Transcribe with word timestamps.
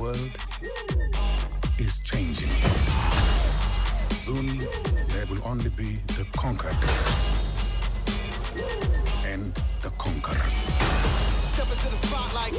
world 0.00 0.30
is 1.78 2.00
changing. 2.00 2.48
Soon, 4.10 4.46
there 5.08 5.26
will 5.28 5.42
only 5.44 5.68
be 5.70 5.98
the 6.16 6.24
conquered 6.38 6.80
and 9.26 9.52
the 9.82 9.90
conquerors. 9.98 10.68
Step 11.52 11.70
into 11.70 11.88
the 11.94 12.00
spotlight. 12.06 12.54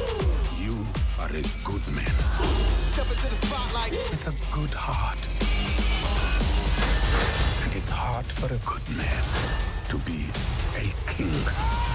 You 0.62 0.86
are 1.18 1.30
a 1.30 1.42
good 1.64 1.84
man 1.96 2.14
Step 2.92 3.10
into 3.10 3.28
the 3.28 3.38
spotlight. 3.46 3.90
with 3.90 4.28
a 4.28 4.54
good 4.54 4.74
heart. 4.74 5.22
And 7.64 7.74
it's 7.74 7.88
hard 7.88 8.26
for 8.26 8.46
a 8.54 8.58
good 8.58 8.86
man 8.96 9.24
to 9.88 9.98
be 10.06 10.30
a 10.78 10.86
king. 11.10 11.91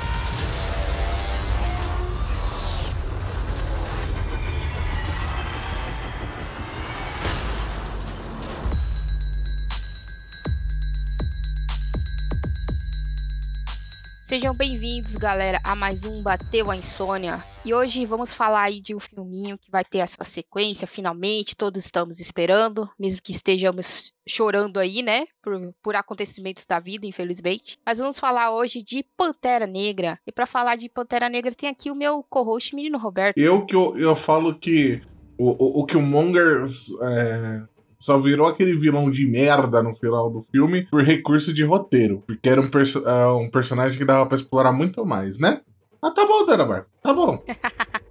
Sejam 14.38 14.54
bem-vindos, 14.54 15.16
galera, 15.16 15.60
a 15.64 15.76
mais 15.76 16.04
um 16.04 16.22
Bateu 16.22 16.70
a 16.70 16.78
Insônia. 16.78 17.44
E 17.66 17.74
hoje 17.74 18.06
vamos 18.06 18.36
falar 18.36 18.62
aí 18.62 18.80
de 18.80 18.94
um 18.94 19.00
filminho 19.00 19.58
que 19.58 19.72
vai 19.72 19.84
ter 19.84 20.00
a 20.00 20.06
sua 20.06 20.24
sequência, 20.24 20.86
finalmente, 20.86 21.56
todos 21.56 21.84
estamos 21.84 22.20
esperando, 22.20 22.88
mesmo 23.00 23.20
que 23.20 23.32
estejamos 23.32 24.14
chorando 24.30 24.80
aí, 24.80 25.02
né, 25.02 25.26
por, 25.42 25.74
por 25.82 25.96
acontecimentos 25.96 26.68
da 26.68 26.80
vida, 26.80 27.08
infelizmente. 27.08 27.80
Mas 27.84 27.98
vamos 27.98 28.20
falar 28.20 28.52
hoje 28.52 28.84
de 28.84 29.04
Pantera 29.18 29.66
Negra. 29.66 30.20
E 30.28 30.32
para 30.32 30.46
falar 30.46 30.76
de 30.76 30.88
Pantera 30.88 31.28
Negra 31.30 31.52
tem 31.56 31.70
aqui 31.70 31.90
o 31.90 31.96
meu 31.96 32.24
co-host, 32.30 32.76
menino 32.76 33.00
Roberto. 33.00 33.36
Eu 33.36 33.66
que 33.66 33.76
eu, 33.76 33.98
eu 33.98 34.16
falo 34.16 34.54
que 34.54 35.02
o, 35.36 35.50
o, 35.50 35.82
o 35.82 35.86
Killmonger 35.88 36.64
é, 37.02 37.64
só 37.98 38.18
virou 38.18 38.48
aquele 38.48 38.76
vilão 38.76 39.10
de 39.10 39.26
merda 39.28 39.82
no 39.82 39.94
final 39.94 40.30
do 40.30 40.42
filme 40.42 40.86
por 40.86 41.04
recurso 41.04 41.54
de 41.54 41.64
roteiro. 41.64 42.24
Porque 42.26 42.48
era 42.48 42.62
um, 42.62 42.70
perso 42.70 43.08
é, 43.08 43.28
um 43.32 43.50
personagem 43.50 43.98
que 43.98 44.06
dava 44.06 44.26
pra 44.26 44.36
explorar 44.36 44.72
muito 44.72 45.06
mais, 45.06 45.40
né? 45.40 45.62
Ah, 46.02 46.12
tá 46.12 46.26
bom, 46.26 46.46
Dana 46.46 46.66
Bar. 46.66 46.86
Tá 47.02 47.14
bom. 47.14 47.44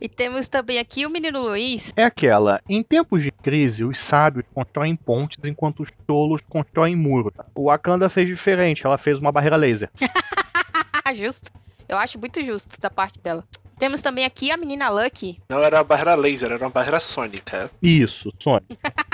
E 0.00 0.08
temos 0.08 0.48
também 0.48 0.78
aqui 0.78 1.06
o 1.06 1.10
menino 1.10 1.42
Luiz. 1.42 1.92
É 1.96 2.04
aquela, 2.04 2.60
em 2.68 2.82
tempos 2.82 3.22
de 3.22 3.30
crise, 3.30 3.84
os 3.84 3.98
sábios 3.98 4.44
constroem 4.52 4.96
pontes 4.96 5.38
enquanto 5.44 5.82
os 5.82 5.90
tolos 6.06 6.42
constroem 6.48 6.96
muros. 6.96 7.32
O 7.54 7.66
Wakanda 7.66 8.08
fez 8.08 8.26
diferente, 8.26 8.84
ela 8.84 8.98
fez 8.98 9.18
uma 9.18 9.30
barreira 9.30 9.56
laser. 9.56 9.90
justo. 11.14 11.50
Eu 11.88 11.96
acho 11.96 12.18
muito 12.18 12.42
justo 12.44 12.80
da 12.80 12.90
parte 12.90 13.20
dela. 13.20 13.44
Temos 13.78 14.00
também 14.02 14.24
aqui 14.24 14.50
a 14.50 14.56
menina 14.56 14.88
Lucky. 14.88 15.40
Não 15.50 15.58
era 15.62 15.78
uma 15.78 15.84
barreira 15.84 16.14
laser, 16.14 16.50
era 16.52 16.64
uma 16.64 16.70
barreira 16.70 17.00
sônica. 17.00 17.70
Isso, 17.82 18.32
Sônia. 18.38 18.62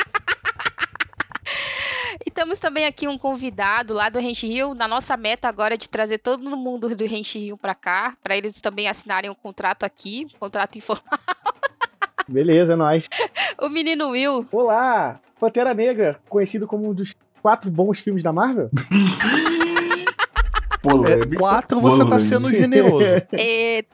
E 2.27 2.30
temos 2.30 2.58
também 2.58 2.84
aqui 2.84 3.08
um 3.08 3.16
convidado 3.16 3.94
lá 3.94 4.08
do 4.11 4.19
Rente 4.19 4.47
Rio. 4.47 4.75
Na 4.75 4.86
nossa 4.86 5.16
meta 5.16 5.48
agora 5.48 5.75
é 5.75 5.77
de 5.77 5.88
trazer 5.88 6.19
todo 6.19 6.55
mundo 6.55 6.94
do 6.94 7.06
Rente 7.06 7.38
Rio 7.38 7.56
pra 7.56 7.75
cá, 7.75 8.14
pra 8.22 8.36
eles 8.36 8.61
também 8.61 8.86
assinarem 8.88 9.31
um 9.31 9.34
contrato 9.34 9.84
aqui, 9.84 10.27
um 10.34 10.38
contrato 10.38 10.77
informal. 10.77 11.05
Beleza, 12.28 12.75
é 12.75 12.77
nóis. 12.77 13.08
O 13.58 13.69
menino 13.70 14.11
Will. 14.11 14.47
Olá! 14.53 15.19
Pantera 15.41 15.72
Negra, 15.72 16.20
conhecido 16.28 16.66
como 16.66 16.91
um 16.91 16.94
dos 16.94 17.14
quatro 17.41 17.70
bons 17.70 17.98
filmes 17.98 18.22
da 18.22 18.33
Marvel? 18.33 18.70
É, 20.83 20.88
Polêmico. 20.88 21.36
quatro 21.36 21.78
você 21.78 21.98
tá 21.98 22.05
polêmico. 22.05 22.20
sendo 22.27 22.50
generoso. 22.53 23.05
É, 23.33 23.84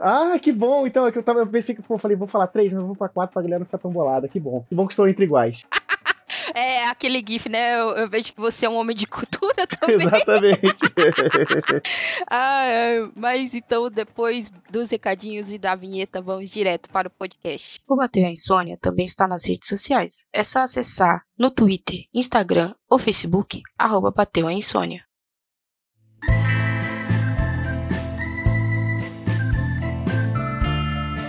Ah, 0.00 0.38
que 0.40 0.52
bom! 0.52 0.86
Então, 0.86 1.06
é 1.06 1.12
que 1.12 1.18
eu, 1.18 1.22
tava, 1.22 1.40
eu 1.40 1.46
pensei 1.46 1.74
que 1.74 1.82
eu 1.88 1.98
falei, 1.98 2.16
vou 2.16 2.28
falar 2.28 2.46
três, 2.46 2.72
mas 2.72 2.82
vou 2.82 2.96
pra 2.96 3.08
quatro 3.08 3.32
pra 3.32 3.42
galera 3.42 3.60
não 3.60 3.66
ficar 3.66 3.78
tão 3.78 3.90
bolada. 3.90 4.28
Que 4.28 4.38
bom. 4.38 4.64
Que 4.68 4.74
bom 4.74 4.86
que 4.86 4.92
estou 4.92 5.08
entre 5.08 5.24
iguais. 5.24 5.64
é 6.54 6.84
aquele 6.88 7.24
gif, 7.26 7.48
né? 7.48 7.80
Eu, 7.80 7.90
eu 7.90 8.08
vejo 8.08 8.32
que 8.32 8.40
você 8.40 8.66
é 8.66 8.68
um 8.68 8.76
homem 8.76 8.96
de 8.96 9.06
cultura 9.06 9.66
também. 9.80 10.06
Exatamente. 10.06 10.88
Ah, 12.30 13.10
mas 13.14 13.54
então, 13.54 13.90
depois 13.90 14.50
dos 14.70 14.90
recadinhos 14.90 15.52
e 15.52 15.58
da 15.58 15.74
vinheta, 15.74 16.20
vamos 16.20 16.50
direto 16.50 16.88
para 16.90 17.08
o 17.08 17.10
podcast. 17.10 17.80
O 17.88 17.96
Bateu 17.96 18.26
a 18.26 18.30
Insônia 18.30 18.76
também 18.80 19.04
está 19.04 19.26
nas 19.26 19.46
redes 19.46 19.68
sociais. 19.68 20.26
É 20.32 20.42
só 20.42 20.60
acessar 20.60 21.22
no 21.38 21.50
Twitter, 21.50 22.04
Instagram 22.12 22.74
ou 22.88 22.98
Facebook, 22.98 23.62
arroba 23.78 24.10
Bateu 24.10 24.46
a 24.46 24.52
Insônia. 24.52 25.07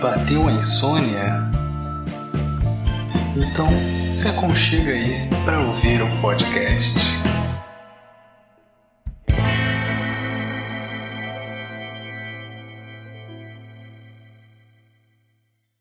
Bateu 0.00 0.48
a 0.48 0.52
insônia? 0.52 1.26
Então 3.36 3.68
se 4.10 4.28
aconchega 4.28 4.92
aí 4.92 5.28
para 5.44 5.60
ouvir 5.60 6.00
o 6.00 6.22
podcast. 6.22 6.98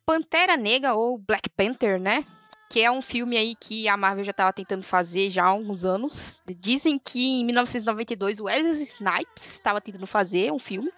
Pantera 0.06 0.58
Negra 0.58 0.96
ou 0.96 1.18
Black 1.18 1.50
Panther, 1.52 1.98
né? 1.98 2.26
Que 2.70 2.82
é 2.82 2.92
um 2.92 3.02
filme 3.02 3.38
aí 3.38 3.56
que 3.56 3.88
a 3.88 3.96
Marvel 3.96 4.26
já 4.26 4.32
estava 4.32 4.52
tentando 4.52 4.84
fazer 4.84 5.32
já 5.32 5.46
há 5.46 5.48
alguns 5.48 5.86
anos. 5.86 6.44
Dizem 6.60 7.00
que 7.00 7.40
em 7.40 7.46
1992 7.46 8.42
o 8.42 8.44
Wesley 8.44 8.84
Snipes 8.84 9.54
estava 9.54 9.80
tentando 9.80 10.06
fazer 10.06 10.52
um 10.52 10.60
filme. 10.60 10.92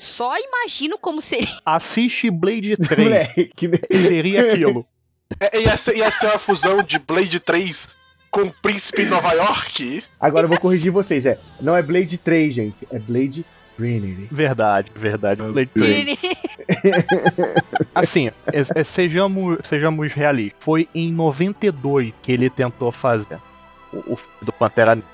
Só 0.00 0.32
imagino 0.38 0.98
como 0.98 1.20
seria. 1.20 1.54
Assiste 1.64 2.30
Blade 2.30 2.74
3. 2.80 2.98
Moleque, 2.98 3.68
né? 3.68 3.78
Seria 3.92 4.50
aquilo. 4.52 4.86
É, 5.38 5.60
ia, 5.60 5.76
ser, 5.76 5.96
ia 5.96 6.10
ser 6.10 6.26
uma 6.26 6.38
fusão 6.38 6.82
de 6.82 6.98
Blade 6.98 7.38
3 7.38 7.88
com 8.30 8.48
Príncipe 8.48 9.02
em 9.02 9.06
Nova 9.06 9.32
York. 9.32 10.02
Agora 10.18 10.44
eu 10.44 10.48
vou 10.48 10.58
corrigir 10.58 10.90
vocês. 10.90 11.26
É, 11.26 11.38
não 11.60 11.76
é 11.76 11.82
Blade 11.82 12.16
3, 12.18 12.54
gente. 12.54 12.88
É 12.90 12.98
Blade 12.98 13.44
Trinity. 13.76 14.28
Verdade, 14.30 14.90
verdade. 14.94 15.42
Blade 15.42 15.70
3. 15.74 16.42
Assim, 17.94 18.28
é- 18.28 18.34
é- 18.80 18.84
sejamos, 18.84 19.58
sejamos 19.64 20.12
realistas. 20.12 20.56
Foi 20.60 20.88
em 20.94 21.12
92 21.12 22.12
que 22.22 22.32
ele 22.32 22.48
tentou 22.50 22.90
fazer 22.92 23.38
o, 23.92 24.12
o 24.12 24.16
filme 24.16 24.36
do 24.42 24.52
Pantera 24.52 24.94
Negra. 24.94 25.10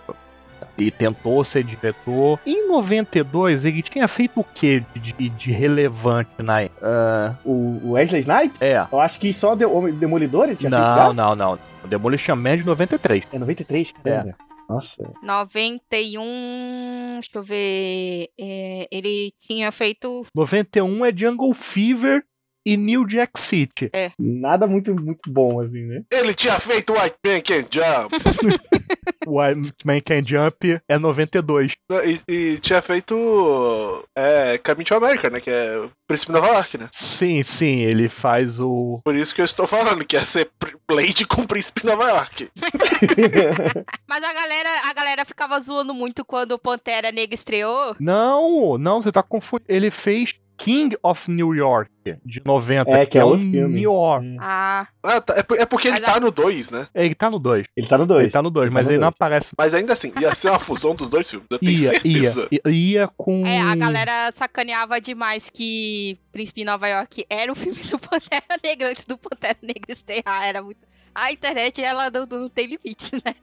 Ele 0.78 0.90
tentou 0.90 1.42
ser 1.44 1.64
diretor. 1.64 2.38
Em 2.46 2.68
92, 2.68 3.64
ele 3.64 3.82
tinha 3.82 4.06
feito 4.06 4.40
o 4.40 4.44
que 4.44 4.80
de, 4.94 5.28
de 5.30 5.50
relevante 5.52 6.30
na 6.38 6.60
época? 6.62 6.80
Ah, 6.86 7.34
O 7.44 7.92
Wesley 7.92 8.20
Snipes? 8.20 8.60
é. 8.60 8.86
Eu 8.92 9.00
acho 9.00 9.18
que 9.18 9.32
só 9.32 9.54
de- 9.54 9.64
o 9.64 9.92
Demolidor 9.92 10.44
ele 10.44 10.56
tinha 10.56 10.70
feito 10.70 10.82
Não, 10.82 10.96
já. 10.96 11.12
não, 11.12 11.34
não. 11.34 11.58
O 11.84 11.88
Demolition 11.88 12.36
Man 12.36 12.50
é 12.50 12.56
de 12.58 12.66
93. 12.66 13.24
É 13.32 13.38
93, 13.38 13.92
caramba. 14.04 14.34
Nossa. 14.68 15.12
91. 15.22 17.20
Deixa 17.20 17.30
eu 17.38 17.42
ver. 17.42 18.28
é, 18.38 18.88
ele 18.90 19.32
tinha 19.40 19.70
feito. 19.72 20.26
91 20.34 21.04
é 21.04 21.12
Jungle 21.16 21.54
Fever 21.54 22.22
e 22.66 22.76
New 22.76 23.06
Jack 23.06 23.38
City. 23.38 23.90
Nada 24.18 24.66
muito, 24.66 24.92
muito 24.92 25.30
bom, 25.30 25.60
assim, 25.60 25.82
né? 25.82 26.02
Ele 26.12 26.34
tinha 26.34 26.58
feito 26.58 26.92
White 26.92 27.16
Man 27.24 27.40
Can 27.40 27.66
Jump. 27.70 28.16
O 29.26 29.40
White 29.40 29.84
Man 29.84 30.00
Can 30.00 30.24
Jump 30.24 30.80
é 30.88 30.98
92. 30.98 31.72
e, 32.04 32.32
e 32.32 32.58
tinha 32.58 32.80
feito 32.80 34.04
é, 34.16 34.56
Caminho 34.58 34.86
to 34.86 34.94
America, 34.94 35.28
né? 35.28 35.40
Que 35.40 35.50
é 35.50 35.78
o 35.78 35.90
Príncipe 36.06 36.32
de 36.32 36.38
Nova 36.38 36.54
York, 36.54 36.78
né? 36.78 36.88
Sim, 36.92 37.42
sim, 37.42 37.80
ele 37.80 38.08
faz 38.08 38.60
o. 38.60 39.00
Por 39.04 39.16
isso 39.16 39.34
que 39.34 39.40
eu 39.40 39.44
estou 39.44 39.66
falando 39.66 40.04
que 40.04 40.14
ia 40.14 40.24
ser 40.24 40.48
Blade 40.88 41.26
com 41.26 41.44
Príncipe 41.44 41.80
de 41.80 41.86
Nova 41.86 42.04
York. 42.04 42.48
Mas 44.08 44.22
a 44.22 44.32
galera, 44.32 44.70
a 44.88 44.92
galera 44.92 45.24
ficava 45.24 45.58
zoando 45.60 45.92
muito 45.92 46.24
quando 46.24 46.52
o 46.52 46.58
Pantera 46.58 47.10
Negra 47.10 47.34
estreou. 47.34 47.96
Não, 47.98 48.78
não, 48.78 49.02
você 49.02 49.10
tá 49.10 49.24
confundindo. 49.24 49.66
Ele 49.68 49.90
fez 49.90 50.34
King 50.56 50.96
of 51.02 51.30
New 51.30 51.54
York, 51.54 51.90
de 52.24 52.40
90, 52.44 52.90
É, 52.90 53.04
que 53.06 53.18
é 53.18 53.24
um 53.24 53.28
outro 53.28 53.42
filme. 53.50 53.74
New 53.74 53.92
York. 53.92 54.26
Hum. 54.26 54.36
Ah, 54.40 54.86
Ah, 55.02 55.20
tá, 55.20 55.34
é, 55.34 55.62
é 55.62 55.66
porque 55.66 55.88
ele 55.88 56.00
Mas 56.00 56.08
a- 56.08 56.14
tá 56.14 56.20
no 56.20 56.30
2, 56.30 56.70
né? 56.70 56.86
Ele 56.94 57.14
tá 57.14 57.30
no 57.30 57.38
2. 57.38 57.66
Ele 57.76 57.86
tá 57.86 57.98
no 57.98 58.04
Ele 58.04 58.08
2. 58.08 58.32
tá 58.32 58.42
no 58.42 58.50
2, 58.50 58.64
Ele 58.66 58.74
mas 58.74 58.84
tá 58.84 58.88
no 58.88 58.92
ele 58.94 58.98
não 59.00 59.08
dois. 59.08 59.14
aparece. 59.16 59.54
Mas 59.58 59.74
ainda 59.74 59.92
assim, 59.92 60.12
ia 60.20 60.34
ser 60.34 60.48
uma 60.48 60.58
fusão 60.58 60.94
dos 60.94 61.10
dois 61.10 61.28
filmes, 61.30 61.46
eu 61.50 61.58
tenho 61.58 61.72
Ia, 61.72 61.88
certeza. 61.90 62.48
ia, 62.50 62.60
ia 62.72 63.08
com. 63.16 63.46
é, 63.46 63.60
a 63.60 63.76
galera 63.76 64.32
sacaneava 64.34 65.00
demais 65.00 65.50
que 65.50 66.18
Príncipe 66.32 66.62
em 66.62 66.64
Nova 66.64 66.88
York 66.88 67.26
era 67.28 67.52
o 67.52 67.54
filme 67.54 67.78
do 67.84 67.98
Pantera 68.00 68.58
Negra 68.64 68.90
antes 68.90 69.04
do 69.04 69.18
Pantera 69.18 69.58
Negra 69.62 69.92
estrear. 69.92 70.42
Era 70.44 70.62
muito. 70.62 70.78
A 71.14 71.32
internet, 71.32 71.82
ela 71.82 72.10
não, 72.10 72.26
não 72.26 72.48
tem 72.48 72.66
limites, 72.66 73.10
né? 73.24 73.34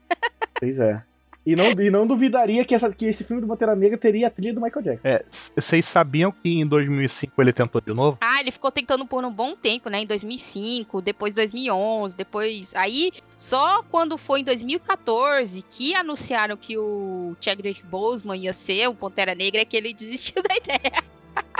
Pois 0.58 0.78
é. 0.78 1.02
E 1.46 1.54
não, 1.54 1.70
e 1.72 1.90
não 1.90 2.06
duvidaria 2.06 2.64
que, 2.64 2.74
essa, 2.74 2.90
que 2.90 3.04
esse 3.06 3.22
filme 3.22 3.42
do 3.42 3.48
Pantera 3.48 3.76
Negra 3.76 3.98
teria 3.98 4.28
a 4.28 4.30
trilha 4.30 4.54
do 4.54 4.62
Michael 4.62 4.82
Jackson. 4.82 5.06
É, 5.06 5.24
vocês 5.54 5.84
sabiam 5.84 6.32
que 6.32 6.60
em 6.60 6.66
2005 6.66 7.40
ele 7.40 7.52
tentou 7.52 7.82
de 7.82 7.92
novo? 7.92 8.16
Ah, 8.20 8.40
ele 8.40 8.50
ficou 8.50 8.70
tentando 8.70 9.06
por 9.06 9.22
um 9.22 9.30
bom 9.30 9.54
tempo, 9.54 9.90
né? 9.90 10.00
Em 10.00 10.06
2005, 10.06 11.02
depois 11.02 11.34
2011, 11.34 12.16
depois. 12.16 12.74
Aí, 12.74 13.12
só 13.36 13.82
quando 13.90 14.16
foi 14.16 14.40
em 14.40 14.44
2014 14.44 15.62
que 15.68 15.94
anunciaram 15.94 16.56
que 16.56 16.78
o 16.78 17.36
Chadwick 17.40 17.84
Boseman 17.84 18.36
ia 18.36 18.52
ser 18.54 18.88
o 18.88 18.94
Pantera 18.94 19.34
Negra 19.34 19.60
é 19.60 19.64
que 19.66 19.76
ele 19.76 19.92
desistiu 19.92 20.40
da 20.42 20.56
ideia. 20.56 21.04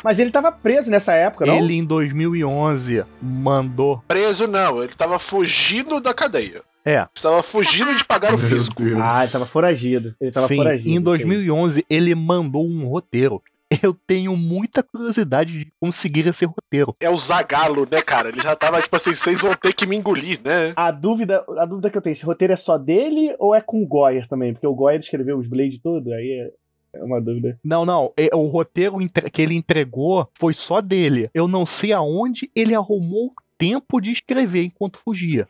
Mas 0.03 0.19
ele 0.19 0.31
tava 0.31 0.51
preso 0.53 0.91
nessa 0.91 1.15
época, 1.15 1.45
não? 1.47 1.57
Ele, 1.57 1.75
em 1.75 1.85
2011, 1.85 3.05
mandou. 3.21 4.03
Preso 4.07 4.47
não, 4.47 4.83
ele 4.83 4.95
tava 4.95 5.19
fugindo 5.19 6.01
da 6.01 6.15
cadeia. 6.15 6.63
É. 6.85 7.07
Estava 7.15 7.43
fugindo 7.43 7.95
de 7.97 8.05
pagar 8.05 8.35
o 8.35 8.39
fisco. 8.39 8.83
Ah, 9.03 9.23
ele 9.23 9.33
tava 9.33 9.47
foragido. 9.47 10.15
Ele 10.21 10.31
tava 10.31 10.47
Sim, 10.47 10.57
foragido. 10.57 10.91
em 10.91 11.01
2011, 11.01 11.85
ele 11.89 12.15
mandou 12.15 12.67
um 12.67 12.87
roteiro. 12.87 13.43
Eu 13.83 13.95
tenho 14.07 14.37
muita 14.37 14.83
curiosidade 14.83 15.59
de 15.59 15.73
conseguir 15.81 16.29
esse 16.29 16.45
roteiro. 16.45 16.95
É 17.01 17.09
o 17.11 17.17
Zagalo, 17.17 17.89
né, 17.91 18.01
cara? 18.03 18.29
Ele 18.29 18.41
já 18.41 18.55
tava 18.55 18.81
tipo 18.81 18.95
assim, 18.95 19.15
vocês 19.15 19.41
vão 19.41 19.55
ter 19.55 19.73
que 19.73 19.87
me 19.87 19.97
engolir, 19.97 20.39
né? 20.45 20.73
A 20.77 20.91
dúvida, 20.93 21.45
a 21.59 21.65
dúvida 21.65 21.91
que 21.91 21.97
eu 21.99 22.03
tenho, 22.03 22.13
esse 22.13 22.25
roteiro 22.25 22.53
é 22.53 22.57
só 22.57 22.77
dele 22.79 23.35
ou 23.39 23.55
é 23.55 23.61
com 23.61 23.83
o 23.83 23.87
Goyer 23.87 24.29
também? 24.29 24.53
Porque 24.53 24.67
o 24.67 24.75
Goyer 24.75 25.01
escreveu 25.01 25.39
os 25.39 25.49
Blade 25.49 25.81
tudo, 25.83 26.13
aí 26.13 26.53
é, 26.95 26.99
é 27.01 27.03
uma 27.03 27.21
dúvida. 27.21 27.59
Não, 27.65 27.85
não. 27.85 28.13
é- 28.17 28.29
O 28.35 28.47
roteiro 28.47 28.97
que 29.33 29.43
ele 29.43 29.55
entregou 29.55 30.29
foi 30.39 30.53
só 30.55 30.81
dele. 30.81 31.29
Eu 31.35 31.49
não 31.49 31.67
sei 31.67 31.93
aonde 31.93 32.49
ele 32.55 32.75
arrumou 32.77 33.33
tempo 33.59 34.01
de 34.01 34.13
escrever 34.13 34.65
enquanto 34.65 34.99
fugia. 34.99 35.49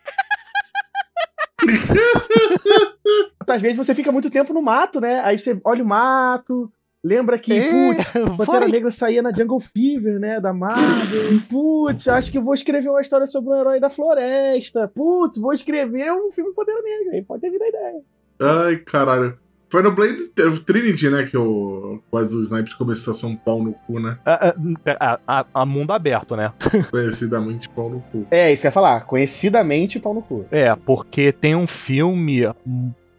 Às 3.46 3.62
vezes 3.62 3.76
você 3.76 3.94
fica 3.94 4.10
muito 4.10 4.30
tempo 4.30 4.52
no 4.52 4.62
mato, 4.62 5.00
né? 5.00 5.20
Aí 5.24 5.38
você 5.38 5.60
olha 5.64 5.82
o 5.84 5.86
mato, 5.86 6.70
lembra 7.02 7.38
que, 7.38 7.52
É, 7.52 7.94
putz, 7.94 8.10
Pantera. 8.36 8.68
Negra 8.68 8.90
saía 8.90 9.22
na 9.22 9.32
Jungle 9.34 9.60
Fever, 9.60 10.18
né? 10.18 10.40
Da 10.40 10.52
Marvel. 10.52 11.40
Putz, 11.50 12.08
acho 12.08 12.32
que 12.32 12.40
vou 12.40 12.54
escrever 12.54 12.88
uma 12.88 13.00
história 13.00 13.26
sobre 13.26 13.50
um 13.50 13.60
herói 13.60 13.78
da 13.80 13.90
floresta. 13.90 14.88
Putz, 14.88 15.38
vou 15.38 15.52
escrever 15.52 16.12
um 16.12 16.32
filme 16.32 16.52
Pantera 16.54 16.82
Negra. 16.82 17.12
Aí 17.14 17.22
pode 17.22 17.42
ter 17.42 17.50
vindo 17.50 17.62
a 17.62 17.68
ideia. 17.68 18.00
Ai, 18.40 18.76
caralho. 18.78 19.38
Foi 19.74 19.82
no 19.82 19.90
Blade 19.90 20.28
Trinity, 20.64 21.10
né, 21.10 21.24
que 21.24 21.36
o 21.36 22.00
Wesley 22.14 22.42
Snipes 22.44 22.74
começou 22.74 23.10
a 23.10 23.14
ser 23.14 23.26
um 23.26 23.34
pau 23.34 23.60
no 23.60 23.72
cu, 23.72 23.98
né? 23.98 24.16
A, 24.24 24.54
a- 25.00 25.18
a- 25.26 25.46
a 25.52 25.66
mundo 25.66 25.90
aberto, 25.92 26.36
né? 26.36 26.52
Conhecidamente 26.92 27.68
pau 27.70 27.90
no 27.90 28.00
cu. 28.12 28.24
É, 28.30 28.52
isso 28.52 28.60
que 28.62 28.66
eu 28.66 28.68
ia 28.68 28.72
falar. 28.72 29.00
Conhecidamente, 29.00 29.98
pau 29.98 30.14
no 30.14 30.22
cu. 30.22 30.46
É, 30.52 30.72
porque 30.76 31.32
tem 31.32 31.56
um 31.56 31.66
filme 31.66 32.42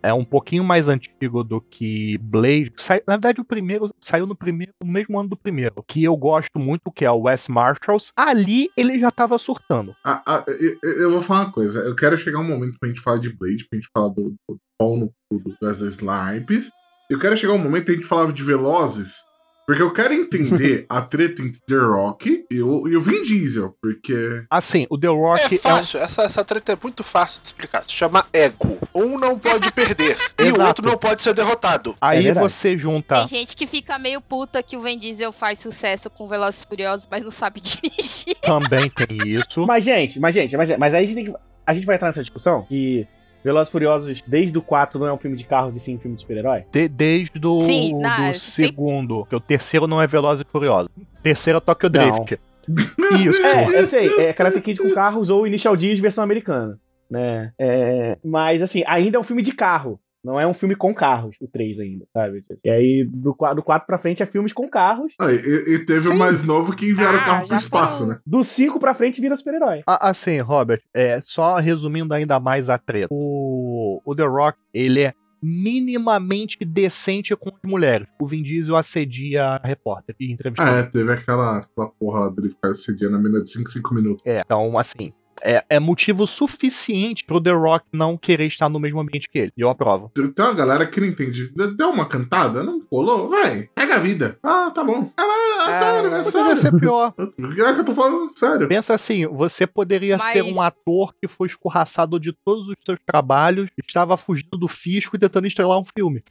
é 0.05 0.13
um 0.13 0.23
pouquinho 0.23 0.63
mais 0.63 0.87
antigo 0.87 1.43
do 1.43 1.59
que 1.59 2.17
Blade. 2.19 2.71
Sai- 2.77 3.01
na 3.07 3.13
verdade, 3.15 3.41
o 3.41 3.45
primeiro 3.45 3.87
saiu 3.99 4.25
no 4.27 4.35
primeiro, 4.35 4.71
no 4.83 4.91
mesmo 4.91 5.19
ano 5.19 5.29
do 5.29 5.37
primeiro, 5.37 5.83
que 5.87 6.03
eu 6.03 6.15
gosto 6.15 6.59
muito, 6.59 6.91
que 6.91 7.03
é 7.05 7.11
o 7.11 7.21
Wes 7.23 7.47
Marshalls. 7.47 8.11
Ali 8.15 8.69
ele 8.77 8.99
já 8.99 9.11
tava 9.11 9.37
surtando. 9.37 9.95
Ah, 10.03 10.21
ah, 10.25 10.45
eu, 10.47 10.91
eu 10.93 11.11
vou 11.11 11.21
falar 11.21 11.45
uma 11.45 11.51
coisa. 11.51 11.79
Eu 11.79 11.95
quero 11.95 12.17
chegar 12.17 12.39
um 12.39 12.43
momento 12.47 12.77
pra 12.79 12.89
gente 12.89 13.01
falar 13.01 13.17
de 13.17 13.35
Blade, 13.35 13.67
pra 13.69 13.77
gente 13.77 13.89
falar 13.93 14.09
do, 14.09 14.35
do 14.47 14.59
pau 14.77 14.97
no 14.97 15.11
cu 15.29 15.39
do 15.39 15.55
Wesley 15.61 15.89
Snipes. 15.89 16.69
Eu 17.09 17.19
quero 17.19 17.37
chegar 17.37 17.53
um 17.53 17.59
momento 17.59 17.85
que 17.85 17.91
a 17.91 17.95
gente 17.95 18.07
falava 18.07 18.33
de 18.33 18.43
Velozes, 18.43 19.23
porque 19.65 19.81
eu 19.81 19.91
quero 19.91 20.13
entender 20.13 20.85
a 20.89 21.01
treta 21.01 21.41
entre 21.41 21.59
The 21.62 21.75
Rock 21.75 22.45
e 22.50 22.62
o, 22.62 22.88
e 22.88 22.95
o 22.95 23.01
Vin 23.01 23.23
Diesel, 23.23 23.75
porque... 23.81 24.45
Assim, 24.50 24.85
o 24.89 24.97
The 24.97 25.07
Rock 25.07 25.41
É 25.41 25.45
é, 25.45 25.56
um 25.56 25.57
fácil, 25.57 26.00
essa, 26.00 26.23
essa 26.23 26.44
treta 26.44 26.73
é 26.73 26.77
muito 26.81 27.03
fácil 27.03 27.41
de 27.41 27.47
explicar. 27.47 27.83
Se 27.83 27.91
chama 27.91 28.25
ego. 28.31 28.79
Um 28.94 29.17
não 29.17 29.38
pode 29.38 29.71
perder 29.71 30.17
e 30.39 30.51
o 30.51 30.62
outro 30.62 30.85
não 30.85 30.97
pode 30.97 31.21
ser 31.21 31.33
derrotado. 31.33 31.95
Aí 32.00 32.23
verdade. 32.23 32.47
você 32.47 32.77
junta. 32.77 33.19
Tem 33.19 33.39
gente 33.39 33.56
que 33.56 33.65
fica 33.65 33.97
meio 33.97 34.21
puta 34.21 34.62
que 34.62 34.77
o 34.77 34.81
Vin 34.81 34.97
Diesel 34.97 35.31
faz 35.31 35.59
sucesso 35.59 36.09
com 36.09 36.27
Velozes 36.27 36.62
e 36.62 36.67
Furiosos, 36.67 37.07
mas 37.09 37.23
não 37.23 37.31
sabe 37.31 37.59
dirigir. 37.62 38.35
Também 38.41 38.89
tem 38.89 39.27
isso. 39.27 39.65
Mas, 39.65 39.83
gente, 39.83 40.19
mas, 40.19 40.33
gente, 40.33 40.56
mas, 40.56 40.77
mas 40.77 40.94
aí 40.94 41.03
a 41.03 41.07
gente 41.07 41.15
tem 41.15 41.25
que. 41.25 41.33
A 41.65 41.73
gente 41.73 41.85
vai 41.85 41.95
entrar 41.95 42.09
nessa 42.09 42.21
discussão 42.21 42.63
que 42.63 43.07
Velozes 43.45 43.69
e 43.69 43.71
Furiosos, 43.71 44.24
desde 44.25 44.57
o 44.57 44.62
4, 44.62 45.00
não 45.00 45.06
é 45.06 45.13
um 45.13 45.19
filme 45.19 45.38
de 45.38 45.44
carros 45.44 45.75
e 45.75 45.80
sim 45.80 45.97
um 45.97 46.00
filme 46.00 46.15
de 46.15 46.24
super-herói? 46.24 46.63
De- 46.71 46.88
desde 46.88 47.38
do, 47.39 47.62
Sim, 47.62 47.95
do 47.95 48.33
segundo, 48.33 49.24
que 49.25 49.36
o 49.36 49.39
terceiro 49.39 49.86
não 49.86 50.01
é 50.01 50.07
Veloz 50.07 50.42
e 50.42 50.44
Furioso. 50.44 50.89
Terceiro 51.21 51.57
é 51.57 51.59
Tokyo 51.62 51.88
Não. 51.94 52.09
Drift. 52.09 52.39
Isso. 53.24 53.39
É, 53.44 53.80
eu 53.80 53.88
sei, 53.88 54.07
é 54.18 54.33
Karate 54.33 54.59
Kid 54.59 54.80
com 54.81 54.89
carros 54.95 55.30
ou 55.30 55.45
Initial 55.45 55.75
D's 55.77 56.00
versão 56.00 56.24
americana, 56.24 56.80
né? 57.07 57.51
É, 57.59 58.18
mas, 58.25 58.63
assim, 58.63 58.83
ainda 58.88 59.18
é 59.18 59.19
um 59.19 59.24
filme 59.24 59.44
de 59.44 59.51
carro. 59.51 60.00
Não 60.25 60.39
é 60.39 60.48
um 60.48 60.54
filme 60.54 60.75
com 60.75 60.94
carros, 60.94 61.36
o 61.39 61.48
3 61.48 61.80
ainda, 61.80 62.06
sabe? 62.12 62.42
E 62.63 62.69
aí, 62.69 63.07
do 63.07 63.33
4, 63.36 63.56
do 63.57 63.63
4 63.63 63.86
pra 63.86 64.00
frente 64.00 64.24
é 64.24 64.25
filmes 64.25 64.51
com 64.51 64.68
carros. 64.68 65.13
Ah, 65.19 65.31
e, 65.31 65.36
e 65.36 65.86
teve 65.86 66.07
o 66.10 66.12
Sim. 66.13 66.18
mais 66.18 66.44
novo 66.44 66.75
que 66.75 66.89
enviaram 66.89 67.19
Ah, 67.19 67.22
o 67.22 67.25
carro 67.25 67.48
pro 67.48 67.56
espaço, 67.57 67.98
foram. 68.00 68.10
né? 68.13 68.19
Do 68.25 68.44
5 68.44 68.80
pra 68.80 68.94
frente 68.95 69.22
vira 69.22 69.38
super-herói. 69.38 69.83
A- 69.86 70.10
Assim, 70.10 70.39
Robert, 70.39 70.81
é, 70.94 71.19
só 71.22 71.57
resumindo 71.57 72.13
ainda 72.13 72.39
mais 72.39 72.69
a 72.69 72.77
treta. 72.77 73.07
O, 73.12 74.01
o 74.04 74.16
The 74.16 74.24
Rock, 74.25 74.57
ele 74.74 75.01
é 75.04 75.13
minimamente 75.44 76.57
decente 76.66 77.36
com 77.36 77.50
as 77.50 77.69
mulheres. 77.69 78.07
O 78.19 78.25
Vin 78.25 78.42
Diesel 78.42 78.75
assedia 78.75 79.45
a 79.45 79.68
repórter 79.68 80.16
e 80.19 80.31
entrevistador. 80.31 80.74
Ah, 80.74 80.77
é, 80.80 80.83
teve 80.83 81.12
aquela, 81.12 81.57
aquela 81.60 81.88
porra 82.00 82.22
lá 82.22 82.30
dele 82.30 82.50
ficar 82.50 82.74
sediando 82.74 83.16
a 83.18 83.19
mina 83.19 83.42
de 83.42 83.50
5 83.50 83.69
5 83.69 83.94
minutos. 83.94 84.24
É, 84.25 84.39
então, 84.39 84.77
assim, 84.77 85.12
é, 85.43 85.63
é 85.69 85.79
motivo 85.79 86.25
suficiente 86.27 87.23
pro 87.25 87.41
The 87.41 87.51
Rock 87.51 87.85
não 87.93 88.17
querer 88.17 88.45
estar 88.45 88.69
no 88.69 88.79
mesmo 88.79 88.99
ambiente 88.99 89.29
que 89.29 89.37
ele. 89.39 89.51
E 89.57 89.61
eu 89.61 89.69
aprovo. 89.69 90.11
Tem 90.13 90.45
uma 90.45 90.53
galera 90.53 90.85
que 90.85 90.99
não 90.99 91.07
entende. 91.07 91.51
Deu 91.77 91.89
uma 91.89 92.05
cantada? 92.05 92.63
Não 92.63 92.79
colou? 92.81 93.29
Vai, 93.29 93.69
pega 93.75 93.95
a 93.95 93.99
vida. 93.99 94.37
Ah, 94.43 94.71
tá 94.73 94.83
bom. 94.83 95.11
Ah, 95.17 95.23
mas, 95.25 95.69
é 95.69 95.77
sério, 95.77 96.15
é 96.15 96.23
sério. 96.23 96.57
ser 96.57 96.79
pior. 96.79 97.13
É 97.65 97.73
que 97.73 97.79
eu 97.79 97.85
tô 97.85 97.93
falando 97.93 98.29
sério. 98.37 98.67
Pensa 98.67 98.93
assim, 98.93 99.25
você 99.27 99.65
poderia 99.65 100.17
Mas- 100.17 100.27
ser 100.27 100.41
um 100.43 100.61
ator 100.61 101.13
que 101.21 101.27
foi 101.27 101.47
escorraçado 101.47 102.19
de 102.19 102.31
todos 102.45 102.67
os 102.69 102.75
seus 102.85 102.99
trabalhos, 103.05 103.69
estava 103.88 104.15
fugindo 104.17 104.57
do 104.57 104.67
fisco 104.67 105.15
e 105.15 105.19
tentando 105.19 105.47
estrelar 105.47 105.79
um 105.79 105.85
filme. 105.97 106.23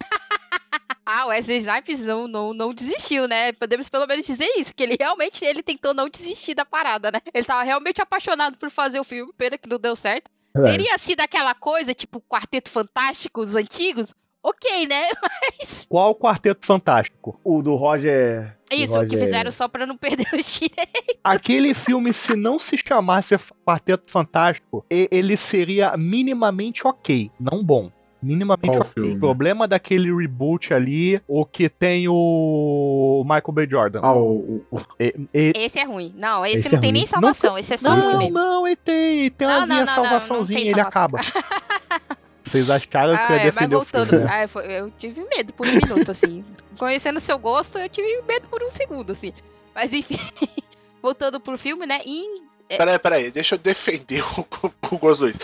Ah, 1.07 1.27
o 1.27 1.29
Wesley 1.29 1.59
Snipes 1.59 2.05
não, 2.05 2.27
não, 2.27 2.55
não 2.55 2.73
desistiu, 2.73 3.29
né? 3.29 3.53
Podemos 3.53 3.89
pelo 3.89 4.07
menos 4.07 4.25
dizer 4.25 4.49
isso, 4.57 4.75
que 4.75 4.83
ele 4.83 4.97
realmente 4.99 5.45
ele 5.45 5.63
tentou 5.63 5.93
não 5.93 6.09
desistir 6.09 6.55
da 6.55 6.65
parada, 6.65 7.11
né? 7.11 7.21
Ele 7.33 7.45
tava 7.45 7.63
realmente 7.63 8.01
apaixonado 8.01 8.57
por 8.57 8.71
fazer 8.71 8.99
o 8.99 9.05
filme, 9.05 9.33
pena 9.37 9.59
que 9.59 9.69
não 9.69 9.79
deu 9.79 9.95
certo. 9.95 10.31
Verdade. 10.55 10.79
Teria 10.79 10.99
sido 10.99 11.21
aquela 11.21 11.55
coisa, 11.55 11.93
tipo, 11.93 12.23
Quarteto 12.29 12.71
Fantástico, 12.71 13.41
os 13.41 13.55
antigos, 13.57 14.15
ok, 14.43 14.87
né? 14.87 15.03
Qual 15.89 16.11
o 16.11 16.15
Quarteto 16.15 16.65
Fantástico? 16.65 17.41
O 17.43 17.61
do 17.61 17.75
Roger. 17.75 18.57
do 18.71 18.77
Isso, 18.77 18.99
o 18.99 19.07
que 19.07 19.17
fizeram 19.17 19.51
só 19.51 19.67
pra 19.67 19.85
não 19.85 19.97
perder 19.97 20.29
os 20.33 20.47
direitos. 20.61 21.17
Aquele 21.25 21.75
filme, 21.75 22.13
se 22.13 22.37
não 22.37 22.59
se 22.59 22.79
chamasse 22.79 23.35
Quarteto 23.67 24.11
Fantástico, 24.11 24.85
ele 24.89 25.37
seria 25.37 25.97
minimamente 25.97 26.87
ok, 26.87 27.31
não 27.41 27.65
bom. 27.65 27.91
Minimamente 28.25 28.67
Qual 28.69 28.81
ok. 28.81 28.93
filme? 28.95 29.15
O 29.17 29.19
problema 29.19 29.69
daquele 29.69 30.15
reboot 30.15 30.73
ali, 30.73 31.21
o 31.29 31.45
que 31.45 31.69
tem 31.69 32.07
o 32.09 33.23
Michael 33.25 33.53
B. 33.53 33.69
Jordan. 33.71 34.01
Ah, 34.03 34.15
o, 34.15 34.65
o- 34.71 34.81
E- 34.99 35.15
e- 35.35 35.53
Esse 35.57 35.79
é 35.79 35.85
ruim. 35.85 36.15
Não, 36.17 36.45
esse, 36.47 36.57
Esse 36.61 36.69
não 36.73 36.79
é 36.79 36.81
tem 36.81 36.91
ruim. 36.91 36.99
nem 37.01 37.07
salvação, 37.07 37.59
esse 37.59 37.75
é 37.75 37.77
só 37.77 37.91
ruim 37.91 38.01
Não, 38.13 38.19
mesmo. 38.19 38.35
não, 38.35 38.67
ele 38.67 38.77
tem, 38.77 39.31
tem 39.31 39.47
Não, 39.47 39.55
uma 39.59 39.67
não, 39.67 39.77
não, 39.77 39.85
não, 39.85 39.95
salvaçãozinha, 39.95 40.59
não 40.59 40.65
tem 40.65 40.73
ele 40.73 40.91
salvação. 40.91 41.03
acaba. 41.03 42.19
Vocês 42.43 42.69
acharam 42.71 43.17
que 43.17 43.23
eu 43.23 43.27
Ah, 43.27 43.31
ia 43.33 43.37
é, 43.37 43.45
mas 43.45 43.55
defender 43.55 43.77
o 43.77 43.85
filme. 43.85 44.07
voltando, 44.07 44.29
ah, 44.31 44.49
foi- 44.49 44.67
eu 44.67 44.91
tive 44.91 45.27
medo 45.35 45.53
por 45.53 45.67
um 45.67 45.73
minuto, 45.73 46.11
assim. 46.11 46.45
Conhecendo 46.79 47.21
seu 47.21 47.39
gosto, 47.39 47.79
eu 47.79 47.89
tive 47.89 48.21
medo 48.29 48.47
por 48.49 48.63
um 48.63 48.71
segundo, 48.71 49.13
assim. 49.13 49.33
Mas 49.75 49.93
enfim, 49.93 50.19
voltando 51.03 51.41
pro 51.41 51.57
filme, 51.59 51.87
né? 51.87 52.01
Em 52.07 52.43
Peraí, 52.67 52.99
peraí, 52.99 53.31
deixa 53.31 53.55
eu 53.57 53.59
defender 53.59 54.23
o, 54.39 54.47
o 54.91 54.99
Gosto 54.99 55.21
2. 55.21 55.39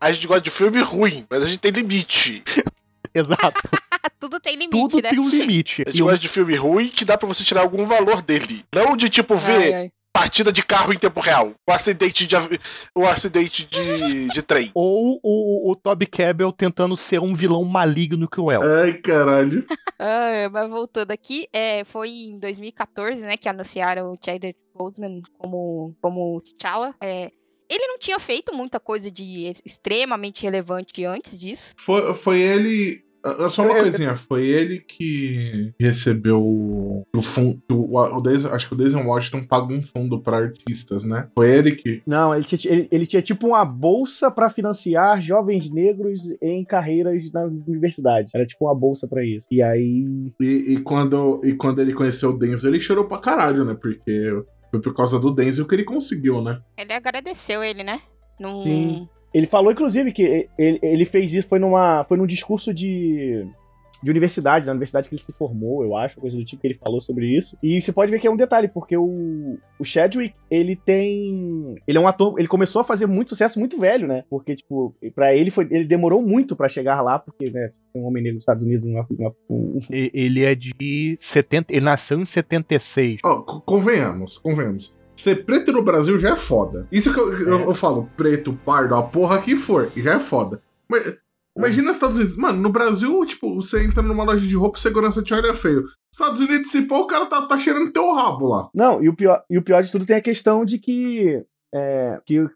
A 0.00 0.12
gente 0.12 0.26
gosta 0.26 0.42
de 0.42 0.50
filme 0.50 0.80
ruim, 0.80 1.26
mas 1.30 1.42
a 1.42 1.46
gente 1.46 1.58
tem 1.58 1.72
limite. 1.72 2.42
Exato. 3.14 3.60
tudo 4.20 4.38
tem 4.40 4.54
limite, 4.56 4.70
Tudo 4.72 5.00
né? 5.02 5.10
tem 5.10 5.18
um 5.18 5.28
limite. 5.28 5.82
A 5.86 5.90
gente 5.90 5.98
E 5.98 6.02
o- 6.02 6.06
gosta 6.06 6.18
de 6.20 6.28
filme 6.28 6.54
ruim 6.54 6.88
que 6.88 7.04
dá 7.04 7.16
pra 7.16 7.26
você 7.26 7.42
tirar 7.44 7.62
algum 7.62 7.84
valor 7.86 8.20
dele. 8.22 8.64
Não 8.74 8.96
de 8.96 9.08
tipo 9.08 9.36
ver 9.36 9.56
Ai, 9.56 9.74
ai. 9.74 9.90
partida 10.12 10.52
de 10.52 10.62
carro 10.62 10.92
em 10.92 10.98
tempo 10.98 11.18
real. 11.20 11.52
O 11.66 11.72
acidente 11.72 12.26
de, 12.26 12.36
o 12.94 13.06
acidente 13.06 13.66
de, 13.66 14.28
de 14.28 14.42
trem. 14.42 14.70
Ou 14.74 15.18
o, 15.22 15.70
o 15.70 15.76
Toby 15.76 16.06
Cabell 16.06 16.52
tentando 16.52 16.94
ser 16.96 17.20
um 17.20 17.34
vilão 17.34 17.64
maligno 17.64 18.28
cruel. 18.28 18.60
Ai, 18.62 18.94
caralho. 18.94 19.64
Ah, 19.98 20.50
mas 20.52 20.68
voltando 20.68 21.10
aqui, 21.10 21.48
é, 21.50 21.82
foi 21.84 22.10
em 22.10 22.38
2014, 22.38 23.22
né, 23.22 23.38
que 23.38 23.48
anunciaram 23.48 24.12
o 24.12 24.18
Chadwick 24.22 24.58
Boseman 24.74 25.22
como, 25.38 25.96
como 26.02 26.38
T'Challa. 26.42 26.94
É, 27.00 27.30
ele 27.70 27.86
não 27.86 27.98
tinha 27.98 28.18
feito 28.18 28.54
muita 28.54 28.78
coisa 28.80 29.10
de 29.10 29.52
extremamente 29.64 30.42
relevante 30.42 31.04
antes 31.04 31.38
disso. 31.38 31.74
Foi, 31.78 32.14
foi 32.14 32.40
ele. 32.40 33.00
ah, 33.24 33.50
Só 33.50 33.62
uma 33.64 33.74
coisinha, 33.74 34.16
foi 34.16 34.46
ele 34.46 34.78
que 34.80 35.72
recebeu 35.80 36.40
o 36.42 37.22
fundo. 37.22 37.60
O, 37.70 37.98
o 37.98 38.20
Denzel- 38.20 38.52
acho 38.54 38.68
que 38.68 38.74
o 38.74 38.76
Denzel 38.76 39.04
Washington 39.06 39.46
paga 39.46 39.72
um 39.72 39.82
fundo 39.82 40.20
pra 40.22 40.38
artistas, 40.38 41.04
né? 41.04 41.28
Foi 41.36 41.50
ele 41.50 41.72
que. 41.72 42.02
Não, 42.06 42.34
ele 42.34 42.44
tinha, 42.44 42.72
ele, 42.72 42.88
ele 42.90 43.06
tinha 43.06 43.22
tipo 43.22 43.46
uma 43.48 43.64
bolsa 43.64 44.30
pra 44.30 44.50
financiar 44.50 45.20
jovens 45.22 45.70
negros 45.70 46.20
em 46.42 46.64
carreiras 46.64 47.30
na 47.32 47.44
universidade. 47.44 48.30
Era 48.34 48.46
tipo 48.46 48.64
uma 48.66 48.74
bolsa 48.74 49.08
pra 49.08 49.24
isso. 49.24 49.46
E 49.50 49.62
aí. 49.62 50.32
E, 50.40 50.74
e 50.74 50.80
quando, 50.82 51.40
e 51.44 51.54
quando 51.54 51.80
ele 51.80 51.94
conheceu 51.94 52.30
o 52.30 52.38
Denzel, 52.38 52.70
ele 52.72 52.80
chorou 52.80 53.06
pra 53.08 53.18
caralho, 53.18 53.64
né? 53.64 53.74
Porque 53.80 54.42
foi 54.76 54.82
por 54.82 54.94
causa 54.94 55.18
do 55.18 55.30
Denzel 55.30 55.66
que 55.66 55.74
ele 55.74 55.84
conseguiu, 55.84 56.42
né? 56.42 56.60
Ele 56.76 56.92
agradeceu 56.92 57.62
ele, 57.62 57.82
né? 57.82 58.00
Num... 58.38 58.62
Sim. 58.62 59.08
Ele 59.32 59.46
falou, 59.46 59.72
inclusive, 59.72 60.12
que 60.12 60.48
ele, 60.58 60.78
ele 60.82 61.04
fez 61.04 61.34
isso, 61.34 61.48
foi 61.48 61.58
numa. 61.58 62.04
Foi 62.04 62.16
num 62.16 62.26
discurso 62.26 62.72
de. 62.72 63.46
De 64.02 64.10
universidade, 64.10 64.66
na 64.66 64.72
universidade 64.72 65.08
que 65.08 65.14
ele 65.14 65.22
se 65.22 65.32
formou, 65.32 65.82
eu 65.82 65.96
acho, 65.96 66.20
coisa 66.20 66.36
do 66.36 66.44
tipo 66.44 66.60
que 66.62 66.68
ele 66.68 66.78
falou 66.78 67.00
sobre 67.00 67.26
isso. 67.36 67.56
E 67.62 67.80
você 67.80 67.92
pode 67.92 68.10
ver 68.10 68.18
que 68.20 68.26
é 68.26 68.30
um 68.30 68.36
detalhe, 68.36 68.68
porque 68.68 68.96
o, 68.96 69.58
o 69.78 69.84
Chadwick, 69.84 70.34
ele 70.50 70.76
tem. 70.76 71.74
Ele 71.86 71.98
é 71.98 72.00
um 72.00 72.06
ator. 72.08 72.38
Ele 72.38 72.48
começou 72.48 72.80
a 72.80 72.84
fazer 72.84 73.06
muito 73.06 73.30
sucesso 73.30 73.58
muito 73.58 73.78
velho, 73.78 74.06
né? 74.06 74.24
Porque, 74.30 74.54
tipo, 74.56 74.94
pra 75.14 75.34
ele 75.34 75.50
foi. 75.50 75.66
Ele 75.70 75.84
demorou 75.84 76.20
muito 76.22 76.54
pra 76.56 76.68
chegar 76.68 77.00
lá, 77.00 77.18
porque, 77.18 77.50
né? 77.50 77.70
Um 77.94 78.04
homem 78.04 78.22
negro 78.22 78.36
nos 78.36 78.42
Estados 78.42 78.62
Unidos. 78.62 78.86
Uma, 78.88 79.06
uma, 79.10 79.32
um... 79.48 79.80
E- 79.90 80.10
Ele 80.12 80.44
é 80.44 80.54
de 80.54 81.16
70. 81.18 81.72
Ele 81.72 81.84
nasceu 81.84 82.18
em 82.20 82.24
76. 82.24 83.18
Ó, 83.24 83.36
co- 83.42 83.60
convenhamos, 83.62 84.36
convenhamos. 84.38 84.94
Ser 85.16 85.44
preto 85.46 85.72
no 85.72 85.82
Brasil 85.82 86.18
já 86.18 86.34
é 86.34 86.36
foda. 86.36 86.86
Isso 86.92 87.12
que 87.14 87.18
eu, 87.18 87.32
eu, 87.32 87.60
eu 87.60 87.74
falo, 87.74 88.10
preto, 88.16 88.52
pardo, 88.66 88.94
a 88.94 89.02
porra 89.02 89.40
que 89.40 89.56
for, 89.56 89.90
já 89.96 90.16
é 90.16 90.18
foda. 90.18 90.60
Mas, 90.88 91.16
imagina 91.56 91.90
os 91.90 91.96
Estados 91.96 92.16
Unidos. 92.16 92.36
Mano, 92.36 92.60
no 92.60 92.70
Brasil, 92.70 93.24
tipo, 93.26 93.54
você 93.54 93.84
entra 93.84 94.02
numa 94.02 94.24
loja 94.24 94.46
de 94.46 94.54
roupa, 94.56 94.78
segurança 94.78 95.22
te 95.22 95.32
olha 95.34 95.54
feio. 95.54 95.84
Estados 96.12 96.40
Unidos, 96.40 96.70
se 96.70 96.82
pô, 96.82 96.98
o 97.00 97.06
cara 97.06 97.26
tá, 97.26 97.46
tá 97.46 97.58
cheirando 97.58 97.92
teu 97.92 98.12
rabo 98.14 98.48
lá. 98.48 98.70
Não, 98.74 99.02
e 99.02 99.08
o, 99.08 99.14
pior, 99.16 99.42
e 99.50 99.58
o 99.58 99.62
pior 99.62 99.82
de 99.82 99.90
tudo 99.92 100.06
tem 100.06 100.16
a 100.16 100.20
questão 100.22 100.64
de 100.64 100.78
que. 100.78 101.44
É, 101.74 102.18
que 102.24 102.46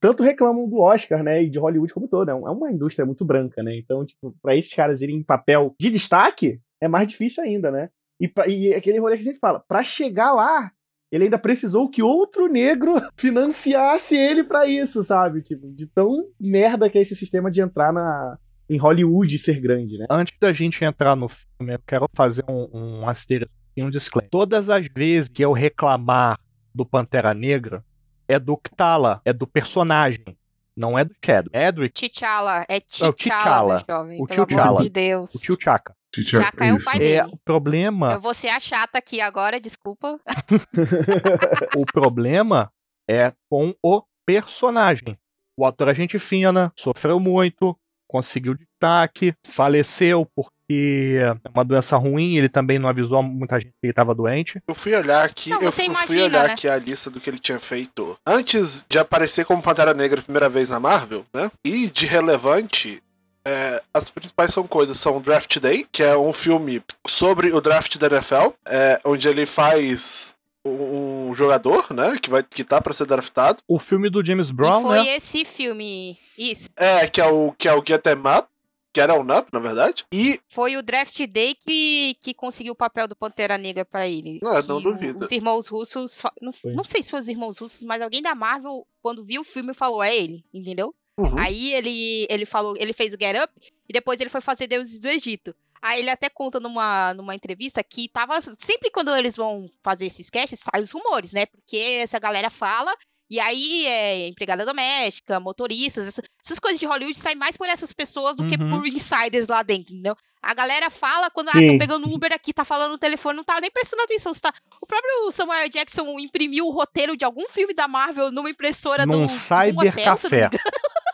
tanto 0.00 0.22
reclamam 0.22 0.66
do 0.68 0.78
Oscar, 0.78 1.22
né, 1.22 1.42
e 1.44 1.50
de 1.50 1.58
Hollywood 1.58 1.92
como 1.92 2.08
todo, 2.08 2.30
é 2.30 2.34
um- 2.34 2.48
é 2.48 2.50
uma 2.50 2.72
indústria 2.72 3.04
muito 3.04 3.24
branca, 3.26 3.62
né, 3.62 3.76
então, 3.76 4.04
tipo, 4.06 4.34
pra 4.42 4.56
esses 4.56 4.72
caras 4.72 5.02
irem 5.02 5.16
em 5.16 5.22
papel 5.22 5.74
de 5.78 5.90
destaque, 5.90 6.58
é 6.80 6.88
mais 6.88 7.06
difícil 7.08 7.44
ainda, 7.44 7.70
né, 7.70 7.90
e, 8.18 8.26
pra, 8.26 8.48
e 8.48 8.72
aquele 8.72 8.98
rolê 8.98 9.16
que 9.16 9.20
a 9.20 9.24
gente 9.24 9.38
fala, 9.38 9.62
pra 9.68 9.84
chegar 9.84 10.32
lá, 10.32 10.70
ele 11.12 11.24
ainda 11.24 11.38
precisou 11.38 11.90
que 11.90 12.02
outro 12.02 12.48
negro 12.48 12.94
financiasse 13.16 14.16
ele 14.16 14.42
pra 14.42 14.66
isso, 14.66 15.04
sabe, 15.04 15.42
tipo, 15.42 15.70
de 15.74 15.86
tão 15.86 16.24
merda 16.40 16.88
que 16.88 16.96
é 16.98 17.02
esse 17.02 17.14
sistema 17.14 17.50
de 17.50 17.60
entrar 17.60 17.92
na, 17.92 18.38
em 18.68 18.78
Hollywood 18.78 19.38
ser 19.38 19.60
grande, 19.60 19.98
né. 19.98 20.06
Antes 20.10 20.36
da 20.40 20.52
gente 20.52 20.84
entrar 20.84 21.14
no 21.16 21.28
filme, 21.28 21.74
eu 21.74 21.80
quero 21.86 22.06
fazer 22.14 22.44
um, 22.48 22.68
um 23.00 23.08
asterisco 23.08 23.52
e 23.76 23.82
um 23.82 23.90
disclaimer. 23.90 24.30
Todas 24.30 24.68
as 24.70 24.86
vezes 24.86 25.28
que 25.28 25.42
eu 25.44 25.52
reclamar 25.52 26.38
do 26.74 26.84
Pantera 26.84 27.32
Negra, 27.34 27.84
é 28.28 28.38
do 28.38 28.56
Ktala, 28.56 29.20
é 29.24 29.32
do 29.32 29.46
personagem, 29.46 30.36
não 30.76 30.98
é 30.98 31.04
do 31.04 31.14
Shadow. 31.24 31.50
Edric, 31.54 32.08
T'Challa, 32.10 32.66
é 32.68 32.76
É 32.76 33.06
o 33.08 33.12
T'Challa, 33.12 33.84
jovem. 33.88 34.20
O 34.20 34.26
pelo 34.26 34.40
amor 34.42 34.46
T'Challa. 34.48 34.82
de 34.82 34.88
Deus. 34.90 35.34
o 35.34 35.38
tio 35.38 35.56
Chaka. 35.60 35.94
Chaka 36.18 36.64
é 36.66 36.72
o 36.72 36.82
pai 36.82 36.96
É, 36.96 36.98
dele. 36.98 37.30
o 37.32 37.36
problema, 37.44 38.12
Eu 38.14 38.20
vou 38.20 38.32
ser 38.32 38.48
a 38.48 38.58
chata 38.58 38.96
aqui 38.98 39.20
agora, 39.20 39.60
desculpa. 39.60 40.18
o 41.76 41.84
problema 41.86 42.70
é 43.08 43.32
com 43.50 43.74
o 43.82 44.02
personagem. 44.26 45.16
O 45.56 45.64
ator 45.64 45.88
é 45.88 45.94
gente 45.94 46.18
fina, 46.18 46.72
sofreu 46.76 47.18
muito, 47.20 47.78
conseguiu 48.08 48.54
destaque, 48.54 49.34
faleceu 49.46 50.26
porque 50.34 51.18
é 51.20 51.48
uma 51.54 51.64
doença 51.64 51.96
ruim, 51.96 52.36
ele 52.36 52.48
também 52.48 52.78
não 52.78 52.88
avisou 52.88 53.22
muita 53.22 53.60
gente 53.60 53.70
que 53.70 53.86
ele 53.86 53.92
estava 53.92 54.14
doente. 54.14 54.60
Eu 54.68 54.74
fui 54.74 54.94
olhar 54.94 55.24
aqui, 55.24 55.50
Não, 55.50 55.62
eu 55.62 55.72
fui 55.72 55.84
imagina, 55.84 56.24
olhar 56.24 56.46
né? 56.48 56.52
aqui 56.52 56.68
a 56.68 56.76
lista 56.76 57.10
do 57.10 57.20
que 57.20 57.30
ele 57.30 57.38
tinha 57.38 57.58
feito 57.58 58.18
antes 58.26 58.84
de 58.88 58.98
aparecer 58.98 59.44
como 59.44 59.62
Pantera 59.62 59.94
Negra 59.94 60.20
a 60.20 60.24
primeira 60.24 60.48
vez 60.48 60.68
na 60.68 60.80
Marvel, 60.80 61.24
né? 61.32 61.50
E 61.64 61.88
de 61.88 62.06
relevante, 62.06 63.02
é, 63.46 63.80
as 63.94 64.10
principais 64.10 64.52
são 64.52 64.66
coisas, 64.66 64.98
são 64.98 65.20
Draft 65.20 65.58
Day, 65.60 65.86
que 65.92 66.02
é 66.02 66.16
um 66.16 66.32
filme 66.32 66.82
sobre 67.06 67.52
o 67.52 67.60
draft 67.60 67.96
da 67.96 68.08
NFL, 68.08 68.50
é, 68.68 69.00
onde 69.04 69.28
ele 69.28 69.46
faz 69.46 70.34
um, 70.66 71.34
jogador, 71.34 71.92
né, 71.92 72.18
que 72.20 72.30
vai 72.30 72.42
que 72.42 72.64
tá 72.64 72.80
para 72.80 72.94
ser 72.94 73.06
draftado. 73.06 73.62
O 73.68 73.78
filme 73.78 74.10
do 74.10 74.24
James 74.24 74.50
e 74.50 74.52
Brown, 74.52 74.82
foi 74.82 74.98
né? 74.98 75.16
esse 75.16 75.44
filme. 75.44 76.18
Isso. 76.36 76.68
É, 76.78 77.06
que 77.06 77.20
é 77.20 77.26
o 77.26 77.52
que 77.52 77.68
é 77.68 77.72
o 77.72 77.82
Get 77.86 78.06
'em 78.06 78.18
Up, 78.18 78.48
que 78.92 79.00
era 79.00 79.14
o 79.14 79.20
Up, 79.20 79.48
na 79.52 79.58
verdade. 79.58 80.04
E 80.12 80.40
Foi 80.48 80.76
o 80.76 80.82
Draft 80.82 81.20
Day 81.26 81.54
que, 81.54 82.16
que 82.22 82.32
conseguiu 82.32 82.72
o 82.72 82.76
papel 82.76 83.06
do 83.06 83.14
Pantera 83.14 83.58
Negra 83.58 83.84
pra 83.84 84.08
ele. 84.08 84.40
Ah, 84.44 84.62
Que 84.62 84.68
não 84.68 84.80
duvido. 84.80 85.24
Os 85.24 85.30
irmãos 85.30 85.68
russos. 85.68 86.22
Não, 86.40 86.52
não 86.74 86.84
sei 86.84 87.02
se 87.02 87.10
foi 87.10 87.20
os 87.20 87.28
irmãos 87.28 87.58
russos, 87.58 87.82
mas 87.84 88.00
alguém 88.00 88.22
da 88.22 88.34
Marvel, 88.34 88.86
quando 89.02 89.22
viu 89.22 89.42
o 89.42 89.44
filme, 89.44 89.74
falou: 89.74 90.02
é 90.02 90.16
ele, 90.16 90.44
entendeu? 90.52 90.94
Uhum. 91.18 91.38
Aí 91.38 91.72
ele, 91.72 92.26
ele 92.28 92.44
falou, 92.44 92.74
ele 92.78 92.92
fez 92.92 93.12
o 93.12 93.16
Get 93.18 93.36
Up 93.42 93.52
e 93.88 93.92
depois 93.92 94.20
ele 94.20 94.28
foi 94.28 94.40
fazer 94.40 94.66
Deuses 94.66 94.98
do 94.98 95.08
Egito. 95.08 95.54
Aí 95.82 96.00
ele 96.00 96.10
até 96.10 96.28
conta 96.28 96.58
numa, 96.60 97.14
numa 97.14 97.34
entrevista 97.34 97.82
que 97.82 98.08
tava. 98.08 98.40
Sempre 98.58 98.90
quando 98.90 99.14
eles 99.14 99.36
vão 99.36 99.68
fazer 99.82 100.06
esses 100.06 100.28
casts, 100.30 100.60
saem 100.60 100.82
os 100.84 100.90
rumores, 100.90 101.32
né? 101.32 101.46
Porque 101.46 101.76
essa 102.02 102.18
galera 102.18 102.50
fala. 102.50 102.92
E 103.28 103.40
aí 103.40 103.84
é 103.86 104.28
empregada 104.28 104.64
doméstica, 104.64 105.40
motoristas, 105.40 106.06
essa- 106.06 106.22
essas 106.44 106.60
coisas 106.60 106.78
de 106.78 106.86
Hollywood 106.86 107.18
saem 107.18 107.34
mais 107.34 107.56
por 107.56 107.68
essas 107.68 107.92
pessoas 107.92 108.36
do 108.36 108.46
que 108.46 108.54
Uhum. 108.54 108.70
por 108.78 108.86
insiders 108.86 109.48
lá 109.48 109.64
dentro, 109.64 109.92
entendeu? 109.94 110.14
A 110.40 110.54
galera 110.54 110.88
fala 110.90 111.28
quando, 111.28 111.48
ah, 111.48 111.52
Sim. 111.54 111.72
tô 111.72 111.78
pegando 111.78 112.08
Uber 112.08 112.32
aqui, 112.32 112.52
tá 112.52 112.64
falando 112.64 112.92
no 112.92 112.98
telefone, 112.98 113.36
não 113.36 113.42
tá 113.42 113.60
nem 113.60 113.68
prestando 113.68 114.04
atenção. 114.04 114.32
tá... 114.34 114.52
O 114.80 114.86
próprio 114.86 115.32
Samuel 115.32 115.68
Jackson 115.68 116.20
imprimiu 116.20 116.68
o 116.68 116.70
roteiro 116.70 117.16
de 117.16 117.24
algum 117.24 117.48
filme 117.48 117.74
da 117.74 117.88
Marvel 117.88 118.30
numa 118.30 118.48
impressora 118.48 119.04
Num 119.04 119.12
do, 119.12 119.18
um 119.22 119.24
hotel, 119.24 120.16
se 120.16 120.28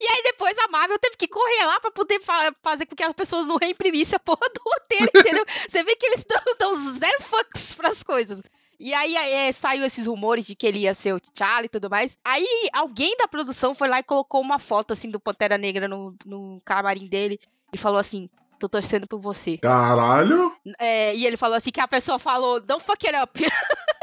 E 0.00 0.06
aí 0.06 0.22
depois 0.24 0.56
a 0.58 0.68
Marvel 0.68 0.98
teve 0.98 1.16
que 1.16 1.28
correr 1.28 1.66
lá 1.66 1.78
pra 1.80 1.90
poder 1.90 2.20
fa- 2.20 2.52
fazer 2.62 2.86
com 2.86 2.96
que 2.96 3.02
as 3.02 3.12
pessoas 3.12 3.46
não 3.46 3.56
reimprimissem 3.56 4.16
a 4.16 4.20
porra 4.20 4.48
do 4.48 4.60
roteiro, 4.64 5.10
entendeu? 5.14 5.44
Você 5.68 5.82
vê 5.84 5.94
que 5.94 6.06
eles 6.06 6.24
dão, 6.58 6.74
zero 6.94 7.22
fucks 7.22 7.74
pras 7.74 8.02
coisas. 8.02 8.40
E 8.78 8.94
aí 8.94 9.14
é, 9.14 9.52
saiu 9.52 9.84
esses 9.84 10.06
rumores 10.06 10.46
de 10.46 10.54
que 10.54 10.66
ele 10.66 10.78
ia 10.78 10.94
ser 10.94 11.12
o 11.12 11.20
T'Challa 11.20 11.66
e 11.66 11.68
tudo 11.68 11.90
mais. 11.90 12.16
Aí 12.24 12.46
alguém 12.72 13.14
da 13.18 13.28
produção 13.28 13.74
foi 13.74 13.88
lá 13.88 13.98
e 13.98 14.02
colocou 14.02 14.40
uma 14.40 14.58
foto 14.58 14.94
assim 14.94 15.10
do 15.10 15.20
Pantera 15.20 15.58
Negra 15.58 15.86
no, 15.86 16.16
no 16.24 16.62
camarim 16.64 17.06
dele 17.06 17.38
e 17.70 17.76
falou 17.76 17.98
assim: 17.98 18.30
tô 18.58 18.70
torcendo 18.70 19.06
por 19.06 19.20
você. 19.20 19.58
Caralho. 19.58 20.56
É, 20.78 21.14
e 21.14 21.26
ele 21.26 21.36
falou 21.36 21.56
assim 21.58 21.70
que 21.70 21.78
a 21.80 21.86
pessoa 21.86 22.18
falou, 22.18 22.58
don't 22.58 22.82
fuck 22.82 23.06
it 23.06 23.14
up. 23.18 23.38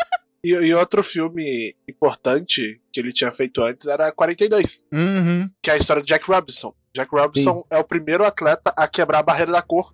E, 0.47 0.67
e 0.67 0.73
outro 0.73 1.03
filme 1.03 1.75
importante 1.89 2.81
que 2.91 2.99
ele 2.99 3.11
tinha 3.11 3.31
feito 3.31 3.61
antes 3.63 3.87
era 3.87 4.11
42, 4.11 4.83
Uhum. 4.93 5.49
que 5.61 5.69
é 5.69 5.73
a 5.73 5.77
história 5.77 6.01
de 6.01 6.07
Jack 6.07 6.25
Robinson. 6.27 6.73
Jack 6.95 7.11
Robinson 7.11 7.65
é 7.69 7.77
o 7.77 7.83
primeiro 7.83 8.23
atleta 8.25 8.73
a 8.77 8.87
quebrar 8.87 9.19
a 9.19 9.23
barreira 9.23 9.51
da 9.51 9.61
cor 9.61 9.93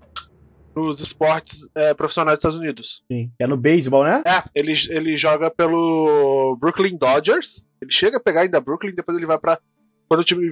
nos 0.75 1.00
esportes 1.00 1.67
é, 1.75 1.93
profissionais 1.93 2.38
dos 2.38 2.39
Estados 2.39 2.57
Unidos. 2.60 3.03
Sim. 3.12 3.31
É 3.39 3.45
no 3.45 3.57
beisebol, 3.57 4.03
né? 4.03 4.24
É, 4.25 4.41
ele, 4.55 4.74
ele 4.89 5.15
joga 5.17 5.51
pelo 5.51 6.55
Brooklyn 6.60 6.98
Dodgers. 6.98 7.67
Ele 7.81 7.91
chega 7.91 8.17
a 8.17 8.19
pegar 8.19 8.41
ainda 8.41 8.60
Brooklyn, 8.62 8.93
depois 8.95 9.17
ele 9.17 9.27
vai 9.27 9.38
pra. 9.38 9.60
Quando 10.07 10.22
o 10.22 10.24
time 10.24 10.51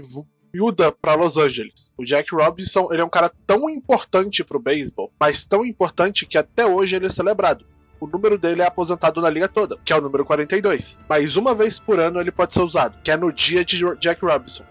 muda 0.53 0.91
pra 0.91 1.15
Los 1.15 1.38
Angeles. 1.38 1.93
O 1.98 2.03
Jack 2.03 2.36
Robinson, 2.36 2.89
ele 2.91 3.01
é 3.01 3.05
um 3.05 3.10
cara 3.10 3.31
tão 3.48 3.70
importante 3.70 4.43
pro 4.43 4.60
beisebol, 4.60 5.12
mas 5.20 5.46
tão 5.46 5.65
importante 5.65 6.25
que 6.25 6.38
até 6.38 6.65
hoje 6.65 6.96
ele 6.96 7.05
é 7.08 7.10
celebrado. 7.10 7.65
O 8.01 8.08
número 8.08 8.36
dele 8.36 8.63
é 8.63 8.65
aposentado 8.65 9.22
na 9.22 9.29
liga 9.29 9.48
toda, 9.48 9.77
que 9.86 9.93
é 9.93 9.96
o 9.96 10.01
número 10.01 10.25
42. 10.25 10.98
Mas 11.08 11.38
uma 11.38 11.53
vez 11.53 11.77
por 11.77 12.00
ano 12.00 12.20
ele 12.20 12.31
pode 12.31 12.51
ser 12.51 12.62
usado, 12.62 12.98
que 13.03 13.12
é 13.12 13.15
no 13.15 13.31
dia 13.31 13.63
de 13.63 13.77
Jack 14.00 14.25
Robinson. 14.25 14.63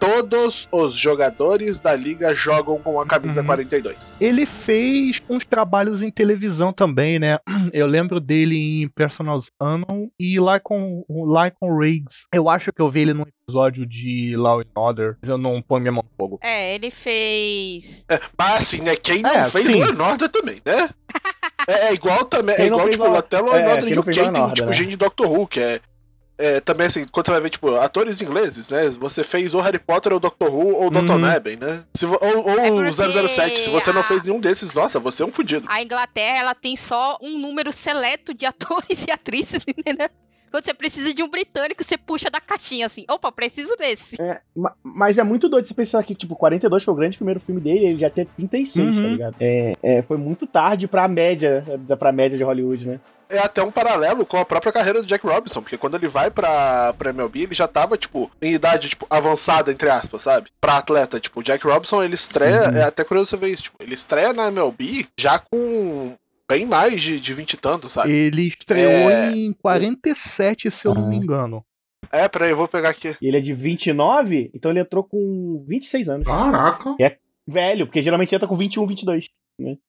Todos 0.00 0.66
os 0.72 0.94
jogadores 0.94 1.78
da 1.78 1.94
liga 1.94 2.34
jogam 2.34 2.78
com 2.78 2.98
a 2.98 3.06
camisa 3.06 3.40
Uhum. 3.42 3.46
42. 3.46 4.16
Ele 4.18 4.46
fez 4.46 5.22
uns 5.28 5.44
trabalhos 5.44 6.00
em 6.02 6.10
televisão 6.10 6.72
também, 6.72 7.18
né? 7.18 7.38
Eu 7.72 7.86
lembro 7.86 8.18
dele 8.18 8.82
em 8.82 8.88
Personals 8.88 9.50
Unknown 9.60 10.10
e 10.18 10.40
lá 10.40 10.58
com, 10.58 11.04
lá 11.26 11.50
com 11.50 11.78
Riggs. 11.78 12.26
Eu 12.34 12.48
acho 12.48 12.72
que 12.72 12.80
eu 12.80 12.88
vi 12.90 13.02
ele 13.02 13.12
num 13.12 13.24
episódio 13.46 13.84
de 13.86 14.34
Law 14.36 14.60
and 14.60 14.64
Order, 14.74 15.16
mas 15.20 15.28
eu 15.28 15.36
não 15.36 15.60
ponho 15.60 15.82
minha 15.82 15.92
mão 15.92 16.02
no 16.02 16.10
fogo. 16.18 16.40
É, 16.42 16.74
ele 16.74 16.90
fez. 16.90 18.04
Mas 18.38 18.52
assim, 18.62 18.80
né? 18.80 18.96
Quem 18.96 19.20
não 19.22 19.30
É, 19.30 19.42
fez 19.50 19.66
sim. 19.66 19.80
Law 19.80 19.90
and 19.92 20.10
Order 20.12 20.28
também, 20.30 20.60
né? 20.64 20.88
É, 21.68 21.88
é 21.88 21.92
igual 21.94 22.24
também, 22.24 22.54
é 22.56 22.66
igual, 22.66 22.88
tipo, 22.88 23.04
até 23.04 23.38
Law 23.38 23.54
é, 23.54 23.62
and 23.62 23.68
Order 23.70 23.84
quem 23.84 23.94
não 23.94 24.02
UK 24.02 24.12
tem, 24.12 24.22
Order, 24.24 24.52
tipo, 24.54 24.68
né? 24.68 24.72
gente 24.74 24.88
de 24.88 24.96
Doctor 24.96 25.30
Who, 25.30 25.46
que 25.46 25.60
é, 25.60 25.78
é, 26.40 26.60
também 26.60 26.86
assim, 26.86 27.04
quando 27.12 27.26
você 27.26 27.32
vai 27.32 27.40
ver, 27.40 27.50
tipo, 27.50 27.74
atores 27.76 28.20
ingleses, 28.22 28.68
né? 28.70 28.88
Você 28.98 29.22
fez 29.22 29.54
ou 29.54 29.60
Harry 29.60 29.78
Potter, 29.78 30.12
ou 30.12 30.18
Doctor 30.20 30.52
Who, 30.52 30.74
ou 30.74 30.90
Dr. 30.90 31.10
Uhum. 31.12 31.18
Neben, 31.18 31.56
né? 31.56 31.84
Se, 31.94 32.06
ou 32.06 32.18
ou 32.22 32.50
É 32.58 32.70
o 32.70 32.74
porque 32.76 33.28
007, 33.28 33.58
se 33.60 33.70
você 33.70 33.92
não 33.92 34.00
a- 34.00 34.04
fez 34.04 34.24
nenhum 34.24 34.40
desses, 34.40 34.72
nossa, 34.74 34.98
você 34.98 35.22
é 35.22 35.26
um 35.26 35.32
fudido. 35.32 35.66
A 35.68 35.82
Inglaterra, 35.82 36.38
ela 36.38 36.54
tem 36.54 36.74
só 36.76 37.18
um 37.22 37.38
número 37.38 37.70
seleto 37.72 38.32
de 38.34 38.46
atores 38.46 39.04
e 39.06 39.10
atrizes, 39.12 39.62
entendeu? 39.66 40.08
Quando 40.50 40.64
você 40.64 40.74
precisa 40.74 41.14
de 41.14 41.22
um 41.22 41.28
britânico, 41.28 41.82
você 41.84 41.96
puxa 41.96 42.28
da 42.30 42.40
caixinha 42.40 42.86
assim. 42.86 43.04
Opa, 43.08 43.30
preciso 43.30 43.76
desse. 43.76 44.20
É, 44.20 44.40
ma- 44.54 44.74
mas 44.82 45.16
é 45.18 45.22
muito 45.22 45.48
doido 45.48 45.66
você 45.66 45.74
pensar 45.74 46.02
que, 46.02 46.14
tipo, 46.14 46.34
42 46.34 46.82
foi 46.84 46.92
o 46.94 46.96
grande 46.96 47.16
primeiro 47.16 47.40
filme 47.40 47.60
dele, 47.60 47.86
ele 47.86 47.98
já 47.98 48.10
tinha 48.10 48.26
36, 48.36 48.96
tá 48.96 49.02
Uhum. 49.02 49.08
ligado? 49.12 49.36
É, 49.40 49.74
é, 49.82 50.02
foi 50.02 50.16
muito 50.16 50.46
tarde 50.46 50.88
pra 50.88 51.06
média, 51.08 51.64
pra 51.98 52.10
média 52.12 52.36
de 52.36 52.44
Hollywood, 52.44 52.86
né? 52.86 53.00
É 53.32 53.38
até 53.38 53.62
um 53.62 53.70
paralelo 53.70 54.26
com 54.26 54.36
a 54.38 54.44
própria 54.44 54.72
carreira 54.72 55.00
do 55.00 55.06
Jack 55.06 55.24
Robinson, 55.24 55.62
porque 55.62 55.78
quando 55.78 55.94
ele 55.94 56.08
vai 56.08 56.32
pra, 56.32 56.92
pra 56.98 57.10
MLB, 57.10 57.42
ele 57.44 57.54
já 57.54 57.68
tava, 57.68 57.96
tipo, 57.96 58.28
em 58.42 58.52
idade, 58.54 58.88
tipo, 58.88 59.06
avançada, 59.08 59.70
entre 59.70 59.88
aspas, 59.88 60.22
sabe? 60.22 60.50
Pra 60.60 60.78
atleta, 60.78 61.20
tipo, 61.20 61.38
o 61.38 61.42
Jack 61.44 61.64
Robinson, 61.64 62.02
ele 62.02 62.16
estreia, 62.16 62.70
Uhum. 62.70 62.76
é 62.76 62.82
até 62.82 63.04
curioso 63.04 63.30
você 63.30 63.36
ver 63.36 63.50
isso, 63.50 63.62
tipo, 63.62 63.76
ele 63.80 63.94
estreia 63.94 64.32
na 64.32 64.48
MLB 64.48 65.06
já 65.16 65.38
com 65.38 66.12
bem 66.50 66.66
mais 66.66 67.00
de, 67.00 67.20
de 67.20 67.32
20 67.32 67.52
e 67.52 67.56
tantos, 67.56 67.92
sabe? 67.92 68.10
Ele 68.12 68.48
estreou 68.48 69.08
É. 69.08 69.30
em 69.30 69.52
47, 69.52 70.68
se 70.68 70.86
eu 70.86 70.92
não 70.94 71.08
me 71.08 71.16
engano. 71.16 71.64
É, 72.10 72.26
peraí, 72.28 72.50
eu 72.50 72.56
vou 72.56 72.66
pegar 72.66 72.88
aqui. 72.88 73.16
E 73.22 73.28
ele 73.28 73.36
é 73.36 73.40
de 73.40 73.54
29, 73.54 74.50
então 74.52 74.70
ele 74.72 74.80
entrou 74.80 75.04
com 75.04 75.64
26 75.68 76.08
anos. 76.08 76.26
Caraca. 76.26 76.96
Velho, 77.46 77.86
porque 77.86 78.02
geralmente 78.02 78.28
você 78.30 78.36
entra 78.36 78.48
com 78.48 78.56
21, 78.56 78.86
22. 78.86 79.26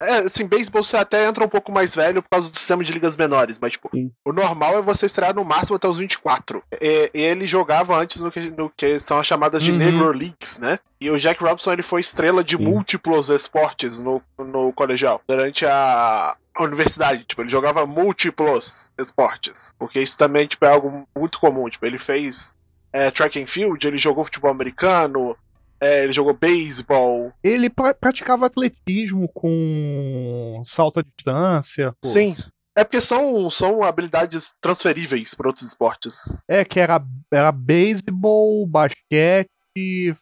É, 0.01 0.17
assim, 0.17 0.45
beisebol 0.45 0.83
você 0.83 0.97
até 0.97 1.25
entra 1.25 1.45
um 1.45 1.47
pouco 1.47 1.71
mais 1.71 1.95
velho 1.95 2.21
por 2.21 2.27
causa 2.29 2.49
do 2.49 2.57
sistema 2.57 2.83
de 2.83 2.91
ligas 2.91 3.15
menores, 3.15 3.57
mas, 3.57 3.71
tipo, 3.71 3.89
Sim. 3.93 4.11
o 4.27 4.33
normal 4.33 4.77
é 4.77 4.81
você 4.81 5.05
estrear 5.05 5.33
no 5.33 5.45
máximo 5.45 5.77
até 5.77 5.87
os 5.87 5.97
24. 5.97 6.61
E, 6.81 7.09
ele 7.13 7.45
jogava 7.45 7.97
antes 7.97 8.19
no 8.19 8.29
que, 8.31 8.51
no 8.51 8.69
que 8.69 8.99
são 8.99 9.17
as 9.17 9.25
chamadas 9.27 9.63
de 9.63 9.71
Uhum. 9.71 9.77
Negro 9.77 10.11
Leagues, 10.11 10.59
né? 10.59 10.77
E 10.99 11.09
o 11.09 11.17
Jack 11.17 11.41
Robinson, 11.41 11.71
ele 11.71 11.83
foi 11.83 12.01
estrela 12.01 12.43
de 12.43 12.57
Sim. 12.57 12.63
múltiplos 12.65 13.29
esportes 13.29 13.97
no, 13.97 14.21
no 14.37 14.73
colegial, 14.73 15.21
durante 15.27 15.65
a 15.65 16.35
universidade, 16.59 17.23
tipo, 17.23 17.41
ele 17.41 17.49
jogava 17.49 17.85
múltiplos 17.85 18.91
esportes, 18.99 19.73
porque 19.79 20.01
isso 20.01 20.17
também, 20.17 20.45
tipo, 20.47 20.65
é 20.65 20.69
algo 20.69 21.07
muito 21.17 21.39
comum, 21.39 21.69
tipo, 21.69 21.85
ele 21.85 21.97
fez 21.97 22.53
é, 22.93 23.09
track 23.09 23.41
and 23.41 23.47
field, 23.47 23.87
ele 23.87 23.97
jogou 23.97 24.23
futebol 24.23 24.51
americano, 24.51 25.35
é, 25.79 26.03
ele 26.03 26.11
jogou 26.13 26.33
beisebol, 26.33 27.31
Ele 27.43 27.69
pra- 27.69 27.93
praticava 27.93 28.45
atletismo 28.45 29.27
com 29.29 30.61
salto 30.63 30.99
à 30.99 31.03
distância. 31.03 31.93
pô. 32.01 32.07
Sim. 32.07 32.35
É 32.77 32.83
porque 32.85 33.01
são, 33.01 33.49
são 33.49 33.83
habilidades 33.83 34.53
transferíveis 34.61 35.33
para 35.35 35.47
outros 35.47 35.65
esportes. 35.65 36.39
É, 36.47 36.63
que 36.63 36.79
era, 36.79 37.03
era 37.33 37.51
beisebol, 37.51 38.65
basquete, 38.65 40.15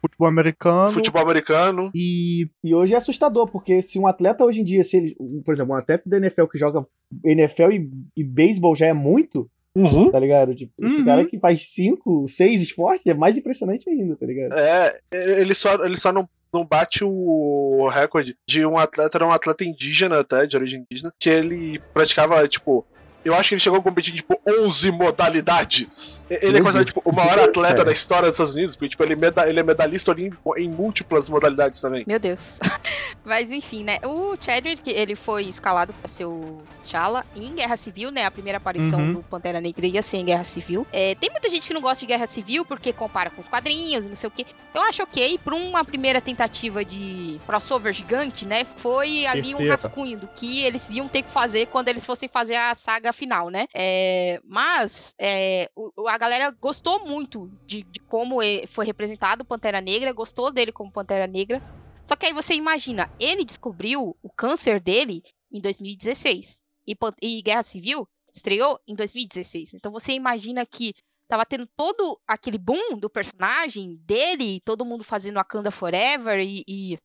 futebol 0.00 0.28
americano 0.28 0.92
Futebol 0.92 1.22
americano. 1.22 1.90
e 1.94 2.48
E 2.64 2.74
hoje 2.74 2.94
é 2.94 2.96
assustador, 2.96 3.46
porque 3.48 3.82
se 3.82 3.98
um 3.98 4.06
atleta 4.06 4.44
hoje 4.44 4.60
em 4.60 4.64
dia, 4.64 4.82
se 4.84 4.96
ele, 4.96 5.16
por 5.44 5.54
exemplo, 5.54 5.74
um 5.74 5.78
atleta 5.78 6.02
da 6.06 6.16
NFL 6.18 6.44
que 6.46 6.58
joga 6.58 6.86
NFL 7.24 7.72
e, 7.72 7.90
e 8.16 8.24
beisebol 8.24 8.74
já 8.76 8.86
é 8.86 8.92
muito, 8.92 9.50
Uhum. 9.76 10.10
tá 10.10 10.18
ligado? 10.18 10.54
Tipo, 10.54 10.72
esse 10.80 10.96
Uhum. 10.96 11.04
cara 11.04 11.24
que 11.26 11.38
faz 11.38 11.68
cinco, 11.74 12.26
seis 12.28 12.62
esportes 12.62 13.04
é 13.06 13.12
mais 13.12 13.36
impressionante 13.36 13.88
ainda, 13.90 14.16
tá 14.16 14.24
ligado? 14.24 14.54
É, 14.54 14.98
ele 15.42 15.52
só, 15.52 15.74
ele 15.84 15.98
só 15.98 16.10
não, 16.10 16.26
não 16.50 16.64
bate 16.64 17.04
o 17.04 17.86
recorde 17.92 18.34
de 18.48 18.64
um 18.64 18.78
atleta, 18.78 19.18
era 19.18 19.26
um 19.26 19.32
atleta 19.32 19.64
indígena 19.66 20.20
até, 20.20 20.46
de 20.46 20.56
origem 20.56 20.82
indígena, 20.90 21.12
que 21.20 21.28
ele 21.28 21.78
praticava, 21.92 22.48
tipo. 22.48 22.86
Eu 23.26 23.34
acho 23.34 23.48
que 23.48 23.54
ele 23.56 23.60
chegou 23.60 23.78
a 23.80 23.82
competir 23.82 24.12
em, 24.12 24.16
tipo, 24.16 24.40
11 24.46 24.90
modalidades. 24.92 26.24
Ele 26.30 26.58
é 26.58 26.60
considerado, 26.60 26.86
tipo, 26.86 27.02
o 27.04 27.12
maior 27.12 27.38
atleta 27.38 27.82
É. 27.82 27.84
da 27.84 27.92
história 27.92 28.24
dos 28.28 28.32
Estados 28.34 28.54
Unidos, 28.54 28.76
porque, 28.76 28.88
tipo, 28.90 29.02
ele, 29.02 29.12
é 29.14 29.16
meda- 29.16 29.48
ele 29.48 29.60
é 29.60 29.62
medalhista 29.62 30.10
olímpico 30.10 30.56
em 30.58 30.68
múltiplas 30.68 31.28
modalidades 31.28 31.80
também. 31.80 32.04
Meu 32.06 32.18
Deus. 32.18 32.58
Mas 33.24 33.50
enfim, 33.50 33.82
né? 33.82 33.98
O 34.04 34.36
Chadwick, 34.40 34.88
ele 34.88 35.16
foi 35.16 35.44
escalado 35.46 35.92
pra 35.94 36.08
ser 36.08 36.24
o 36.26 36.62
T'Challa 36.84 37.26
em 37.34 37.52
Guerra 37.54 37.76
Civil, 37.76 38.12
né? 38.12 38.24
A 38.24 38.30
primeira 38.30 38.58
aparição 38.58 39.00
Uhum. 39.00 39.12
do 39.14 39.22
Pantera 39.24 39.60
Negra 39.60 39.84
ia 39.86 40.00
ser 40.02 40.18
em 40.18 40.24
Guerra 40.26 40.44
Civil. 40.44 40.86
É, 40.92 41.16
tem 41.16 41.28
muita 41.30 41.50
gente 41.50 41.66
que 41.66 41.74
não 41.74 41.80
gosta 41.80 41.98
de 41.98 42.06
Guerra 42.06 42.28
Civil 42.28 42.64
porque 42.64 42.92
compara 42.92 43.28
com 43.30 43.40
os 43.40 43.48
quadrinhos 43.48 44.06
não 44.06 44.14
sei 44.14 44.28
o 44.28 44.30
quê. 44.30 44.46
Eu 44.72 44.80
acho 44.82 45.02
ok. 45.02 45.38
Pra 45.42 45.56
uma 45.56 45.84
primeira 45.84 46.20
tentativa 46.20 46.84
de 46.84 47.40
crossover 47.46 47.92
gigante, 47.92 48.46
né? 48.46 48.64
Foi 48.76 49.26
ali 49.26 49.54
um 49.54 49.58
Perfeita. 49.58 49.82
rascunho 49.88 50.18
do 50.20 50.28
que 50.28 50.62
eles 50.62 50.88
iam 50.90 51.08
ter 51.08 51.22
que 51.22 51.30
fazer 51.32 51.66
quando 51.66 51.88
eles 51.88 52.06
fossem 52.06 52.28
fazer 52.28 52.54
a 52.54 52.74
saga 52.76 53.12
final, 53.16 53.50
né? 53.50 53.66
É, 53.74 54.40
mas 54.44 55.14
é, 55.18 55.70
o- 55.74 56.08
a 56.08 56.16
galera 56.18 56.50
gostou 56.50 57.04
muito 57.06 57.50
de, 57.66 57.82
de 57.84 57.98
como 58.00 58.36
foi 58.68 58.86
representado 58.86 59.42
o 59.42 59.46
Pantera 59.46 59.80
Negra, 59.80 60.12
gostou 60.12 60.52
dele 60.52 60.70
como 60.72 60.92
Pantera 60.92 61.26
Negra. 61.26 61.60
Só 62.02 62.14
que 62.14 62.26
aí 62.26 62.32
você 62.32 62.54
imagina, 62.54 63.10
ele 63.18 63.44
descobriu 63.44 64.16
o 64.22 64.30
câncer 64.30 64.80
dele 64.80 65.22
em 65.50 65.60
2016. 65.60 66.60
E, 66.86 66.96
e 67.20 67.42
Guerra 67.42 67.62
Civil 67.64 68.06
estreou 68.32 68.78
em 68.86 68.94
2016. 68.94 69.74
Então 69.74 69.90
você 69.90 70.12
imagina 70.12 70.64
que 70.64 70.94
tava 71.28 71.44
tendo 71.44 71.66
todo 71.76 72.20
aquele 72.28 72.58
boom 72.58 72.96
do 72.98 73.10
personagem 73.10 73.96
dele, 74.04 74.60
todo 74.64 74.84
mundo 74.84 75.02
fazendo 75.02 75.34
Wakanda 75.36 75.72
Forever 75.72 76.38
e, 76.38 76.62
e 76.68 76.98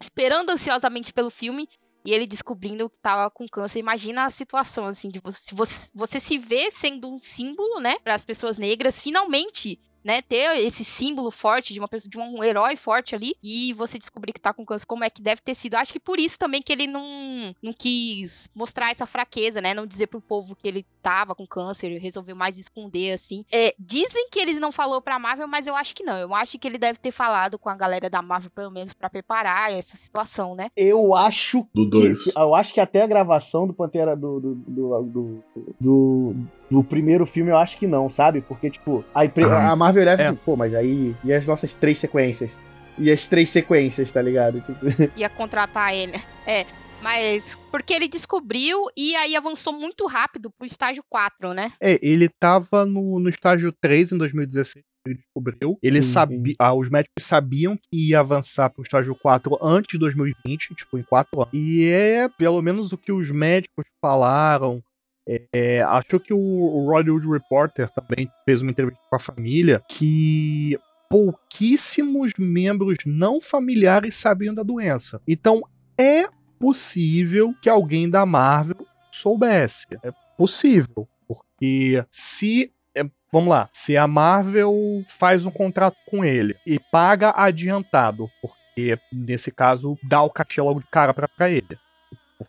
esperando 0.00 0.50
ansiosamente 0.50 1.12
pelo 1.12 1.28
filme. 1.30 1.68
E 2.06 2.12
ele 2.12 2.26
descobrindo 2.26 2.88
que 2.88 2.96
tava 3.02 3.28
com 3.30 3.46
câncer. 3.48 3.80
Imagina 3.80 4.24
a 4.24 4.30
situação, 4.30 4.86
assim, 4.86 5.10
de 5.10 5.20
você, 5.20 5.54
você 5.94 6.20
se 6.20 6.38
vê 6.38 6.70
sendo 6.70 7.12
um 7.12 7.18
símbolo, 7.18 7.80
né, 7.80 7.98
para 7.98 8.14
as 8.14 8.24
pessoas 8.24 8.58
negras, 8.58 9.00
finalmente 9.00 9.80
né, 10.06 10.22
ter 10.22 10.56
esse 10.64 10.84
símbolo 10.84 11.30
forte 11.32 11.74
de 11.74 11.80
uma 11.80 11.88
pessoa, 11.88 12.08
de 12.10 12.16
um 12.16 12.42
herói 12.44 12.76
forte 12.76 13.14
ali, 13.14 13.34
e 13.42 13.72
você 13.74 13.98
descobrir 13.98 14.32
que 14.32 14.40
tá 14.40 14.52
com 14.54 14.64
câncer, 14.64 14.86
como 14.86 15.02
é 15.02 15.10
que 15.10 15.20
deve 15.20 15.40
ter 15.42 15.54
sido. 15.54 15.74
Acho 15.74 15.92
que 15.92 15.98
por 16.00 16.20
isso 16.20 16.38
também 16.38 16.62
que 16.62 16.72
ele 16.72 16.86
não, 16.86 17.54
não 17.60 17.72
quis 17.72 18.48
mostrar 18.54 18.90
essa 18.90 19.04
fraqueza, 19.06 19.60
né, 19.60 19.74
não 19.74 19.84
dizer 19.86 20.06
pro 20.06 20.20
povo 20.20 20.54
que 20.54 20.68
ele 20.68 20.86
tava 21.02 21.34
com 21.34 21.46
câncer, 21.46 21.96
resolveu 21.98 22.36
mais 22.36 22.56
esconder, 22.58 23.12
assim. 23.14 23.44
É, 23.50 23.74
dizem 23.78 24.28
que 24.30 24.38
eles 24.38 24.58
não 24.60 24.70
falou 24.70 25.00
pra 25.02 25.18
Marvel, 25.18 25.48
mas 25.48 25.66
eu 25.66 25.74
acho 25.74 25.94
que 25.94 26.04
não. 26.04 26.16
Eu 26.18 26.34
acho 26.34 26.58
que 26.58 26.66
ele 26.68 26.78
deve 26.78 26.98
ter 26.98 27.10
falado 27.10 27.58
com 27.58 27.68
a 27.68 27.76
galera 27.76 28.08
da 28.08 28.22
Marvel, 28.22 28.50
pelo 28.50 28.70
menos, 28.70 28.94
pra 28.94 29.10
preparar 29.10 29.72
essa 29.72 29.96
situação, 29.96 30.54
né. 30.54 30.70
Eu 30.76 31.14
acho 31.14 31.66
Do 31.74 31.84
que, 31.84 31.90
2. 31.90 32.36
eu 32.36 32.54
acho 32.54 32.72
que 32.72 32.80
até 32.80 33.02
a 33.02 33.06
gravação 33.06 33.66
do 33.66 33.74
Pantera 33.74 34.14
do 34.16 34.40
do, 34.40 34.54
do, 34.54 35.02
do, 35.02 35.42
do- 35.80 36.36
do 36.70 36.82
primeiro 36.82 37.24
filme, 37.24 37.50
eu 37.50 37.56
acho 37.58 37.78
que 37.78 37.86
não, 37.86 38.08
sabe? 38.10 38.40
Porque, 38.40 38.68
tipo, 38.70 39.04
a, 39.14 39.22
Aham. 39.22 39.70
a 39.70 39.76
Marvel 39.76 40.04
leva 40.04 40.22
É. 40.22 40.26
assim, 40.28 40.36
pô, 40.44 40.56
mas 40.56 40.74
aí. 40.74 41.14
E 41.24 41.32
as 41.32 41.46
nossas 41.46 41.74
três 41.74 41.98
sequências? 41.98 42.50
E 42.98 43.10
as 43.10 43.26
três 43.26 43.50
sequências, 43.50 44.10
tá 44.10 44.20
ligado? 44.22 44.60
Tipo, 44.60 44.78
ia 45.16 45.28
contratar 45.28 45.94
ele. 45.94 46.14
É, 46.46 46.64
mas 47.02 47.56
porque 47.70 47.92
ele 47.92 48.08
descobriu 48.08 48.84
e 48.96 49.14
aí 49.16 49.36
avançou 49.36 49.72
muito 49.72 50.06
rápido 50.06 50.50
pro 50.50 50.66
estágio 50.66 51.04
4, 51.08 51.52
né? 51.52 51.72
É, 51.80 51.98
ele 52.02 52.28
tava 52.28 52.84
no, 52.86 53.18
no 53.18 53.28
estágio 53.28 53.70
3 53.80 54.12
em 54.12 54.18
2016, 54.18 54.82
que 55.04 55.10
ele 55.12 55.18
descobriu. 55.18 55.78
Ele 55.82 56.02
Sim, 56.02 56.10
sabia, 56.12 56.54
ah, 56.58 56.72
os 56.74 56.88
médicos 56.88 57.22
sabiam 57.24 57.76
que 57.76 58.08
ia 58.08 58.20
avançar 58.20 58.70
pro 58.70 58.82
estágio 58.82 59.14
4 59.14 59.58
antes 59.62 59.92
de 59.92 59.98
2020, 59.98 60.74
tipo, 60.74 60.98
em 60.98 61.02
4 61.02 61.42
anos. 61.42 61.52
E 61.52 61.86
é, 61.86 62.28
pelo 62.30 62.60
menos 62.62 62.92
o 62.92 62.98
que 62.98 63.12
os 63.12 63.30
médicos 63.30 63.84
falaram. 64.00 64.82
É, 65.28 65.82
acho 65.82 66.20
que 66.20 66.32
o, 66.32 66.38
o 66.38 66.86
Hollywood 66.90 67.28
Reporter 67.28 67.90
também 67.90 68.30
fez 68.44 68.62
uma 68.62 68.70
entrevista 68.70 69.00
com 69.10 69.16
a 69.16 69.20
família 69.20 69.82
que 69.88 70.78
pouquíssimos 71.08 72.32
membros 72.38 72.98
não 73.04 73.40
familiares 73.40 74.14
sabiam 74.14 74.54
da 74.54 74.62
doença. 74.62 75.20
Então 75.26 75.62
é 75.98 76.28
possível 76.58 77.54
que 77.60 77.68
alguém 77.68 78.08
da 78.08 78.24
Marvel 78.24 78.86
soubesse. 79.10 79.86
É 80.02 80.12
possível. 80.36 81.08
Porque 81.26 82.04
se. 82.10 82.72
é, 82.94 83.02
vamos 83.32 83.48
lá. 83.48 83.68
Se 83.72 83.96
a 83.96 84.06
Marvel 84.06 85.02
faz 85.18 85.44
um 85.44 85.50
contrato 85.50 85.96
com 86.08 86.24
ele 86.24 86.56
e 86.66 86.78
paga 86.78 87.32
adiantado, 87.36 88.28
porque 88.40 88.98
nesse 89.12 89.50
caso 89.50 89.98
dá 90.08 90.22
o 90.22 90.30
cachê 90.30 90.60
logo 90.60 90.80
de 90.80 90.86
cara 90.86 91.12
pra 91.12 91.50
ele. 91.50 91.78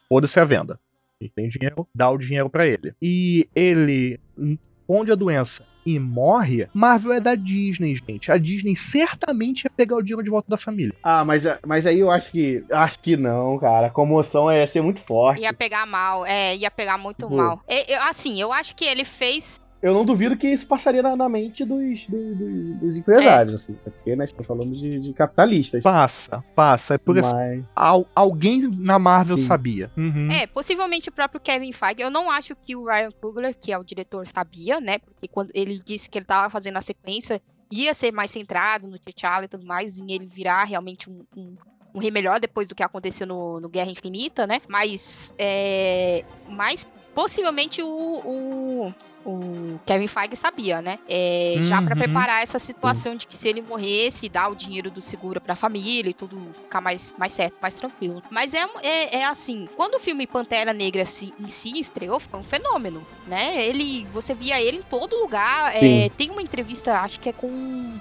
Foda-se 0.10 0.40
a 0.40 0.46
venda. 0.46 0.80
Ele 1.20 1.32
tem 1.36 1.50
dinheiro, 1.50 1.88
dá 1.94 2.10
o 2.10 2.18
dinheiro 2.18 2.50
pra 2.50 2.66
ele. 2.68 2.94
E 3.02 3.48
ele 3.56 4.20
esconde 4.38 5.12
a 5.12 5.16
doença 5.16 5.66
e 5.86 5.98
morre, 6.00 6.68
Marvel 6.74 7.14
é 7.14 7.20
da 7.20 7.34
Disney, 7.34 7.96
gente. 7.96 8.30
A 8.32 8.38
Disney 8.38 8.76
certamente 8.76 9.64
ia 9.64 9.70
pegar 9.70 9.96
o 9.96 10.02
dinheiro 10.02 10.22
de 10.24 10.30
volta 10.30 10.50
da 10.50 10.58
família. 10.58 10.94
ah, 11.02 11.24
mas, 11.24 11.44
mas 11.66 11.88
aí 11.88 12.00
eu 12.00 12.12
acho 12.12 12.32
que. 12.32 12.64
Acho 12.70 13.00
que 13.00 13.16
não, 13.18 13.58
cara. 13.58 13.88
A 13.88 13.90
comoção 13.90 14.52
ia 14.52 14.68
ser 14.68 14.82
muito 14.82 15.00
forte. 15.00 15.42
Ia 15.42 15.54
pegar 15.54 15.86
mal, 15.86 16.26
é, 16.26 16.56
ia 16.58 16.70
pegar 16.70 16.98
muito 16.98 17.28
Pô. 17.28 17.38
mal. 17.38 17.62
É, 17.68 17.96
eu- 17.96 18.02
assim, 18.04 18.40
eu 18.40 18.52
acho 18.54 18.76
que 18.76 18.84
ele 18.86 19.06
fez. 19.06 19.60
Eu 19.82 19.94
não 19.94 20.04
duvido 20.04 20.36
que 20.36 20.48
isso 20.48 20.66
passaria 20.68 21.04
na, 21.04 21.16
na 21.16 21.30
mente 21.30 21.64
dos, 21.64 22.08
do- 22.08 22.36
do- 22.36 22.74
dos 22.76 22.98
empresários, 22.98 23.54
assim. 23.56 23.74
Porque, 23.84 24.16
né, 24.16 24.26
estamos 24.26 24.48
falando 24.48 24.76
de, 24.76 25.00
de 25.00 25.14
capitalistas. 25.14 25.84
Passa, 25.84 26.44
passa. 26.56 26.96
É 26.96 26.98
por 26.98 27.16
isso 27.18 27.34
Mas. 27.36 27.64
al- 27.76 28.08
alguém 28.16 28.68
na 28.70 28.98
Marvel 28.98 29.38
Sim. 29.38 29.44
sabia. 29.46 29.92
Uhum. 29.96 30.32
É, 30.32 30.48
possivelmente 30.48 31.10
o 31.10 31.12
próprio 31.12 31.40
Kevin 31.40 31.72
Feige. 31.72 32.02
Eu 32.02 32.10
não 32.10 32.32
acho 32.32 32.56
que 32.56 32.76
o 32.76 32.86
Ryan 32.86 33.12
Coogler, 33.12 33.56
que 33.56 33.72
é 33.72 33.78
o 33.78 33.84
diretor, 33.84 34.26
sabia, 34.28 34.80
né? 34.82 34.98
Porque 35.00 35.28
quando 35.28 35.52
ele 35.54 35.80
disse 35.84 36.10
que 36.10 36.18
ele 36.18 36.26
tava 36.26 36.50
fazendo 36.50 36.78
a 36.78 36.82
sequência, 36.82 37.40
ia 37.72 37.94
ser 37.94 38.12
mais 38.12 38.32
centrado 38.32 38.88
no 38.88 38.98
T'Challa 38.98 39.46
e 39.46 39.48
tudo 39.48 39.66
mais, 39.66 40.00
em 40.00 40.12
ele 40.12 40.26
virar 40.26 40.64
realmente 40.64 41.08
um, 41.10 41.24
um, 41.36 41.56
um 41.94 42.00
rei 42.00 42.10
melhor 42.10 42.40
depois 42.40 42.68
do 42.68 42.74
que 42.74 42.82
aconteceu 42.82 43.28
no, 43.28 43.60
no 43.60 43.70
Guerra 43.70 43.92
Infinita, 43.92 44.48
né? 44.48 44.60
Mas, 44.68 45.34
é, 45.38 46.24
mas 46.50 46.86
possivelmente 47.14 47.82
o, 47.82 47.88
o, 47.88 48.94
o 49.32 49.80
Kevin 49.86 50.08
Feige 50.08 50.36
sabia, 50.36 50.82
né? 50.82 51.00
É, 51.08 51.56
Já 51.62 51.82
pra 51.82 51.94
Uhum. 51.96 52.02
preparar 52.02 52.42
essa 52.44 52.60
situação 52.60 53.16
de 53.16 53.28
que 53.28 53.36
se 53.38 53.48
ele 53.48 53.62
morresse, 53.62 54.30
dar 54.30 54.50
o 54.50 54.56
dinheiro 54.56 54.90
do 54.90 55.02
seguro 55.02 55.40
pra 55.42 55.56
família 55.56 56.10
e 56.10 56.14
tudo 56.14 56.40
ficar 56.64 56.82
mais, 56.82 57.14
mais 57.18 57.34
certo, 57.34 57.56
mais 57.62 57.76
tranquilo. 57.76 58.22
Mas 58.30 58.54
é, 58.54 58.66
é, 58.84 59.18
é 59.18 59.26
assim, 59.26 59.68
quando 59.76 59.96
o 59.96 60.00
filme 60.00 60.26
Pantera 60.28 60.72
Negra 60.74 61.04
se- 61.06 61.34
em 61.40 61.48
si 61.48 61.80
estreou, 61.80 62.20
foi 62.20 62.40
um 62.40 62.44
fenômeno, 62.44 63.06
né? 63.28 63.66
Ele, 63.66 64.06
você 64.14 64.34
via 64.34 64.62
ele 64.62 64.78
em 64.78 64.84
todo 64.84 65.16
lugar. 65.20 65.76
É, 65.76 66.10
tem 66.18 66.30
uma 66.30 66.42
entrevista, 66.42 67.00
acho 67.02 67.20
que 67.20 67.30
é 67.30 67.34
com. 67.34 67.94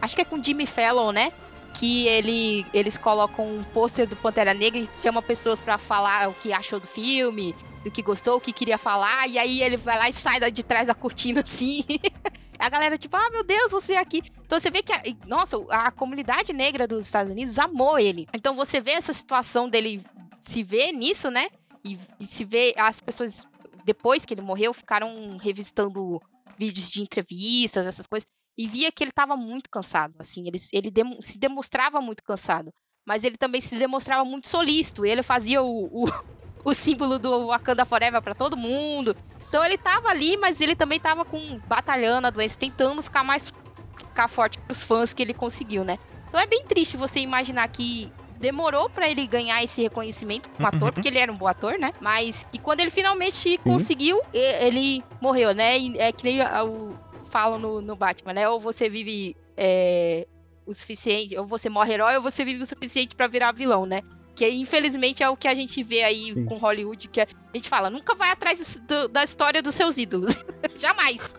Acho 0.00 0.14
que 0.16 0.22
é 0.22 0.24
com 0.24 0.42
Jimmy 0.42 0.66
Fallon, 0.66 1.12
né? 1.12 1.32
Que 1.74 2.06
ele, 2.08 2.66
eles 2.74 2.98
colocam 2.98 3.46
um 3.46 3.62
pôster 3.62 4.06
do 4.08 4.16
Pantera 4.16 4.52
Negra 4.52 4.78
e 4.80 4.88
chama 5.02 5.22
pessoas 5.22 5.62
pra 5.62 5.78
falar 5.78 6.28
o 6.28 6.34
que 6.34 6.52
achou 6.52 6.80
do 6.80 6.86
filme, 6.86 7.54
do 7.84 7.90
que 7.90 8.02
gostou, 8.02 8.36
o 8.36 8.40
que 8.40 8.52
queria 8.52 8.78
falar, 8.78 9.26
e 9.28 9.38
aí 9.38 9.62
ele 9.62 9.76
vai 9.76 9.98
lá 9.98 10.08
e 10.08 10.12
sai 10.12 10.50
de 10.50 10.62
trás 10.62 10.86
da 10.86 10.94
cortina 10.94 11.40
assim. 11.46 11.84
A 12.58 12.68
galera, 12.68 12.98
tipo, 12.98 13.16
ah, 13.16 13.30
meu 13.30 13.42
Deus, 13.42 13.72
você 13.72 13.94
aqui. 13.94 14.22
Então 14.44 14.60
você 14.60 14.70
vê 14.70 14.82
que, 14.82 14.92
a, 14.92 15.02
nossa, 15.26 15.56
a 15.70 15.90
comunidade 15.90 16.52
negra 16.52 16.86
dos 16.86 17.06
Estados 17.06 17.32
Unidos 17.32 17.58
amou 17.58 17.98
ele. 17.98 18.28
Então 18.34 18.54
você 18.54 18.80
vê 18.80 18.92
essa 18.92 19.14
situação 19.14 19.68
dele 19.68 20.04
se 20.42 20.62
ver 20.62 20.92
nisso, 20.92 21.30
né? 21.30 21.48
E, 21.82 21.98
e 22.18 22.26
se 22.26 22.44
vê 22.44 22.74
as 22.76 23.00
pessoas, 23.00 23.46
depois 23.84 24.26
que 24.26 24.34
ele 24.34 24.42
morreu, 24.42 24.74
ficaram 24.74 25.38
revistando 25.38 26.20
vídeos 26.58 26.90
de 26.90 27.00
entrevistas, 27.00 27.86
essas 27.86 28.06
coisas. 28.06 28.28
E 28.58 28.68
via 28.68 28.92
que 28.92 29.02
ele 29.02 29.12
tava 29.12 29.36
muito 29.36 29.70
cansado, 29.70 30.14
assim. 30.18 30.46
Ele, 30.46 30.58
ele 30.70 30.92
se 31.22 31.38
demonstrava 31.38 31.98
muito 32.02 32.22
cansado. 32.22 32.70
Mas 33.06 33.24
ele 33.24 33.38
também 33.38 33.62
se 33.62 33.74
demonstrava 33.76 34.22
muito 34.22 34.48
solícito. 34.48 35.06
Ele 35.06 35.22
fazia 35.22 35.62
o, 35.62 35.86
o, 35.86 36.06
o 36.64 36.74
símbolo 36.74 37.18
do 37.18 37.46
Wakanda 37.48 37.84
Forever 37.84 38.20
para 38.22 38.34
todo 38.34 38.56
mundo. 38.56 39.16
Então 39.48 39.64
ele 39.64 39.76
tava 39.78 40.08
ali, 40.08 40.36
mas 40.36 40.60
ele 40.60 40.76
também 40.76 41.00
tava 41.00 41.24
com 41.24 41.58
batalhando 41.66 42.26
a 42.26 42.30
doença, 42.30 42.58
tentando 42.58 43.02
ficar 43.02 43.24
mais 43.24 43.52
ficar 43.98 44.28
forte 44.28 44.58
pros 44.60 44.82
fãs 44.82 45.12
que 45.12 45.22
ele 45.22 45.34
conseguiu, 45.34 45.84
né? 45.84 45.98
Então 46.28 46.38
é 46.40 46.46
bem 46.46 46.64
triste 46.64 46.96
você 46.96 47.20
imaginar 47.20 47.66
que 47.68 48.12
demorou 48.38 48.88
para 48.88 49.08
ele 49.08 49.26
ganhar 49.26 49.62
esse 49.62 49.82
reconhecimento 49.82 50.48
como 50.50 50.66
ator, 50.68 50.82
Uhum. 50.84 50.92
porque 50.92 51.08
ele 51.08 51.18
era 51.18 51.30
um 51.30 51.36
bom 51.36 51.46
ator, 51.46 51.78
né? 51.78 51.92
Mas 52.00 52.44
que 52.50 52.58
quando 52.58 52.80
ele 52.80 52.90
finalmente 52.90 53.58
conseguiu, 53.58 54.20
ele 54.32 55.04
morreu, 55.20 55.52
né? 55.54 55.78
E 55.78 55.98
é 55.98 56.10
que 56.12 56.24
nem 56.24 56.40
o 56.42 56.94
falam 57.28 57.58
no, 57.58 57.80
no 57.80 57.94
Batman, 57.96 58.32
né? 58.32 58.48
Ou 58.48 58.58
você 58.60 58.88
vive 58.88 59.36
é, 59.56 60.26
o 60.64 60.72
suficiente, 60.72 61.36
ou 61.36 61.46
você 61.46 61.68
morre 61.68 61.92
herói, 61.94 62.16
ou 62.16 62.22
você 62.22 62.44
vive 62.44 62.62
o 62.62 62.66
suficiente 62.66 63.14
para 63.14 63.26
virar 63.26 63.52
vilão, 63.52 63.84
né? 63.84 64.00
Que 64.40 64.48
infelizmente 64.48 65.22
é 65.22 65.28
o 65.28 65.36
que 65.36 65.46
a 65.46 65.54
gente 65.54 65.82
vê 65.82 66.02
aí 66.02 66.32
Sim. 66.32 66.46
com 66.46 66.56
Hollywood, 66.56 67.08
que 67.08 67.20
a 67.20 67.26
gente 67.54 67.68
fala, 67.68 67.90
nunca 67.90 68.14
vai 68.14 68.30
atrás 68.30 68.80
do- 68.88 69.06
da 69.06 69.22
história 69.22 69.60
dos 69.60 69.74
seus 69.74 69.98
ídolos. 69.98 70.34
Jamais. 70.80 71.34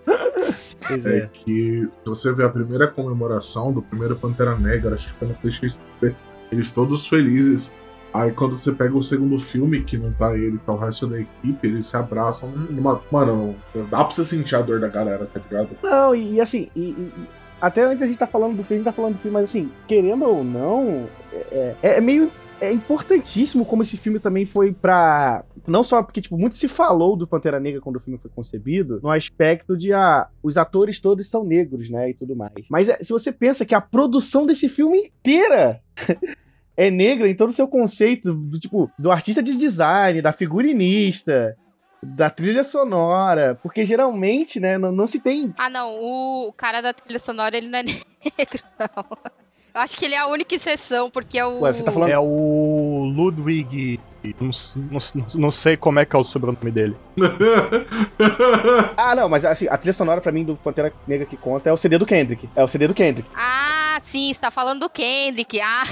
Pois 0.88 1.04
É 1.08 1.18
é. 1.18 1.30
que 1.34 1.90
se 2.04 2.06
você 2.06 2.32
vê 2.36 2.44
a 2.44 2.50
primeira 2.50 2.88
comemoração 2.88 3.74
do 3.74 3.82
primeiro 3.82 4.16
Pantera 4.16 4.56
Negra, 4.56 4.94
acho 4.94 5.12
que 5.14 5.18
foi 5.18 5.28
no 5.30 5.34
CXP, 5.34 6.16
eles 6.52 6.70
todos 6.70 7.08
felizes. 7.08 7.74
Aí 8.14 8.32
quando 8.34 8.56
você 8.56 8.72
pega 8.74 8.96
o 8.96 9.02
segundo 9.02 9.40
filme, 9.40 9.82
que 9.84 9.98
não 9.98 10.12
tá 10.14 10.38
ele, 10.38 10.60
tá 10.60 10.72
o 10.72 10.78
resto 10.78 11.08
da 11.08 11.20
equipe, 11.20 11.66
eles 11.68 11.88
se 11.88 11.98
abraçam 11.98 12.50
numa. 12.52 13.02
Mano, 13.12 13.56
dá 13.90 14.04
pra 14.06 14.14
você 14.14 14.24
sentir 14.24 14.56
a 14.56 14.62
dor 14.62 14.80
da 14.80 14.90
galera, 14.90 15.26
tá 15.26 15.40
ligado? 15.50 15.70
Não, 15.82 16.14
e, 16.14 16.34
e 16.34 16.40
assim, 16.42 16.70
e- 16.76 16.82
e- 16.92 17.12
e 17.18 17.28
até 17.60 17.82
antes 17.84 18.04
a 18.04 18.06
gente 18.06 18.18
tá 18.20 18.28
falando 18.28 18.58
do 18.58 18.64
filme, 18.64 18.82
a 18.82 18.84
gente 18.84 18.86
tá 18.86 18.92
falando 18.94 19.14
do 19.16 19.20
filme, 19.22 19.34
mas 19.34 19.46
assim, 19.46 19.72
querendo 19.88 20.24
ou 20.26 20.44
não, 20.44 21.08
é, 21.34 21.76
é- 21.82 21.98
é 21.98 22.02
meio. 22.02 22.32
É 22.62 22.72
importantíssimo 22.72 23.66
como 23.66 23.82
esse 23.82 23.98
filme 23.98 24.20
também 24.20 24.46
foi 24.46 24.72
pra. 24.72 25.44
Não 25.68 25.84
só 25.84 26.02
porque, 26.04 26.22
tipo, 26.22 26.38
muito 26.38 26.56
se 26.56 26.68
falou 26.68 27.18
do 27.18 27.28
Pantera 27.28 27.60
Negra 27.60 27.82
quando 27.82 27.96
o 27.96 28.00
filme 28.00 28.20
foi 28.20 28.30
concebido, 28.30 29.00
no 29.02 29.10
aspecto 29.10 29.76
de, 29.76 29.92
ah, 29.92 30.28
os 30.44 30.58
atores 30.58 31.00
todos 31.00 31.28
são 31.28 31.44
negros, 31.44 31.90
né, 31.90 32.12
e 32.12 32.14
tudo 32.14 32.36
mais. 32.36 32.66
Mas 32.70 32.88
é, 32.88 32.98
se 33.04 33.12
você 33.12 33.32
pensa 33.32 33.66
que 33.66 33.74
a 33.74 33.82
produção 33.82 34.46
desse 34.46 34.70
filme 34.70 34.98
inteira 34.98 35.82
é 36.78 36.90
negra, 36.92 37.28
então 37.28 37.48
no 37.48 37.54
seu 37.54 37.68
conceito 37.68 38.34
do, 38.34 38.60
tipo, 38.60 38.92
do 38.98 39.12
artista 39.12 39.42
de 39.42 39.58
design, 39.58 40.22
da 40.22 40.32
figurinista, 40.32 41.58
da 42.04 42.30
trilha 42.30 42.64
sonora, 42.64 43.60
porque 43.62 43.86
geralmente, 43.86 44.60
né, 44.60 44.78
não, 44.78 44.92
não 44.92 45.06
se 45.06 45.20
tem 45.20 45.54
Ah, 45.58 45.70
não, 45.70 46.00
o, 46.00 46.48
o 46.50 46.54
cara 46.54 46.82
da 46.82 46.94
trilha 46.94 47.20
sonora, 47.20 47.58
ele 47.58 47.68
não 47.68 47.80
é 47.80 47.84
negro, 47.84 48.64
não. 48.80 49.32
Eu 49.74 49.82
acho 49.82 49.98
que 49.98 50.06
ele 50.06 50.16
é 50.16 50.20
a 50.20 50.28
única 50.28 50.54
exceção, 50.54 51.10
porque 51.10 51.38
é 51.40 51.46
o... 51.46 51.62
Ué, 51.62 51.74
você 51.74 51.84
tá 51.84 51.92
falando- 51.92 52.10
É 52.10 52.20
o 52.20 53.12
Ludwig. 53.16 54.00
Não, 54.40 54.52
não, 54.92 55.00
não 55.36 55.52
sei 55.52 55.76
como 55.76 55.98
é 56.00 56.06
que 56.06 56.16
é 56.16 56.20
o 56.20 56.24
sobrenome 56.24 56.70
dele. 56.72 56.96
Ah, 58.96 59.16
não, 59.16 59.28
mas 59.28 59.44
assim, 59.46 59.68
a 59.68 59.76
trilha 59.78 59.94
sonora 59.94 60.22
pra 60.22 60.32
mim 60.32 60.44
do 60.46 60.56
Pantera 60.56 60.94
Negra 61.08 61.26
que 61.26 61.36
conta 61.36 61.70
é 61.70 61.74
o 61.74 61.78
CD 61.78 61.98
do 61.98 62.06
Kendrick. 62.06 62.48
É 62.56 62.64
o 62.64 62.68
CD 62.68 62.88
do 62.88 62.94
Kendrick. 62.94 63.28
Ah, 63.36 64.00
sim, 64.04 64.32
você 64.34 64.40
tá 64.40 64.52
falando 64.52 64.82
do 64.82 64.90
Kendrick. 64.90 65.60
Ah, 65.60 65.84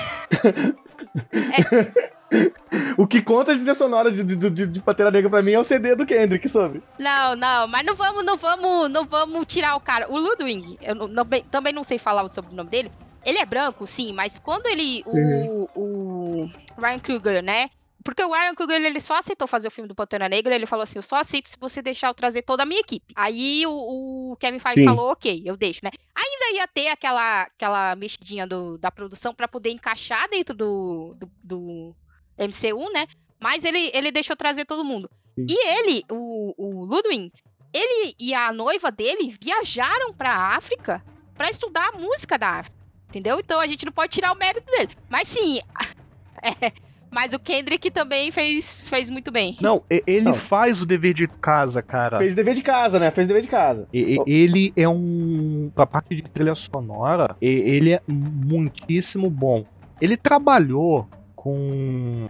O 2.97 3.07
que 3.07 3.21
conta 3.23 3.53
de 3.53 3.59
trilha 3.61 3.73
sonora 3.73 4.11
de, 4.11 4.23
de, 4.23 4.35
de, 4.51 4.67
de 4.67 4.79
Pantera 4.81 5.09
Negra 5.09 5.29
pra 5.31 5.41
mim 5.41 5.53
é 5.53 5.59
o 5.59 5.63
CD 5.63 5.95
do 5.95 6.05
Kendrick, 6.05 6.47
sobre. 6.47 6.83
não, 6.99 7.35
não, 7.35 7.67
mas 7.67 7.83
não 7.83 7.95
vamos, 7.95 8.23
não 8.23 8.37
vamos, 8.37 8.91
não 8.91 9.03
vamos 9.05 9.47
tirar 9.47 9.75
o 9.75 9.79
cara. 9.79 10.05
O 10.11 10.19
Ludwig, 10.19 10.77
eu 10.83 10.93
não- 10.93 11.07
não- 11.07 11.25
também 11.49 11.73
não 11.73 11.83
sei 11.83 11.97
falar 11.97 12.21
o 12.23 12.29
sobrenome 12.31 12.69
dele. 12.69 12.91
Ele 13.25 13.37
é 13.37 13.45
branco, 13.45 13.85
sim, 13.85 14.13
mas 14.13 14.39
quando 14.39 14.67
ele, 14.67 15.03
o, 15.05 15.69
o 15.75 16.51
Ryan 16.77 16.99
Coogler, 16.99 17.43
né? 17.43 17.69
Porque 18.03 18.23
o 18.23 18.31
Ryan 18.31 18.55
Coogler, 18.55 18.81
ele 18.81 18.99
só 19.01 19.15
aceitou 19.15 19.47
fazer 19.47 19.67
o 19.67 19.71
filme 19.71 19.87
do 19.87 19.93
Pantera 19.93 20.29
Negra, 20.29 20.55
ele 20.55 20.65
falou 20.65 20.83
assim, 20.83 20.97
eu 20.97 21.03
só 21.03 21.17
aceito 21.17 21.49
se 21.49 21.57
você 21.59 21.81
deixar 21.81 22.07
eu 22.07 22.13
trazer 22.13 22.43
toda 22.43 22.63
a 22.63 22.65
minha 22.65 22.79
equipe. 22.79 23.13
Aí 23.15 23.65
o, 23.67 24.31
o 24.31 24.37
Kevin 24.37 24.59
Feige 24.59 24.81
Sim. 24.81 24.85
falou, 24.85 25.11
ok, 25.11 25.43
eu 25.45 25.57
deixo, 25.57 25.81
né? 25.83 25.91
Ainda 26.15 26.57
ia 26.57 26.67
ter 26.67 26.87
aquela, 26.87 27.43
aquela 27.43 27.95
mexidinha 27.97 28.47
do, 28.47 28.77
da 28.77 28.89
produção 28.89 29.33
pra 29.33 29.47
poder 29.47 29.71
encaixar 29.71 30.29
dentro 30.29 30.55
do, 30.55 31.15
do, 31.19 31.29
do 31.43 31.95
MCU, 32.37 32.91
né? 32.93 33.05
Mas 33.39 33.65
ele, 33.65 33.91
ele 33.93 34.11
deixou 34.11 34.35
trazer 34.35 34.65
todo 34.65 34.83
mundo. 34.83 35.09
Sim. 35.35 35.45
E 35.49 35.67
ele, 35.77 36.03
o, 36.09 36.53
o 36.57 36.85
Ludwig, 36.85 37.31
ele 37.73 38.15
e 38.17 38.33
a 38.33 38.51
noiva 38.53 38.91
dele 38.91 39.35
viajaram 39.41 40.13
pra 40.13 40.55
África 40.55 41.03
pra 41.35 41.49
estudar 41.49 41.89
a 41.89 41.97
música 41.97 42.37
da 42.37 42.59
África. 42.59 42.78
Entendeu? 43.09 43.39
Então 43.39 43.59
a 43.59 43.67
gente 43.67 43.85
não 43.85 43.91
pode 43.91 44.13
tirar 44.13 44.31
o 44.31 44.37
mérito 44.37 44.69
dele. 44.71 44.89
Mas 45.09 45.27
sim. 45.27 45.59
é, 46.43 46.71
mas 47.11 47.33
o 47.33 47.39
Kendrick 47.39 47.89
também 47.89 48.31
fez, 48.31 48.87
fez 48.87 49.09
muito 49.09 49.31
bem. 49.31 49.57
Não, 49.59 49.83
ele 49.89 50.25
Não. 50.25 50.33
faz 50.35 50.79
o 50.81 50.85
dever 50.85 51.15
de 51.15 51.27
casa, 51.27 51.81
cara. 51.81 52.19
Fez 52.19 52.35
dever 52.35 52.53
de 52.53 52.61
casa, 52.61 52.99
né? 52.99 53.09
Fez 53.09 53.27
dever 53.27 53.41
de 53.41 53.47
casa. 53.47 53.87
E- 53.91 54.17
Ele 54.27 54.71
é 54.75 54.87
um. 54.87 55.71
A 55.75 55.87
parte 55.87 56.15
de 56.15 56.21
trilha 56.21 56.53
sonora, 56.53 57.35
e- 57.41 57.47
ele 57.47 57.93
é 57.93 58.01
muitíssimo 58.07 59.27
bom. 59.29 59.65
Ele 59.99 60.15
trabalhou 60.15 61.09
com 61.35 62.29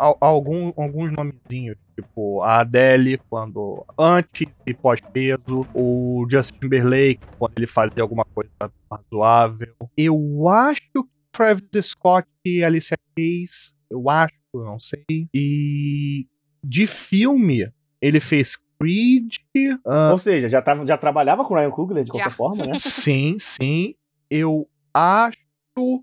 algum, 0.00 0.72
alguns 0.76 1.12
nomezinhos, 1.12 1.76
tipo 1.94 2.42
a 2.42 2.60
Adele, 2.60 3.18
quando 3.28 3.84
antes 3.98 4.46
e 4.66 4.72
pós-peso, 4.72 5.66
o 5.74 6.26
Justin 6.30 6.58
Timberlake, 6.58 7.20
quando 7.38 7.52
ele 7.56 7.66
fazia 7.66 8.02
alguma 8.02 8.24
coisa 8.24 8.50
razoável. 8.90 9.74
Eu 9.96 10.48
acho 10.48 10.82
que 10.82 11.02
Travis 11.30 11.62
Scott 11.82 12.26
e 12.44 12.64
Alicia 12.64 12.98
Keys, 13.14 13.74
eu 13.90 14.08
acho, 14.08 14.34
eu 14.54 14.64
não 14.64 14.78
sei. 14.78 15.04
E 15.34 16.26
de 16.64 16.86
filme, 16.86 17.70
ele 18.00 18.20
fez 18.20 18.56
Creed, 18.80 19.34
ah, 19.84 20.10
Ou 20.10 20.16
seja, 20.16 20.48
já, 20.48 20.62
tava, 20.62 20.86
já 20.86 20.96
trabalhava 20.96 21.44
com 21.44 21.52
o 21.52 21.56
Ryan 21.56 21.70
Coogler 21.70 22.02
de 22.02 22.10
qualquer 22.10 22.30
Já. 22.30 22.34
forma, 22.34 22.64
né? 22.64 22.72
Sim, 22.80 23.36
sim. 23.38 23.94
Eu 24.30 24.66
acho 24.94 25.49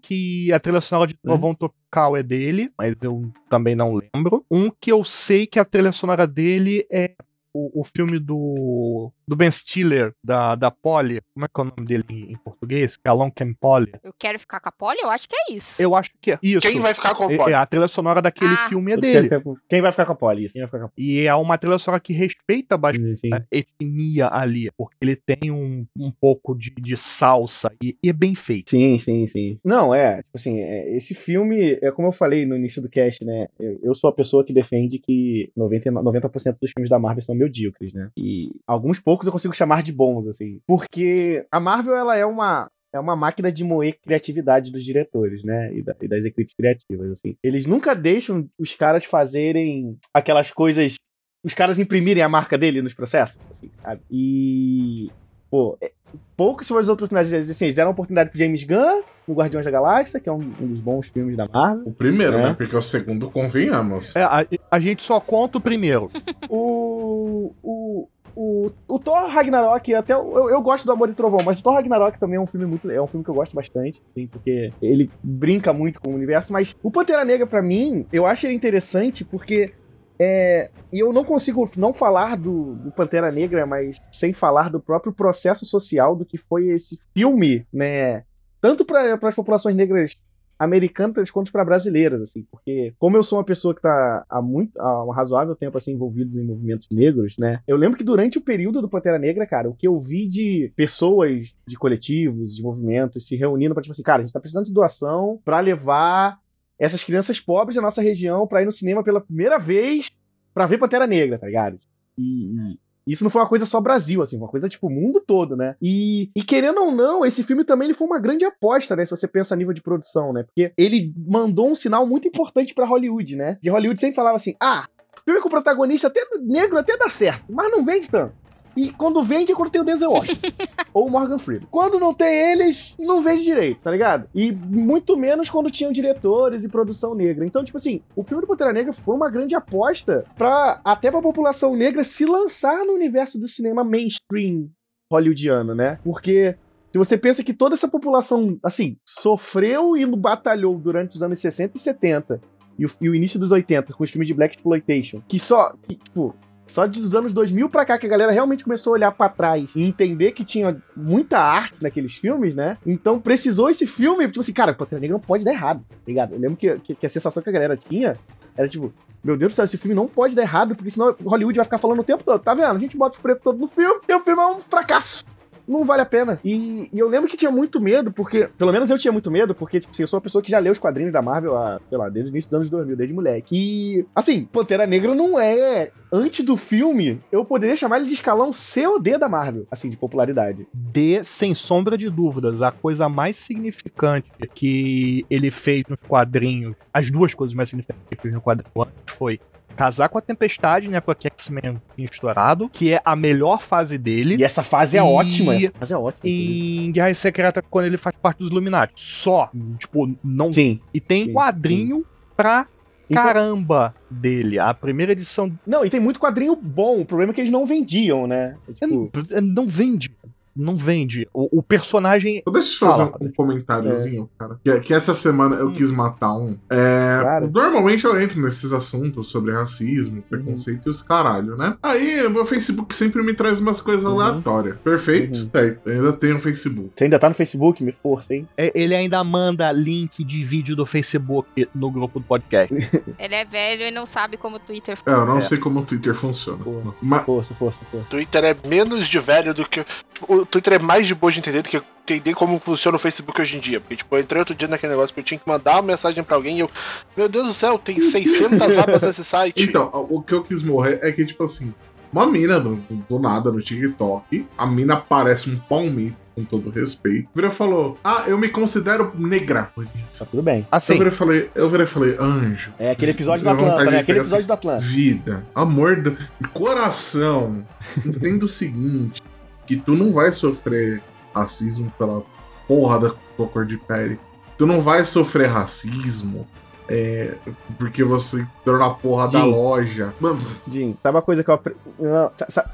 que 0.01 0.51
a 0.51 0.59
trilha 0.59 0.81
sonora 0.81 1.07
de 1.07 1.15
Trovão 1.15 1.53
Tropical 1.53 2.17
é 2.17 2.23
dele, 2.23 2.71
mas 2.77 2.95
eu 3.01 3.31
também 3.49 3.75
não 3.75 3.93
lembro. 3.93 4.45
Um 4.49 4.69
que 4.69 4.91
eu 4.91 5.03
sei 5.03 5.45
que 5.45 5.59
a 5.59 5.65
trilha 5.65 5.91
sonora 5.91 6.27
dele 6.27 6.85
é 6.91 7.15
o, 7.53 7.81
o 7.81 7.83
filme 7.83 8.19
do, 8.19 9.11
do 9.27 9.35
Ben 9.35 9.51
Stiller, 9.51 10.13
da, 10.23 10.55
da 10.55 10.71
Polly. 10.71 11.19
Como 11.33 11.45
é 11.45 11.49
que 11.53 11.59
é 11.59 11.63
o 11.63 11.65
nome 11.65 11.87
dele 11.87 12.03
em, 12.09 12.31
em 12.31 12.37
português? 12.37 12.95
Que 12.95 13.07
é 13.07 13.09
Along 13.09 13.31
Came 13.31 13.53
Polly. 13.59 13.91
Eu 14.03 14.13
quero 14.17 14.39
ficar 14.39 14.59
com 14.59 14.69
a 14.69 14.71
Polly? 14.71 14.99
Eu 15.01 15.09
acho 15.09 15.27
que 15.27 15.35
é 15.35 15.53
isso. 15.53 15.81
Eu 15.81 15.95
acho 15.95 16.11
que 16.21 16.31
é 16.31 16.39
isso. 16.41 16.61
Quem 16.61 16.79
vai 16.79 16.93
ficar 16.93 17.13
com 17.15 17.25
o 17.27 17.31
É- 17.31 17.37
Polly? 17.37 17.51
é, 17.51 17.55
a 17.55 17.65
trilha 17.65 17.87
sonora 17.87 18.21
daquele 18.21 18.53
Ah. 18.53 18.69
filme 18.69 18.93
é 18.93 18.97
dele. 18.97 19.29
Quem 19.69 19.81
vai 19.81 19.91
ficar 19.91 20.05
com 20.05 20.13
a 20.13 20.15
Polly? 20.15 20.45
Isso, 20.45 20.53
Quem 20.53 20.61
vai 20.61 20.67
ficar 20.67 20.79
com 20.79 20.85
a 20.85 20.91
E 20.97 21.21
é 21.25 21.35
uma 21.35 21.57
trilha 21.57 21.77
sonora 21.77 21.99
que 22.01 22.13
respeita 22.13 22.77
bastante 22.77 23.03
Polly? 23.03 23.17
Sim. 23.17 23.29
a 23.33 23.43
etnia 23.51 24.27
ali, 24.31 24.69
porque 24.77 24.95
ele 25.01 25.15
tem 25.15 25.51
um, 25.51 25.85
um 25.97 26.11
pouco 26.11 26.55
de, 26.55 26.71
de 26.79 26.95
salsa 26.95 27.71
e, 27.83 27.97
e 28.03 28.09
é 28.09 28.13
bem 28.13 28.33
feito. 28.35 28.69
Sim, 28.69 28.97
sim, 28.99 29.25
sim. 29.27 29.59
Não, 29.63 29.93
é, 29.93 30.17
tipo 30.17 30.29
assim, 30.35 30.59
é, 30.59 30.95
esse 30.95 31.13
filme, 31.15 31.77
é 31.81 31.91
como 31.91 32.07
eu 32.07 32.11
falei 32.11 32.45
no 32.45 32.55
início 32.55 32.81
do 32.81 32.89
cast, 32.89 33.23
né? 33.25 33.47
Eu, 33.59 33.79
eu 33.83 33.95
sou 33.95 34.09
a 34.09 34.13
pessoa 34.13 34.43
que 34.45 34.53
defende 34.53 34.99
que 34.99 35.51
90, 35.55 35.91
90% 35.91 36.57
dos 36.61 36.71
filmes 36.71 36.89
da 36.89 36.99
Marvel 36.99 37.23
são 37.23 37.35
medíocres, 37.35 37.93
né? 37.93 38.09
E 38.15 38.51
alguns 38.67 38.99
poucos 38.99 39.16
eu 39.25 39.32
consigo 39.32 39.56
chamar 39.56 39.82
de 39.84 39.91
bons, 39.91 40.27
assim. 40.27 40.60
Porque 40.67 41.45
a 41.51 41.60
Marvel, 41.60 41.95
ela 41.95 42.15
é 42.15 42.25
uma. 42.25 42.67
É 42.93 42.99
uma 42.99 43.17
máquina 43.17 43.51
de 43.51 43.63
moer 43.65 43.97
criatividade 44.01 44.71
dos 44.71 44.84
diretores, 44.84 45.43
né? 45.43 45.73
E, 45.73 45.82
da- 45.84 45.95
e 46.01 46.08
das 46.08 46.23
equipes 46.23 46.56
criativas, 46.56 47.12
assim. 47.12 47.36
Eles 47.43 47.65
nunca 47.65 47.93
deixam 47.93 48.47
os 48.58 48.73
caras 48.75 49.03
fazerem 49.03 49.97
aquelas 50.13 50.51
coisas. 50.51 50.95
Os 51.43 51.53
caras 51.53 51.80
imprimirem 51.80 52.23
a 52.23 52.30
marca 52.30 52.58
dele 52.58 52.82
nos 52.82 52.93
processos, 52.93 53.39
assim, 53.51 53.69
sabe? 53.84 54.01
E. 54.10 55.12
Pô, 55.51 55.77
é- 55.82 55.91
poucas 56.36 56.67
foram 56.67 56.80
as 56.82 56.88
oportunidades. 56.89 57.49
Assim, 57.49 57.65
eles 57.65 57.75
deram 57.75 57.91
oportunidade 57.91 58.30
pro 58.30 58.39
James 58.39 58.63
Gunn 58.63 59.03
no 59.27 59.34
Guardiões 59.36 59.65
da 59.65 59.71
Galáxia, 59.71 60.19
que 60.19 60.27
é 60.30 60.32
um, 60.32 60.39
um 60.39 60.67
dos 60.67 60.80
bons 60.80 61.08
filmes 61.10 61.36
da 61.38 61.47
Marvel. 61.47 61.88
O 61.88 61.93
primeiro, 61.93 62.38
É. 62.38 62.43
né? 62.43 62.53
Porque 62.53 62.75
o 62.75 62.82
segundo, 62.82 63.30
convenhamos. 63.30 64.15
É, 64.15 64.23
a, 64.23 64.45
a 64.71 64.80
gente 64.80 65.03
só 65.03 65.19
conta 65.19 65.58
o 65.58 65.62
primeiro. 65.62 66.10
O. 66.49 67.53
O. 67.62 68.08
O, 68.39 68.69
o 68.88 69.00
Thor 69.00 69.28
Ragnarok, 69.28 69.95
até 69.95 70.13
eu, 70.13 70.47
eu 70.47 70.62
gosto 70.62 70.86
do 70.86 70.91
Amor 70.91 71.10
e 71.10 71.13
Trovão, 71.13 71.39
mas 71.43 71.60
o 71.60 71.63
Thor 71.63 71.73
Ragnarok 71.73 72.19
também 72.19 72.38
é 72.38 72.39
um 72.39 72.45
filme 72.45 72.67
muito. 72.67 72.91
É 72.91 73.02
um 73.02 73.08
filme 73.08 73.23
que 73.23 73.32
eu 73.32 73.34
gosto 73.34 73.56
bastante, 73.56 74.00
assim, 74.12 74.28
porque 74.28 74.71
ele 74.80 75.10
brinca 75.23 75.73
muito 75.73 76.00
com 76.00 76.12
o 76.12 76.13
universo. 76.13 76.54
Mas 76.54 76.76
o 76.84 76.91
Pantera 76.91 77.26
Negra, 77.26 77.47
pra 77.47 77.63
mim, 77.63 78.06
eu 78.13 78.28
acho 78.28 78.45
ele 78.45 78.54
interessante 78.54 79.26
porque 79.26 79.73
É, 80.19 80.69
e 80.93 81.00
eu 81.00 81.12
não 81.12 81.23
consigo 81.23 81.67
não 81.78 81.93
falar 81.93 82.38
do, 82.38 82.76
do, 82.76 82.91
Pantera 82.91 83.32
Negra, 83.32 83.65
mas 83.65 84.00
sem 84.12 84.34
falar 84.34 84.69
do 84.69 84.80
próprio 84.80 85.12
processo 85.12 85.65
social 85.65 86.15
do 86.15 86.26
que 86.26 86.38
foi 86.38 86.69
esse 86.69 87.00
filme, 87.15 87.65
né? 87.73 88.23
Tanto 88.62 88.86
para 88.86 89.13
as 89.19 89.36
populações 89.36 89.76
negras 89.76 90.15
americanas 90.60 91.30
quanto 91.32 91.52
para 91.52 91.65
brasileiras, 91.65 92.22
assim, 92.22 92.46
porque 92.52 92.93
como 92.98 93.17
eu 93.17 93.24
sou 93.24 93.38
uma 93.38 93.46
pessoa 93.46 93.74
que 93.74 93.80
está 93.80 94.26
há 94.30 94.41
muito, 94.41 94.80
há 94.80 95.06
um 95.06 95.12
razoável 95.12 95.56
tempo 95.56 95.78
assim 95.78 95.93
envolvido 95.93 96.38
em 96.39 96.46
movimentos 96.46 96.88
negros, 96.91 97.36
né? 97.38 97.62
Eu 97.67 97.78
lembro 97.78 97.98
que 97.98 98.04
durante 98.04 98.38
o 98.38 98.41
período 98.41 98.82
do 98.82 98.89
Pantera 98.89 99.20
Negra, 99.20 99.46
cara, 99.46 99.70
o 99.70 99.76
que 99.76 99.88
eu 99.88 100.00
vi 100.00 100.28
de 100.28 100.72
pessoas, 100.76 101.54
de 101.65 101.76
coletivos, 101.76 102.56
de 102.56 102.62
movimentos 102.62 103.28
se 103.28 103.36
reunindo 103.36 103.74
para 103.74 103.84
tipo 103.84 103.93
assim, 103.93 104.04
cara, 104.04 104.22
a 104.22 104.26
gente 104.26 104.34
tá 104.34 104.39
precisando 104.39 104.65
de 104.65 104.74
doação 104.74 105.39
para 105.43 105.60
levar 105.60 106.39
essas 106.80 107.04
crianças 107.04 107.39
pobres 107.39 107.76
da 107.76 107.82
nossa 107.82 108.02
região 108.02 108.48
para 108.48 108.62
ir 108.62 108.65
no 108.65 108.72
cinema 108.72 109.04
pela 109.04 109.22
primeira 109.22 109.58
vez 109.58 110.12
para 110.54 110.65
ver 110.65 110.78
Pantera 110.78 111.08
Negra, 111.08 111.38
tá 111.38 111.48
ligado? 111.48 111.80
E, 112.17 112.78
isso 113.08 113.24
não 113.24 113.32
foi 113.32 113.41
uma 113.41 113.48
coisa 113.48 113.65
só 113.65 113.80
Brasil, 113.80 114.22
assim, 114.22 114.38
uma 114.38 114.48
coisa 114.48 114.70
tipo 114.70 114.89
mundo 114.89 115.22
todo, 115.26 115.56
né? 115.56 115.76
E, 115.82 116.30
e 116.36 116.43
querendo 116.43 116.82
ou 116.82 116.91
não, 116.91 117.26
esse 117.26 117.43
filme 117.43 117.63
também 117.63 117.88
ele 117.88 117.93
foi 117.93 118.08
uma 118.08 118.20
grande 118.20 118.46
aposta, 118.46 118.96
né? 118.96 119.06
Se 119.06 119.12
você 119.12 119.28
pensa 119.28 119.54
a 119.54 119.58
nível 119.58 119.74
de 119.74 119.82
produção, 119.82 120.34
né? 120.34 120.43
Porque 120.43 120.72
ele 120.78 121.13
mandou 121.17 121.70
um 121.70 121.76
sinal 121.76 122.06
muito 122.06 122.28
importante 122.28 122.74
para 122.74 122.86
Hollywood, 122.86 123.36
né? 123.36 123.58
De 123.62 123.70
Hollywood 123.70 124.00
sempre 124.00 124.15
falava 124.15 124.36
assim: 124.36 124.56
ah, 124.62 124.88
filme 125.26 125.41
com 125.41 125.50
protagonista 125.50 126.08
até 126.08 126.22
negro 126.41 126.78
até 126.78 126.98
dá 126.98 127.10
certo, 127.10 127.46
mas 127.50 127.72
não 127.72 127.84
vende 127.84 128.10
tanto. 128.10 128.34
E 128.77 128.91
quando 128.91 129.23
vende 129.23 129.51
é 129.51 129.55
quando 129.55 129.71
tem 129.71 129.81
o 129.81 129.83
Denzel 129.83 130.11
Washington. 130.11 130.49
ou 130.93 131.07
o 131.07 131.09
Morgan 131.09 131.39
Freeman. 131.39 131.67
Quando 131.69 131.99
não 131.99 132.13
tem 132.13 132.51
eles, 132.51 132.95
não 132.99 133.21
vende 133.21 133.43
direito, 133.43 133.81
tá 133.81 133.91
ligado? 133.91 134.29
E 134.33 134.51
muito 134.51 135.17
menos 135.17 135.49
quando 135.49 135.71
tinham 135.71 135.91
diretores 135.91 136.63
e 136.63 136.69
produção 136.69 137.15
negra. 137.15 137.45
Então, 137.45 137.65
tipo 137.65 137.77
assim, 137.77 138.01
o 138.15 138.23
filme 138.23 138.41
do 138.41 138.47
Pantera 138.47 138.71
Negra 138.71 138.93
foi 138.93 139.15
uma 139.15 139.29
grande 139.29 139.55
aposta 139.55 140.23
para 140.37 140.79
até 140.83 141.09
pra 141.09 141.21
população 141.21 141.75
negra 141.75 142.03
se 142.03 142.25
lançar 142.25 142.85
no 142.85 142.93
universo 142.93 143.39
do 143.39 143.47
cinema 143.47 143.83
mainstream 143.83 144.69
hollywoodiano, 145.11 145.73
né? 145.73 145.99
Porque 146.03 146.55
se 146.91 146.97
você 146.97 147.17
pensa 147.17 147.43
que 147.43 147.53
toda 147.53 147.75
essa 147.75 147.87
população, 147.87 148.59
assim, 148.63 148.97
sofreu 149.05 149.97
e 149.97 150.05
batalhou 150.05 150.77
durante 150.77 151.15
os 151.15 151.23
anos 151.23 151.39
60 151.39 151.77
e 151.77 151.79
70 151.79 152.41
e 152.77 152.85
o, 152.85 152.89
e 153.01 153.09
o 153.09 153.15
início 153.15 153.39
dos 153.39 153.51
80 153.51 153.93
com 153.93 154.03
os 154.03 154.11
filmes 154.11 154.27
de 154.27 154.33
Black 154.33 154.55
Exploitation, 154.55 155.21
que 155.27 155.39
só, 155.39 155.73
que, 155.87 155.95
tipo, 155.95 156.35
só 156.67 156.86
dos 156.88 157.15
anos 157.15 157.34
2000 157.34 157.69
pra 157.69 157.86
cá 157.86 157.97
que 157.97 158.06
a 158.06 158.10
galera 158.10 158.32
realmente 158.32 158.63
começou 158.63 158.91
a 158.91 158.95
olhar 158.95 159.12
para 159.12 159.30
trás 159.30 159.69
e 159.75 159.84
entender 159.84 160.32
que 160.32 160.43
tinha 160.43 160.77
muita 160.95 161.39
arte 161.39 161.82
naqueles 161.82 162.15
filmes, 162.15 162.53
né? 162.56 162.77
Então 162.86 163.19
precisou 163.19 163.69
esse 163.69 163.88
filme, 163.88 164.27
tipo 164.27 164.39
assim, 164.39 164.53
cara, 164.53 164.73
Pantera 164.73 164.99
Negra 164.99 165.13
não 165.13 165.21
pode 165.21 165.43
dar 165.43 165.51
errado, 165.51 165.84
tá 165.89 165.95
ligado? 166.06 166.34
Eu 166.34 166.39
lembro 166.39 166.58
que, 166.58 166.77
que, 166.80 166.95
que, 166.95 167.06
a 167.06 167.10
sensação 167.10 167.41
que 167.41 167.49
a 167.49 167.53
galera 167.53 167.77
tinha 167.77 168.17
era 168.56 168.67
tipo, 168.67 168.93
meu 169.23 169.38
Deus 169.38 169.53
do 169.53 169.56
céu, 169.56 169.65
esse 169.65 169.77
filme 169.77 169.95
não 169.95 170.08
pode 170.08 170.36
dar 170.36 170.41
errado, 170.41 170.75
porque 170.75 170.91
senão 170.91 171.15
Hollywood 171.23 171.58
vai 171.58 171.65
ficar 171.65 171.77
falando 171.77 171.99
o 171.99 172.03
tempo 172.03 172.23
todo, 172.23 172.41
tá 172.41 172.53
vendo? 172.53 172.75
A 172.75 172.80
gente 172.80 172.97
bota 172.97 173.15
os 173.15 173.21
pretos 173.21 173.43
todos 173.43 173.60
no 173.60 173.67
filme 173.67 174.01
e 174.08 174.13
o 174.13 174.19
filme 174.19 174.41
é 174.41 174.47
um 174.47 174.60
fracasso 174.60 175.25
não 175.67 175.84
vale 175.84 176.01
a 176.01 176.06
pena. 176.06 176.39
E, 176.43 176.89
e, 176.93 176.99
eu 176.99 177.10
lembro 177.10 177.30
que 177.30 177.38
tinha 177.38 177.51
muito 177.51 177.80
medo, 177.80 178.12
porque, 178.12 178.49
pelo 178.58 178.71
menos 178.71 178.89
eu 178.89 178.97
tinha 178.97 179.12
muito 179.12 179.30
medo, 179.30 179.53
porque, 179.53 179.80
tipo 179.80 179.91
assim, 179.91 180.03
eu 180.03 180.08
sou 180.08 180.17
uma 180.17 180.23
pessoa 180.23 180.41
que 180.41 180.51
já 180.51 180.60
leu 180.60 180.71
os 180.71 180.80
quadrinhos 180.80 181.12
da 181.12 181.21
Marvel, 181.21 181.58
há, 181.58 181.80
sei 181.89 181.97
lá, 181.97 182.10
desde 182.10 182.30
o 182.30 182.34
início 182.34 182.49
dos 182.49 182.58
anos 182.58 182.69
2000, 182.69 182.95
desde 182.95 183.13
moleque. 183.13 183.56
E, 183.56 184.06
assim, 184.15 184.45
Pantera 184.45 184.88
Negra 184.88 185.13
não 185.13 185.39
é. 185.39 185.91
Antes 186.12 186.45
do 186.45 186.56
filme, 186.56 187.21
eu 187.32 187.43
poderia 187.43 187.75
chamar 187.75 187.99
ele 187.99 188.08
de 188.08 188.13
escalão 188.13 188.53
C 188.53 188.88
ou 188.88 188.99
D 188.99 189.17
da 189.17 189.27
Marvel, 189.27 189.67
assim, 189.69 189.89
de 189.89 189.97
popularidade. 189.97 190.65
D, 190.73 191.23
sem 191.23 191.53
sombra 191.53 191.97
de 191.97 192.10
dúvidas, 192.10 192.62
a 192.62 192.71
coisa 192.71 193.10
mais 193.10 193.36
significante 193.36 194.32
que 194.56 195.25
ele 195.30 195.51
fez 195.51 195.84
nos 195.89 195.99
quadrinhos, 195.99 196.75
as 196.93 197.12
duas 197.12 197.34
coisas 197.34 197.53
mais 197.53 197.69
significantes 197.69 198.06
que 198.08 198.13
ele 198.13 198.21
fez 198.21 198.34
no 198.34 198.41
quadrinho 198.41 198.71
foi 199.06 199.39
casar 199.77 200.09
com 200.09 200.17
a 200.17 200.21
Tempestade, 200.21 200.89
né? 200.89 200.99
Porque 200.99 201.27
X-Men 201.27 201.81
tinha 201.95 202.05
estourado, 202.05 202.67
que 202.67 202.93
é 202.93 203.01
a 203.05 203.15
melhor 203.15 203.61
fase 203.61 203.97
dele. 203.97 204.35
E 204.37 204.43
essa 204.43 204.63
fase 204.63 204.97
é 204.97 204.99
e... 204.99 205.03
ótima. 205.03 205.55
Essa 205.55 205.71
fase 205.79 205.93
é 205.93 205.97
ótima. 205.97 206.21
Em 206.23 206.91
Guerra 206.91 207.13
Secreta, 207.13 207.61
quando 207.61 207.85
ele 207.85 207.97
faz 207.97 208.15
parte 208.21 208.39
dos 208.39 208.49
Illuminati. 208.49 208.93
Só. 208.95 209.49
Tipo, 209.77 210.13
não. 210.23 210.51
Sim. 210.51 210.79
E 210.93 210.99
tem 210.99 211.25
sim, 211.25 211.33
quadrinho 211.33 211.97
sim. 211.97 212.05
pra 212.35 212.67
então- 213.09 213.23
caramba 213.23 213.95
dele. 214.09 214.59
A 214.59 214.73
primeira 214.73 215.11
edição. 215.11 215.51
Não, 215.65 215.85
e 215.85 215.89
tem 215.89 215.99
muito 215.99 216.19
quadrinho 216.19 216.55
bom. 216.55 217.01
O 217.01 217.05
problema 217.05 217.31
é 217.31 217.35
que 217.35 217.41
eles 217.41 217.51
não 217.51 217.65
vendiam, 217.65 218.27
né? 218.27 218.55
É, 218.67 218.73
tipo... 218.73 219.11
Não 219.41 219.67
vende 219.67 220.09
não 220.58 220.76
vende. 220.76 221.28
O, 221.34 221.60
o 221.60 221.63
personagem. 221.63 222.41
Deixa 222.52 222.86
eu 222.86 222.89
fazer 222.89 223.06
Fala. 223.06 223.17
um 223.22 223.32
comentáriozinho, 223.32 224.30
é. 224.36 224.39
cara. 224.39 224.60
Que, 224.63 224.80
que, 224.80 224.93
essa 224.93 225.13
semana 225.13 225.56
eu 225.56 225.67
hum. 225.67 225.74
quis 225.74 225.91
matar 225.91 226.34
um. 226.34 226.58
É. 226.70 227.48
Normalmente 227.52 228.06
eu 228.06 228.20
entro 228.20 228.41
nesses 228.41 228.74
assuntos 228.74 229.28
sobre 229.28 229.54
racismo, 229.54 230.22
preconceito 230.22 230.86
uhum. 230.86 230.91
e 230.91 230.91
os 230.91 231.02
caralho, 231.02 231.56
né? 231.56 231.78
Aí 231.82 232.26
o 232.26 232.30
meu 232.30 232.46
Facebook 232.46 232.96
sempre 232.96 233.22
me 233.24 233.34
traz 233.34 233.60
umas 233.60 233.80
coisas 233.82 234.04
uhum. 234.04 234.20
aleatórias. 234.20 234.78
Perfeito? 234.84 235.38
Uhum. 235.38 235.50
É, 235.54 235.91
ainda 235.91 236.13
tenho 236.13 236.39
Facebook. 236.39 236.91
Você 236.96 237.06
ainda 237.06 237.20
tá 237.20 237.30
no 237.30 237.36
Facebook? 237.36 237.84
Me 237.84 237.91
força, 237.91 238.34
hein? 238.34 238.48
É, 238.58 238.72
ele 238.76 238.96
ainda 238.96 239.24
manda 239.24 239.72
link 239.72 240.24
de 240.24 240.43
vídeo 240.43 240.76
do 240.76 240.86
Facebook 240.86 241.67
no 241.74 241.91
grupo 241.91 242.20
do 242.20 242.26
podcast. 242.26 242.74
ele 243.17 243.36
é 243.36 243.46
velho 243.46 243.84
e 243.84 243.91
não 243.91 244.06
sabe 244.06 244.38
como 244.38 244.58
o 244.58 244.60
Twitter 244.60 244.98
funciona. 244.98 245.17
É, 245.17 245.22
eu 245.22 245.26
não 245.28 245.38
é. 245.38 245.41
sei 245.41 245.58
como 245.58 245.80
o 245.80 245.86
Twitter 245.86 246.13
funciona. 246.13 246.63
Força, 246.63 246.96
Mas... 247.02 247.26
força, 247.26 247.56
força, 247.56 247.86
força. 247.91 248.08
Twitter 248.10 248.43
é 248.43 248.56
menos 248.67 249.08
de 249.08 249.20
velho 249.20 249.54
do 249.54 249.67
que. 249.67 249.86
O 250.28 250.46
Twitter 250.49 250.73
é 250.73 250.79
mais 250.79 251.07
de 251.07 251.15
boa 251.15 251.31
de 251.31 251.39
entender 251.39 251.62
do 251.62 251.69
que 251.69 251.81
entender 252.03 252.33
como 252.33 252.57
funciona 252.60 252.95
o 252.95 252.99
Facebook 252.99 253.39
hoje 253.41 253.57
em 253.57 253.60
dia. 253.60 253.79
Porque, 253.81 253.97
tipo, 253.97 254.15
eu 254.15 254.21
entrei 254.21 254.39
outro 254.39 254.55
dia 254.55 254.67
naquele 254.67 254.93
negócio 254.93 255.13
que 255.13 255.19
eu 255.19 255.23
tinha 255.23 255.39
que 255.39 255.47
mandar 255.47 255.73
uma 255.75 255.81
mensagem 255.81 256.23
pra 256.23 256.36
alguém 256.36 256.57
e 256.57 256.60
eu. 256.62 256.69
Meu 257.15 257.27
Deus 257.27 257.47
do 257.47 257.53
céu, 257.53 257.77
tem 257.77 257.99
600 257.99 258.60
abas 258.77 259.01
nesse 259.01 259.23
site. 259.23 259.62
Então, 259.62 259.89
o 260.10 260.21
que 260.21 260.33
eu 260.33 260.43
quis 260.43 260.63
morrer 260.63 260.99
é 261.01 261.12
que, 261.12 261.25
tipo 261.25 261.43
assim, 261.43 261.73
uma 262.12 262.25
mina 262.25 262.60
do, 262.60 262.75
do 263.10 263.19
nada 263.19 263.51
no 263.51 263.62
TikTok, 263.62 264.47
a 264.57 264.65
mina 264.65 264.95
parece 264.95 265.49
um 265.49 265.57
palmito 265.57 266.15
com 266.38 266.43
todo 266.43 266.69
respeito, 266.69 267.27
vira 267.33 267.49
falou: 267.49 267.97
Ah, 268.03 268.25
eu 268.27 268.38
me 268.38 268.47
considero 268.47 269.12
negra. 269.17 269.71
Tá 270.17 270.25
tudo 270.25 270.43
bem. 270.43 270.67
Assim. 270.71 270.93
Eu 270.93 270.97
virei 270.99 271.12
falei, 271.12 271.49
eu 271.55 271.69
virei 271.69 271.88
falei, 271.88 272.15
anjo. 272.19 272.73
É 272.77 272.91
aquele 272.91 273.12
episódio 273.12 273.43
da 273.43 273.53
Atlanta, 273.53 273.83
né? 273.86 273.99
Aquele 273.99 274.19
episódio 274.19 274.41
assim, 274.41 274.47
da 274.47 274.53
Atlanta. 274.53 274.83
Vida, 274.83 275.43
amor 275.55 275.95
do 275.95 276.15
coração. 276.53 277.65
Entenda 278.05 278.45
o 278.45 278.47
seguinte: 278.47 279.21
que 279.67 279.75
tu 279.75 279.93
não 279.93 280.12
vai 280.13 280.32
sofrer 280.32 281.01
racismo 281.36 281.91
pela 281.97 282.23
porra 282.67 282.99
da 282.99 283.15
tua 283.36 283.47
cor 283.47 283.65
de 283.65 283.77
pele. 283.77 284.19
Tu 284.58 284.65
não 284.65 284.82
vai 284.82 285.06
sofrer 285.06 285.47
racismo 285.47 286.47
é, 286.89 287.34
porque 287.77 288.03
você 288.03 288.41
entrou 288.41 288.80
na 288.80 288.89
porra 288.89 289.30
Jim, 289.30 289.38
da 289.38 289.43
loja. 289.43 290.13
Mano. 290.19 290.39
Jim, 290.67 290.97
sabe 291.03 291.17
a 291.17 291.21
coisa 291.21 291.43
que 291.43 291.49
eu 291.49 291.53
aprendi. 291.53 291.80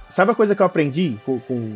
Sabe 0.07 0.31
a 0.31 0.35
coisa 0.35 0.55
que 0.55 0.61
eu 0.61 0.65
aprendi 0.65 1.17
com, 1.25 1.39
com 1.39 1.75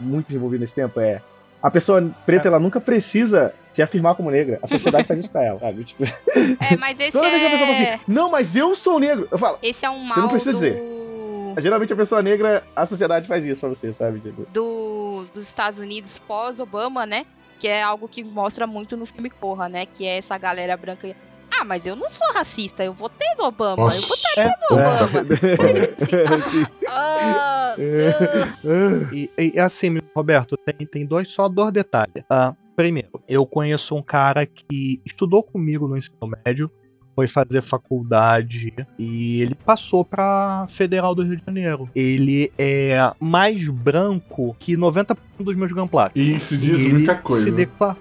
muito 0.00 0.26
desenvolvido 0.26 0.60
nesse 0.60 0.74
tempo? 0.74 0.98
É. 1.00 1.22
A 1.62 1.70
pessoa 1.70 2.04
preta, 2.26 2.46
é. 2.46 2.48
ela 2.48 2.58
nunca 2.58 2.80
precisa 2.80 3.54
se 3.72 3.80
afirmar 3.80 4.14
como 4.16 4.30
negra. 4.30 4.58
A 4.62 4.66
sociedade 4.66 5.06
faz 5.06 5.20
isso 5.20 5.30
pra 5.30 5.44
ela, 5.44 5.58
sabe? 5.58 5.84
Tipo... 5.84 6.04
É, 6.04 6.76
mas 6.76 6.98
esse 7.00 7.12
Toda 7.12 7.30
vez 7.30 7.40
que 7.40 7.46
a 7.46 7.50
pessoa 7.50 7.74
fala 7.74 7.88
assim, 7.88 8.00
não, 8.06 8.30
mas 8.30 8.56
eu 8.56 8.74
sou 8.74 8.98
negro. 8.98 9.28
Eu 9.30 9.38
falo. 9.38 9.58
Esse 9.62 9.84
é 9.84 9.90
um 9.90 10.02
mal. 10.02 10.14
Você 10.14 10.20
não 10.20 10.28
precisa 10.28 10.52
do... 10.52 10.56
dizer. 10.56 10.97
Geralmente 11.60 11.92
a 11.92 11.96
pessoa 11.96 12.22
negra, 12.22 12.64
a 12.74 12.86
sociedade 12.86 13.26
faz 13.28 13.44
isso 13.44 13.60
pra 13.60 13.70
você, 13.70 13.92
sabe? 13.92 14.20
Tipo. 14.20 14.46
Do, 14.52 15.24
dos 15.34 15.46
Estados 15.46 15.78
Unidos 15.78 16.18
pós-Obama, 16.18 17.04
né? 17.06 17.26
Que 17.58 17.68
é 17.68 17.82
algo 17.82 18.08
que 18.08 18.22
mostra 18.22 18.66
muito 18.66 18.96
no 18.96 19.06
filme 19.06 19.30
Corra, 19.30 19.68
né? 19.68 19.86
Que 19.86 20.06
é 20.06 20.18
essa 20.18 20.36
galera 20.38 20.76
branca. 20.76 21.14
Ah, 21.50 21.64
mas 21.64 21.86
eu 21.86 21.96
não 21.96 22.08
sou 22.08 22.30
racista, 22.32 22.84
eu 22.84 22.92
votei 22.92 23.26
no 23.36 23.44
Obama, 23.44 23.84
Nossa. 23.84 24.00
eu 24.00 24.46
votaria 24.46 24.58
no 24.60 24.76
Obama. 24.76 25.26
ah, 26.88 27.74
ah. 27.74 29.10
E, 29.12 29.30
e, 29.36 29.58
assim, 29.58 29.98
Roberto, 30.14 30.56
tem, 30.56 30.86
tem 30.86 31.06
dois, 31.06 31.32
só 31.32 31.48
dois 31.48 31.72
detalhes. 31.72 32.22
Uh, 32.30 32.54
primeiro, 32.76 33.20
eu 33.26 33.44
conheço 33.44 33.96
um 33.96 34.02
cara 34.02 34.46
que 34.46 35.00
estudou 35.04 35.42
comigo 35.42 35.88
no 35.88 35.96
ensino 35.96 36.30
médio, 36.44 36.70
foi 37.18 37.26
fazer 37.26 37.60
faculdade 37.62 38.72
e 38.96 39.42
ele 39.42 39.56
passou 39.56 40.04
para 40.04 40.64
Federal 40.68 41.16
do 41.16 41.24
Rio 41.24 41.36
de 41.36 41.42
Janeiro. 41.44 41.90
Ele 41.92 42.52
é 42.56 43.12
mais 43.18 43.68
branco 43.68 44.54
que 44.56 44.76
90% 44.76 45.16
dos 45.40 45.56
meus 45.56 45.72
Gunpla. 45.72 46.12
Isso 46.14 46.56
diz 46.56 46.78
e 46.84 46.92
muita 46.92 47.16
coisa. 47.16 47.50
Declar... 47.50 47.96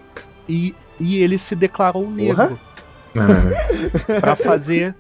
E, 0.48 0.76
e 1.00 1.18
ele 1.18 1.40
se 1.40 1.56
declarou 1.56 2.08
negro. 2.12 2.60
Uhum. 3.16 4.20
para 4.22 4.36
fazer. 4.36 4.96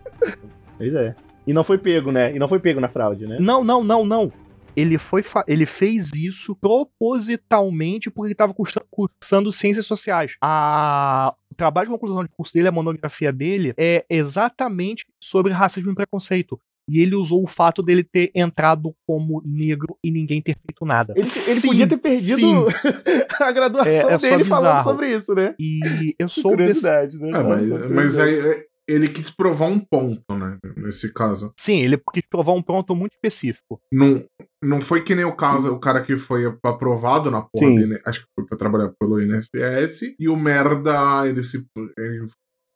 Pois 0.80 0.95
é. 0.95 1.13
E 1.45 1.53
não 1.53 1.63
foi 1.63 1.77
pego, 1.77 2.12
né? 2.12 2.36
E 2.36 2.39
não 2.39 2.47
foi 2.47 2.58
pego 2.58 2.82
na 2.82 2.89
fraude, 2.89 3.27
né? 3.27 3.38
Não, 3.39 3.63
não, 3.63 3.84
não, 3.84 4.03
não 4.03 4.32
ele 4.78 5.00
foi 5.00 5.24
ele 5.48 5.66
fez 5.66 6.12
isso 6.13 6.56
propositalmente 6.56 8.12
porque 8.12 8.28
ele 8.28 8.34
estava 8.34 8.54
cursando 8.92 9.52
ciências 9.52 9.88
sociais. 9.88 10.36
A 10.40 11.34
o 11.52 11.56
trabalho 11.56 11.88
de 11.88 11.94
conclusão 11.94 12.24
de 12.24 12.30
curso 12.30 12.54
dele, 12.54 12.68
a 12.68 12.72
monografia 12.72 13.32
dele, 13.34 13.74
é 13.78 14.06
exatamente 14.10 15.08
sobre 15.20 15.52
racismo 15.52 15.92
e 15.92 15.96
preconceito. 15.96 16.60
E 16.90 17.02
ele 17.02 17.16
usou 17.16 17.44
o 17.44 17.48
fato 17.48 17.84
dele 17.84 18.04
ter 18.04 18.32
entrado 18.34 18.96
como 19.06 19.42
negro 19.46 19.98
e 20.02 20.10
ninguém 20.10 20.42
ter 20.42 20.56
feito 20.56 20.86
nada. 20.86 21.13
Ele, 21.18 21.22
ele 21.22 21.30
sim, 21.30 21.68
podia 21.68 21.88
ter 21.88 21.98
perdido 21.98 22.68
a 23.42 23.52
graduação 23.52 24.10
é, 24.10 24.13
é 24.13 24.18
dele 24.18 24.46
falando 24.46 24.84
sobre 24.84 25.16
isso, 25.16 25.34
né? 25.34 25.54
E 25.60 26.16
eu 26.18 26.30
soube. 26.30 26.58
Curiosidade, 26.58 27.18
né? 27.18 27.32
Ah, 27.34 27.44
mas, 27.44 27.92
mas 27.92 28.20
aí, 28.20 28.40
é, 28.40 28.66
ele 28.88 29.10
quis 29.10 29.30
provar 29.30 29.67
um 29.67 29.80
ponto, 29.80 30.34
né? 30.34 30.58
Nesse 30.78 31.13
caso. 31.13 31.54
Sim, 31.60 31.82
ele 31.82 31.97
quis 32.13 32.23
provar 32.30 32.54
um 32.54 32.62
ponto 32.62 32.95
muito 32.95 33.13
específico. 33.13 33.82
Não, 33.91 34.23
não 34.63 34.82
foi 34.82 35.04
que 35.04 35.13
nem 35.13 35.26
o 35.26 35.36
caso, 35.36 35.73
o 35.73 35.80
cara 35.80 36.02
que 36.02 36.15
foi 36.17 36.45
aprovado 36.63 37.30
na 37.30 37.41
porra 37.41 37.76
dele, 37.76 38.02
acho 38.06 38.21
que 38.21 38.28
foi 38.34 38.45
pra 38.47 38.58
trabalhar 38.58 38.93
pelo 39.00 39.21
INSS, 39.21 40.15
e 40.17 40.30
o 40.30 40.38
merda, 40.38 41.28
ele, 41.28 41.43
se, 41.43 41.65
ele 41.97 42.26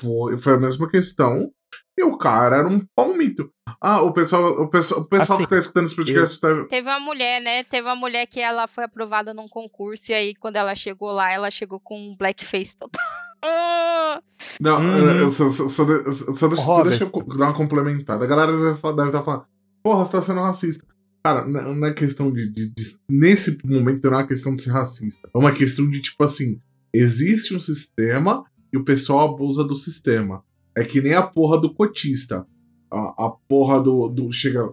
foi, 0.02 0.38
foi 0.38 0.54
a 0.54 0.60
mesma 0.60 0.90
questão. 0.90 1.52
E 1.98 2.04
o 2.04 2.18
cara 2.18 2.58
era 2.58 2.68
um 2.68 2.86
palmito. 2.96 3.52
Ah, 3.80 4.02
o 4.02 4.12
pessoal, 4.12 4.62
o 4.62 4.70
pessoal, 4.70 5.02
o 5.02 5.08
pessoal 5.08 5.38
Assim, 5.38 5.44
que 5.44 5.50
tá 5.50 5.58
escutando 5.58 5.86
esse 5.86 5.96
podcast 5.96 6.40
tá. 6.40 6.66
Teve 6.70 6.90
uma 6.90 7.00
mulher, 7.00 7.42
né? 7.42 7.64
Teve 7.64 7.88
uma 7.88 7.96
mulher 7.96 8.26
que 8.26 8.40
ela 8.40 8.68
foi 8.68 8.86
aprovada 8.86 9.34
num 9.34 9.48
concurso 9.48 10.12
e 10.12 10.14
aí 10.14 10.36
quando 10.36 10.56
ela 10.56 10.74
chegou 10.74 11.12
lá, 11.12 11.32
ela 11.32 11.52
chegou 11.52 11.80
com 11.80 11.98
um 11.98 12.16
blackface 12.16 12.76
total. 12.76 13.02
Ah! 13.44 14.21
Não, 14.62 14.80
Uhum. 14.80 15.32
só, 15.32 15.50
só, 15.50 15.68
só, 15.68 15.70
só, 15.70 16.48
deixa, 16.48 16.56
só 16.56 16.84
deixa 16.84 17.04
eu 17.04 17.38
dar 17.38 17.46
uma 17.48 17.54
complementada. 17.54 18.24
A 18.24 18.28
galera 18.28 18.52
deve 18.52 18.72
estar 19.08 19.24
falando, 19.24 19.44
porra, 19.84 20.06
você 20.06 20.12
tá 20.14 20.22
sendo 20.22 20.40
racista. 20.42 20.86
Cara, 21.24 21.48
não 21.48 21.76
não 21.76 21.88
é 21.88 21.94
questão 21.94 22.32
de, 22.32 22.48
de- 22.50 22.72
de- 22.74 22.98
Nesse 23.10 23.58
momento 23.66 24.04
não 24.06 24.14
é 24.14 24.22
uma 24.22 24.28
questão 24.28 24.56
de 24.56 24.62
ser 24.62 24.72
racista. 24.72 25.28
É 25.34 25.38
uma 25.38 25.52
questão 25.52 25.90
de, 25.90 26.00
tipo 26.02 26.24
assim, 26.24 26.60
existe 26.94 27.56
um 27.56 27.60
sistema 27.60 28.44
e 28.72 28.78
o 28.78 28.84
pessoal 28.86 29.34
abusa 29.34 29.64
do 29.64 29.76
sistema. 29.76 30.44
É 30.76 30.84
que 30.84 31.02
nem 31.02 31.14
a 31.14 31.24
porra 31.24 31.60
do 31.60 31.74
cotista. 31.74 32.46
A, 32.92 33.26
a 33.26 33.32
porra 33.48 33.82
do. 33.82 34.08
do 34.10 34.32
chega 34.32 34.68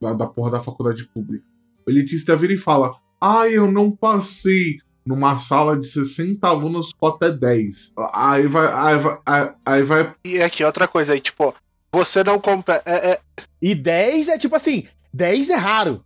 da, 0.00 0.12
da 0.14 0.26
porra 0.26 0.50
da 0.52 0.60
faculdade 0.60 1.04
pública. 1.12 1.44
O 1.86 1.90
elitista 1.90 2.34
vira 2.36 2.52
e 2.54 2.58
fala: 2.58 2.92
Ah, 3.20 3.48
eu 3.48 3.70
não 3.70 3.90
passei 3.90 4.78
numa 5.06 5.38
sala 5.38 5.78
de 5.78 5.86
60 5.86 6.46
alunos, 6.46 6.92
cota 6.98 7.26
é 7.26 7.30
10. 7.30 7.92
Aí 8.12 8.46
vai. 8.46 8.66
Aí 8.72 8.98
vai. 8.98 9.18
Aí, 9.26 9.50
aí 9.66 9.82
vai 9.82 10.14
E 10.24 10.42
aqui, 10.42 10.64
outra 10.64 10.88
coisa 10.88 11.12
aí, 11.12 11.20
tipo, 11.20 11.54
você 11.92 12.22
não 12.24 12.38
compete. 12.38 12.82
É, 12.86 13.10
é- 13.12 13.20
E 13.62 13.74
10 13.74 14.28
é 14.28 14.38
tipo 14.38 14.54
assim, 14.56 14.86
10 15.12 15.50
é 15.50 15.54
raro. 15.56 16.04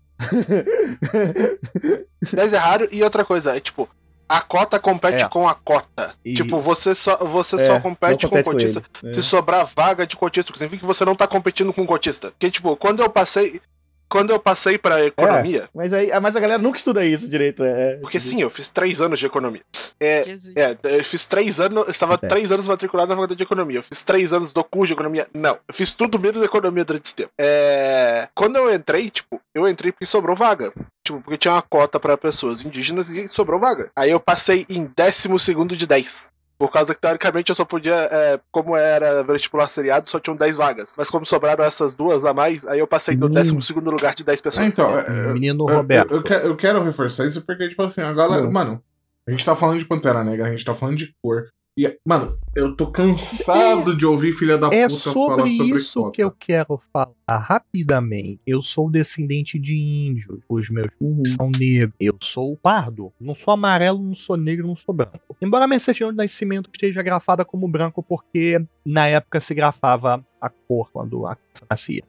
10 2.33 2.53
é 2.53 2.57
raro, 2.57 2.89
e 2.93 3.03
outra 3.03 3.25
coisa, 3.25 3.57
é 3.57 3.61
tipo, 3.61 3.89
a 4.29 4.41
cota 4.41 4.79
compete 4.79 5.23
É. 5.25 5.29
com 5.29 5.49
a 5.49 5.55
cota. 5.55 6.15
E- 6.25 6.35
Tipo, 6.35 6.61
você 6.61 6.95
só, 6.95 7.17
você 7.19 7.57
É, 7.57 7.67
só 7.67 7.73
não 7.75 7.81
compete 7.81 8.27
com 8.27 8.31
compete 8.31 8.49
o 8.49 8.53
cotista. 8.53 8.83
ele. 9.03 9.11
É. 9.11 9.13
Se 9.15 9.23
sobrar 9.23 9.67
vaga 9.75 10.07
de 10.07 10.17
cotista, 10.17 10.53
significa 10.53 10.81
que 10.81 10.87
você 10.87 11.05
não 11.05 11.15
tá 11.15 11.27
competindo 11.27 11.73
com 11.73 11.83
o 11.83 11.87
cotista. 11.87 12.31
Porque, 12.33 12.51
tipo, 12.51 12.77
quando 12.77 13.01
eu 13.03 13.09
passei. 13.11 13.61
Quando 14.09 14.31
eu 14.31 14.39
passei 14.39 14.79
pra 14.79 15.05
economia, 15.05 15.69
Mas, 15.75 15.93
aí, 15.93 16.11
mas 16.21 16.35
a 16.35 16.41
galera 16.41 16.63
nunca 16.63 16.79
estuda 16.79 17.05
isso 17.05 17.29
direito. 17.29 17.63
É, 17.63 17.97
porque 17.97 18.19
sim, 18.19 18.41
eu 18.41 18.49
fiz 18.49 18.69
três 18.69 19.01
anos 19.03 19.19
de 19.19 19.27
economia. 19.27 19.63
É, 20.01 20.25
Jesus. 20.25 20.55
É, 20.57 20.77
eu 20.85 21.05
fiz 21.05 21.27
três 21.27 21.61
anos, 21.61 21.85
eu 21.85 21.91
estava 21.91 22.15
É. 22.15 22.29
três 22.29 22.51
anos 22.51 22.67
matriculado 22.67 23.09
na 23.11 23.15
faculdade 23.15 23.37
de 23.37 23.45
economia. 23.45 23.79
Eu 23.79 23.83
fiz 23.83 24.03
três 24.03 24.33
anos 24.33 24.53
do 24.53 24.65
curso 24.65 24.89
de 24.89 24.93
economia. 24.95 25.27
Não, 25.35 25.59
eu 25.69 25.75
fiz 25.75 25.93
tudo 25.95 26.19
menos 26.19 26.43
economia 26.43 26.85
durante 26.85 27.05
esse 27.07 27.17
tempo. 27.17 27.31
É, 27.39 28.29
quando 28.35 28.57
eu 28.57 28.75
entrei, 28.75 29.11
tipo, 29.11 29.41
eu 29.55 29.69
entrei 29.69 29.93
porque 29.93 30.07
sobrou 30.07 30.35
vaga. 30.37 30.73
Tipo, 31.05 31.21
porque 31.21 31.39
tinha 31.39 31.55
uma 31.55 31.63
cota 31.63 31.99
para 32.01 32.17
pessoas 32.17 32.63
indígenas 32.63 33.11
e 33.11 33.29
sobrou 33.29 33.59
vaga. 33.61 33.91
Aí 33.97 34.11
eu 34.11 34.21
passei 34.21 34.65
em 34.69 34.91
décimo 34.97 35.39
segundo 35.39 35.77
de 35.77 35.87
10. 35.87 36.33
Por 36.59 36.73
causa 36.73 36.93
que, 36.93 37.01
teoricamente, 37.01 37.51
eu 37.51 37.55
só 37.55 37.65
podia. 37.65 37.95
é, 37.95 38.41
como 38.51 38.75
era 38.77 39.23
vestibular 39.23 39.69
seriado, 39.69 40.11
só 40.11 40.19
tinham 40.19 40.37
10 40.37 40.57
vagas. 40.57 40.95
Mas 40.99 41.09
como 41.09 41.25
sobraram 41.25 41.65
essas 41.65 41.95
duas 41.95 42.25
a 42.25 42.35
mais, 42.35 42.67
aí 42.67 42.81
eu 42.81 42.87
passei 42.87 43.17
no 43.17 43.27
Hum. 43.27 43.31
décimo 43.31 43.63
segundo 43.63 43.91
lugar 43.91 44.15
de 44.15 44.25
10 44.25 44.41
pessoas. 44.41 44.65
Ah, 44.65 44.69
então, 44.69 44.99
é- 44.99 45.33
Menino 45.33 45.67
Eu- 45.71 45.77
Roberto. 45.77 46.13
Eu, 46.13 46.23
eu, 46.25 46.39
eu 46.49 46.57
quero 46.57 46.83
reforçar 46.83 47.27
isso 47.27 47.43
porque, 47.47 47.69
tipo 47.69 47.83
assim, 47.83 48.01
a 48.01 48.13
galera. 48.13 48.43
Não. 48.43 48.51
Mano, 48.51 48.83
a 49.27 49.31
gente 49.31 49.45
tá 49.47 49.55
falando 49.55 49.79
de 49.79 49.85
Pantera 49.85 50.25
Negra, 50.25 50.47
a 50.47 50.51
gente 50.51 50.65
tá 50.65 50.75
falando 50.75 50.97
de 50.97 51.15
cor. 51.23 51.47
E, 51.81 51.97
mano, 52.05 52.37
eu 52.57 52.75
tô 52.75 52.91
cansado 52.91 53.97
de 53.97 54.05
ouvir 54.05 54.33
filha 54.33 54.59
da 54.59 54.67
É 54.75 54.89
puta 54.89 54.99
sobre 54.99 55.37
falar 55.37 55.47
sobre 55.47 55.77
isso 55.77 56.01
cota. 56.03 56.13
que 56.13 56.25
eu 56.25 56.31
quero 56.33 56.77
falar 56.93 57.15
rapidamente. 57.29 58.41
Eu 58.45 58.61
sou 58.61 58.91
descendente 58.91 59.61
de 59.61 59.77
índios. 59.79 60.41
Os 60.49 60.69
meus 60.71 60.89
Uhum. 61.01 61.23
são 61.25 61.49
negros. 61.51 61.95
Eu 62.01 62.17
sou 62.21 62.57
pardo. 62.57 63.13
Não 63.21 63.33
sou 63.33 63.55
amarelo, 63.55 64.03
não 64.03 64.15
sou 64.17 64.37
negro, 64.37 64.67
não 64.67 64.75
sou 64.75 64.93
branco. 64.93 65.21
Embora 65.41 65.69
minha 65.69 65.79
certidão 65.79 66.11
de 66.11 66.17
nascimento 66.17 66.69
esteja 66.73 67.01
grafada 67.01 67.45
como 67.45 67.69
branco, 67.69 68.03
porque 68.03 68.61
na 68.85 69.07
época 69.07 69.39
se 69.39 69.55
grafava 69.55 70.25
a 70.41 70.49
cor 70.51 70.91
quando 70.93 71.27
a 71.29 71.37
criança 71.37 71.65
nascia. 71.71 72.03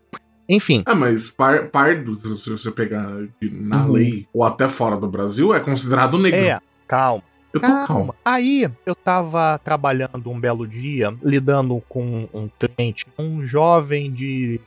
Enfim, 0.52 0.82
Ah, 0.88 0.96
mas 0.96 1.30
par, 1.30 1.70
pardo, 1.70 2.18
se- 2.36 2.50
você 2.50 2.72
pegar 2.72 3.08
na 3.40 3.86
Uhum. 3.86 3.92
lei 3.92 4.28
ou 4.34 4.44
até 4.44 4.68
fora 4.68 4.98
do 4.98 5.08
Brasil, 5.08 5.54
é 5.54 5.60
considerado 5.60 6.18
negro. 6.18 6.40
é, 6.40 6.60
calma. 6.88 7.22
Eu 7.54 7.60
tô 7.60 7.68
Calma. 7.68 8.16
Aí 8.24 8.70
eu 8.86 8.96
tava 8.96 9.60
trabalhando 9.64 10.30
um 10.30 10.40
belo 10.40 10.68
dia, 10.68 11.16
lidando 11.24 11.82
com 11.88 12.28
um 12.34 12.50
cliente, 12.60 13.06
um 13.18 13.46
jovem 13.46 14.12
de 14.12 14.60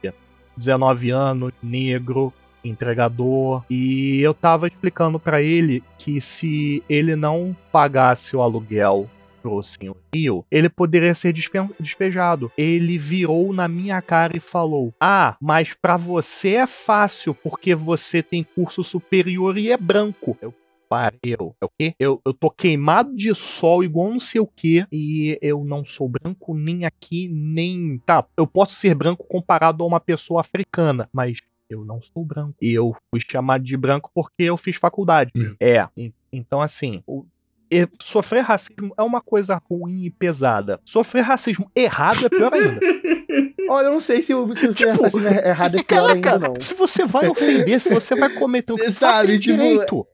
19 0.56 1.10
anos, 1.10 1.52
negro, 1.62 2.32
entregador, 2.64 3.64
e 3.68 4.20
eu 4.20 4.34
tava 4.34 4.68
explicando 4.68 5.18
pra 5.18 5.42
ele 5.42 5.82
que 5.98 6.20
se 6.20 6.82
ele 6.88 7.16
não 7.16 7.56
pagasse 7.70 8.36
o 8.36 8.42
aluguel 8.42 9.08
pro 9.42 9.62
senhorio, 9.62 10.44
ele 10.50 10.68
poderia 10.68 11.12
ser 11.14 11.32
despejado. 11.32 12.52
Ele 12.56 12.96
virou 12.96 13.52
na 13.52 13.66
minha 13.66 14.00
cara 14.00 14.36
e 14.36 14.40
falou: 14.40 14.94
Ah, 15.00 15.36
mas 15.40 15.74
pra 15.74 15.96
você 15.96 16.56
é 16.56 16.66
fácil, 16.66 17.34
porque 17.34 17.74
você 17.74 18.22
tem 18.22 18.44
curso 18.44 18.84
superior 18.84 19.58
e 19.58 19.72
é 19.72 19.76
branco. 19.76 20.36
Eu 20.40 20.54
pariu. 20.92 21.56
É 21.60 21.64
o 21.64 21.70
quê? 21.78 21.94
Eu, 21.98 22.20
eu 22.26 22.34
tô 22.34 22.50
queimado 22.50 23.14
de 23.16 23.34
sol 23.34 23.82
igual 23.82 24.10
não 24.10 24.18
sei 24.20 24.40
o 24.40 24.46
quê. 24.46 24.84
E 24.92 25.38
eu 25.40 25.64
não 25.64 25.84
sou 25.84 26.06
branco 26.08 26.54
nem 26.54 26.84
aqui, 26.84 27.28
nem. 27.32 27.98
Tá, 28.04 28.24
eu 28.36 28.46
posso 28.46 28.74
ser 28.74 28.94
branco 28.94 29.24
comparado 29.26 29.82
a 29.82 29.86
uma 29.86 29.98
pessoa 30.00 30.40
africana, 30.42 31.08
mas 31.12 31.38
eu 31.70 31.82
não 31.84 32.00
sou 32.02 32.24
branco. 32.24 32.54
E 32.60 32.72
eu 32.74 32.92
fui 33.10 33.20
chamado 33.26 33.64
de 33.64 33.76
branco 33.76 34.10
porque 34.14 34.42
eu 34.42 34.56
fiz 34.58 34.76
faculdade. 34.76 35.30
Hum. 35.34 35.54
É. 35.58 35.88
en- 35.96 36.12
Então, 36.30 36.60
assim. 36.60 37.02
o- 37.06 37.24
e- 37.72 37.88
Sofrer 38.00 38.42
racismo 38.44 38.92
é 38.98 39.02
uma 39.02 39.22
coisa 39.22 39.58
ruim 39.70 40.04
e 40.04 40.10
pesada. 40.10 40.78
Sofrer 40.84 41.22
racismo 41.22 41.70
errado 41.74 42.26
é 42.26 42.28
pior 42.28 42.52
ainda. 42.52 42.80
Olha, 43.70 43.86
eu 43.86 43.92
não 43.92 44.00
sei 44.00 44.22
se 44.22 44.34
o, 44.34 44.54
se 44.54 44.66
o 44.66 44.74
Tipo, 44.74 44.90
assassino 44.90 45.26
é 45.28 45.48
errado 45.48 45.78
é 45.78 45.82
pior 45.82 46.10
ainda, 46.10 46.20
Caraca, 46.32 46.48
não. 46.48 46.60
se 46.60 46.74
você 46.74 47.06
vai 47.06 47.26
ofender, 47.28 47.80
se 47.80 47.94
você 47.94 48.14
vai 48.14 48.28
cometer 48.34 48.74
um 48.74 48.76
Sabe, 48.92 48.92
faça 48.92 49.26
tipo, 49.26 49.38
direito. 49.40 50.06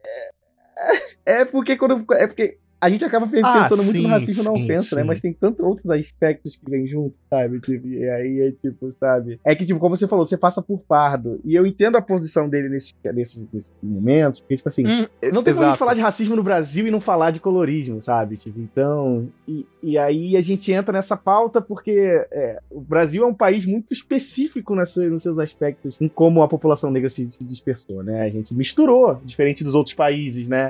É 1.25 1.45
porque 1.45 1.77
quando. 1.77 2.05
É 2.15 2.27
porque 2.27 2.59
a 2.81 2.89
gente 2.91 3.05
acaba 3.05 3.27
Ah, 3.27 3.63
pensando 3.63 3.83
muito 3.83 3.97
sim, 3.97 4.03
no 4.03 4.09
racismo 4.09 4.43
na 4.45 4.55
sim, 4.57 4.63
ofensa, 4.65 4.97
né? 4.97 5.03
sim. 5.03 5.09
Mas 5.09 5.21
tem 5.21 5.33
tantos 5.33 5.65
outros 5.65 5.91
aspectos 5.91 6.57
que 6.57 6.71
vêm 6.71 6.87
junto, 6.87 7.15
sabe? 7.29 7.61
Tipo, 7.61 7.87
e 7.89 8.09
aí 8.09 8.41
é 8.41 8.53
tipo, 8.53 8.93
sabe? 8.99 9.41
É 9.45 9.55
que, 9.55 9.65
tipo, 9.67 9.81
como 9.81 9.97
você 9.97 10.07
falou, 10.07 10.25
você 10.25 10.37
passa 10.37 10.63
por 10.63 10.79
pardo. 10.87 11.41
E 11.45 11.55
eu 11.55 11.67
entendo 11.67 11.97
a 11.97 12.03
posição 12.03 12.49
dele 12.49 12.69
nesse, 12.69 12.93
nesse, 13.13 13.49
nesse 13.53 13.73
momento, 13.83 14.41
porque, 14.41 14.57
tipo 14.57 14.69
assim. 14.69 14.87
Hum, 14.87 15.07
Não 15.33 15.43
tem 15.43 15.45
como 15.45 15.47
a 15.47 15.51
exato. 15.51 15.67
gente 15.71 15.79
falar 15.79 15.95
de 15.95 16.01
racismo 16.01 16.37
no 16.37 16.43
Brasil 16.43 16.87
e 16.87 16.91
não 16.91 17.01
falar 17.01 17.31
de 17.33 17.41
colorismo, 17.41 18.01
sabe? 18.01 18.37
Tipo, 18.37 18.61
então. 18.61 19.29
E, 19.47 19.67
e 19.83 19.99
aí 19.99 20.37
a 20.37 20.43
gente 20.43 20.71
entra 20.73 20.93
nessa 20.93 21.17
pauta 21.17 21.61
porque 21.61 21.91
é, 22.31 22.61
o 22.71 22.81
Brasil 22.81 23.25
é 23.25 23.27
um 23.27 23.35
país 23.35 23.65
muito 23.67 23.93
específico 23.93 24.75
nas 24.75 24.91
suas- 24.93 25.11
nos 25.11 25.23
seus 25.23 25.39
aspectos, 25.39 25.97
em 26.01 26.09
como 26.09 26.43
a 26.43 26.49
população 26.49 26.91
negra 26.91 27.09
se, 27.11 27.29
se 27.31 27.45
dispersou, 27.45 28.03
né? 28.03 28.23
A 28.23 28.29
gente 28.31 28.55
misturou, 28.55 29.21
diferente 29.25 29.65
dos 29.65 29.75
outros 29.75 29.95
países, 29.95 30.47
né? 30.49 30.69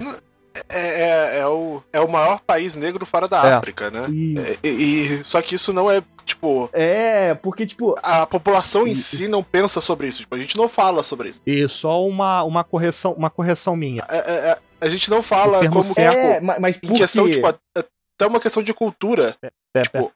É, 0.68 1.02
é, 1.36 1.38
é 1.40 1.46
o, 1.46 1.82
é 1.92 2.00
o 2.00 2.08
maior 2.10 2.40
país 2.40 2.74
negro 2.74 3.04
fora 3.06 3.26
da 3.28 3.46
É. 3.46 3.52
África, 3.54 3.90
né? 3.90 4.06
E, 4.10 4.58
E, 4.62 4.68
e- 4.68 5.24
só 5.24 5.40
que 5.42 5.54
isso 5.54 5.72
não 5.72 5.90
é, 5.90 6.02
tipo. 6.24 6.68
é, 6.72 7.34
porque, 7.34 7.66
tipo. 7.66 7.94
A 8.02 8.26
população 8.26 8.86
em 8.86 8.90
Isso. 8.92 9.16
si 9.16 9.28
não 9.28 9.42
pensa 9.42 9.80
sobre 9.80 10.08
isso. 10.08 10.20
Tipo, 10.20 10.34
a 10.34 10.38
gente 10.38 10.56
não 10.56 10.68
fala 10.68 11.02
sobre 11.02 11.30
isso. 11.30 11.40
E 11.46 11.68
só 11.68 12.04
uma, 12.06 12.42
uma, 12.44 12.64
correção, 12.64 13.12
uma 13.12 13.30
correção 13.30 13.76
minha. 13.76 14.04
É- 14.08 14.58
a 14.80 14.88
gente 14.88 15.10
não 15.10 15.22
fala 15.22 15.58
como 15.68 15.80
que, 15.80 15.94
certo- 15.94 16.16
tipo, 16.16 16.60
mas 16.60 16.76
em 16.76 16.88
por 16.88 16.96
questão, 16.96 17.24
quê? 17.24 17.30
tipo, 17.32 17.46
até 17.48 18.26
uma 18.26 18.38
questão 18.40 18.62
de 18.62 18.72
cultura. 18.72 19.34
É, 19.42 19.82
Tipo, 19.82 20.12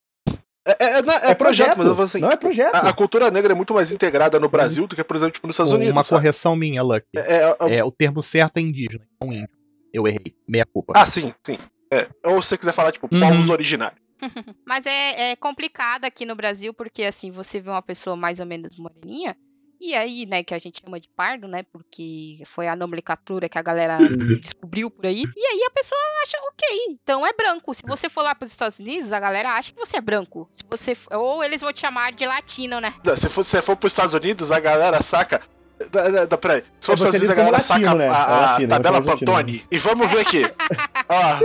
É, 0.66 0.70
é- 0.78 0.98
é- 0.98 1.02
não, 1.02 1.12
é 1.14 1.34
projeto, 1.34 1.76
mas 1.76 1.86
eu 1.88 1.94
falo 1.96 2.06
assim. 2.06 2.20
Não 2.20 2.28
é 2.28 2.32
tipo, 2.32 2.42
projeto. 2.42 2.74
a, 2.74 2.88
a 2.88 2.92
cultura 2.92 3.28
negra 3.32 3.52
é 3.52 3.54
muito 3.56 3.74
mais 3.74 3.90
integrada 3.90 4.38
no 4.38 4.48
Brasil 4.48 4.86
do 4.86 4.94
que, 4.94 5.02
por 5.02 5.16
exemplo, 5.16 5.32
tipo, 5.32 5.46
nos 5.48 5.54
Estados 5.54 5.72
Unidos. 5.72 5.92
uma 5.92 6.04
sabe? 6.04 6.20
correção 6.20 6.54
minha, 6.54 6.82
Lucky. 6.84 7.06
É, 7.16 7.20
é- 7.42 7.56
é- 7.60 7.74
É, 7.78 7.84
o 7.84 7.90
termo 7.90 8.22
certo 8.22 8.58
é 8.58 8.60
indígena, 8.60 9.04
não 9.20 9.32
índio. 9.32 9.48
Eu 9.92 10.06
errei. 10.06 10.34
Meia 10.48 10.64
culpa. 10.66 10.92
Ah, 10.96 11.06
sim, 11.06 11.32
sim. 11.44 11.58
É. 11.92 12.08
Ou 12.24 12.40
se 12.42 12.48
você 12.50 12.58
quiser 12.58 12.72
falar, 12.72 12.92
tipo, 12.92 13.08
Uhum. 13.12 13.20
povos 13.20 13.50
originários. 13.50 14.00
Mas 14.66 14.86
é, 14.86 15.32
é 15.32 15.36
complicado 15.36 16.04
aqui 16.04 16.24
no 16.24 16.34
Brasil, 16.34 16.72
porque 16.72 17.02
assim, 17.04 17.30
você 17.30 17.60
vê 17.60 17.68
uma 17.70 17.82
pessoa 17.82 18.16
mais 18.16 18.40
ou 18.40 18.46
menos 18.46 18.76
moreninha, 18.76 19.36
e 19.84 19.96
aí, 19.96 20.24
né, 20.26 20.44
que 20.44 20.54
a 20.54 20.58
gente 20.60 20.80
chama 20.80 21.00
de 21.00 21.08
pardo, 21.08 21.48
né, 21.48 21.64
porque 21.72 22.38
foi 22.46 22.68
a 22.68 22.76
nomenclatura 22.76 23.48
que 23.48 23.58
a 23.58 23.62
galera 23.62 23.98
descobriu 24.40 24.88
por 24.88 25.04
aí, 25.06 25.24
e 25.36 25.46
aí 25.46 25.64
a 25.66 25.70
pessoa 25.72 26.00
acha, 26.22 26.38
ok, 26.52 26.78
então 26.90 27.26
é 27.26 27.32
branco. 27.32 27.74
Se 27.74 27.82
você 27.84 28.08
for 28.08 28.22
lá 28.22 28.32
pros 28.32 28.52
Estados 28.52 28.78
Unidos, 28.78 29.12
a 29.12 29.18
galera 29.18 29.50
acha 29.54 29.72
que 29.72 29.78
você 29.78 29.96
é 29.96 30.00
branco. 30.00 30.48
Se 30.52 30.62
você, 30.70 30.96
ou 31.10 31.42
eles 31.42 31.60
vão 31.60 31.72
te 31.72 31.80
chamar 31.80 32.12
de 32.12 32.24
latino, 32.24 32.80
né? 32.80 32.94
Se 33.16 33.28
for, 33.28 33.42
se 33.44 33.60
for 33.60 33.76
pros 33.76 33.90
Estados 33.92 34.14
Unidos, 34.14 34.52
a 34.52 34.60
galera 34.60 35.02
saca. 35.02 35.40
Da, 35.90 36.08
da, 36.08 36.24
da, 36.26 36.38
peraí. 36.38 36.62
For 36.80 36.92
É, 36.92 36.96
pros 36.96 37.00
você 37.00 37.08
Estados 37.08 37.14
Unidos, 37.16 37.30
a 37.30 37.34
galera 37.34 37.56
latino, 37.56 37.84
saca 37.84 37.94
né? 37.98 38.08
a, 38.08 38.22
a 38.22 38.40
latino, 38.52 38.68
tabela 38.68 38.96
é 38.96 39.00
latino. 39.00 39.32
Pantone. 39.32 39.64
E 39.70 39.78
vamos 39.78 40.10
ver 40.10 40.20
aqui. 40.20 40.42
Ah, 41.14 41.40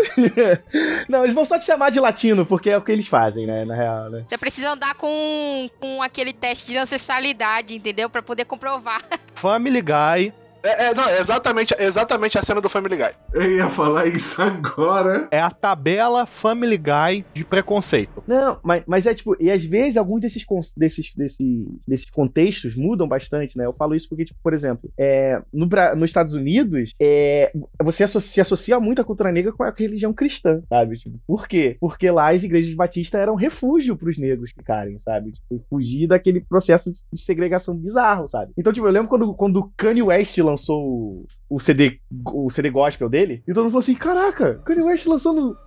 Não, 1.09 1.23
eles 1.23 1.33
vão 1.35 1.43
só 1.43 1.59
te 1.59 1.65
chamar 1.65 1.89
de 1.89 1.99
latino, 1.99 2.45
porque 2.45 2.69
é 2.69 2.77
o 2.77 2.81
que 2.81 2.89
eles 2.89 3.07
fazem, 3.07 3.45
né? 3.45 3.65
Na 3.65 3.75
real, 3.75 4.09
né? 4.09 4.23
Você 4.25 4.37
precisa 4.37 4.71
andar 4.71 4.95
com, 4.95 5.69
com 5.77 6.01
aquele 6.01 6.31
teste 6.31 6.67
de 6.67 6.77
ancestralidade, 6.77 7.75
entendeu? 7.75 8.09
Pra 8.09 8.21
poder 8.21 8.45
comprovar. 8.45 9.01
Family 9.35 9.81
Guy 9.81 10.33
é, 10.67 10.89
é, 10.89 10.93
não, 10.93 11.07
é 11.07 11.19
exatamente, 11.19 11.73
exatamente 11.79 12.37
a 12.37 12.41
cena 12.41 12.59
do 12.59 12.69
Family 12.69 12.97
Guy. 12.97 13.11
Eu 13.33 13.51
ia 13.51 13.69
falar 13.69 14.05
isso 14.07 14.41
agora. 14.41 15.27
é 15.31 15.39
a 15.39 15.49
tabela 15.49 16.25
Family 16.25 16.77
Guy 16.77 17.25
de 17.33 17.45
preconceito. 17.45 18.23
Não, 18.27 18.59
mas, 18.63 18.83
mas 18.85 19.05
é 19.05 19.13
tipo, 19.13 19.35
e 19.39 19.49
às 19.49 19.63
vezes 19.63 19.97
alguns 19.97 20.21
desses, 20.21 20.45
desses, 20.75 21.13
desses, 21.15 21.37
desses 21.87 22.09
contextos 22.09 22.75
mudam 22.75 23.07
bastante, 23.07 23.57
né? 23.57 23.65
Eu 23.65 23.73
falo 23.73 23.95
isso 23.95 24.09
porque, 24.09 24.25
tipo, 24.25 24.39
por 24.43 24.53
exemplo, 24.53 24.91
é, 24.97 25.41
no, 25.53 25.67
nos 25.95 26.09
Estados 26.09 26.33
Unidos, 26.33 26.93
é, 26.99 27.51
você 27.81 28.03
associa, 28.03 28.33
se 28.33 28.41
associa 28.41 28.79
muito 28.79 29.01
a 29.01 29.05
cultura 29.05 29.31
negra 29.31 29.51
com 29.51 29.63
a 29.63 29.73
religião 29.75 30.13
cristã, 30.13 30.61
sabe? 30.67 30.97
Tipo, 30.97 31.19
por 31.25 31.47
quê? 31.47 31.77
Porque 31.79 32.09
lá 32.11 32.33
as 32.33 32.43
igrejas 32.43 32.73
batistas 32.73 33.19
eram 33.19 33.35
refúgio 33.35 33.95
pros 33.95 34.17
negros 34.17 34.51
ficarem, 34.51 34.99
sabe? 34.99 35.31
Tipo, 35.31 35.63
fugir 35.69 36.07
daquele 36.07 36.41
processo 36.41 36.91
de 36.91 37.21
segregação 37.21 37.75
bizarro, 37.75 38.27
sabe? 38.27 38.51
Então, 38.57 38.73
tipo, 38.73 38.85
eu 38.85 38.91
lembro 38.91 39.07
quando, 39.07 39.33
quando 39.33 39.57
o 39.57 39.71
Kanye 39.77 40.03
West 40.03 40.37
lançou 40.39 40.56
o, 40.73 41.25
o 41.49 41.59
CD, 41.59 41.99
o 42.25 42.49
CD 42.49 42.69
gospel 42.69 43.09
dele, 43.09 43.43
e 43.47 43.53
todo 43.53 43.63
mundo 43.63 43.71
falou 43.71 43.79
assim: 43.79 43.95
caraca, 43.95 44.61
Kanye 44.65 44.81
West 44.81 45.05
lançando 45.05 45.57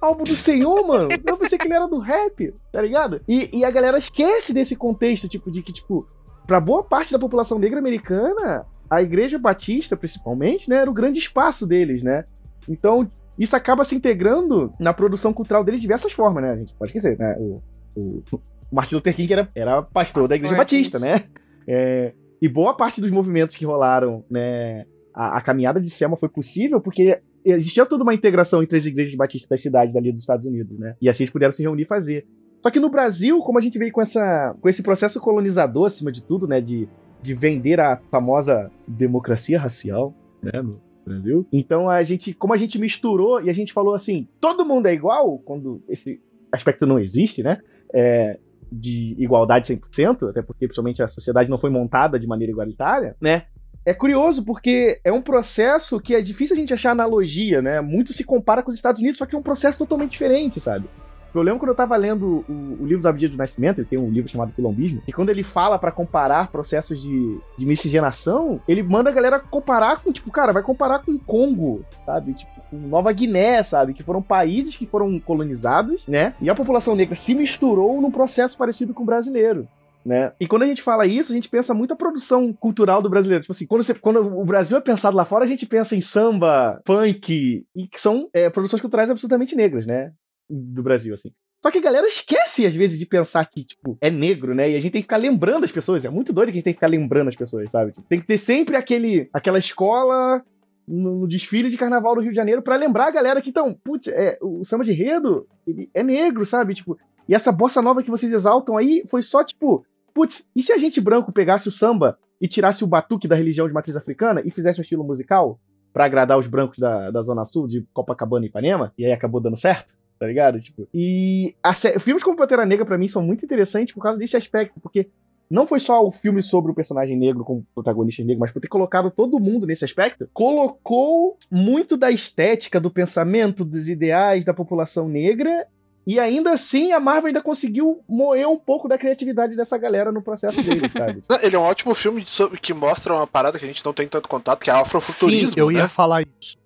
álbum 0.00 0.24
do 0.24 0.36
Senhor, 0.36 0.86
mano. 0.86 1.08
Eu 1.24 1.36
pensei 1.36 1.58
que 1.58 1.66
ele 1.66 1.74
era 1.74 1.86
do 1.86 1.98
rap, 1.98 2.54
tá 2.72 2.80
ligado? 2.80 3.20
E, 3.28 3.50
e 3.52 3.64
a 3.64 3.70
galera 3.70 3.98
esquece 3.98 4.52
desse 4.52 4.76
contexto, 4.76 5.28
tipo, 5.28 5.50
de 5.50 5.62
que, 5.62 5.72
tipo, 5.72 6.06
pra 6.46 6.60
boa 6.60 6.82
parte 6.82 7.12
da 7.12 7.18
população 7.18 7.58
negra 7.58 7.78
americana, 7.78 8.64
a 8.88 9.02
igreja 9.02 9.38
batista, 9.38 9.96
principalmente, 9.96 10.70
né, 10.70 10.76
era 10.76 10.90
o 10.90 10.94
grande 10.94 11.18
espaço 11.18 11.66
deles, 11.66 12.02
né? 12.02 12.24
Então, 12.68 13.10
isso 13.38 13.54
acaba 13.56 13.84
se 13.84 13.94
integrando 13.94 14.72
na 14.78 14.92
produção 14.92 15.32
cultural 15.32 15.64
deles 15.64 15.80
de 15.80 15.82
diversas 15.82 16.12
formas, 16.12 16.42
né? 16.42 16.52
A 16.52 16.56
gente 16.56 16.74
pode 16.74 16.90
esquecer, 16.90 17.18
né? 17.18 17.36
O, 17.38 17.62
o, 17.94 18.22
o 18.32 18.40
Martin 18.72 18.94
Luther 18.96 19.14
King 19.14 19.32
era, 19.32 19.48
era 19.54 19.82
pastor 19.82 20.28
da 20.28 20.36
igreja 20.36 20.56
batista, 20.56 20.98
né? 20.98 21.24
É, 21.68 22.12
e 22.40 22.48
boa 22.48 22.74
parte 22.74 23.00
dos 23.00 23.10
movimentos 23.10 23.56
que 23.56 23.64
rolaram, 23.64 24.24
né? 24.30 24.84
A, 25.14 25.38
a 25.38 25.40
caminhada 25.40 25.80
de 25.80 25.88
Selma 25.88 26.16
foi 26.16 26.28
possível 26.28 26.80
porque 26.80 27.20
existia 27.44 27.86
toda 27.86 28.02
uma 28.02 28.14
integração 28.14 28.62
entre 28.62 28.76
as 28.76 28.84
igrejas 28.84 29.14
batistas 29.14 29.48
das 29.48 29.62
cidades 29.62 29.94
ali 29.96 30.12
dos 30.12 30.20
Estados 30.20 30.44
Unidos, 30.44 30.78
né? 30.78 30.96
E 31.00 31.08
assim 31.08 31.22
eles 31.24 31.32
puderam 31.32 31.52
se 31.52 31.62
reunir 31.62 31.82
e 31.82 31.86
fazer. 31.86 32.26
Só 32.62 32.70
que 32.70 32.80
no 32.80 32.90
Brasil, 32.90 33.38
como 33.40 33.58
a 33.58 33.60
gente 33.60 33.78
veio 33.78 33.92
com, 33.92 34.00
essa, 34.00 34.54
com 34.60 34.68
esse 34.68 34.82
processo 34.82 35.20
colonizador, 35.20 35.86
acima 35.86 36.10
de 36.10 36.22
tudo, 36.22 36.46
né? 36.46 36.60
De, 36.60 36.88
de 37.22 37.34
vender 37.34 37.80
a 37.80 37.96
famosa 38.10 38.70
democracia 38.86 39.58
racial, 39.58 40.14
né? 40.42 40.60
No 40.60 40.80
Brasil. 41.04 41.46
Então 41.52 41.88
a 41.88 42.02
gente, 42.02 42.34
como 42.34 42.52
a 42.52 42.56
gente 42.56 42.78
misturou 42.78 43.40
e 43.40 43.48
a 43.48 43.52
gente 43.52 43.72
falou 43.72 43.94
assim, 43.94 44.28
todo 44.40 44.66
mundo 44.66 44.86
é 44.86 44.92
igual, 44.92 45.38
quando 45.38 45.82
esse 45.88 46.20
aspecto 46.50 46.86
não 46.86 46.98
existe, 46.98 47.42
né? 47.42 47.58
É, 47.94 48.38
de 48.76 49.16
igualdade 49.18 49.74
100%, 49.74 50.30
até 50.30 50.42
porque 50.42 50.66
principalmente 50.66 51.02
a 51.02 51.08
sociedade 51.08 51.50
não 51.50 51.58
foi 51.58 51.70
montada 51.70 52.18
de 52.18 52.26
maneira 52.26 52.52
igualitária, 52.52 53.16
né? 53.20 53.44
É 53.84 53.94
curioso 53.94 54.44
porque 54.44 55.00
é 55.04 55.12
um 55.12 55.22
processo 55.22 56.00
que 56.00 56.14
é 56.14 56.20
difícil 56.20 56.56
a 56.56 56.58
gente 56.58 56.74
achar 56.74 56.90
analogia, 56.90 57.62
né? 57.62 57.80
Muito 57.80 58.12
se 58.12 58.24
compara 58.24 58.62
com 58.62 58.70
os 58.70 58.76
Estados 58.76 59.00
Unidos, 59.00 59.18
só 59.18 59.26
que 59.26 59.36
é 59.36 59.38
um 59.38 59.42
processo 59.42 59.78
totalmente 59.78 60.10
diferente, 60.10 60.58
sabe? 60.58 60.86
Eu 61.32 61.42
lembro 61.42 61.60
quando 61.60 61.70
eu 61.70 61.76
tava 61.76 61.96
lendo 61.96 62.44
o, 62.48 62.78
o 62.80 62.86
livro 62.86 63.02
da 63.02 63.12
Vida 63.12 63.28
do 63.28 63.36
Nascimento, 63.36 63.78
ele 63.78 63.86
tem 63.86 63.98
um 63.98 64.10
livro 64.10 64.30
chamado 64.30 64.52
Quilombismo, 64.52 65.02
e 65.06 65.12
quando 65.12 65.28
ele 65.28 65.42
fala 65.42 65.78
pra 65.78 65.92
comparar 65.92 66.50
processos 66.50 67.00
de, 67.00 67.38
de 67.58 67.66
miscigenação, 67.66 68.60
ele 68.66 68.82
manda 68.82 69.10
a 69.10 69.12
galera 69.12 69.38
comparar 69.38 70.02
com, 70.02 70.12
tipo, 70.12 70.30
cara, 70.30 70.52
vai 70.52 70.62
comparar 70.62 71.00
com 71.00 71.18
Congo, 71.18 71.84
sabe? 72.04 72.32
Tipo, 72.32 72.55
Nova 72.72 73.12
Guiné, 73.12 73.62
sabe? 73.62 73.94
Que 73.94 74.02
foram 74.02 74.22
países 74.22 74.76
que 74.76 74.86
foram 74.86 75.18
colonizados, 75.20 76.06
né? 76.06 76.34
E 76.40 76.48
a 76.50 76.54
população 76.54 76.94
negra 76.96 77.14
se 77.14 77.34
misturou 77.34 78.00
num 78.00 78.10
processo 78.10 78.56
parecido 78.56 78.92
com 78.94 79.02
o 79.02 79.06
brasileiro. 79.06 79.68
Né? 80.04 80.32
E 80.38 80.46
quando 80.46 80.62
a 80.62 80.66
gente 80.68 80.82
fala 80.82 81.04
isso, 81.04 81.32
a 81.32 81.34
gente 81.34 81.48
pensa 81.48 81.74
muito 81.74 81.92
a 81.92 81.96
produção 81.96 82.52
cultural 82.52 83.02
do 83.02 83.10
brasileiro. 83.10 83.42
Tipo 83.42 83.52
assim, 83.52 83.66
quando, 83.66 83.82
você- 83.82 83.94
quando 83.94 84.20
o 84.20 84.44
Brasil 84.44 84.76
é 84.78 84.80
pensado 84.80 85.16
lá 85.16 85.24
fora, 85.24 85.42
a 85.44 85.48
gente 85.48 85.66
pensa 85.66 85.96
em 85.96 86.00
samba, 86.00 86.80
funk, 86.86 87.64
e 87.74 87.88
que 87.88 88.00
são 88.00 88.28
é, 88.32 88.48
produções 88.48 88.80
culturais 88.80 89.10
absolutamente 89.10 89.56
negras, 89.56 89.84
né? 89.84 90.12
Do 90.48 90.80
Brasil, 90.80 91.12
assim. 91.12 91.32
Só 91.60 91.72
que 91.72 91.78
a 91.78 91.82
galera 91.82 92.06
esquece, 92.06 92.64
às 92.64 92.76
vezes, 92.76 93.00
de 93.00 93.04
pensar 93.04 93.44
que, 93.46 93.64
tipo, 93.64 93.98
é 94.00 94.08
negro, 94.08 94.54
né? 94.54 94.70
E 94.70 94.76
a 94.76 94.80
gente 94.80 94.92
tem 94.92 95.02
que 95.02 95.06
ficar 95.06 95.16
lembrando 95.16 95.64
as 95.64 95.72
pessoas. 95.72 96.04
É 96.04 96.08
muito 96.08 96.32
doido 96.32 96.48
que 96.48 96.52
a 96.52 96.54
gente 96.58 96.64
tem 96.64 96.72
que 96.74 96.78
ficar 96.78 96.86
lembrando 96.86 97.26
as 97.26 97.34
pessoas, 97.34 97.68
sabe? 97.72 97.92
Tem 98.08 98.20
que 98.20 98.26
ter 98.28 98.38
sempre 98.38 98.76
aquele, 98.76 99.28
aquela 99.32 99.58
escola 99.58 100.40
no, 100.86 101.26
desfile 101.26 101.70
de 101.70 101.76
carnaval 101.76 102.14
do 102.14 102.20
Rio 102.20 102.30
de 102.30 102.36
Janeiro 102.36 102.62
pra 102.62 102.76
lembrar 102.76 103.08
a 103.08 103.10
galera 103.10 103.42
que, 103.42 103.50
então, 103.50 103.74
putz, 103.84 104.08
é, 104.08 104.38
o 104.40 104.64
samba 104.64 104.84
de 104.84 104.92
enredo, 104.92 105.46
é 105.92 106.02
negro, 106.02 106.46
sabe? 106.46 106.74
Tipo, 106.74 106.98
e 107.28 107.34
essa 107.34 107.50
bossa 107.50 107.82
nova 107.82 108.02
que 108.02 108.10
vocês 108.10 108.32
exaltam 108.32 108.76
aí 108.76 109.04
foi 109.08 109.22
só, 109.22 109.42
tipo, 109.42 109.84
putz, 110.14 110.48
e 110.54 110.62
se 110.62 110.72
a 110.72 110.78
gente 110.78 111.00
branco 111.00 111.32
pegasse 111.32 111.68
o 111.68 111.72
samba 111.72 112.18
e 112.40 112.46
tirasse 112.46 112.84
o 112.84 112.86
batuque 112.86 113.26
da 113.26 113.34
religião 113.34 113.66
de 113.66 113.74
matriz 113.74 113.96
africana 113.96 114.42
e 114.44 114.50
fizesse 114.50 114.80
um 114.80 114.82
estilo 114.82 115.04
musical 115.04 115.58
pra 115.92 116.04
agradar 116.04 116.38
os 116.38 116.46
brancos 116.46 116.78
da, 116.78 117.10
da 117.10 117.22
Zona 117.22 117.46
Sul, 117.46 117.66
de 117.66 117.86
Copacabana 117.92 118.44
e 118.44 118.48
Ipanema, 118.48 118.92
e 118.98 119.04
aí 119.06 119.12
acabou 119.12 119.40
dando 119.40 119.56
certo? 119.56 119.94
Tá 120.18 120.26
ligado? 120.26 120.60
Tipo, 120.60 120.88
e 120.94 121.54
a 121.62 121.74
filmes 121.74 122.22
como 122.22 122.36
Pantera 122.36 122.64
Negra 122.64 122.86
pra 122.86 122.96
mim 122.96 123.08
são 123.08 123.22
muito 123.22 123.44
interessantes 123.44 123.94
por 123.94 124.02
causa 124.02 124.18
desse 124.18 124.36
aspecto, 124.36 124.80
porque 124.80 125.10
não 125.50 125.66
foi 125.66 125.78
só 125.78 126.04
o 126.04 126.10
filme 126.10 126.42
sobre 126.42 126.72
o 126.72 126.74
personagem 126.74 127.16
negro 127.16 127.44
como 127.44 127.64
protagonista 127.74 128.22
negro, 128.24 128.40
mas 128.40 128.52
por 128.52 128.60
ter 128.60 128.68
colocado 128.68 129.10
todo 129.10 129.38
mundo 129.38 129.66
nesse 129.66 129.84
aspecto, 129.84 130.28
colocou 130.32 131.36
muito 131.50 131.96
da 131.96 132.10
estética, 132.10 132.80
do 132.80 132.90
pensamento, 132.90 133.64
dos 133.64 133.88
ideais 133.88 134.44
da 134.44 134.52
população 134.54 135.08
negra 135.08 135.66
e 136.06 136.20
ainda 136.20 136.52
assim, 136.52 136.92
a 136.92 137.00
Marvel 137.00 137.26
ainda 137.28 137.42
conseguiu 137.42 138.00
moer 138.08 138.48
um 138.48 138.56
pouco 138.58 138.86
da 138.88 138.96
criatividade 138.96 139.56
dessa 139.56 139.76
galera 139.76 140.12
no 140.12 140.22
processo 140.22 140.62
deles, 140.62 140.90
sabe? 140.92 141.22
Ele 141.42 141.56
é 141.56 141.58
um 141.58 141.62
ótimo 141.62 141.94
filme 141.96 142.22
de- 142.22 142.30
sobre- 142.30 142.60
que 142.60 142.72
mostra 142.72 143.12
uma 143.14 143.26
parada 143.26 143.58
que 143.58 143.64
a 143.64 143.68
gente 143.68 143.84
não 143.84 143.92
tem 143.92 144.06
tanto 144.06 144.28
contato, 144.28 144.60
que 144.62 144.70
é 144.70 144.72
afrofuturismo, 144.72 145.50
Sim, 145.54 145.60
eu 145.60 145.72
ia 145.72 145.82
né? 145.82 145.88
falar 145.88 146.22
isso. 146.40 146.56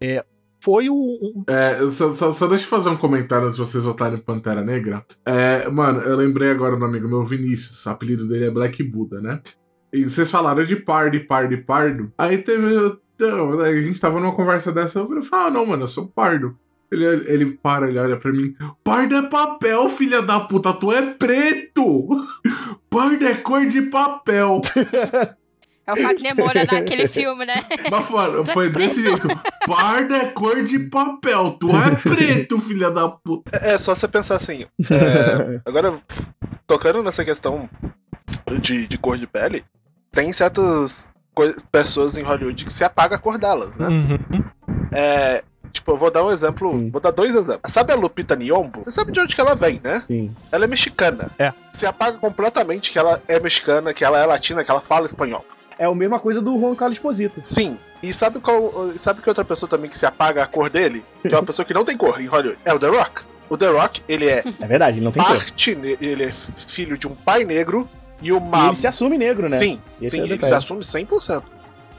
É, 0.00 0.24
foi 0.68 0.90
o, 0.90 0.94
o- 0.94 1.44
É, 1.46 1.78
só, 1.90 2.12
só, 2.12 2.32
só 2.32 2.46
deixa 2.46 2.64
eu 2.64 2.68
fazer 2.68 2.90
um 2.90 2.96
comentário 2.96 3.46
antes 3.46 3.56
de 3.56 3.64
vocês 3.64 3.84
votarem 3.84 4.18
Pantera 4.18 4.62
Negra. 4.62 5.04
É, 5.24 5.68
mano, 5.70 6.00
eu 6.02 6.14
lembrei 6.16 6.50
agora 6.50 6.76
do 6.76 6.84
amigo 6.84 7.08
meu 7.08 7.24
Vinícius, 7.24 7.84
o 7.86 7.90
apelido 7.90 8.28
dele 8.28 8.46
é 8.46 8.50
Black 8.50 8.82
Buddha, 8.82 9.20
né? 9.20 9.40
E 9.92 10.04
vocês 10.04 10.30
falaram 10.30 10.62
de 10.64 10.76
pardo, 10.76 11.18
pardo, 11.26 11.56
pardo. 11.64 12.12
Aí 12.18 12.36
teve. 12.38 12.98
então, 13.14 13.58
A 13.60 13.72
gente 13.72 13.98
tava 13.98 14.20
numa 14.20 14.34
conversa 14.34 14.70
dessa, 14.70 14.98
eu 14.98 15.06
falei, 15.22 15.46
ah, 15.46 15.50
não, 15.50 15.64
mano, 15.64 15.84
eu 15.84 15.88
sou 15.88 16.06
pardo. 16.08 16.54
Ele, 16.92 17.04
ele 17.04 17.46
para, 17.62 17.88
ele 17.88 17.98
olha 17.98 18.18
pra 18.18 18.30
mim. 18.32 18.54
Pardo 18.84 19.14
é 19.14 19.22
papel, 19.28 19.88
filha 19.88 20.20
da 20.22 20.40
puta, 20.40 20.72
tu 20.74 20.92
é 20.92 21.02
preto! 21.14 22.08
Pardo 22.90 23.24
é 23.26 23.34
cor 23.34 23.66
de 23.66 23.82
papel. 23.82 24.60
É 25.88 25.92
o 25.94 25.96
Fagner 25.96 26.36
Moura 26.36 26.66
naquele 26.70 27.08
filme, 27.08 27.46
né? 27.46 27.54
Mas, 27.90 28.10
mano, 28.10 28.44
foi 28.44 28.70
desse 28.70 29.02
jeito. 29.02 29.26
Pardo 29.66 30.14
é 30.14 30.26
cor 30.26 30.62
de 30.62 30.78
papel, 30.80 31.52
tu 31.52 31.70
é 31.70 31.96
preto, 31.96 32.60
filha 32.60 32.90
da 32.90 33.08
puta. 33.08 33.50
É 33.56 33.72
é 33.72 33.78
só 33.78 33.94
você 33.94 34.06
pensar 34.06 34.34
assim. 34.34 34.66
é, 34.90 35.60
agora, 35.64 35.98
tocando 36.66 37.02
nessa 37.02 37.24
questão 37.24 37.70
de, 38.60 38.86
de 38.86 38.98
cor 38.98 39.16
de 39.16 39.26
pele, 39.26 39.64
tem 40.12 40.30
certas 40.30 41.14
pessoas 41.72 42.18
em 42.18 42.22
Hollywood 42.22 42.66
que 42.66 42.72
se 42.72 42.84
apaga 42.84 43.16
a 43.16 43.18
cor 43.18 43.38
delas, 43.38 43.78
né? 43.78 43.88
Uhum. 43.88 44.44
É, 44.92 45.42
tipo, 45.72 45.92
eu 45.92 45.96
vou 45.96 46.10
dar 46.10 46.22
um 46.22 46.30
exemplo, 46.30 46.70
Sim. 46.72 46.90
vou 46.90 47.00
dar 47.00 47.12
dois 47.12 47.34
exemplos. 47.34 47.72
Sabe 47.72 47.94
a 47.94 47.96
Lupita 47.96 48.36
Nyong'o? 48.36 48.84
Você 48.84 48.90
sabe 48.90 49.12
de 49.12 49.20
onde 49.20 49.34
que 49.34 49.40
ela 49.40 49.54
vem, 49.54 49.80
né? 49.82 50.02
Sim. 50.06 50.34
Ela 50.52 50.64
é 50.64 50.68
mexicana. 50.68 51.30
É. 51.38 51.52
Se 51.72 51.86
apaga 51.86 52.18
completamente 52.18 52.90
que 52.90 52.98
ela 52.98 53.22
é 53.26 53.40
mexicana, 53.40 53.94
que 53.94 54.04
ela 54.04 54.18
é 54.18 54.26
latina, 54.26 54.62
que 54.62 54.70
ela 54.70 54.80
fala 54.80 55.06
espanhol. 55.06 55.44
É 55.78 55.84
a 55.84 55.94
mesma 55.94 56.18
coisa 56.18 56.40
do 56.40 56.58
Juan 56.58 56.74
Carlos 56.74 56.96
Esposito. 56.98 57.40
Sim. 57.42 57.78
E 58.02 58.12
sabe 58.12 58.40
qual, 58.40 58.72
sabe 58.96 59.20
que 59.22 59.28
outra 59.28 59.44
pessoa 59.44 59.68
também 59.68 59.88
que 59.90 59.96
se 59.98 60.06
apaga 60.06 60.42
a 60.42 60.46
cor 60.46 60.68
dele? 60.70 61.04
Que 61.22 61.34
é 61.34 61.36
uma 61.38 61.44
pessoa 61.44 61.64
que 61.64 61.74
não 61.74 61.84
tem 61.84 61.96
cor 61.96 62.20
em 62.20 62.26
Hollywood. 62.26 62.58
É 62.64 62.72
o 62.72 62.78
The 62.78 62.88
Rock. 62.88 63.22
O 63.48 63.56
The 63.56 63.68
Rock, 63.68 64.02
ele 64.08 64.26
é 64.28 64.44
É 64.60 64.66
verdade, 64.66 64.98
ele 64.98 65.04
não 65.04 65.12
tem 65.12 65.22
cor. 65.22 65.36
parte, 65.36 65.74
ne- 65.74 65.96
ele 66.00 66.24
é 66.24 66.30
filho 66.32 66.98
de 66.98 67.06
um 67.06 67.14
pai 67.14 67.44
negro 67.44 67.88
e 68.20 68.30
o 68.32 68.36
E 68.38 68.66
ele 68.66 68.76
se 68.76 68.86
assume 68.86 69.16
negro, 69.18 69.48
né? 69.50 69.56
Sim, 69.56 69.80
Esse 70.02 70.16
sim, 70.16 70.22
é 70.22 70.24
ele 70.24 70.44
se 70.44 70.52
assume 70.54 70.80
100%. 70.82 71.42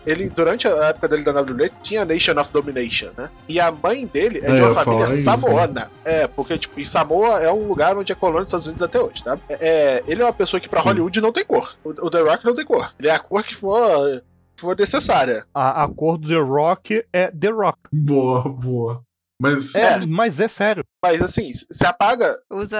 Ele, 0.09 0.27
durante 0.27 0.67
a 0.67 0.71
época 0.87 1.07
dele 1.07 1.23
da 1.23 1.31
WWE, 1.39 1.69
tinha 1.83 2.03
Nation 2.03 2.39
of 2.39 2.51
Domination, 2.51 3.11
né? 3.15 3.29
E 3.47 3.59
a 3.59 3.71
mãe 3.71 4.07
dele 4.07 4.39
é 4.39 4.49
É, 4.49 4.53
de 4.55 4.61
uma 4.61 4.69
ia 4.69 4.73
família 4.73 5.05
falar 5.05 5.15
isso, 5.15 5.23
samoana. 5.23 5.91
É, 6.03 6.27
porque, 6.27 6.57
tipo, 6.57 6.79
e 6.79 6.85
Samoa 6.85 7.39
é 7.41 7.51
um 7.51 7.67
lugar 7.67 7.95
onde 7.95 8.11
é 8.11 8.15
colônia 8.15 8.41
dos 8.41 8.49
Estados 8.49 8.65
Unidos 8.65 8.81
até 8.81 8.99
hoje, 8.99 9.23
tá? 9.23 9.37
É, 9.47 9.57
é, 9.59 10.03
ele 10.07 10.23
é 10.23 10.25
uma 10.25 10.33
pessoa 10.33 10.59
que 10.59 10.67
pra 10.67 10.81
Hollywood 10.81 11.21
não 11.21 11.31
tem 11.31 11.45
cor. 11.45 11.77
O, 11.83 11.89
o 11.89 12.09
The 12.09 12.21
Rock 12.21 12.43
não 12.43 12.55
tem 12.55 12.65
cor. 12.65 12.91
Ele 12.97 13.07
é 13.07 13.11
a 13.11 13.19
cor 13.19 13.43
que 13.43 13.55
for, 13.55 14.23
que 14.55 14.61
for 14.61 14.75
necessária. 14.75 15.45
a, 15.53 15.83
a 15.83 15.87
cor 15.87 16.17
do 16.17 16.27
The 16.27 16.39
Rock 16.39 17.05
é 17.13 17.27
The 17.29 17.49
Rock. 17.49 17.77
Boa, 17.93 18.49
boa. 18.49 19.03
Mas. 19.39 19.73
É. 19.75 20.05
Mas 20.05 20.39
é 20.39 20.47
sério. 20.47 20.83
Mas, 21.03 21.21
assim, 21.21 21.51
se 21.53 21.85
apaga... 21.85 22.35
Usa 22.51 22.77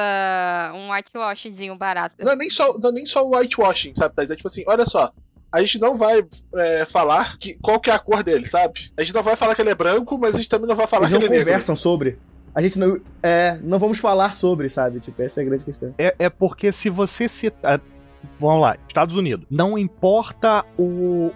um 0.74 0.92
whitewashzinho 0.92 1.76
barato. 1.76 2.16
Não 2.20 2.34
é 2.34 2.36
nem 2.36 2.50
só, 2.50 2.78
não 2.80 2.90
é 2.90 2.94
nem 2.94 3.06
só 3.06 3.26
o 3.26 3.36
whitewashing, 3.36 3.94
sabe? 3.96 4.16
Tá? 4.16 4.24
É 4.24 4.36
tipo 4.36 4.48
assim, 4.48 4.64
olha 4.68 4.86
só. 4.86 5.10
A 5.52 5.60
gente 5.62 5.80
não 5.80 5.98
vai 5.98 6.24
é, 6.56 6.86
falar 6.86 7.38
que, 7.38 7.58
qual 7.60 7.80
que 7.80 7.90
é 7.90 7.94
a 7.94 8.00
cor 8.00 8.24
dele, 8.24 8.46
sabe? 8.46 8.92
A 8.98 9.02
gente 9.04 9.14
não 9.14 9.24
vai 9.24 9.36
falar 9.36 9.56
que 9.56 9.62
ele 9.62 9.70
é 9.72 9.76
branco, 9.76 10.18
mas 10.20 10.36
a 10.36 10.38
gente 10.38 10.50
também 10.50 10.68
não 10.68 10.76
vai 10.76 10.88
falar 10.88 11.08
Eles 11.08 11.18
que 11.18 11.20
não 11.20 11.26
ele 11.28 11.36
é 11.36 11.38
negro. 11.40 11.52
conversam 11.54 11.76
sobre. 11.76 12.18
A 12.54 12.62
gente 12.62 12.78
não. 12.80 13.00
É, 13.24 13.58
não 13.62 13.80
vamos 13.80 14.00
falar 14.00 14.34
sobre, 14.36 14.70
sabe? 14.70 15.00
Tipo, 15.00 15.22
essa 15.22 15.40
é 15.40 15.44
a 15.44 15.46
grande 15.46 15.64
questão. 15.64 15.94
É, 15.98 16.16
é 16.20 16.30
porque 16.30 16.72
se 16.72 16.90
você 16.90 17.28
citar. 17.30 17.80
Vamos 18.38 18.62
lá, 18.62 18.78
Estados 18.88 19.16
Unidos. 19.16 19.46
Não 19.50 19.78
importa 19.78 20.66
o. 20.78 21.32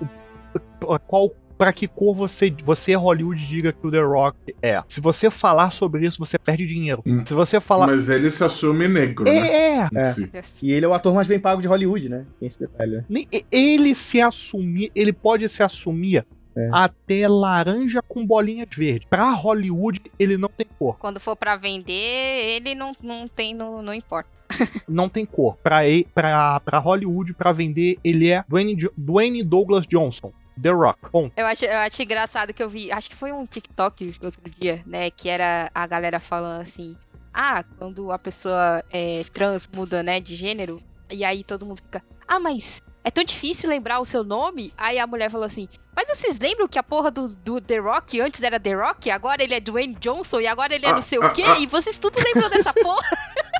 o- 0.81 0.99
qual. 1.07 1.31
Pra 1.57 1.71
que 1.71 1.87
cor 1.87 2.15
você, 2.15 2.53
você, 2.63 2.93
Hollywood, 2.95 3.45
diga 3.45 3.71
que 3.71 3.85
o 3.85 3.91
The 3.91 4.01
Rock 4.01 4.55
é. 4.61 4.81
Se 4.87 4.99
você 4.99 5.29
falar 5.29 5.71
sobre 5.71 6.05
isso, 6.05 6.17
você 6.19 6.37
perde 6.37 6.65
dinheiro. 6.65 7.01
Hum. 7.05 7.23
Se 7.25 7.33
você 7.33 7.59
falar. 7.61 7.87
Mas 7.87 8.09
ele 8.09 8.29
se 8.31 8.43
assume 8.43 8.87
negro, 8.87 9.23
né? 9.25 9.31
É, 9.31 9.77
é. 9.77 9.89
Em 9.93 9.97
É. 9.97 10.03
si. 10.03 10.31
E 10.61 10.71
ele 10.71 10.85
é 10.85 10.89
o 10.89 10.93
ator 10.93 11.13
mais 11.13 11.27
bem 11.27 11.39
pago 11.39 11.61
de 11.61 11.67
Hollywood, 11.67 12.09
né? 12.09 12.25
Tem 12.39 12.47
esse 12.47 12.59
detalhe, 12.59 12.97
né? 12.97 13.21
Ele 13.51 13.93
se 13.95 14.19
assumir, 14.19 14.91
ele 14.95 15.13
pode 15.13 15.47
se 15.47 15.61
assumir 15.63 16.25
É. 16.55 16.69
até 16.71 17.27
laranja 17.27 18.01
com 18.01 18.25
bolinhas 18.25 18.67
verdes. 18.75 19.07
Pra 19.09 19.31
Hollywood, 19.31 20.01
ele 20.19 20.37
não 20.37 20.49
tem 20.49 20.67
cor. 20.77 20.97
Quando 20.97 21.19
for 21.19 21.35
pra 21.35 21.55
vender, 21.55 21.93
ele 21.93 22.75
não, 22.75 22.93
não 23.01 23.27
tem, 23.27 23.53
não, 23.55 23.81
não 23.81 23.93
importa. 23.93 24.29
Não 24.87 25.09
tem 25.09 25.25
cor. 25.25 25.57
Pra, 25.63 25.79
pra, 26.13 26.59
pra 26.59 26.77
Hollywood, 26.77 27.33
pra 27.33 27.51
vender, 27.51 27.97
ele 28.03 28.29
é 28.29 28.43
Dwayne, 28.47 28.77
Dwayne 28.95 29.41
Douglas 29.43 29.87
Johnson. 29.87 30.31
The 30.61 30.69
Rock. 30.69 30.99
Bom, 31.11 31.31
Eu 31.35 31.45
acho, 31.45 31.65
eu 31.65 31.77
acho 31.77 32.01
engraçado 32.01 32.53
que 32.53 32.61
eu 32.61 32.69
vi, 32.69 32.91
acho 32.91 33.09
que 33.09 33.15
foi 33.15 33.31
um 33.31 33.45
TikTok 33.45 34.15
outro 34.21 34.41
dia, 34.59 34.81
né? 34.85 35.09
Que 35.09 35.29
era 35.29 35.71
a 35.73 35.87
galera 35.87 36.19
falando 36.19 36.61
assim: 36.61 36.95
ah, 37.33 37.63
quando 37.77 38.11
a 38.11 38.19
pessoa 38.19 38.83
é 38.91 39.23
trans 39.33 39.67
muda, 39.73 40.03
né, 40.03 40.19
de 40.19 40.35
gênero, 40.35 40.81
e 41.09 41.25
aí 41.25 41.43
todo 41.43 41.65
mundo 41.65 41.77
fica, 41.77 42.03
ah, 42.27 42.39
mas 42.39 42.81
é 43.03 43.11
tão 43.11 43.23
difícil 43.23 43.69
lembrar 43.69 43.99
o 43.99 44.05
seu 44.05 44.23
nome? 44.23 44.73
Aí 44.77 44.99
a 44.99 45.07
mulher 45.07 45.31
falou 45.31 45.45
assim: 45.45 45.67
mas 45.95 46.07
vocês 46.07 46.39
lembram 46.39 46.67
que 46.67 46.79
a 46.79 46.83
porra 46.83 47.11
do, 47.11 47.27
do 47.27 47.61
The 47.61 47.77
Rock 47.77 48.19
antes 48.21 48.41
era 48.41 48.59
The 48.59 48.73
Rock, 48.73 49.11
agora 49.11 49.43
ele 49.43 49.53
é 49.53 49.59
Dwayne 49.59 49.95
Johnson 49.95 50.39
e 50.39 50.47
agora 50.47 50.73
ele 50.73 50.85
é 50.85 50.91
não 50.91 51.01
sei 51.01 51.19
o 51.19 51.33
quê? 51.33 51.43
E 51.59 51.67
vocês 51.67 51.97
tudo 51.97 52.17
lembram 52.23 52.49
dessa 52.49 52.73
porra? 52.81 53.07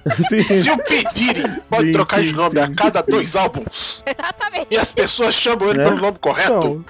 Sim. 0.29 0.43
Se 0.43 0.69
o 0.71 0.77
pedirem, 0.77 1.59
pode 1.69 1.87
Sim, 1.87 1.91
trocar 1.93 2.21
de 2.21 2.27
sim, 2.29 2.35
nome 2.35 2.55
sim. 2.57 2.61
a 2.61 2.75
cada 2.75 3.01
dois 3.01 3.35
álbuns. 3.35 4.03
Exatamente. 4.07 4.67
E 4.71 4.77
as 4.77 4.93
pessoas 4.93 5.33
chamam 5.33 5.69
ele 5.69 5.77
Né? 5.79 5.83
pelo 5.85 5.97
nome 6.01 6.17
correto. 6.19 6.53
Então, 6.57 6.85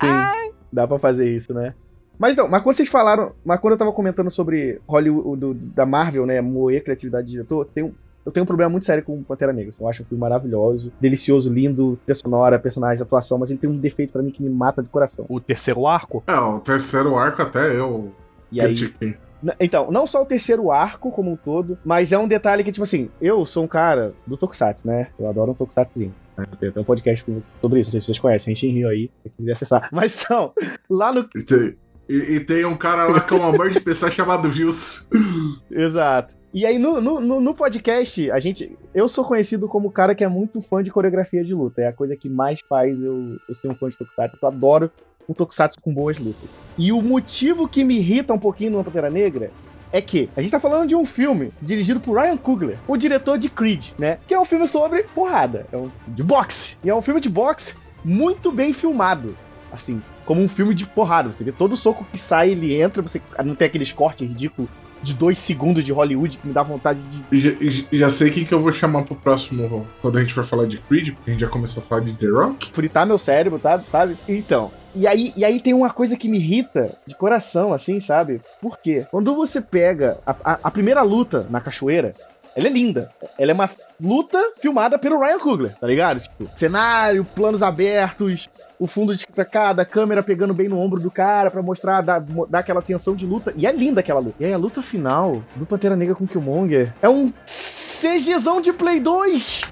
sim, 0.00 0.52
dá 0.72 0.86
pra 0.86 0.98
fazer 0.98 1.30
isso, 1.34 1.52
né? 1.54 1.74
Mas 2.18 2.34
não, 2.36 2.48
mas 2.48 2.62
quando 2.62 2.76
vocês 2.76 2.88
falaram, 2.88 3.32
mas 3.44 3.60
quando 3.60 3.72
eu 3.72 3.78
tava 3.78 3.92
comentando 3.92 4.30
sobre 4.30 4.80
Hollywood, 4.88 5.38
do- 5.40 5.54
da 5.54 5.84
Marvel, 5.84 6.24
né, 6.24 6.40
moer 6.40 6.82
criatividade 6.82 7.26
de 7.26 7.32
diretor, 7.34 7.66
tem 7.66 7.84
um, 7.84 7.92
eu 8.24 8.32
tenho 8.32 8.42
um 8.44 8.46
problema 8.46 8.70
muito 8.70 8.86
sério 8.86 9.04
com 9.04 9.22
Pantera 9.22 9.52
Negra. 9.52 9.72
Eu 9.78 9.86
acho 9.88 10.02
um 10.02 10.06
filme 10.06 10.20
maravilhoso, 10.20 10.90
delicioso, 11.00 11.52
lindo, 11.52 11.98
trilha 12.04 12.14
sonora, 12.16 12.58
personagem, 12.58 13.02
atuação, 13.02 13.36
mas 13.38 13.50
ele 13.50 13.58
tem 13.58 13.68
um 13.68 13.76
defeito 13.76 14.12
pra 14.12 14.22
mim 14.22 14.30
que 14.30 14.42
me 14.42 14.48
mata 14.48 14.82
de 14.82 14.88
coração. 14.88 15.26
o 15.28 15.38
terceiro 15.38 15.86
arco. 15.86 16.24
É, 16.26 16.34
o 16.34 16.58
terceiro 16.58 17.16
arco 17.16 17.42
até 17.42 17.76
eu 17.76 18.10
E 18.50 18.60
aí, 18.60 18.66
critiquei. 18.68 19.08
N- 19.10 19.18
Então, 19.60 19.90
não 19.90 20.06
só 20.06 20.22
o 20.22 20.26
terceiro 20.26 20.70
arco 20.70 21.10
como 21.10 21.30
um 21.30 21.36
todo, 21.36 21.78
mas 21.84 22.12
é 22.12 22.18
um 22.18 22.26
detalhe 22.26 22.64
que, 22.64 22.72
tipo 22.72 22.84
assim, 22.84 23.10
eu 23.20 23.44
sou 23.44 23.64
um 23.64 23.68
cara 23.68 24.12
do 24.26 24.36
Tokusatsu, 24.36 24.86
né? 24.86 25.08
Eu 25.18 25.28
adoro 25.28 25.52
um 25.52 25.54
Tokusatsuzinho. 25.54 26.14
né? 26.36 26.46
Tem 26.58 26.68
até 26.70 26.80
um 26.80 26.84
podcast 26.84 27.24
sobre 27.60 27.80
isso, 27.80 27.88
não 27.88 27.92
sei 27.92 28.00
se 28.00 28.06
vocês 28.06 28.18
conhecem, 28.18 28.52
a 28.52 28.54
gente 28.54 28.68
Rio 28.70 28.88
aí, 28.88 29.10
se 29.22 29.30
quiser 29.30 29.52
acessar. 29.52 29.88
Mas 29.92 30.22
então, 30.24 30.52
lá 30.88 31.12
no. 31.12 31.28
E 31.34 31.42
tem, 31.42 31.76
e- 32.08 32.40
tem 32.40 32.64
um 32.64 32.76
cara 32.76 33.04
lá 33.08 33.20
com 33.20 33.36
um 33.36 33.42
amor 33.46 33.70
de 33.70 33.80
pessoa 33.80 34.10
chamado 34.12 34.48
Views. 34.48 35.08
Exato. 35.70 36.34
E 36.54 36.64
aí, 36.64 36.78
no, 36.78 37.00
no, 37.02 37.20
no- 37.20 37.40
no 37.40 37.54
podcast, 37.54 38.30
a 38.30 38.40
gente. 38.40 38.76
Eu 38.94 39.08
sou 39.08 39.24
conhecido 39.26 39.68
como 39.68 39.88
o 39.88 39.92
cara 39.92 40.14
que 40.14 40.24
é 40.24 40.28
muito 40.28 40.62
fã 40.62 40.82
de 40.82 40.90
coreografia 40.90 41.44
de 41.44 41.52
luta. 41.52 41.82
É 41.82 41.88
a 41.88 41.92
coisa 41.92 42.16
que 42.16 42.30
mais 42.30 42.60
faz 42.66 42.98
eu, 43.02 43.36
eu 43.46 43.54
ser 43.54 43.68
um 43.68 43.74
fã 43.74 43.90
de 43.90 43.98
Tokusatsu. 43.98 44.38
Eu 44.40 44.48
adoro 44.48 44.90
um 45.28 45.34
Tokusatsu 45.34 45.80
com 45.80 45.92
boas 45.92 46.18
lutas. 46.18 46.48
E 46.78 46.92
o 46.92 47.00
motivo 47.02 47.68
que 47.68 47.84
me 47.84 47.96
irrita 47.96 48.32
um 48.32 48.38
pouquinho 48.38 48.72
no 48.72 48.84
Pantera 48.84 49.10
Negra 49.10 49.50
é 49.92 50.00
que 50.00 50.28
a 50.36 50.40
gente 50.40 50.50
tá 50.50 50.60
falando 50.60 50.88
de 50.88 50.94
um 50.94 51.06
filme 51.06 51.52
dirigido 51.60 52.00
por 52.00 52.18
Ryan 52.18 52.36
Coogler, 52.36 52.78
o 52.86 52.96
diretor 52.96 53.38
de 53.38 53.48
Creed, 53.48 53.92
né? 53.98 54.18
Que 54.26 54.34
é 54.34 54.40
um 54.40 54.44
filme 54.44 54.66
sobre 54.66 55.04
porrada, 55.14 55.66
é 55.72 55.76
um 55.76 55.90
de 56.08 56.22
boxe. 56.22 56.78
E 56.84 56.90
é 56.90 56.94
um 56.94 57.02
filme 57.02 57.20
de 57.20 57.28
boxe 57.28 57.74
muito 58.04 58.52
bem 58.52 58.72
filmado. 58.72 59.36
Assim, 59.72 60.00
como 60.24 60.42
um 60.42 60.48
filme 60.48 60.74
de 60.74 60.86
porrada. 60.86 61.32
Você 61.32 61.44
vê 61.44 61.52
todo 61.52 61.76
soco 61.76 62.06
que 62.10 62.18
sai, 62.18 62.50
ele 62.50 62.78
entra, 62.78 63.02
você 63.02 63.20
não 63.44 63.54
tem 63.54 63.66
aqueles 63.66 63.92
cortes 63.92 64.28
ridículos 64.28 64.68
de 65.02 65.14
dois 65.14 65.38
segundos 65.38 65.84
de 65.84 65.92
Hollywood 65.92 66.38
que 66.38 66.46
me 66.46 66.52
dá 66.52 66.62
vontade 66.62 66.98
de. 67.30 67.38
Já, 67.38 67.86
já 67.92 68.10
sei 68.10 68.30
quem 68.30 68.44
que 68.44 68.52
eu 68.52 68.60
vou 68.60 68.72
chamar 68.72 69.04
pro 69.04 69.14
próximo, 69.14 69.86
quando 70.02 70.18
a 70.18 70.20
gente 70.20 70.34
for 70.34 70.44
falar 70.44 70.66
de 70.66 70.78
Creed, 70.78 71.14
porque 71.14 71.30
a 71.30 71.32
gente 71.32 71.40
já 71.40 71.48
começou 71.48 71.82
a 71.82 71.86
falar 71.86 72.00
de 72.02 72.12
The 72.14 72.26
Rock. 72.26 72.70
fritar 72.72 73.06
meu 73.06 73.18
cérebro, 73.18 73.58
tá? 73.58 73.78
Sabe? 73.78 74.16
Então. 74.28 74.70
E 74.96 75.06
aí, 75.06 75.32
e 75.36 75.44
aí 75.44 75.60
tem 75.60 75.74
uma 75.74 75.90
coisa 75.90 76.16
que 76.16 76.28
me 76.28 76.38
irrita 76.38 76.96
de 77.06 77.14
coração, 77.14 77.72
assim, 77.72 78.00
sabe? 78.00 78.40
Por 78.60 78.78
quê? 78.78 79.06
Quando 79.10 79.34
você 79.34 79.60
pega 79.60 80.18
a, 80.26 80.34
a- 80.44 80.58
a 80.64 80.70
primeira 80.70 81.02
luta 81.02 81.46
na 81.50 81.60
cachoeira, 81.60 82.14
ela 82.56 82.66
é 82.66 82.70
linda. 82.70 83.10
Ela 83.38 83.50
é 83.50 83.54
uma 83.54 83.68
luta 84.02 84.38
filmada 84.60 84.98
pelo 84.98 85.20
Ryan 85.20 85.38
Coogler, 85.38 85.76
tá 85.78 85.86
ligado? 85.86 86.20
Tipo, 86.20 86.48
cenário, 86.56 87.22
planos 87.24 87.62
abertos, 87.62 88.48
o 88.78 88.86
fundo 88.86 89.12
destacado, 89.12 89.80
a 89.80 89.84
câmera 89.84 90.22
pegando 90.22 90.54
bem 90.54 90.66
no 90.68 90.78
ombro 90.78 90.98
do 90.98 91.10
cara 91.10 91.50
pra 91.50 91.60
mostrar, 91.62 92.00
dar, 92.00 92.20
dar 92.48 92.58
aquela 92.60 92.80
tensão 92.80 93.14
de 93.14 93.26
luta. 93.26 93.52
E 93.56 93.66
é 93.66 93.72
linda 93.72 94.00
aquela 94.00 94.20
luta. 94.20 94.36
E 94.40 94.46
aí 94.46 94.52
a 94.54 94.58
luta 94.58 94.82
final 94.82 95.42
do 95.54 95.66
Pantera 95.66 95.94
Negra 95.96 96.14
com 96.14 96.26
Killmonger 96.26 96.94
é 97.02 97.08
um 97.08 97.30
CGzão 97.44 98.60
de 98.60 98.72
Play 98.72 99.00
2 99.00 99.62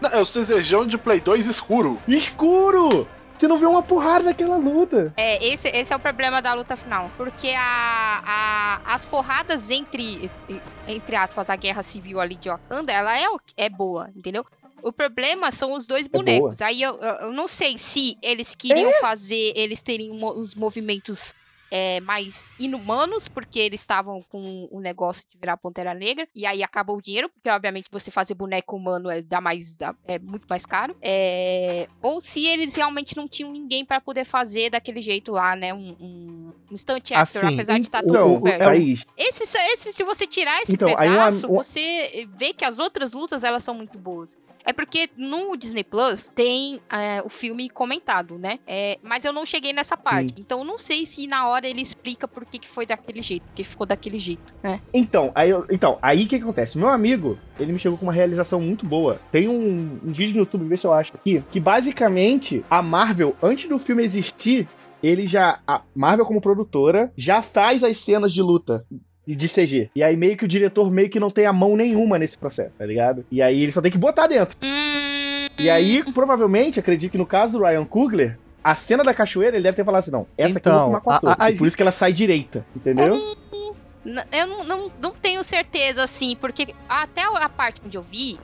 Não, 0.00 0.10
é 0.10 0.20
o 0.20 0.24
Cezejão 0.24 0.86
de 0.86 0.96
Play 0.98 1.20
2 1.20 1.46
escuro. 1.46 1.98
escuro. 2.08 3.06
Você 3.38 3.46
não 3.48 3.58
vê 3.58 3.66
uma 3.66 3.82
porrada 3.82 4.24
naquela 4.24 4.56
luta. 4.56 5.12
É, 5.16 5.44
esse, 5.44 5.68
esse 5.68 5.92
é 5.92 5.96
o 5.96 6.00
problema 6.00 6.40
da 6.40 6.54
luta 6.54 6.76
final. 6.76 7.10
Porque 7.16 7.48
a, 7.50 8.22
a- 8.26 8.94
as 8.94 9.04
porradas 9.04 9.70
entre, 9.70 10.30
entre 10.88 11.16
aspas, 11.16 11.50
a 11.50 11.56
guerra 11.56 11.82
civil 11.82 12.20
ali 12.20 12.34
de 12.36 12.48
Wakanda, 12.48 12.92
ela 12.92 13.18
é, 13.18 13.24
é 13.56 13.68
boa, 13.68 14.10
entendeu? 14.16 14.44
O 14.82 14.92
problema 14.92 15.50
são 15.50 15.72
os 15.72 15.86
dois 15.86 16.06
bonecos. 16.06 16.62
Aí 16.62 16.80
eu, 16.80 16.94
eu, 16.96 17.32
não 17.32 17.48
sei 17.48 17.76
se 17.76 18.16
eles 18.22 18.54
queriam 18.54 18.90
fazer 19.00 19.52
eles 19.56 19.82
terem 19.82 20.10
os 20.12 20.54
movimentos 20.54 21.34
é, 21.70 22.00
mais 22.00 22.52
inumanos, 22.58 23.28
porque 23.28 23.58
eles 23.58 23.80
estavam 23.80 24.22
com 24.28 24.68
o 24.70 24.80
negócio 24.80 25.24
de 25.30 25.38
virar 25.38 25.56
Pantera 25.56 25.94
Negra, 25.94 26.28
e 26.34 26.46
aí 26.46 26.62
acabou 26.62 26.96
o 26.96 27.02
dinheiro, 27.02 27.28
porque 27.28 27.48
obviamente 27.50 27.86
você 27.90 28.10
fazer 28.10 28.34
boneco 28.34 28.76
humano 28.76 29.10
é, 29.10 29.20
dá 29.22 29.40
mais, 29.40 29.76
dá- 29.76 29.94
é 30.06 30.18
muito 30.18 30.46
mais 30.48 30.64
caro. 30.64 30.96
É, 31.02 31.88
ou 32.02 32.20
se 32.20 32.46
eles 32.46 32.74
realmente 32.74 33.16
não 33.16 33.26
tinham 33.28 33.52
ninguém 33.52 33.84
pra 33.84 34.00
poder 34.00 34.24
fazer 34.24 34.70
daquele 34.70 35.00
jeito 35.00 35.32
lá, 35.32 35.56
né? 35.56 35.72
Um, 35.74 35.96
um, 36.00 36.52
um 36.70 36.76
stunt 36.76 37.12
actor, 37.12 37.20
Assim, 37.44 37.54
apesar 37.54 37.74
de 37.78 37.82
estar 37.82 38.00
tudo 38.02 38.10
Então, 38.10 38.34
coberto. 38.36 38.64
Thaís, 38.64 39.04
Esse, 39.16 39.42
esse, 39.72 39.92
se 39.92 40.04
você 40.04 40.26
tirar 40.26 40.62
esse 40.62 40.72
Então, 40.74 40.88
aí 40.96 41.08
uma- 41.08 41.26
pedaço, 41.26 41.46
uma- 41.48 41.62
você 41.64 42.28
vê 42.36 42.52
que 42.52 42.64
as 42.64 42.78
outras 42.78 43.12
lutas 43.12 43.42
elas 43.44 43.62
são 43.64 43.74
muito 43.74 43.98
boas. 43.98 44.36
É 44.66 44.72
porque 44.72 45.08
no 45.16 45.56
Disney 45.56 45.84
Plus 45.84 46.26
tem 46.34 46.80
é, 46.90 47.22
o 47.24 47.28
filme 47.28 47.70
comentado, 47.70 48.36
né? 48.36 48.58
É, 48.66 48.98
mas 49.02 49.24
eu 49.24 49.32
não 49.32 49.46
cheguei 49.46 49.72
nessa 49.72 49.96
parte. 49.96 50.34
Então 50.38 50.58
eu 50.58 50.64
não 50.64 50.76
sei 50.78 51.06
se 51.06 51.26
na 51.28 51.46
hora 51.48 51.68
ele 51.68 51.80
explica 51.80 52.26
por 52.26 52.44
que, 52.44 52.58
que 52.58 52.68
foi 52.68 52.84
daquele 52.84 53.22
jeito, 53.22 53.44
porque 53.44 53.62
ficou 53.62 53.86
daquele 53.86 54.18
jeito, 54.18 54.52
né? 54.62 54.80
Então, 54.92 55.30
aí, 55.34 55.50
eu- 55.50 55.64
então, 55.70 55.98
aí 56.02 56.24
o 56.24 56.28
que 56.28 56.36
acontece? 56.36 56.76
Meu 56.76 56.88
amigo, 56.88 57.38
ele 57.60 57.72
me 57.72 57.78
chegou 57.78 57.96
com 57.96 58.04
uma 58.06 58.12
realização 58.12 58.60
muito 58.60 58.84
boa. 58.84 59.20
Tem 59.30 59.46
um, 59.48 60.00
um 60.04 60.12
vídeo 60.12 60.34
no 60.34 60.40
YouTube, 60.40 60.66
vê 60.66 60.76
se 60.76 60.86
eu 60.86 60.92
acho 60.92 61.14
aqui, 61.14 61.42
que 61.52 61.60
basicamente 61.60 62.64
a 62.68 62.82
Marvel, 62.82 63.36
antes 63.42 63.68
do 63.68 63.78
filme 63.78 64.02
existir, 64.04 64.68
ele 65.02 65.26
já. 65.26 65.60
A 65.66 65.82
Marvel, 65.94 66.26
como 66.26 66.40
produtora, 66.40 67.12
já 67.16 67.40
faz 67.42 67.84
as 67.84 67.98
cenas 67.98 68.32
de 68.32 68.42
luta. 68.42 68.84
De- 69.34 69.48
CG. 69.48 69.90
E 69.94 70.02
aí 70.02 70.16
meio 70.16 70.36
que 70.36 70.44
o 70.44 70.48
diretor 70.48 70.90
meio 70.90 71.08
que 71.10 71.18
não 71.18 71.30
tem 71.30 71.46
a 71.46 71.52
mão 71.52 71.76
nenhuma 71.76 72.18
nesse 72.18 72.36
processo, 72.38 72.78
tá 72.78 72.84
ligado? 72.86 73.24
E 73.30 73.40
aí 73.42 73.62
ele 73.62 73.72
só 73.72 73.80
tem 73.80 73.90
que 73.90 73.98
botar 73.98 74.26
dentro. 74.26 74.56
Hum, 74.62 75.46
E 75.58 75.70
aí, 75.70 76.02
provavelmente, 76.12 76.78
acredito 76.78 77.12
que 77.12 77.18
no 77.18 77.24
caso 77.26 77.58
do 77.58 77.64
Ryan 77.64 77.84
Coogler, 77.86 78.38
a 78.62 78.74
cena 78.74 79.02
da 79.02 79.14
cachoeira, 79.14 79.56
ele 79.56 79.62
deve 79.62 79.76
ter 79.76 79.84
falado 79.84 80.00
assim, 80.00 80.10
não, 80.10 80.26
essa 80.36 80.58
aqui 80.58 80.68
eu 80.68 80.72
vou 80.72 80.80
Então, 80.80 81.00
filmar 81.00 81.00
com 81.22 81.28
a 81.28 81.32
a- 81.32 81.44
a- 81.46 81.50
E 81.50 81.56
por 81.56 81.66
isso 81.66 81.76
que 81.76 81.82
ela 81.82 81.92
sai 81.92 82.12
direita, 82.12 82.66
entendeu? 82.76 83.36
Eu 84.32 84.46
não, 84.46 84.62
não, 84.64 84.92
não 85.02 85.10
tenho 85.12 85.42
certeza, 85.42 86.02
assim, 86.04 86.36
porque 86.40 86.74
até 86.88 87.22
a 87.22 87.48
parte 87.48 87.80
onde 87.84 87.96
eu 87.96 88.02
vi 88.02 88.38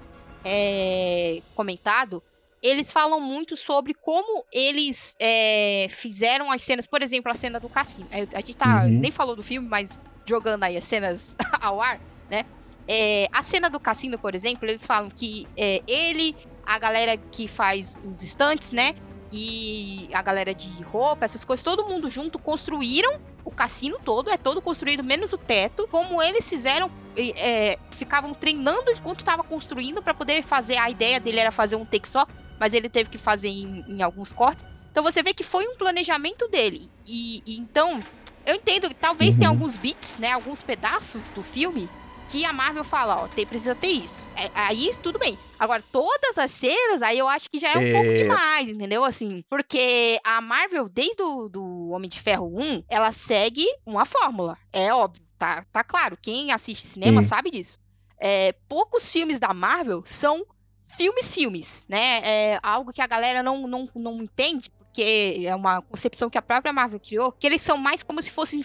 é, 0.45 1.41
comentado, 1.55 2.22
eles 2.62 2.91
falam 2.93 3.20
muito 3.20 3.57
sobre 3.57 3.95
como 3.95 4.45
eles 4.53 5.14
é, 5.20 5.87
fizeram 5.91 6.51
as 6.51 6.62
cenas, 6.62 6.87
por 6.87 7.03
exemplo, 7.03 7.30
a 7.30 7.35
cena 7.35 7.61
do 7.61 7.68
cassino. 7.68 8.07
É, 8.11 8.22
A 8.33 8.41
gente 8.41 8.57
tá, 8.57 8.85
Uhum. 8.85 8.89
nem 9.01 9.11
falou 9.11 9.37
do 9.37 9.43
filme, 9.43 9.68
mas 9.68 9.99
jogando 10.25 10.62
aí 10.64 10.77
as 10.77 10.85
cenas 10.85 11.37
ao 11.61 11.81
ar, 11.81 12.01
né? 12.31 12.45
É, 12.89 13.29
a 13.33 13.43
cena 13.43 13.70
do 13.70 13.79
cassino, 13.79 14.18
por 14.18 14.35
exemplo, 14.35 14.68
eles 14.68 14.85
falam 14.85 15.09
que 15.11 15.47
é, 15.57 15.83
ele, 15.87 16.35
a 16.66 16.79
galera 16.79 17.16
que 17.16 17.47
faz 17.47 18.01
os 18.05 18.23
estantes, 18.23 18.73
né? 18.73 18.95
E 19.33 20.11
a 20.12 20.20
galera 20.20 20.55
de 20.55 20.68
roupa, 20.83 21.25
essas 21.25 21.45
coisas, 21.45 21.64
todo 21.64 21.87
mundo 21.87 22.11
junto 22.11 22.39
construíram 22.39 23.18
o 23.45 23.51
cassino 23.51 23.99
todo, 24.05 24.31
é 24.31 24.37
todo 24.37 24.61
construído, 24.61 25.03
menos 25.03 25.33
o 25.33 25.39
teto. 25.39 25.89
Como 25.91 26.23
eles 26.23 26.49
fizeram, 26.49 26.91
é, 27.16 27.79
ficavam 27.93 28.35
treinando 28.35 28.91
enquanto 28.91 29.25
tava 29.25 29.43
construindo 29.43 30.03
pra 30.03 30.12
poder 30.12 30.43
fazer. 30.43 30.77
A 30.77 30.91
ideia 30.91 31.18
dele 31.18 31.41
era 31.41 31.51
fazer 31.51 31.77
um 31.77 31.85
take 31.85 32.09
só. 32.09 32.27
mas 32.61 32.75
ele 32.75 32.89
teve 32.89 33.11
que 33.11 33.18
fazer 33.18 33.49
em, 33.49 33.85
em 33.89 34.03
alguns 34.03 34.33
cortes. 34.33 34.64
Então 34.91 35.03
você 35.03 35.23
vê 35.23 35.33
que 35.33 35.43
foi 35.43 35.66
um 35.66 35.77
planejamento 35.77 36.47
dele. 36.49 36.91
E, 37.07 37.43
e 37.47 37.59
então, 37.59 38.01
eu 38.47 38.55
entendo 38.57 38.88
que 38.88 38.95
talvez 38.95 39.34
Uhum. 39.34 39.38
tenha 39.40 39.51
alguns 39.51 39.76
bits, 39.76 40.16
né? 40.18 40.32
Alguns 40.32 40.62
pedaços 40.62 41.28
do 41.30 41.43
filme 41.43 41.88
que 42.28 42.45
a 42.45 42.53
Marvel 42.53 42.84
fala, 42.84 43.24
ó, 43.24 43.28
tem, 43.28 43.45
precisa 43.47 43.74
ter 43.74 43.88
isso. 43.88 44.30
É, 44.36 44.49
aí 44.55 44.90
tudo 45.03 45.18
bem. 45.18 45.36
Agora, 45.59 45.82
todas 45.93 46.38
as 46.38 46.51
cenas, 46.51 47.03
aí 47.03 47.18
eu 47.18 47.28
acho 47.28 47.51
que 47.51 47.59
já 47.59 47.72
é 47.72 47.78
um 47.78 47.82
É. 47.82 47.93
pouco 47.93 48.16
demais, 48.16 48.68
entendeu? 48.68 49.05
Assim, 49.05 49.43
porque 49.51 50.18
a 50.24 50.40
Marvel, 50.40 50.88
desde 50.88 51.20
o 51.22 51.49
do 51.49 51.90
Homem 51.90 52.09
de 52.09 52.20
Ferro 52.20 52.47
1, 52.59 52.84
ela 52.88 53.12
segue 53.12 53.66
uma 53.84 54.05
fórmula. 54.07 54.57
É 54.72 54.93
óbvio, 54.95 55.22
tá, 55.38 55.64
tá 55.70 55.84
claro. 55.84 56.16
Quem 56.22 56.53
assiste 56.53 56.86
cinema 56.86 57.22
Sim. 57.22 57.28
sabe 57.28 57.51
disso. 57.51 57.78
É, 58.18 58.55
poucos 58.68 59.11
filmes 59.11 59.38
da 59.40 59.53
Marvel 59.53 60.03
são 60.07 60.47
filmes-filmes, 60.86 61.84
né? 61.88 62.20
É 62.22 62.61
algo 62.62 62.93
que 62.93 63.01
a 63.03 63.07
galera 63.07 63.43
não, 63.43 63.66
não, 63.66 63.88
não 63.95 64.22
entende, 64.22 64.70
porque 64.93 65.45
é 65.47 65.55
uma 65.55 65.80
concepção 65.80 66.28
que 66.28 66.36
a 66.36 66.43
própria 66.43 66.70
Marvel 66.70 67.01
criou, 67.01 67.32
que 67.32 67.47
eles 67.47 67.62
são 67.62 67.78
mais 67.78 68.03
como 68.03 68.20
se 68.20 68.30
fossem 68.30 68.61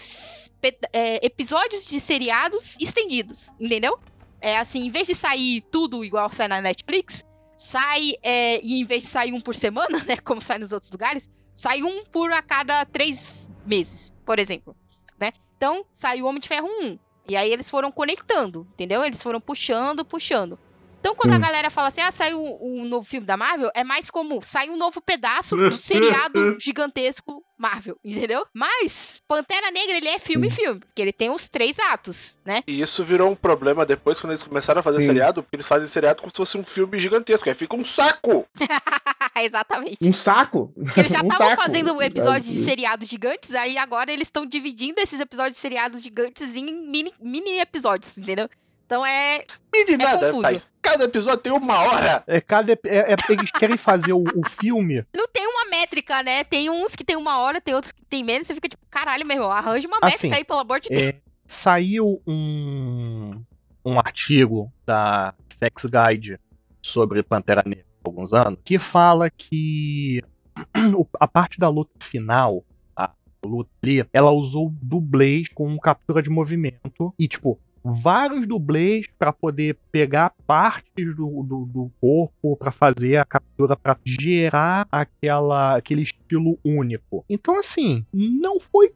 é, 0.91 1.25
episódios 1.25 1.85
de 1.85 2.01
seriados 2.01 2.75
estendidos, 2.81 3.49
entendeu? 3.57 3.97
É 4.41 4.57
assim, 4.57 4.85
em 4.85 4.91
vez 4.91 5.07
de 5.07 5.15
sair 5.15 5.61
tudo 5.71 6.03
igual 6.03 6.29
sai 6.29 6.49
na 6.49 6.61
Netflix, 6.61 7.23
sai, 7.57 8.15
é, 8.21 8.59
e 8.61 8.81
em 8.81 8.85
vez 8.85 9.03
de 9.03 9.09
sair 9.09 9.31
um 9.31 9.39
por 9.39 9.55
semana, 9.55 10.03
né, 10.05 10.17
como 10.17 10.41
sai 10.41 10.59
nos 10.59 10.73
outros 10.73 10.91
lugares, 10.91 11.29
sai 11.55 11.81
um 11.81 12.03
por 12.03 12.29
a 12.33 12.41
cada 12.41 12.83
três 12.83 13.49
meses, 13.65 14.11
por 14.25 14.37
exemplo, 14.37 14.75
né? 15.17 15.31
Então, 15.55 15.85
saiu 15.93 16.25
o 16.25 16.27
Homem 16.27 16.41
de 16.41 16.49
Ferro 16.49 16.67
1, 16.67 16.99
e 17.29 17.37
aí 17.37 17.51
eles 17.51 17.69
foram 17.69 17.89
conectando, 17.89 18.67
entendeu? 18.73 19.03
Eles 19.05 19.23
foram 19.23 19.39
puxando, 19.39 20.03
puxando. 20.03 20.59
Então, 20.99 21.15
quando 21.15 21.31
a 21.33 21.35
Sim. 21.35 21.41
galera 21.41 21.69
fala 21.69 21.87
assim, 21.87 22.01
ah, 22.01 22.11
saiu 22.11 22.39
um 22.61 22.85
novo 22.85 23.05
filme 23.07 23.25
da 23.25 23.37
Marvel, 23.37 23.71
é 23.73 23.83
mais 23.83 24.09
como 24.09 24.43
sai 24.43 24.69
um 24.69 24.77
novo 24.77 25.01
pedaço 25.01 25.55
do 25.55 25.75
seriado 25.77 26.57
gigantesco 26.59 27.43
Marvel, 27.57 27.97
entendeu? 28.03 28.45
Mas, 28.53 29.21
Pantera 29.27 29.71
Negra, 29.71 29.97
ele 29.97 30.07
é 30.07 30.19
filme 30.19 30.49
filme, 30.49 30.79
porque 30.79 31.01
ele 31.01 31.13
tem 31.13 31.29
os 31.29 31.47
três 31.47 31.77
atos, 31.79 32.37
né? 32.45 32.61
E 32.67 32.81
isso 32.81 33.03
virou 33.03 33.31
um 33.31 33.35
problema 33.35 33.85
depois 33.85 34.19
quando 34.19 34.31
eles 34.31 34.43
começaram 34.43 34.79
a 34.79 34.83
fazer 34.83 34.99
Sim. 35.01 35.07
seriado, 35.07 35.41
porque 35.41 35.55
eles 35.55 35.67
fazem 35.67 35.87
seriado 35.87 36.21
como 36.21 36.31
se 36.31 36.37
fosse 36.37 36.57
um 36.57 36.63
filme 36.65 36.99
gigantesco. 36.99 37.49
Aí 37.49 37.55
fica 37.55 37.75
um 37.75 37.83
saco! 37.83 38.45
Exatamente. 39.39 39.97
Um 40.01 40.13
saco. 40.13 40.73
Porque 40.75 40.99
eles 40.99 41.11
já 41.11 41.21
Um 41.23 41.27
estavam 41.27 41.49
saco. 41.49 41.61
fazendo 41.61 42.01
episódios 42.01 42.45
de 42.51 42.63
seriados 42.63 43.07
gigantes, 43.07 43.53
aí 43.53 43.77
agora 43.77 44.11
eles 44.11 44.27
estão 44.27 44.45
dividindo 44.45 44.99
esses 44.99 45.19
episódios 45.19 45.53
de 45.55 45.59
seriados 45.61 46.01
gigantes 46.01 46.55
em 46.55 46.65
mini, 46.87 47.13
mini 47.19 47.59
episódios, 47.59 48.17
entendeu? 48.17 48.49
Então 48.87 49.05
é. 49.05 49.45
Mini 49.73 49.97
nada, 49.97 50.27
confuso. 50.27 50.41
Thaís. 50.41 50.67
Cada 50.81 51.03
episódio 51.03 51.39
tem 51.39 51.51
uma 51.51 51.77
hora! 51.77 52.23
É, 52.25 52.39
cada, 52.39 52.71
é, 52.71 52.77
é- 52.85 53.15
eles 53.29 53.51
querem 53.51 53.75
fazer 53.75 54.13
o, 54.13 54.23
o 54.23 54.49
filme. 54.49 55.05
Não 55.13 55.27
tem 55.27 55.45
uma 55.45 55.65
métrica, 55.65 56.23
né? 56.23 56.45
Tem 56.45 56.69
uns 56.69 56.95
que 56.95 57.03
tem 57.03 57.17
uma 57.17 57.37
hora, 57.39 57.59
tem 57.59 57.75
outros 57.75 57.91
que 57.91 58.05
tem 58.05 58.23
menos. 58.23 58.47
Você 58.47 58.55
fica 58.55 58.69
tipo, 58.69 58.81
caralho, 58.89 59.25
meu 59.25 59.35
irmão, 59.35 59.51
arranja 59.51 59.87
uma 59.89 59.97
Assim, 60.01 60.27
métrica 60.27 60.35
aí, 60.37 60.43
pelo 60.45 60.59
amor 60.59 60.79
de 60.79 60.87
Deus. 60.87 61.01
É, 61.01 61.15
saiu 61.45 62.21
um, 62.25 63.43
um 63.85 63.99
artigo 63.99 64.71
da 64.85 65.33
Sex 65.59 65.85
Guide 65.85 66.39
sobre 66.81 67.21
Pantera 67.21 67.63
Negra 67.65 67.85
há 68.05 68.07
alguns 68.07 68.31
anos 68.31 68.57
que 68.63 68.79
fala 68.79 69.29
que 69.29 70.23
a 71.19 71.27
parte 71.27 71.59
da 71.59 71.67
luta 71.67 71.91
final, 72.01 72.63
a 72.95 73.11
luta 73.45 73.69
ali, 73.83 74.05
ela 74.13 74.31
usou 74.31 74.73
dublês 74.81 75.49
com 75.49 75.77
captura 75.77 76.21
de 76.23 76.29
movimento 76.29 77.13
e, 77.19 77.27
tipo, 77.27 77.59
vários 77.91 78.45
dublês 78.47 79.07
para 79.17 79.31
poder 79.33 79.77
pegar 79.91 80.33
partes 80.45 81.15
do, 81.15 81.43
do, 81.43 81.65
do 81.65 81.91
corpo 82.01 82.55
para 82.57 82.71
fazer 82.71 83.17
a 83.17 83.25
captura 83.25 83.75
para 83.75 83.97
gerar 84.05 84.87
aquela 84.91 85.75
aquele 85.77 86.01
estilo 86.01 86.57
único. 86.63 87.23
Então 87.29 87.57
assim, 87.59 88.05
não 88.13 88.59
foi 88.59 88.91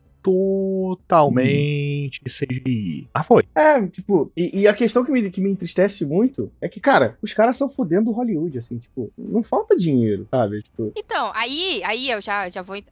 totalmente 1.12 2.22
CGI. 2.26 3.08
Ah, 3.14 3.24
foi. 3.24 3.44
É, 3.56 3.82
tipo, 3.88 4.32
e, 4.38 4.62
e 4.62 4.68
a 4.68 4.74
questão 4.74 5.04
que 5.04 5.12
me, 5.12 5.30
que 5.32 5.42
me 5.42 5.50
entristece 5.52 6.06
muito 6.06 6.52
é 6.62 6.70
que, 6.70 6.80
cara, 6.80 7.18
os 7.22 7.34
caras 7.34 7.56
estão 7.56 7.70
fudendo 7.70 8.12
Hollywood, 8.12 8.58
assim, 8.58 8.78
tipo, 8.78 9.12
não 9.18 9.42
falta 9.42 9.76
dinheiro, 9.76 10.28
sabe? 10.30 10.62
Tipo, 10.64 10.92
Então, 10.96 11.32
aí, 11.34 11.82
aí 11.84 12.10
eu 12.10 12.22
já, 12.22 12.48
já 12.50 12.62
vou. 12.62 12.76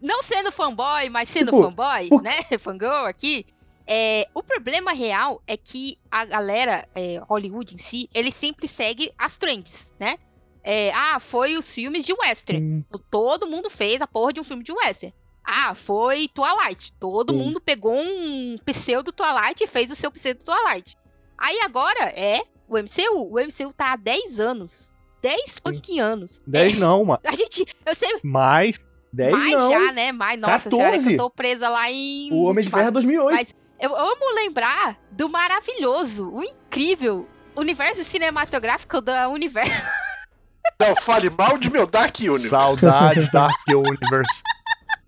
Não 0.00 0.22
sendo 0.22 0.50
fanboy, 0.52 1.08
mas 1.10 1.28
sendo 1.28 1.46
Tipo, 1.52 1.62
fanboy, 1.62 2.08
por- 2.08 2.22
né? 2.22 2.30
Fangirl 2.58 3.06
aqui. 3.06 3.46
É, 3.86 4.26
o 4.34 4.42
problema 4.42 4.92
real 4.92 5.42
é 5.46 5.56
que 5.56 5.98
a 6.10 6.24
galera, 6.24 6.88
é, 6.94 7.18
Hollywood 7.28 7.74
em 7.74 7.78
si, 7.78 8.08
ele 8.14 8.30
sempre 8.30 8.68
segue 8.68 9.12
as 9.18 9.36
trends, 9.36 9.92
né? 9.98 10.16
É, 10.64 10.92
ah, 10.94 11.18
foi 11.18 11.56
os 11.56 11.72
filmes 11.74 12.04
de 12.04 12.12
western. 12.12 12.62
hum, 12.62 12.84
Todo 13.10 13.46
mundo 13.46 13.68
fez 13.68 14.00
a 14.00 14.06
porra 14.06 14.32
de 14.32 14.40
um 14.40 14.44
filme 14.44 14.62
de 14.62 14.72
western. 14.72 15.12
Ah, 15.44 15.74
foi 15.74 16.28
Twilight. 16.28 16.92
Todo 17.00 17.32
Sim. 17.32 17.38
mundo 17.40 17.60
pegou 17.60 17.92
um 17.96 18.56
pseudo 18.64 19.10
Twilight 19.12 19.64
e 19.64 19.66
fez 19.66 19.90
o 19.90 19.96
seu 19.96 20.10
pseudo 20.12 20.44
Twilight. 20.44 20.96
Aí 21.36 21.58
agora 21.62 22.04
é 22.14 22.42
o 22.68 22.76
MCU. 22.78 23.28
O 23.28 23.40
MCU 23.40 23.72
tá 23.76 23.92
há 23.92 23.96
10 23.96 24.38
anos. 24.38 24.92
10 25.20 25.60
fucking 25.64 25.98
anos. 25.98 26.40
10 26.46 26.78
não, 26.78 27.04
mano. 27.04 27.20
A 27.26 27.34
gente, 27.34 27.66
eu 27.84 27.94
sei, 27.96 28.20
Mas 28.22 28.78
10 29.12 29.32
mais 29.32 29.50
não. 29.52 29.68
já, 29.70 29.92
né? 29.92 30.12
Mais, 30.12 30.38
nossa 30.40 30.70
senhora, 30.70 30.88
é 30.90 30.90
que 30.92 30.98
14. 30.98 31.12
eu 31.14 31.18
tô 31.18 31.30
presa 31.30 31.68
lá 31.68 31.90
em. 31.90 32.32
O 32.32 32.44
Homem 32.44 32.62
de 32.62 32.70
Ferro 32.70 32.86
é 32.88 32.90
2008. 32.92 33.34
Mas- 33.34 33.54
Eu 33.82 33.96
amo 33.96 34.32
lembrar 34.36 34.96
do 35.10 35.28
maravilhoso, 35.28 36.30
o 36.30 36.40
incrível 36.40 37.26
universo 37.56 38.04
cinematográfico 38.04 39.00
da 39.00 39.28
Universo. 39.28 39.72
Não, 40.80 40.94
fale 40.94 41.28
mal 41.28 41.58
de 41.58 41.68
meu 41.68 41.84
Dark 41.84 42.16
Universe. 42.20 42.48
saudades 42.48 43.28
Dark 43.32 43.58
Universe. 43.68 44.40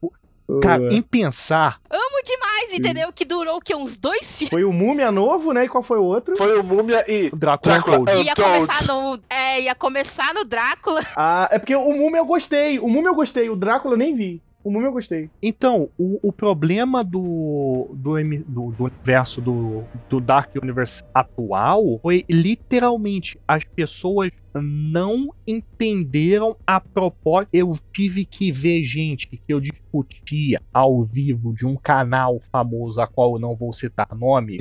Cara, 0.60 0.92
em 0.92 1.00
pensar, 1.00 1.80
Amo 1.88 2.22
demais, 2.24 2.72
entendeu? 2.72 3.12
Que 3.12 3.24
durou 3.24 3.58
o 3.58 3.60
quê? 3.60 3.76
Uns 3.76 3.96
dois 3.96 4.36
filmes. 4.36 4.50
Foi 4.50 4.64
o 4.64 4.72
Múmia 4.72 5.12
novo, 5.12 5.52
né? 5.52 5.66
E 5.66 5.68
qual 5.68 5.82
foi 5.82 5.98
o 5.98 6.02
outro? 6.02 6.36
Foi 6.36 6.58
o 6.58 6.64
Múmia 6.64 7.02
e 7.08 7.28
o 7.32 7.36
Drácula, 7.36 7.78
Drácula. 7.78 8.12
Ia 8.12 8.32
Untold. 8.32 8.66
começar 8.66 8.92
no. 8.92 9.20
É, 9.30 9.60
ia 9.60 9.74
começar 9.76 10.34
no 10.34 10.44
Drácula. 10.44 11.00
Ah, 11.16 11.48
é 11.52 11.60
porque 11.60 11.76
o 11.76 11.92
Múmia 11.92 12.18
eu 12.18 12.26
gostei. 12.26 12.80
O 12.80 12.88
Múmia 12.88 13.10
eu 13.10 13.14
gostei. 13.14 13.48
O 13.48 13.54
Drácula 13.56 13.94
eu 13.94 13.98
nem 13.98 14.16
vi. 14.16 14.42
O 14.64 14.70
Múmia 14.70 14.88
eu 14.88 14.92
gostei. 14.92 15.28
Então, 15.42 15.90
o, 15.98 16.18
o 16.22 16.32
problema 16.32 17.04
do, 17.04 17.90
do, 17.92 18.14
do, 18.48 18.70
do 18.72 18.84
universo 18.84 19.42
do, 19.42 19.84
do 20.08 20.18
Dark 20.20 20.50
Universe 20.56 21.04
atual 21.12 22.00
foi 22.00 22.24
literalmente 22.30 23.38
as 23.46 23.62
pessoas 23.62 24.30
não 24.60 25.32
entenderam 25.46 26.56
a 26.66 26.80
proposta. 26.80 27.48
Eu 27.52 27.72
tive 27.92 28.24
que 28.24 28.50
ver 28.52 28.82
gente 28.84 29.26
que 29.26 29.40
eu 29.48 29.60
discutia 29.60 30.60
ao 30.72 31.04
vivo 31.04 31.54
de 31.54 31.66
um 31.66 31.76
canal 31.76 32.40
famoso, 32.52 33.00
a 33.00 33.06
qual 33.06 33.34
eu 33.34 33.38
não 33.38 33.54
vou 33.54 33.72
citar 33.72 34.08
nome, 34.14 34.58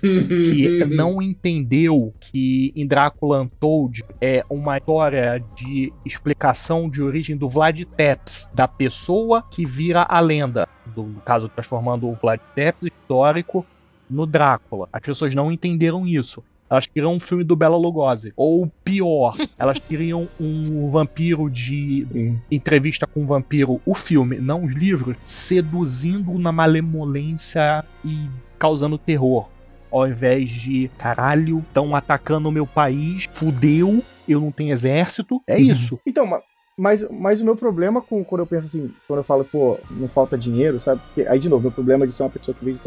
que 0.00 0.84
não 0.86 1.20
entendeu 1.20 2.12
que 2.20 2.72
em 2.74 2.86
Drácula 2.86 3.42
Untold 3.42 4.04
é 4.20 4.44
uma 4.48 4.78
história 4.78 5.42
de 5.56 5.92
explicação 6.04 6.88
de 6.88 7.02
origem 7.02 7.36
do 7.36 7.48
Vlad 7.48 7.82
Tepes, 7.96 8.48
da 8.54 8.68
pessoa 8.68 9.42
que 9.42 9.64
vira 9.64 10.02
a 10.08 10.20
lenda, 10.20 10.68
do, 10.94 11.02
no 11.02 11.20
caso 11.20 11.48
transformando 11.48 12.08
o 12.08 12.14
Vlad 12.14 12.40
Tepes 12.54 12.90
histórico 12.92 13.66
no 14.08 14.26
Drácula. 14.26 14.88
As 14.92 15.00
pessoas 15.00 15.34
não 15.34 15.50
entenderam 15.50 16.06
isso. 16.06 16.42
Elas 16.68 16.86
queriam 16.86 17.12
um 17.12 17.20
filme 17.20 17.44
do 17.44 17.54
Bela 17.54 17.76
Lugosi. 17.76 18.32
Ou 18.36 18.66
pior, 18.84 19.36
elas 19.58 19.78
queriam 19.78 20.28
um 20.40 20.88
vampiro 20.88 21.48
de 21.48 22.06
Sim. 22.12 22.40
entrevista 22.50 23.06
com 23.06 23.22
um 23.22 23.26
vampiro, 23.26 23.80
o 23.86 23.94
filme, 23.94 24.38
não 24.38 24.64
os 24.64 24.72
livros, 24.74 25.16
seduzindo 25.24 26.38
na 26.38 26.50
malemolência 26.52 27.84
e 28.04 28.28
causando 28.58 28.98
terror. 28.98 29.48
Ao 29.90 30.06
invés 30.06 30.50
de, 30.50 30.90
caralho, 30.98 31.60
estão 31.60 31.94
atacando 31.94 32.48
o 32.48 32.52
meu 32.52 32.66
país, 32.66 33.26
fudeu, 33.32 34.02
eu 34.28 34.40
não 34.40 34.50
tenho 34.50 34.72
exército. 34.72 35.40
É 35.46 35.58
isso. 35.58 35.98
Então, 36.04 36.26
ma- 36.26 36.42
mas, 36.76 37.06
mas 37.08 37.40
o 37.40 37.44
meu 37.44 37.56
problema 37.56 38.02
com 38.02 38.22
quando 38.24 38.40
eu 38.40 38.46
penso 38.46 38.66
assim, 38.66 38.90
quando 39.06 39.20
eu 39.20 39.24
falo, 39.24 39.44
pô, 39.44 39.78
não 39.90 40.08
falta 40.08 40.36
dinheiro, 40.36 40.78
sabe? 40.80 41.00
Porque, 41.06 41.26
aí, 41.28 41.38
de 41.38 41.48
novo, 41.48 41.62
meu 41.62 41.70
problema 41.72 42.04
é 42.04 42.06
de 42.08 42.12
ser 42.12 42.24
uma 42.24 42.30
pessoa 42.30 42.54
que 42.54 42.64
veio 42.64 42.76
de 42.76 42.82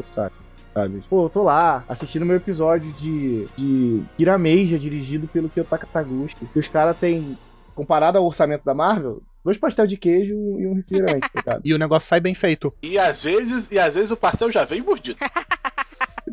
sabe? 0.73 1.03
Pô, 1.09 1.25
eu 1.25 1.29
tô 1.29 1.43
lá 1.43 1.83
assistindo 1.87 2.25
meu 2.25 2.37
episódio 2.37 2.91
de, 2.93 3.47
de 3.57 4.03
Kirameja, 4.17 4.79
dirigido 4.79 5.27
pelo 5.27 5.49
Kiyotaka 5.49 5.87
Taguchi, 5.87 6.35
que 6.35 6.59
os 6.59 6.67
caras 6.67 6.97
têm, 6.97 7.37
comparado 7.75 8.17
ao 8.17 8.25
orçamento 8.25 8.63
da 8.63 8.73
Marvel, 8.73 9.21
dois 9.43 9.57
pastel 9.57 9.87
de 9.87 9.97
queijo 9.97 10.33
e 10.33 10.67
um 10.67 10.75
refrigerante, 10.75 11.29
tá? 11.43 11.59
E 11.63 11.73
o 11.73 11.77
negócio 11.77 12.07
sai 12.07 12.19
bem 12.19 12.33
feito. 12.33 12.73
E 12.83 12.97
às 12.97 13.23
vezes, 13.23 13.71
e 13.71 13.79
às 13.79 13.95
vezes 13.95 14.11
o 14.11 14.17
pastel 14.17 14.51
já 14.51 14.65
vem 14.65 14.81
mordido. 14.81 15.19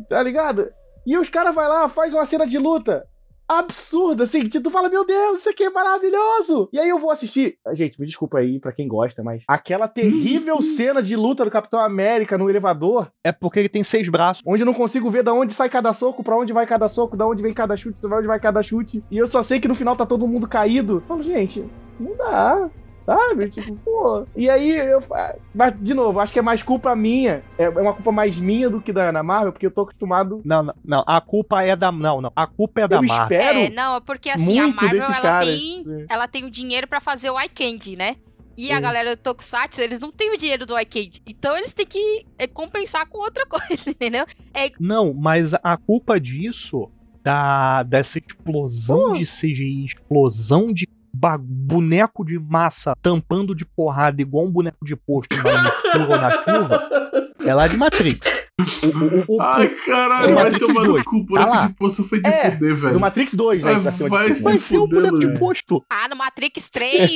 Tá 0.07 0.21
ligado? 0.21 0.69
E 1.07 1.17
os 1.17 1.27
caras 1.27 1.55
vai 1.55 1.67
lá, 1.67 1.89
faz 1.89 2.13
uma 2.13 2.25
cena 2.25 2.45
de 2.45 2.57
luta. 2.59 3.05
Absurda, 3.47 4.23
assim, 4.25 4.47
que 4.47 4.59
tu 4.59 4.69
fala, 4.69 4.89
meu 4.89 5.05
Deus, 5.05 5.39
isso 5.39 5.49
aqui 5.49 5.63
é 5.63 5.69
maravilhoso. 5.69 6.69
E 6.73 6.79
aí 6.79 6.89
eu 6.89 6.99
vou 6.99 7.11
assistir. 7.11 7.57
Ah, 7.65 7.73
Gente, 7.73 7.99
me 7.99 8.05
desculpa 8.05 8.39
aí 8.39 8.59
pra 8.59 8.71
quem 8.71 8.87
gosta, 8.87 9.23
mas 9.23 9.43
aquela 9.47 9.87
terrível 9.87 10.61
cena 10.61 11.01
de 11.01 11.15
luta 11.15 11.45
do 11.45 11.51
Capitão 11.51 11.79
América 11.79 12.37
no 12.37 12.49
elevador, 12.49 13.11
É 13.23 13.31
porque 13.31 13.59
ele 13.59 13.69
tem 13.69 13.83
seis 13.83 14.09
braços. 14.09 14.43
onde 14.45 14.61
eu 14.63 14.65
não 14.65 14.73
consigo 14.73 15.09
ver 15.09 15.23
da 15.23 15.33
onde 15.33 15.53
sai 15.53 15.69
cada 15.69 15.93
soco, 15.93 16.23
pra 16.23 16.37
onde 16.37 16.53
vai 16.53 16.65
cada 16.65 16.87
soco, 16.89 17.15
da 17.15 17.25
onde 17.27 17.41
vem 17.41 17.53
cada 17.53 17.75
chute, 17.77 17.99
pra 18.01 18.17
onde 18.17 18.27
vai 18.27 18.39
cada 18.39 18.61
chute. 18.63 19.03
E 19.11 19.17
eu 19.17 19.27
só 19.27 19.41
sei 19.43 19.59
que 19.59 19.67
no 19.67 19.75
final 19.75 19.95
tá 19.95 20.05
todo 20.05 20.27
mundo 20.27 20.47
caído. 20.47 20.95
Eu 20.95 21.01
falo, 21.01 21.23
gente, 21.23 21.63
não 21.99 22.15
dá. 22.17 22.69
Sabe? 23.07 23.49
Tipo, 23.49 23.73
pô. 23.77 24.25
E 24.35 24.49
aí 24.49 24.69
eu. 24.69 24.99
fa- 25.01 25.33
Mas, 25.55 25.73
de 25.81 25.93
novo, 25.93 26.19
acho 26.19 26.33
que 26.33 26.39
é 26.39 26.41
mais 26.41 26.61
culpa 26.61 26.93
minha. 26.93 27.41
É 27.57 27.63
é 27.63 27.69
uma 27.69 27.93
culpa 27.93 28.11
mais 28.11 28.35
minha 28.35 28.69
do 28.69 28.81
que 28.81 28.91
da 28.91 29.07
Ana 29.07 29.23
Marvel, 29.23 29.53
porque 29.53 29.65
eu 29.65 29.71
tô 29.71 29.81
acostumado. 29.83 30.41
Não, 30.43 30.61
não, 30.61 30.73
não. 30.83 31.03
A 31.07 31.21
culpa 31.21 31.63
é 31.63 31.73
da. 31.73 31.89
Não, 31.89 32.19
não. 32.19 32.33
A 32.35 32.45
culpa 32.45 32.81
é 32.81 32.87
da 32.87 32.97
eu 32.97 33.03
Marvel. 33.03 33.39
espero. 33.39 33.59
É, 33.59 33.69
não, 33.69 33.95
é 33.95 33.99
porque 34.01 34.29
assim, 34.29 34.59
a 34.59 34.67
Marvel 34.67 35.01
ela 35.03 35.21
caras. 35.21 35.47
tem, 35.47 35.85
É. 35.87 36.05
ela 36.09 36.27
tem 36.27 36.43
o 36.43 36.51
dinheiro 36.51 36.85
pra 36.85 36.99
fazer 36.99 37.29
o 37.29 37.39
iCandy, 37.41 37.95
né? 37.95 38.17
E 38.57 38.71
a 38.71 38.77
É. 38.77 38.81
galera 38.81 39.15
do 39.15 39.21
Tokusatsu, 39.21 39.79
eles 39.79 39.99
não 40.01 40.11
têm 40.11 40.33
o 40.33 40.37
dinheiro 40.37 40.65
do 40.65 40.77
iCandy. 40.77 41.21
Então 41.25 41.55
eles 41.55 41.71
têm 41.71 41.85
que 41.85 42.25
é, 42.37 42.45
compensar 42.45 43.07
com 43.07 43.19
outra 43.19 43.45
coisa, 43.47 43.89
entendeu? 43.89 44.25
Não, 44.79 45.13
mas 45.13 45.53
a 45.63 45.77
culpa 45.77 46.19
disso, 46.19 46.89
da, 47.23 47.83
dessa 47.83 48.17
explosão 48.19 49.13
de 49.13 49.23
CGI, 49.25 49.85
explosão 49.85 50.73
de 50.73 50.87
boneco 51.39 52.23
de 52.25 52.37
massa 52.39 52.95
tampando 53.01 53.55
de 53.55 53.65
porrada 53.65 54.21
igual 54.21 54.45
um 54.45 54.51
boneco 54.51 54.83
de 54.85 54.95
posto 54.95 55.35
na 55.37 55.43
na 56.17 56.31
chuva, 56.43 56.89
é 57.45 57.53
lá 57.53 57.67
de 57.67 57.77
Matrix. 57.77 58.19
O, 58.59 59.33
o- 59.33 59.37
o- 59.37 59.41
Ai, 59.41 59.69
caralho, 59.69 60.29
É 60.31 60.33
vai 60.33 60.51
tomar 60.51 60.83
no 60.83 60.93
2. 60.93 61.03
cu. 61.03 61.17
O 61.17 61.25
Tá 61.35 61.45
boneco 61.45 61.67
de 61.67 61.73
poço 61.75 62.03
foi 62.03 62.21
de 62.21 62.27
É, 62.29 62.51
fuder, 62.51 62.75
velho. 62.75 62.93
Do 62.93 62.99
Matrix 62.99 63.33
2, 63.35 63.63
né? 63.63 63.73
Vai- 63.73 63.81
vai 64.09 64.35
se 64.35 64.43
vai 64.43 64.59
ser 64.59 64.77
o 64.79 64.87
boneco 64.87 65.19
de 65.19 65.37
posto. 65.37 65.83
Ah, 65.89 66.07
no 66.09 66.15
Matrix 66.15 66.67
3. 66.69 67.11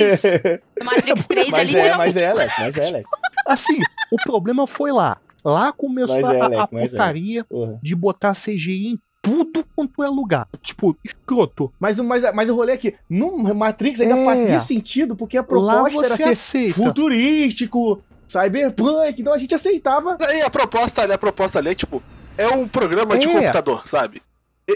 no 0.79 0.85
Matrix 0.85 1.25
3 1.27 1.47
é 1.47 1.51
Mas 1.51 1.59
é, 1.59 1.63
literalmente. 1.63 1.97
mas 1.97 2.17
é, 2.17 2.27
Alex, 2.29 2.53
mas 2.59 2.77
é, 2.77 2.87
Alex. 2.89 3.09
Assim, 3.47 3.79
o 4.11 4.17
problema 4.23 4.67
foi 4.67 4.91
lá. 4.91 5.17
Lá 5.43 5.71
começou 5.73 6.31
é, 6.31 6.39
a, 6.39 6.45
a 6.47 6.67
é. 6.71 6.87
putaria 6.87 7.43
Porra. 7.45 7.79
de 7.81 7.95
botar 7.95 8.33
CGI 8.35 8.89
em 8.89 8.99
tudo 9.21 9.65
quanto 9.75 10.03
é 10.03 10.07
lugar. 10.07 10.47
Tipo, 10.61 10.97
escroto. 11.03 11.71
Mas, 11.79 11.99
o- 11.99 12.03
mas, 12.03 12.23
mas 12.33 12.49
o 12.49 12.55
rolê 12.55 12.73
aqui, 12.73 12.95
no 13.09 13.37
Matrix 13.53 13.99
ainda 14.01 14.17
É. 14.17 14.25
fazia 14.25 14.59
sentido, 14.59 15.15
porque 15.15 15.37
a 15.37 15.43
proposta 15.43 15.89
era 15.89 16.09
você 16.09 16.17
ser 16.17 16.29
aceita. 16.29 16.73
futurístico, 16.75 18.01
cyberpunk, 18.27 19.21
então 19.21 19.33
a 19.33 19.37
gente 19.37 19.53
aceitava. 19.53 20.17
E 20.19 20.41
a 20.41 20.49
proposta 20.49 21.01
ali, 21.03 21.13
a 21.13 21.17
proposta 21.17 21.59
ali 21.59 21.69
é 21.69 21.75
tipo, 21.75 22.01
é 22.37 22.47
um 22.47 22.67
programa 22.67 23.17
de 23.17 23.27
É. 23.27 23.31
computador, 23.31 23.87
sabe? 23.87 24.21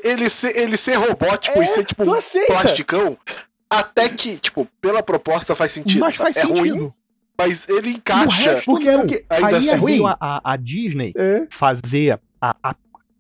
Ele 0.04 0.30
ser, 0.30 0.58
ele 0.58 0.76
ser 0.78 0.96
robótico 0.96 1.60
É, 1.60 1.64
e 1.64 1.68
ser 1.68 1.86
tipo 1.86 2.04
plasticão, 2.48 3.18
até 3.70 4.10
que, 4.10 4.38
tipo, 4.38 4.68
pela 4.82 5.02
proposta 5.02 5.56
faz 5.56 5.72
sentido. 5.72 6.02
Mas 6.02 6.16
faz 6.18 6.36
é 6.38 6.42
sentido. 6.42 6.60
ruim, 6.60 6.94
mas 7.38 7.68
ele 7.70 7.92
encaixa. 7.92 8.52
resto, 8.52 8.66
porque 8.66 8.88
era 8.90 9.02
o? 9.06 9.10
Ainda 9.30 9.48
Aí 9.48 9.56
assim. 9.56 9.86
veio 9.86 10.06
a, 10.08 10.18
a- 10.20 10.42
a 10.44 10.58
Disney 10.58 11.14
É. 11.16 11.46
fazer 11.50 12.20
a, 12.42 12.56
a- 12.62 12.76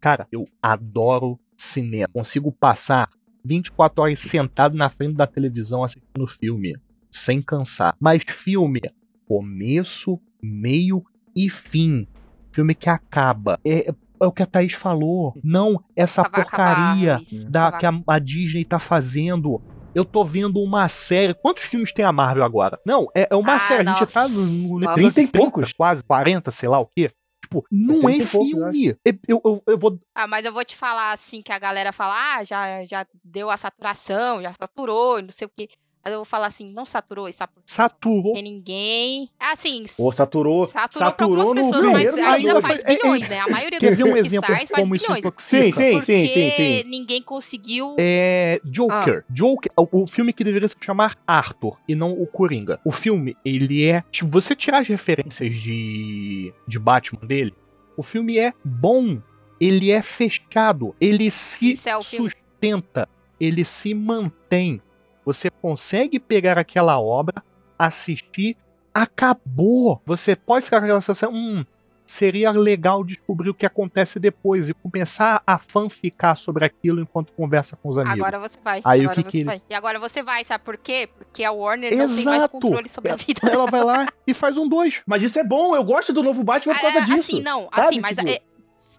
Cara, 0.05 0.27
eu 0.31 0.45
adoro 0.61 1.39
cinema. 1.57 2.07
Consigo 2.13 2.51
passar 2.51 3.09
24 3.43 4.03
horas 4.03 4.19
sentado 4.19 4.77
na 4.77 4.87
frente 4.87 5.15
da 5.15 5.25
televisão 5.25 5.83
assistindo 5.83 6.27
filme, 6.27 6.77
sem 7.09 7.41
cansar. 7.41 7.95
Mas 7.99 8.21
filme, 8.27 8.81
começo, 9.27 10.21
meio 10.39 11.03
e 11.35 11.49
fim. 11.49 12.07
Filme 12.51 12.75
que 12.75 12.87
acaba. 12.87 13.59
É, 13.65 13.89
é 13.89 14.25
o 14.27 14.31
que 14.31 14.43
a 14.43 14.45
Thaís 14.45 14.73
falou. 14.73 15.33
Não, 15.43 15.83
essa 15.95 16.21
Vai 16.21 16.29
acabar, 16.41 16.43
porcaria 16.43 17.19
isso, 17.23 17.49
da, 17.49 17.71
que 17.71 17.87
a, 17.87 17.91
a 18.07 18.19
Disney 18.19 18.63
tá 18.63 18.77
fazendo. 18.77 19.59
Eu 19.95 20.05
tô 20.05 20.23
vendo 20.23 20.61
uma 20.61 20.87
série. 20.87 21.33
Quantos 21.33 21.63
filmes 21.63 21.91
tem 21.91 22.05
a 22.05 22.11
Marvel 22.11 22.43
agora? 22.43 22.79
Não, 22.85 23.07
é, 23.15 23.27
é 23.31 23.35
uma 23.35 23.55
Ah, 23.55 23.59
série. 23.59 23.87
A 23.89 23.91
gente 23.93 24.01
nossa. 24.01 24.13
tá 24.13 24.27
no, 24.27 24.45
no 24.45 24.79
Nossa. 24.81 24.91
episódio 24.91 25.13
30 25.13 25.21
e 25.21 25.27
30, 25.29 25.39
poucos. 25.39 25.73
quase 25.73 26.03
40, 26.03 26.51
sei 26.51 26.69
lá 26.69 26.79
o 26.79 26.85
quê. 26.85 27.09
Tipo, 27.45 27.63
não 27.71 28.09
é 28.09 28.13
30 28.13 28.23
e 28.23 28.27
poucos, 28.27 28.51
eu 28.51 28.71
filme. 28.71 28.97
Eu, 29.05 29.41
eu, 29.45 29.63
eu, 29.67 29.77
vou. 29.77 29.99
Ah, 30.15 30.25
mas 30.25 30.45
eu 30.45 30.51
vou 30.51 30.65
te 30.65 30.75
falar 30.75 31.11
assim 31.11 31.43
que 31.43 31.51
a 31.51 31.59
galera 31.59 31.93
fala, 31.93 32.37
ah, 32.37 32.43
já, 32.43 32.83
já 32.85 33.05
deu 33.23 33.51
a 33.51 33.57
saturação, 33.57 34.41
já 34.41 34.51
saturou, 34.53 35.19
e 35.19 35.21
não 35.21 35.31
sei 35.31 35.45
o 35.45 35.51
quê. 35.55 35.69
Mas 36.05 36.11
eu 36.13 36.19
vou 36.19 36.25
falar 36.25 36.45
assim, 36.45 36.71
não 36.71 36.85
saturou, 36.85 37.27
e 37.27 37.33
por 37.33 37.47
quê? 37.47 37.61
Saturou. 37.65 38.33
Porque 38.33 38.41
ninguém. 38.43 39.27
Assim, 39.39 39.85
Pô, 39.97 40.11
saturou. 40.11 40.67
saturou, 40.67 40.87
pra 40.91 41.09
saturou 41.09 41.41
algumas 41.41 41.65
no 41.65 41.71
pessoas, 41.71 41.91
mas 41.91 42.11
primeiro 42.13 42.31
ainda 42.31 42.61
faz 42.61 42.83
É, 42.83 42.93
é, 42.93 42.97
bilhões, 42.97 43.27
né? 43.27 43.39
A 43.39 43.47
maioria 43.47 43.79
Quer 43.79 43.89
dos 43.89 43.97
ver 43.97 44.03
um 44.03 44.05
filmes 44.05 44.21
que 44.21 44.27
exemplo 44.27 44.47
sai 44.55 44.65
faz 44.67 44.79
como 44.81 44.95
isso 44.95 45.05
bilhões. 45.05 45.25
intoxica? 45.25 45.63
Sim, 45.65 45.71
sim, 45.71 46.01
sim, 46.01 46.27
sim, 46.27 46.51
sim. 46.51 46.83
ninguém 46.87 47.23
conseguiu. 47.23 47.95
É. 47.97 48.61
Joker. 48.63 49.25
Joker, 49.27 49.71
o, 49.75 50.03
o 50.03 50.05
filme 50.07 50.31
que 50.31 50.43
deveria 50.43 50.67
se 50.67 50.75
chamar 50.79 51.17
Arthur 51.25 51.75
e 51.87 51.95
não 51.95 52.11
o 52.11 52.27
Coringa. 52.27 52.79
O 52.85 52.91
filme, 52.91 53.35
ele 53.43 53.83
é. 53.83 54.03
Tipo, 54.11 54.29
você 54.29 54.55
tirar 54.55 54.81
as 54.81 54.87
referências 54.87 55.55
de. 55.55 56.53
de 56.67 56.77
Batman 56.77 57.25
dele, 57.25 57.55
o 57.97 58.03
filme 58.03 58.37
é 58.37 58.53
bom. 58.63 59.19
Ele 59.59 59.89
é 59.89 60.03
fechado. 60.03 60.93
Ele 61.01 61.31
se 61.31 61.73
Isso 61.73 61.89
é 61.89 61.99
sustenta. 61.99 63.09
Ele 63.39 63.65
se 63.65 63.95
mantém. 63.95 64.79
Você 65.25 65.49
consegue 65.49 66.19
pegar 66.19 66.57
aquela 66.57 66.99
obra, 66.99 67.43
assistir, 67.79 68.55
acabou. 68.93 70.01
Você 70.05 70.35
pode 70.35 70.65
ficar 70.65 70.79
com 70.79 70.85
aquela 70.85 71.01
sensação. 71.01 71.31
Hum, 71.33 71.65
seria 72.05 72.51
legal 72.51 73.03
descobrir 73.03 73.49
o 73.49 73.53
que 73.53 73.65
acontece 73.65 74.19
depois 74.19 74.69
e 74.69 74.73
começar 74.75 75.41
a 75.47 75.57
fanficar 75.57 76.37
sobre 76.37 76.63
aquilo 76.63 77.01
enquanto 77.01 77.33
conversa 77.33 77.75
com 77.75 77.89
os 77.89 77.97
amigos. 77.97 78.19
Agora 78.19 78.39
você 78.39 78.57
vai. 78.63 78.81
Aí 78.83 79.07
o 79.07 79.09
que 79.09 79.15
você 79.21 79.23
que 79.31 79.37
ele- 79.37 79.45
vai. 79.45 79.61
E 79.69 79.73
agora 79.73 79.99
você 79.99 80.21
vai, 80.21 80.43
sabe 80.43 80.63
por 80.63 80.77
quê? 80.77 81.09
Porque 81.17 81.43
a 81.43 81.51
Warner 81.51 81.89
não 81.91 81.97
tem 81.97 82.07
mais 82.25 82.37
Exato. 82.37 82.49
controle 82.59 82.87
sobre 82.89 83.11
a 83.11 83.15
vida. 83.15 83.41
Ela 83.49 83.65
vai 83.65 83.83
lá 83.83 84.05
e 84.27 84.33
faz 84.33 84.57
um 84.57 84.67
dois. 84.69 85.01
Mas 85.07 85.23
isso 85.23 85.39
é 85.39 85.43
bom, 85.43 85.75
eu 85.75 85.83
gosto 85.83 86.13
do 86.13 86.21
novo 86.21 86.43
Batman 86.43 86.75
por 86.75 86.81
causa 86.81 86.97
Ah, 86.99 87.01
disso. 87.01 87.19
Assim, 87.19 87.41
não, 87.41 87.67
sabe? 87.73 87.87
assim, 87.87 87.99
mas 87.99 88.15
Tipo- 88.17 88.29
é, 88.29 88.39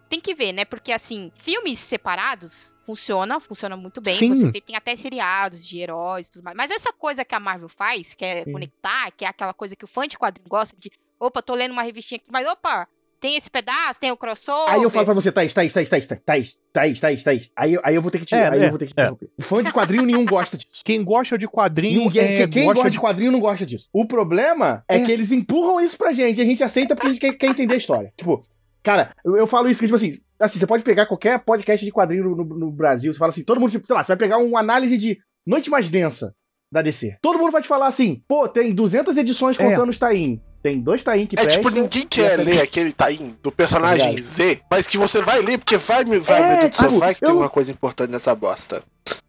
tem 0.08 0.20
que 0.20 0.34
ver, 0.34 0.52
né? 0.52 0.64
Porque 0.64 0.92
assim, 0.92 1.32
filmes 1.36 1.78
separados 1.78 2.74
funciona, 2.84 3.40
funciona 3.40 3.76
muito 3.76 4.00
bem. 4.00 4.14
Sim. 4.14 4.40
Você 4.40 4.50
vê, 4.50 4.60
tem 4.60 4.76
até 4.76 4.94
seriados 4.94 5.66
de 5.66 5.78
heróis 5.80 6.28
e 6.28 6.30
tudo 6.30 6.44
mais. 6.44 6.56
Mas 6.56 6.70
essa 6.70 6.92
coisa 6.92 7.24
que 7.24 7.34
a 7.34 7.40
Marvel 7.40 7.68
faz, 7.68 8.14
que 8.14 8.24
é 8.24 8.44
Sim. 8.44 8.52
conectar, 8.52 9.10
que 9.10 9.24
é 9.24 9.28
aquela 9.28 9.52
coisa 9.52 9.74
que 9.74 9.84
o 9.84 9.88
fã 9.88 10.06
de 10.06 10.16
quadrinho 10.16 10.48
gosta 10.48 10.76
de, 10.78 10.90
opa, 11.18 11.42
tô 11.42 11.54
lendo 11.54 11.72
uma 11.72 11.82
revistinha 11.82 12.18
aqui, 12.18 12.30
mas 12.30 12.46
opa, 12.46 12.86
tem 13.18 13.34
esse 13.34 13.50
pedaço, 13.50 13.98
tem 13.98 14.12
o 14.12 14.16
crossover. 14.16 14.74
Aí 14.74 14.82
eu 14.82 14.90
falo 14.90 15.06
pra 15.06 15.14
você, 15.14 15.32
Thaís, 15.32 15.52
Thaís, 15.54 15.72
Thaís, 15.72 15.88
Thaís, 15.88 16.06
Thaís, 16.06 16.58
Thaís, 16.72 17.00
Thaís, 17.00 17.24
Thaís. 17.24 17.50
Aí, 17.56 17.74
eu- 17.74 17.80
aí 17.82 17.94
eu 17.94 18.02
vou 18.02 18.10
ter 18.10 18.18
que 18.20 18.26
te, 18.26 18.34
É, 18.34 18.52
aí 18.52 18.60
é, 18.62 18.66
eu 18.66 18.70
vou 18.70 18.78
ter 18.78 18.86
que 18.86 18.94
te 18.94 19.00
é. 19.00 19.02
interromper. 19.04 19.30
Fã 19.40 19.64
de 19.64 19.72
quadrinho 19.72 20.04
nenhum 20.04 20.24
gosta 20.24 20.56
disso. 20.56 20.82
Quem 20.84 21.02
gosta 21.02 21.36
de 21.38 21.48
quadrinho 21.48 22.02
Ninguém, 22.02 22.42
é, 22.42 22.46
quem 22.46 22.66
gosta 22.66 22.90
de 22.90 23.00
quadrinho 23.00 23.32
não 23.32 23.40
gosta 23.40 23.64
disso. 23.66 23.88
O 23.92 24.06
problema 24.06 24.84
é, 24.88 24.98
É. 24.98 25.04
que 25.04 25.10
eles 25.10 25.32
empurram 25.32 25.80
isso 25.80 25.96
pra 25.96 26.12
gente, 26.12 26.38
e 26.38 26.42
a 26.42 26.44
gente 26.44 26.62
aceita 26.62 26.94
porque 26.94 27.08
a 27.08 27.10
gente 27.12 27.20
quer, 27.20 27.32
quer 27.32 27.46
entender 27.48 27.74
a 27.74 27.78
história. 27.78 28.12
Tipo, 28.16 28.46
cara, 28.86 29.10
eu, 29.24 29.36
eu 29.36 29.46
falo 29.48 29.68
isso 29.68 29.80
que, 29.80 29.86
tipo 29.86 29.96
assim, 29.96 30.16
assim, 30.38 30.58
você 30.60 30.66
pode 30.66 30.84
pegar 30.84 31.06
qualquer 31.06 31.40
podcast 31.44 31.84
de 31.84 31.90
quadrinho 31.90 32.36
no, 32.36 32.44
no- 32.44 32.70
Brasil, 32.70 33.12
você 33.12 33.18
fala 33.18 33.30
assim, 33.30 33.42
todo 33.42 33.58
mundo, 33.60 33.70
tipo, 33.72 33.84
sei 33.86 33.96
lá, 33.96 34.04
você 34.04 34.12
vai 34.12 34.16
pegar 34.16 34.38
uma 34.38 34.60
análise 34.60 34.96
de 34.96 35.18
Noite 35.44 35.68
Mais 35.68 35.90
Densa 35.90 36.32
da 36.70 36.82
DC. 36.82 37.16
Todo 37.20 37.38
mundo 37.38 37.50
vai 37.50 37.62
te 37.62 37.68
falar 37.68 37.86
assim, 37.88 38.22
pô, 38.28 38.48
tem 38.48 38.72
200 38.72 39.16
edições 39.16 39.58
É. 39.58 39.64
contando 39.70 39.90
os 39.90 39.98
Tain. 39.98 40.40
Tem 40.62 40.80
dois 40.80 41.02
Tain 41.02 41.26
que 41.26 41.36
É 41.38 41.46
tipo, 41.46 41.62
prestam, 41.62 41.82
ninguém 41.82 42.02
e 42.02 42.06
quer 42.06 42.32
essa- 42.32 42.42
ler 42.42 42.60
aquele 42.60 42.92
Taim 42.92 43.36
do 43.42 43.50
personagem 43.52 44.08
Obrigado. 44.10 44.24
Z, 44.24 44.60
mas 44.70 44.86
que 44.86 44.98
você 44.98 45.20
vai 45.20 45.40
ler, 45.42 45.58
porque 45.58 45.76
vai, 45.76 46.04
vai, 46.04 46.64
É, 46.64 46.68
tipo, 46.68 46.88
vai 46.98 47.14
que 47.14 47.20
tem 47.20 47.32
eu- 47.34 47.38
uma 47.40 47.48
coisa 47.50 47.70
importante 47.72 48.10
nessa 48.12 48.34
bosta. 48.34 48.82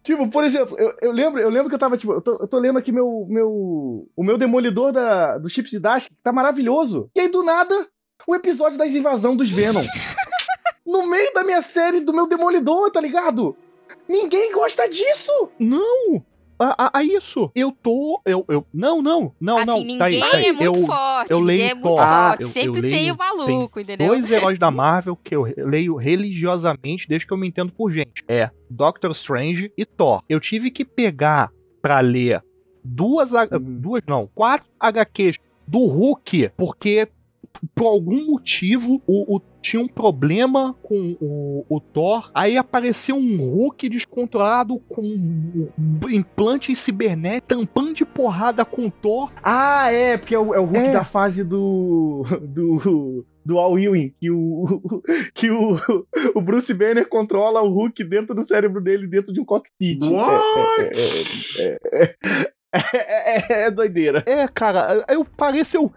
Tipo, 0.04 0.28
por 0.30 0.44
exemplo, 0.44 0.76
eu, 0.80 0.94
eu 1.02 1.12
lembro, 1.12 1.40
eu 1.40 1.50
lembro 1.50 1.70
que 1.70 1.76
eu 1.76 1.80
tava, 1.80 1.98
tipo, 1.98 2.14
eu 2.14 2.22
tô, 2.22 2.38
eu 2.42 2.48
tô 2.48 2.58
lendo 2.60 2.80
aqui 2.80 2.92
meu, 2.92 3.26
meu. 3.30 3.50
O 4.16 4.24
meu 4.24 4.38
demolidor 4.38 4.92
da, 4.92 5.38
do 5.38 5.50
Chips 5.50 5.74
e 5.74 5.80
Dash, 5.80 6.06
que 6.08 6.16
tá 6.24 6.32
maravilhoso. 6.32 7.10
E 7.16 7.20
aí, 7.20 7.28
do 7.28 7.44
nada, 7.44 7.88
o 8.28 8.36
episódio 8.36 8.78
das 8.78 8.94
invasão 8.94 9.36
dos 9.36 9.50
Venom. 9.50 9.84
no 10.86 11.08
meio 11.08 11.34
da 11.34 11.44
minha 11.44 11.62
série 11.62 12.00
do 12.02 12.14
meu 12.14 12.28
demolidor, 12.28 12.92
tá 12.92 13.00
ligado? 13.02 13.56
Ninguém 14.08 14.52
gosta 14.54 14.88
disso! 14.88 15.32
Não! 15.60 16.24
A, 16.60 16.86
a- 16.86 16.92
a 17.00 17.04
isso! 17.04 17.52
Eu 17.54 17.72
tô. 17.72 18.20
Eu, 18.26 18.44
eu, 18.50 18.66
não, 18.74 19.00
não, 19.02 19.32
não, 19.40 19.58
assim, 19.58 19.66
não. 19.68 19.80
ninguém 19.80 19.98
tá 20.00 20.06
aí, 20.06 20.20
tá 20.20 20.38
aí. 20.38 20.46
é 20.48 20.52
muito 20.54 20.64
eu, 20.80 20.86
forte, 20.88 21.32
eu 21.32 21.40
ninguém 21.42 21.58
leio 21.58 21.70
é 21.70 21.74
muito 21.76 21.88
forte. 21.88 22.02
Ah, 22.04 22.38
eu- 22.40 22.50
Sempre 22.50 22.68
eu 22.80 22.82
tem 22.82 22.92
leio- 22.92 23.14
o 23.14 23.18
maluco, 23.18 23.80
entendeu? 23.80 24.08
Dois 24.08 24.32
heróis 24.32 24.58
da 24.58 24.72
Marvel 24.72 25.16
que 25.16 25.36
eu 25.36 25.46
leio 25.58 25.96
religiosamente 25.96 27.08
desde 27.08 27.28
que 27.28 27.34
eu 27.34 27.38
me 27.38 27.48
entendo 27.48 27.72
por 27.72 27.92
gente. 27.92 28.24
É 28.28 28.50
Doctor 28.70 29.12
Strange 29.12 29.72
e 29.78 29.86
Thor. 29.86 30.24
Eu 30.28 30.40
tive 30.40 30.72
que 30.72 30.84
pegar 30.84 31.52
pra 31.82 32.00
ler 32.00 32.42
duas, 32.84 33.34
H- 33.36 33.58
Uhum. 33.58 33.80
duas 33.80 34.02
não, 34.08 34.28
quatro 34.34 34.68
HQs 34.80 35.38
do 35.68 35.86
Hulk, 35.86 36.52
porque 36.58 37.08
por 37.76 37.88
algum 37.88 38.26
motivo, 38.28 39.02
o, 39.08 39.36
o- 39.38 39.42
tinha 39.62 39.82
um 39.82 39.88
problema 39.88 40.74
com 40.82 41.18
o, 41.20 41.66
o 41.68 41.80
Thor. 41.82 42.32
Aí 42.34 42.58
apareceu 42.58 43.16
um 43.18 43.38
Hulk 43.38 43.90
descontrolado 43.90 44.80
com 44.88 45.02
um 45.02 45.70
implante 46.10 46.74
cibernético, 46.76 47.48
tampando 47.48 47.94
de 47.94 48.06
porrada 48.06 48.64
com 48.64 48.86
o 48.88 48.92
Thor. 48.92 49.32
Ah, 49.44 49.92
é, 49.92 50.18
porque 50.18 50.34
é 50.36 50.40
o, 50.40 50.54
é 50.54 50.60
o 50.60 50.66
Hulk 50.66 50.78
É. 50.80 50.94
da 50.94 51.04
fase 51.04 51.44
do. 51.44 52.24
do. 52.42 53.26
do 53.46 53.58
All 53.58 53.78
Ewing, 53.80 54.14
que 54.20 54.30
o. 54.32 55.02
que 55.34 55.50
o, 55.52 55.78
o 56.36 56.42
Bruce 56.42 56.74
Banner 56.74 57.08
controla 57.10 57.62
o 57.62 57.70
Hulk 57.74 58.04
dentro 58.06 58.34
do 58.36 58.44
cérebro 58.44 58.82
dele, 58.82 59.06
dentro 59.08 59.34
de 59.34 59.42
um 59.42 59.46
cockpit. 59.46 60.02
What? 60.06 60.44
É, 61.60 61.80
é, 61.92 62.16
é, 62.74 62.88
é, 62.98 63.54
é, 63.54 63.62
é 63.68 63.72
doideira. 63.72 64.24
É, 64.28 64.48
cara, 64.48 65.04
eu 65.10 65.26
pareço 65.26 65.76
eu. 65.78 65.90
Que 65.90 65.96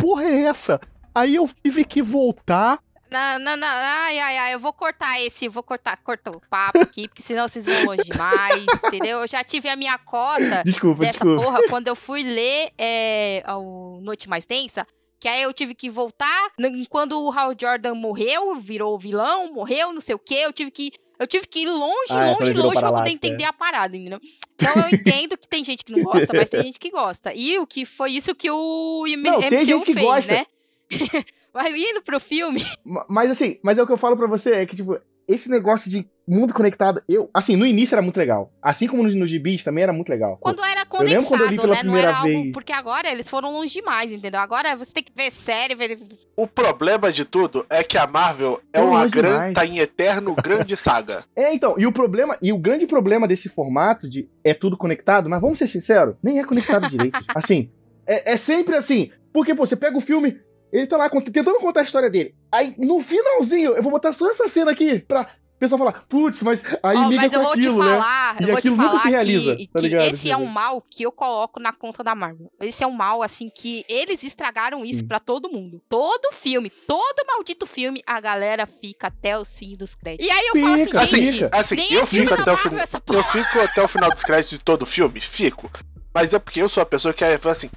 porra 0.00 0.24
é 0.24 0.42
essa? 0.42 0.80
Aí 1.14 1.34
eu 1.34 1.48
tive 1.62 1.84
que 1.84 2.00
voltar. 2.02 2.78
Não, 3.10 3.38
não, 3.40 3.56
não. 3.56 3.66
Ai, 3.68 4.18
ai, 4.20 4.38
ai. 4.38 4.54
Eu 4.54 4.60
vou 4.60 4.72
cortar 4.72 5.20
esse. 5.20 5.48
Vou 5.48 5.62
cortar, 5.64 5.96
cortar 5.96 6.30
o 6.30 6.40
papo 6.48 6.78
aqui, 6.78 7.08
porque 7.08 7.22
senão 7.22 7.48
vocês 7.48 7.66
vão 7.66 7.86
longe 7.86 8.04
demais, 8.04 8.64
entendeu? 8.86 9.20
Eu 9.20 9.26
já 9.26 9.42
tive 9.42 9.68
a 9.68 9.74
minha 9.74 9.98
cota 9.98 10.62
Desculpa, 10.64 11.00
dessa 11.00 11.24
desculpa. 11.24 11.42
porra 11.42 11.60
quando 11.68 11.88
eu 11.88 11.96
fui 11.96 12.22
ler 12.22 12.70
é, 12.78 13.42
o 13.48 13.98
Noite 14.00 14.28
Mais 14.28 14.46
Tensa. 14.46 14.86
Que 15.18 15.28
aí 15.28 15.42
eu 15.42 15.52
tive 15.52 15.74
que 15.74 15.90
voltar. 15.90 16.50
Quando 16.88 17.20
o 17.20 17.30
Hal 17.30 17.52
Jordan 17.60 17.94
morreu, 17.94 18.58
virou 18.60 18.98
vilão, 18.98 19.52
morreu, 19.52 19.92
não 19.92 20.00
sei 20.00 20.14
o 20.14 20.18
quê. 20.18 20.36
Eu 20.44 20.52
tive 20.52 20.70
que. 20.70 20.92
Eu 21.20 21.26
tive 21.26 21.46
que 21.46 21.60
ir 21.60 21.66
longe, 21.68 22.06
Ah, 22.10 22.24
é, 22.24 22.30
longe, 22.32 22.52
longe 22.54 22.54
pra 22.54 22.62
poder 22.62 22.74
Parallax, 22.80 23.12
entender 23.12 23.44
é. 23.44 23.46
a 23.46 23.52
parada, 23.52 23.94
entendeu? 23.96 24.18
Então 24.54 24.72
eu 24.74 24.88
entendo 24.98 25.36
que 25.36 25.46
tem 25.46 25.62
gente 25.62 25.84
que 25.84 25.92
não 25.92 26.02
gosta, 26.02 26.32
mas 26.34 26.48
tem 26.48 26.62
gente 26.64 26.80
que 26.80 26.90
gosta. 26.90 27.32
E 27.34 27.58
o 27.58 27.66
que 27.66 27.84
foi 27.84 28.12
isso 28.12 28.34
que 28.34 28.50
o 28.50 29.06
M- 29.06 29.30
Não, 29.30 29.38
tem 29.40 29.50
MCU 29.50 29.64
gente 29.66 29.84
que 29.84 29.92
fez, 29.92 30.06
gosta. 30.06 30.32
né? 30.32 30.46
Mas 31.52 31.74
indo 31.74 32.00
pro 32.02 32.20
filme, 32.20 32.64
Ma- 32.84 33.04
Mas 33.08 33.28
assim, 33.30 33.58
mas 33.62 33.76
é 33.76 33.82
o 33.82 33.86
que 33.86 33.92
eu 33.92 33.96
falo 33.98 34.16
pra 34.16 34.28
você, 34.28 34.52
é 34.52 34.66
que, 34.66 34.76
tipo, 34.76 34.96
esse 35.26 35.50
negócio 35.50 35.90
de 35.90 36.08
mundo 36.30 36.54
conectado, 36.54 37.02
eu, 37.08 37.28
assim, 37.34 37.56
no 37.56 37.66
início 37.66 37.94
era 37.94 38.02
muito 38.02 38.16
legal. 38.16 38.52
Assim 38.62 38.86
como 38.86 39.02
nos, 39.02 39.14
nos 39.14 39.30
gibis 39.30 39.64
também 39.64 39.82
era 39.82 39.92
muito 39.92 40.08
legal. 40.08 40.38
quando 40.40 40.64
era 40.64 40.84
lembro 41.08 41.26
quando 41.26 41.40
eu 41.42 41.48
li 41.48 41.56
condensado, 41.56 41.62
pela 41.62 41.68
né? 41.68 41.74
Não 41.74 41.80
primeira 41.80 42.08
era 42.08 42.18
algo. 42.18 42.28
vez. 42.28 42.52
Porque 42.52 42.72
agora 42.72 43.10
eles 43.10 43.28
foram 43.28 43.52
longe 43.52 43.72
demais, 43.72 44.12
entendeu? 44.12 44.40
Agora 44.40 44.76
você 44.76 44.92
tem 44.92 45.02
que 45.02 45.12
ver 45.14 45.30
série, 45.30 45.74
ver. 45.74 45.98
O 46.36 46.46
problema 46.46 47.12
de 47.12 47.24
tudo 47.24 47.66
é 47.68 47.82
que 47.82 47.98
a 47.98 48.06
Marvel 48.06 48.60
é 48.72 48.80
uma 48.80 49.06
grande. 49.06 49.54
tá 49.54 49.66
em 49.66 49.78
eterno 49.78 50.34
grande 50.34 50.76
saga. 50.78 51.24
É, 51.34 51.52
então, 51.52 51.74
e 51.78 51.86
o 51.86 51.92
problema, 51.92 52.36
e 52.40 52.52
o 52.52 52.58
grande 52.58 52.86
problema 52.86 53.26
desse 53.26 53.48
formato 53.48 54.08
de 54.08 54.28
é 54.44 54.54
tudo 54.54 54.76
conectado, 54.76 55.28
mas 55.28 55.40
vamos 55.40 55.58
ser 55.58 55.66
sinceros, 55.66 56.16
nem 56.22 56.38
é 56.38 56.44
conectado 56.44 56.88
direito. 56.88 57.18
Assim, 57.34 57.70
é, 58.06 58.32
é 58.32 58.36
sempre 58.36 58.76
assim, 58.76 59.10
porque 59.32 59.54
pô, 59.54 59.64
você 59.64 59.76
pega 59.76 59.96
o 59.96 60.00
filme, 60.00 60.40
ele 60.72 60.86
tá 60.86 60.96
lá 60.96 61.08
tentando 61.08 61.58
contar 61.60 61.80
a 61.80 61.84
história 61.84 62.10
dele. 62.10 62.34
Aí, 62.50 62.74
no 62.78 63.00
finalzinho, 63.00 63.72
eu 63.72 63.82
vou 63.82 63.92
botar 63.92 64.12
só 64.12 64.30
essa 64.30 64.48
cena 64.48 64.70
aqui 64.70 64.98
pra 65.00 65.28
pessoal 65.60 65.78
falar, 65.78 66.04
putz, 66.08 66.42
mas 66.42 66.62
aí 66.82 66.96
Ó, 66.96 67.08
liga 67.08 67.22
mas 67.22 67.32
eu 67.32 67.38
com 67.38 67.44
vou 67.44 67.52
aquilo, 67.52 67.74
te 67.74 67.78
né? 67.86 67.94
falar, 67.98 68.36
E 68.40 68.42
eu 68.42 68.46
vou 68.48 68.56
te 68.56 68.58
aquilo 68.58 68.76
nunca 68.76 68.88
falar 68.88 69.02
se 69.02 69.08
realiza, 69.10 69.56
que, 69.56 69.66
tá 69.68 69.80
ligado, 69.80 70.14
esse 70.14 70.30
é 70.30 70.36
um 70.36 70.46
mal 70.46 70.82
que 70.90 71.02
eu 71.02 71.12
coloco 71.12 71.60
na 71.60 71.72
conta 71.72 72.02
da 72.02 72.14
Marvel. 72.14 72.50
Esse 72.60 72.82
é 72.82 72.86
um 72.86 72.92
mal, 72.92 73.22
assim, 73.22 73.50
que 73.54 73.84
eles 73.88 74.22
estragaram 74.22 74.84
isso 74.84 75.04
Hum. 75.04 75.08
pra 75.08 75.20
todo 75.20 75.50
mundo. 75.50 75.80
Todo 75.88 76.32
filme, 76.32 76.70
todo 76.70 77.26
maldito 77.26 77.66
filme, 77.66 78.02
a 78.06 78.20
galera 78.20 78.66
fica 78.66 79.08
até 79.08 79.38
os 79.38 79.56
fins 79.56 79.76
dos 79.76 79.94
créditos. 79.94 80.26
E 80.26 80.30
aí 80.30 80.46
eu 80.54 80.60
falo 80.60 80.78
Fica, 80.84 81.00
assim, 81.02 81.16
Assim, 81.20 81.32
gente, 81.32 81.48
assim 81.54 81.76
nem 81.76 81.92
eu 81.92 82.02
é 82.02 82.06
fico 82.06 82.34
até 82.34 82.52
o 82.52 82.56
final. 82.56 82.80
Eu 83.12 83.24
fico 83.24 83.60
até 83.60 83.82
o 83.82 83.88
final 83.88 84.10
dos 84.10 84.22
créditos 84.24 84.58
de 84.58 84.64
todo 84.64 84.82
o 84.82 84.86
filme? 84.86 85.20
Fico. 85.20 85.70
Mas 86.14 86.32
é 86.34 86.38
porque 86.38 86.62
eu 86.62 86.68
sou 86.68 86.82
a 86.82 86.86
pessoa 86.86 87.12
que 87.14 87.22
é 87.24 87.38
assim. 87.44 87.68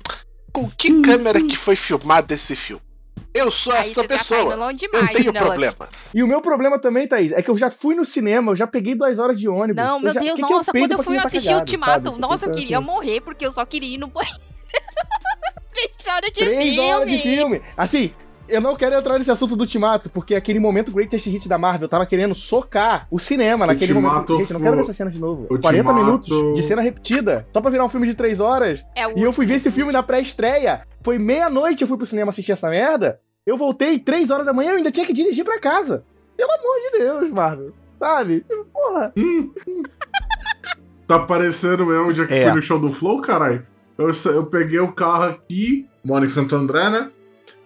Com 0.54 0.70
que 0.70 1.02
câmera 1.02 1.42
que 1.42 1.56
foi 1.56 1.76
filmado 1.76 2.34
esse 2.34 2.56
filme? 2.56 2.82
Eu 3.34 3.50
sou 3.50 3.74
Aí 3.74 3.80
essa 3.80 3.94
você 3.96 4.02
tá 4.04 4.08
pessoa. 4.10 4.40
caindo 4.50 4.60
longe 4.60 4.86
eu 4.86 4.92
demais, 4.92 5.18
tenho 5.18 5.34
né, 5.34 5.40
problemas. 5.40 6.14
E 6.14 6.22
o 6.22 6.28
meu 6.28 6.40
problema 6.42 6.78
também, 6.78 7.08
Thaís, 7.08 7.32
é 7.32 7.42
que 7.42 7.50
eu 7.50 7.58
já 7.58 7.72
fui 7.72 7.96
no 7.96 8.06
cinema, 8.06 8.52
eu 8.52 8.56
já 8.56 8.68
peguei 8.68 8.94
duas 8.96 9.18
horas 9.18 9.38
de 9.40 9.48
ônibus. 9.48 9.76
Não, 9.84 9.96
Eu 9.98 10.02
meu 10.02 10.14
já- 10.14 10.20
Deus, 10.20 10.36
que 10.36 10.44
que 10.46 10.52
nossa, 10.54 10.72
peito 10.72 10.88
quando 10.90 11.00
eu 11.00 11.04
fui 11.04 11.18
tá 11.18 11.28
assistir 11.28 11.48
cagado, 11.48 11.62
Ultimato, 11.62 11.92
sabe? 11.92 12.10
Tipo, 12.10 12.20
nossa, 12.22 12.46
eu 12.46 12.52
queria 12.54 12.78
assim, 12.78 12.86
morrer 12.86 13.22
porque 13.22 13.46
eu 13.46 13.52
só 13.52 13.66
queria 13.66 13.96
ir 13.96 13.98
no 13.98 14.08
banheiro. 14.08 14.40
Três 15.74 16.08
horas 16.08 16.30
de 16.32 16.40
Três 16.46 16.74
filme. 16.76 16.92
horas 16.92 17.10
de 17.12 17.18
filme. 17.18 17.62
Assim, 17.76 18.14
eu 18.54 18.62
não 18.62 18.76
quero 18.76 18.96
entrar 18.96 19.18
nesse 19.18 19.32
assunto 19.32 19.56
do 19.56 19.62
Ultimato, 19.62 20.10
porque 20.10 20.36
aquele 20.36 20.60
momento 20.60 20.92
Greatest 20.92 21.28
Hit 21.28 21.50
da 21.50 21.58
Marvel 21.58 21.88
tava 21.90 22.06
querendo 22.06 22.36
socar 22.36 23.08
o 23.10 23.20
cinema 23.20 23.66
naquele 23.66 23.94
Ultimato 23.94 24.32
momento. 24.34 24.38
Gente, 24.38 24.52
eu 24.52 24.54
não 24.54 24.62
quero 24.64 24.76
ver 24.78 24.82
foi- 24.84 24.92
essa 24.92 24.98
cena 24.98 25.12
de 25.12 25.20
novo. 25.20 25.42
Ultimato- 25.50 25.62
40 25.62 25.94
minutos 25.94 26.56
de 26.56 26.64
cena 26.64 26.82
repetida, 26.82 27.48
só 27.54 27.60
pra 27.62 27.72
virar 27.72 27.86
um 27.86 27.90
filme 27.90 28.08
de 28.08 28.14
três 28.16 28.40
horas. 28.40 28.84
É 28.96 29.04
E 29.20 29.24
eu 29.24 29.34
fui 29.34 29.46
ver 29.46 29.56
esse 29.56 29.72
filme 29.72 29.92
na 29.92 30.04
pré-estreia. 30.04 30.82
Foi 31.02 31.18
meia-noite 31.18 31.82
eu 31.82 31.88
fui 31.88 31.98
pro 31.98 32.06
cinema 32.06 32.30
assistir 32.30 32.52
essa 32.52 32.70
merda. 32.70 33.20
Eu 33.46 33.58
voltei 33.58 34.00
três 34.00 34.30
horas 34.30 34.46
da 34.46 34.54
manhã, 34.54 34.72
eu 34.72 34.78
ainda 34.78 34.92
tinha 34.92 35.06
que 35.06 35.14
dirigir 35.14 35.44
pra 35.44 35.60
casa. 35.60 36.04
Pelo 36.38 36.52
amor 36.52 36.92
de 36.92 37.00
Deus, 37.00 37.30
Marvel. 37.32 37.72
Sabe? 38.00 38.42
Tipo, 38.42 38.66
porra. 38.74 39.14
Tá 41.06 41.20
parecendo 41.20 41.92
eu, 41.92 42.12
já 42.16 42.26
que 42.26 42.34
É. 42.34 42.44
fui 42.44 42.54
no 42.54 42.62
show 42.62 42.80
do 42.80 42.90
Flow, 42.90 43.22
caralho. 43.22 43.66
Eu, 43.98 44.10
eu 44.34 44.46
peguei 44.46 44.80
o 44.80 44.92
carro 44.94 45.24
aqui, 45.26 45.88
moro 46.04 46.26
em 46.26 46.30
Santo 46.30 46.56
André, 46.56 46.90
né? 46.90 47.12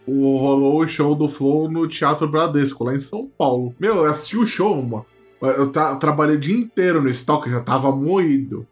O, 0.08 0.38
rolou 0.38 0.80
o 0.82 0.88
show 0.88 1.14
do 1.16 1.28
Flow 1.28 1.70
no 1.70 1.88
Teatro 1.88 2.28
Bradesco, 2.28 2.84
lá 2.84 2.96
em 2.96 3.02
São 3.02 3.30
Paulo. 3.38 3.76
Meu, 3.80 3.98
eu 3.98 4.06
assisti 4.10 4.38
o 4.38 4.46
show, 4.48 4.82
mano. 4.82 5.06
Eu 5.42 5.72
ta- 5.72 5.96
trabalhei 5.98 6.38
o 6.38 6.40
dia 6.40 6.58
inteiro 6.58 7.02
no 7.02 7.10
estoque, 7.10 7.50
já 7.50 7.62
tava 7.62 7.92
moído. 7.92 8.66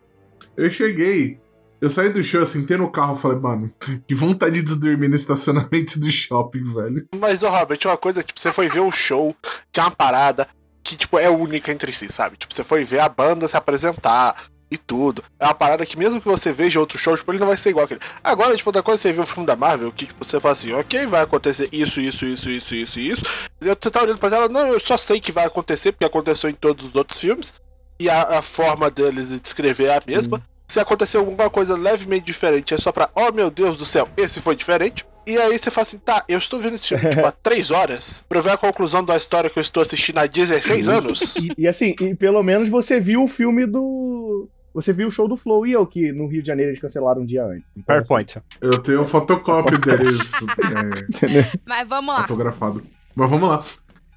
Eu 0.57 0.69
cheguei, 0.71 1.37
eu 1.81 1.89
saí 1.89 2.09
do 2.09 2.23
show, 2.23 2.41
assim, 2.41 2.61
sentei 2.61 2.77
no 2.77 2.89
carro 2.89 3.15
falei, 3.15 3.37
mano, 3.37 3.71
que 4.07 4.15
vontade 4.15 4.61
de 4.63 4.75
dormir 4.79 5.09
no 5.09 5.15
estacionamento 5.15 5.99
do 5.99 6.09
shopping, 6.09 6.63
velho. 6.63 7.05
Mas, 7.19 7.43
ô 7.43 7.49
Robert, 7.49 7.79
uma 7.85 7.97
coisa, 7.97 8.23
tipo, 8.23 8.39
você 8.39 8.51
foi 8.51 8.69
ver 8.69 8.79
um 8.79 8.91
show, 8.91 9.35
que 9.71 9.79
é 9.79 9.83
uma 9.83 9.91
parada 9.91 10.47
que, 10.81 10.95
tipo, 10.95 11.19
é 11.19 11.29
única 11.29 11.71
entre 11.71 11.91
si, 11.91 12.07
sabe? 12.11 12.37
Tipo, 12.37 12.53
você 12.53 12.63
foi 12.63 12.83
ver 12.83 12.99
a 12.99 13.09
banda 13.09 13.47
se 13.47 13.57
apresentar 13.57 14.45
e 14.75 14.77
tudo. 14.77 15.23
É 15.39 15.45
uma 15.45 15.53
parada 15.53 15.85
que 15.85 15.97
mesmo 15.97 16.21
que 16.21 16.27
você 16.27 16.53
veja 16.53 16.79
outro 16.79 16.97
show, 16.97 17.15
tipo, 17.15 17.31
ele 17.31 17.39
não 17.39 17.47
vai 17.47 17.57
ser 17.57 17.69
igual 17.69 17.85
aquele. 17.85 17.99
Agora, 18.23 18.55
tipo, 18.55 18.69
outra 18.69 18.83
coisa, 18.83 19.01
você 19.01 19.13
vê 19.13 19.21
o 19.21 19.25
filme 19.25 19.45
da 19.45 19.55
Marvel, 19.55 19.91
que, 19.91 20.05
tipo, 20.05 20.23
você 20.23 20.39
fala 20.39 20.51
assim, 20.51 20.71
ok, 20.73 21.07
vai 21.07 21.21
acontecer 21.23 21.69
isso, 21.71 21.99
isso, 21.99 22.25
isso, 22.25 22.49
isso, 22.49 22.75
isso 22.75 22.99
isso. 22.99 23.23
E 23.61 23.65
você 23.65 23.91
tá 23.91 24.01
olhando 24.01 24.19
pra 24.19 24.35
ela, 24.35 24.49
não, 24.49 24.67
eu 24.67 24.79
só 24.79 24.97
sei 24.97 25.19
que 25.19 25.31
vai 25.31 25.45
acontecer, 25.45 25.91
porque 25.91 26.05
aconteceu 26.05 26.49
em 26.49 26.53
todos 26.53 26.87
os 26.87 26.95
outros 26.95 27.17
filmes. 27.17 27.53
E 27.99 28.09
a, 28.09 28.39
a 28.39 28.41
forma 28.41 28.91
deles 28.91 29.29
de 29.29 29.39
descrever 29.39 29.85
é 29.85 29.97
a 29.97 30.01
mesma. 30.05 30.41
Se 30.67 30.79
acontecer 30.79 31.17
alguma 31.17 31.49
coisa 31.49 31.77
levemente 31.77 32.25
diferente, 32.25 32.73
é 32.73 32.77
só 32.77 32.91
pra, 32.91 33.09
oh 33.15 33.31
meu 33.31 33.49
Deus 33.49 33.77
do 33.77 33.85
céu, 33.85 34.09
esse 34.17 34.41
foi 34.41 34.55
diferente. 34.55 35.05
E 35.27 35.37
aí 35.37 35.57
você 35.57 35.71
fala 35.71 35.83
assim, 35.83 35.97
tá, 35.97 36.23
eu 36.27 36.37
estou 36.37 36.59
vendo 36.59 36.75
esse 36.75 36.87
filme 36.87 37.09
tipo, 37.09 37.25
há 37.25 37.31
três 37.43 37.71
horas 37.71 38.23
pra 38.29 38.39
eu 38.39 38.43
ver 38.43 38.51
a 38.51 38.57
conclusão 38.57 39.03
da 39.03 39.17
história 39.17 39.49
que 39.49 39.57
eu 39.57 39.61
estou 39.61 39.81
assistindo 39.81 40.19
há 40.19 40.27
16 40.27 40.87
anos. 40.87 41.35
E, 41.35 41.51
e 41.57 41.67
assim, 41.67 41.95
e 41.99 42.15
pelo 42.15 42.41
menos 42.43 42.69
você 42.69 42.99
viu 42.99 43.23
o 43.23 43.27
filme 43.27 43.65
do. 43.65 44.47
Você 44.75 44.91
viu 44.91 45.07
o 45.07 45.11
show 45.11 45.25
do 45.27 45.37
Flow 45.37 45.65
e 45.65 45.71
eu, 45.71 45.87
que 45.87 46.11
no 46.11 46.27
Rio 46.27 46.41
de 46.41 46.47
Janeiro 46.49 46.71
eles 46.71 46.81
cancelaram 46.81 47.21
um 47.21 47.25
dia 47.25 47.45
antes. 47.45 47.63
Então, 47.77 47.95
assim, 47.95 48.07
PowerPoint. 48.07 48.37
Eu 48.59 48.77
tenho 48.79 49.01
o 49.01 49.05
fotocópio 49.05 49.79
deles 49.79 50.33
é, 51.23 51.57
Mas 51.65 51.87
vamos 51.87 52.13
lá. 52.13 52.21
fotografado. 52.23 52.83
Mas 53.15 53.29
vamos 53.29 53.47
lá. 53.49 53.63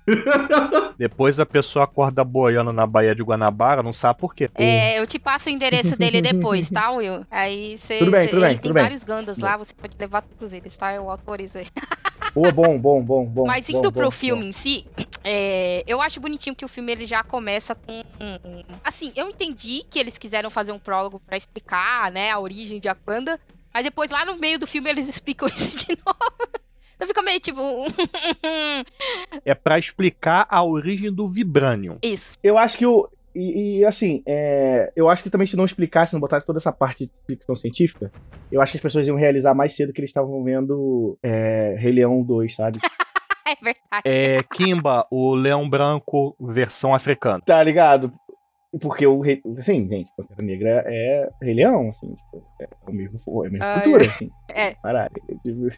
Depois 0.98 1.38
a 1.38 1.46
pessoa 1.46 1.84
acorda 1.84 2.24
boiando 2.24 2.72
na 2.72 2.86
Baía 2.86 3.14
de 3.14 3.22
Guanabara, 3.22 3.82
não 3.82 3.92
sabe 3.92 4.18
por 4.18 4.34
quê. 4.34 4.50
É, 4.56 4.98
eu 4.98 5.06
te 5.06 5.18
passo 5.18 5.48
o 5.48 5.52
endereço 5.52 5.96
dele 5.96 6.20
depois, 6.20 6.68
tá, 6.70 6.90
Will? 6.90 7.24
Aí 7.30 7.78
você. 7.78 7.98
Tudo 7.98 8.11
bem, 8.11 8.22
cê- 8.24 8.28
tudo 8.30 8.40
bem, 8.40 8.48
ele 8.50 8.54
tem 8.59 8.62
tudo 8.62 8.74
bem. 8.74 8.82
vários 8.82 9.04
gandas 9.04 9.38
lá, 9.38 9.56
você 9.56 9.72
pode 9.74 9.96
levar 9.98 10.22
todos 10.22 10.52
eles, 10.52 10.76
tá? 10.76 10.92
Eu 10.92 11.09
autorizo 11.09 11.59
aí. 11.59 11.66
Pô, 12.43 12.53
bom, 12.53 12.78
bom, 12.78 13.03
bom, 13.03 13.24
bom. 13.26 13.47
Mas 13.47 13.68
bom, 13.68 13.78
indo 13.78 13.91
bom, 13.91 13.97
pro 13.99 14.05
bom. 14.07 14.11
filme 14.11 14.47
em 14.47 14.53
si, 14.53 14.86
é, 15.24 15.82
eu 15.86 16.01
acho 16.01 16.20
bonitinho 16.20 16.55
que 16.55 16.64
o 16.64 16.68
filme 16.68 16.93
ele 16.93 17.07
já 17.07 17.22
começa 17.24 17.74
com. 17.74 18.01
um- 18.20 18.49
um- 18.49 18.64
Assim, 18.84 19.12
eu 19.16 19.28
entendi 19.28 19.82
que 19.91 19.99
eles 19.99 20.16
quiseram 20.18 20.51
fazer 20.51 20.72
um 20.72 20.78
prólogo 20.78 21.20
pra 21.26 21.36
explicar, 21.36 22.11
né, 22.12 22.30
a 22.30 22.39
origem 22.39 22.78
de 22.80 22.89
Wakanda. 22.89 23.41
Mas 23.74 23.84
depois 23.84 24.11
lá 24.11 24.24
no 24.24 24.36
meio 24.36 24.59
do 24.59 24.66
filme 24.66 24.89
eles 24.91 25.09
explicam 25.09 25.49
isso 25.49 25.76
de 25.76 25.97
novo. 26.05 26.18
Então 26.97 27.07
fica 27.07 27.22
meio 27.22 27.39
tipo. 27.39 27.61
É 29.45 29.55
pra 29.55 29.78
explicar 29.78 30.47
a 30.51 30.62
origem 30.64 31.12
do 31.12 31.28
Vibranium. 31.28 31.99
isso. 32.03 32.36
Eu 32.43 32.59
acho 32.59 32.76
que 32.78 32.86
o. 32.86 33.09
E, 33.39 33.78
e, 33.78 33.84
assim, 33.84 34.20
é, 34.26 34.93
eu 34.97 35.09
acho 35.09 35.22
que 35.22 35.30
também 35.30 35.47
se 35.47 35.57
não 35.57 35.64
explicasse, 35.64 36.12
não 36.12 36.20
botasse 36.20 36.45
toda 36.45 36.59
essa 36.59 36.72
parte 36.72 37.07
de 37.07 37.12
ficção 37.24 37.55
científica, 37.55 38.11
eu 38.51 38.61
acho 38.61 38.72
que 38.72 38.78
as 38.78 38.82
pessoas 38.82 39.07
iam 39.07 39.16
realizar 39.16 39.55
mais 39.55 39.76
cedo 39.76 39.93
que 39.93 40.01
eles 40.01 40.11
estavam 40.11 40.43
vendo 40.43 41.16
é, 41.22 41.76
Rei 41.78 41.93
Leão 41.93 42.22
2, 42.22 42.55
sabe? 42.55 42.80
É 43.51 43.55
verdade. 43.64 44.03
É 44.05 44.43
Kimba, 44.43 45.07
o 45.11 45.34
leão 45.34 45.66
branco 45.70 46.36
versão 46.39 46.93
africana. 46.93 47.41
Tá 47.47 47.62
ligado? 47.62 48.12
Porque 48.78 49.07
o 49.07 49.20
rei. 49.20 49.41
Assim, 49.57 49.89
gente, 49.89 50.11
Pantera 50.14 50.43
Negra 50.43 50.84
é 50.86 51.30
Rei 51.41 51.55
Leão, 51.55 51.89
assim, 51.89 52.14
tipo, 52.14 52.45
é 52.61 52.68
o 52.86 52.93
mesmo, 52.93 53.18
é 53.43 53.47
a 53.47 53.51
mesma 53.51 53.72
Ah, 53.72 53.80
cultura, 53.80 54.05
assim. 54.07 54.30
É. 54.51 54.74
Caralho. 54.74 55.11
Tipo, 55.43 55.70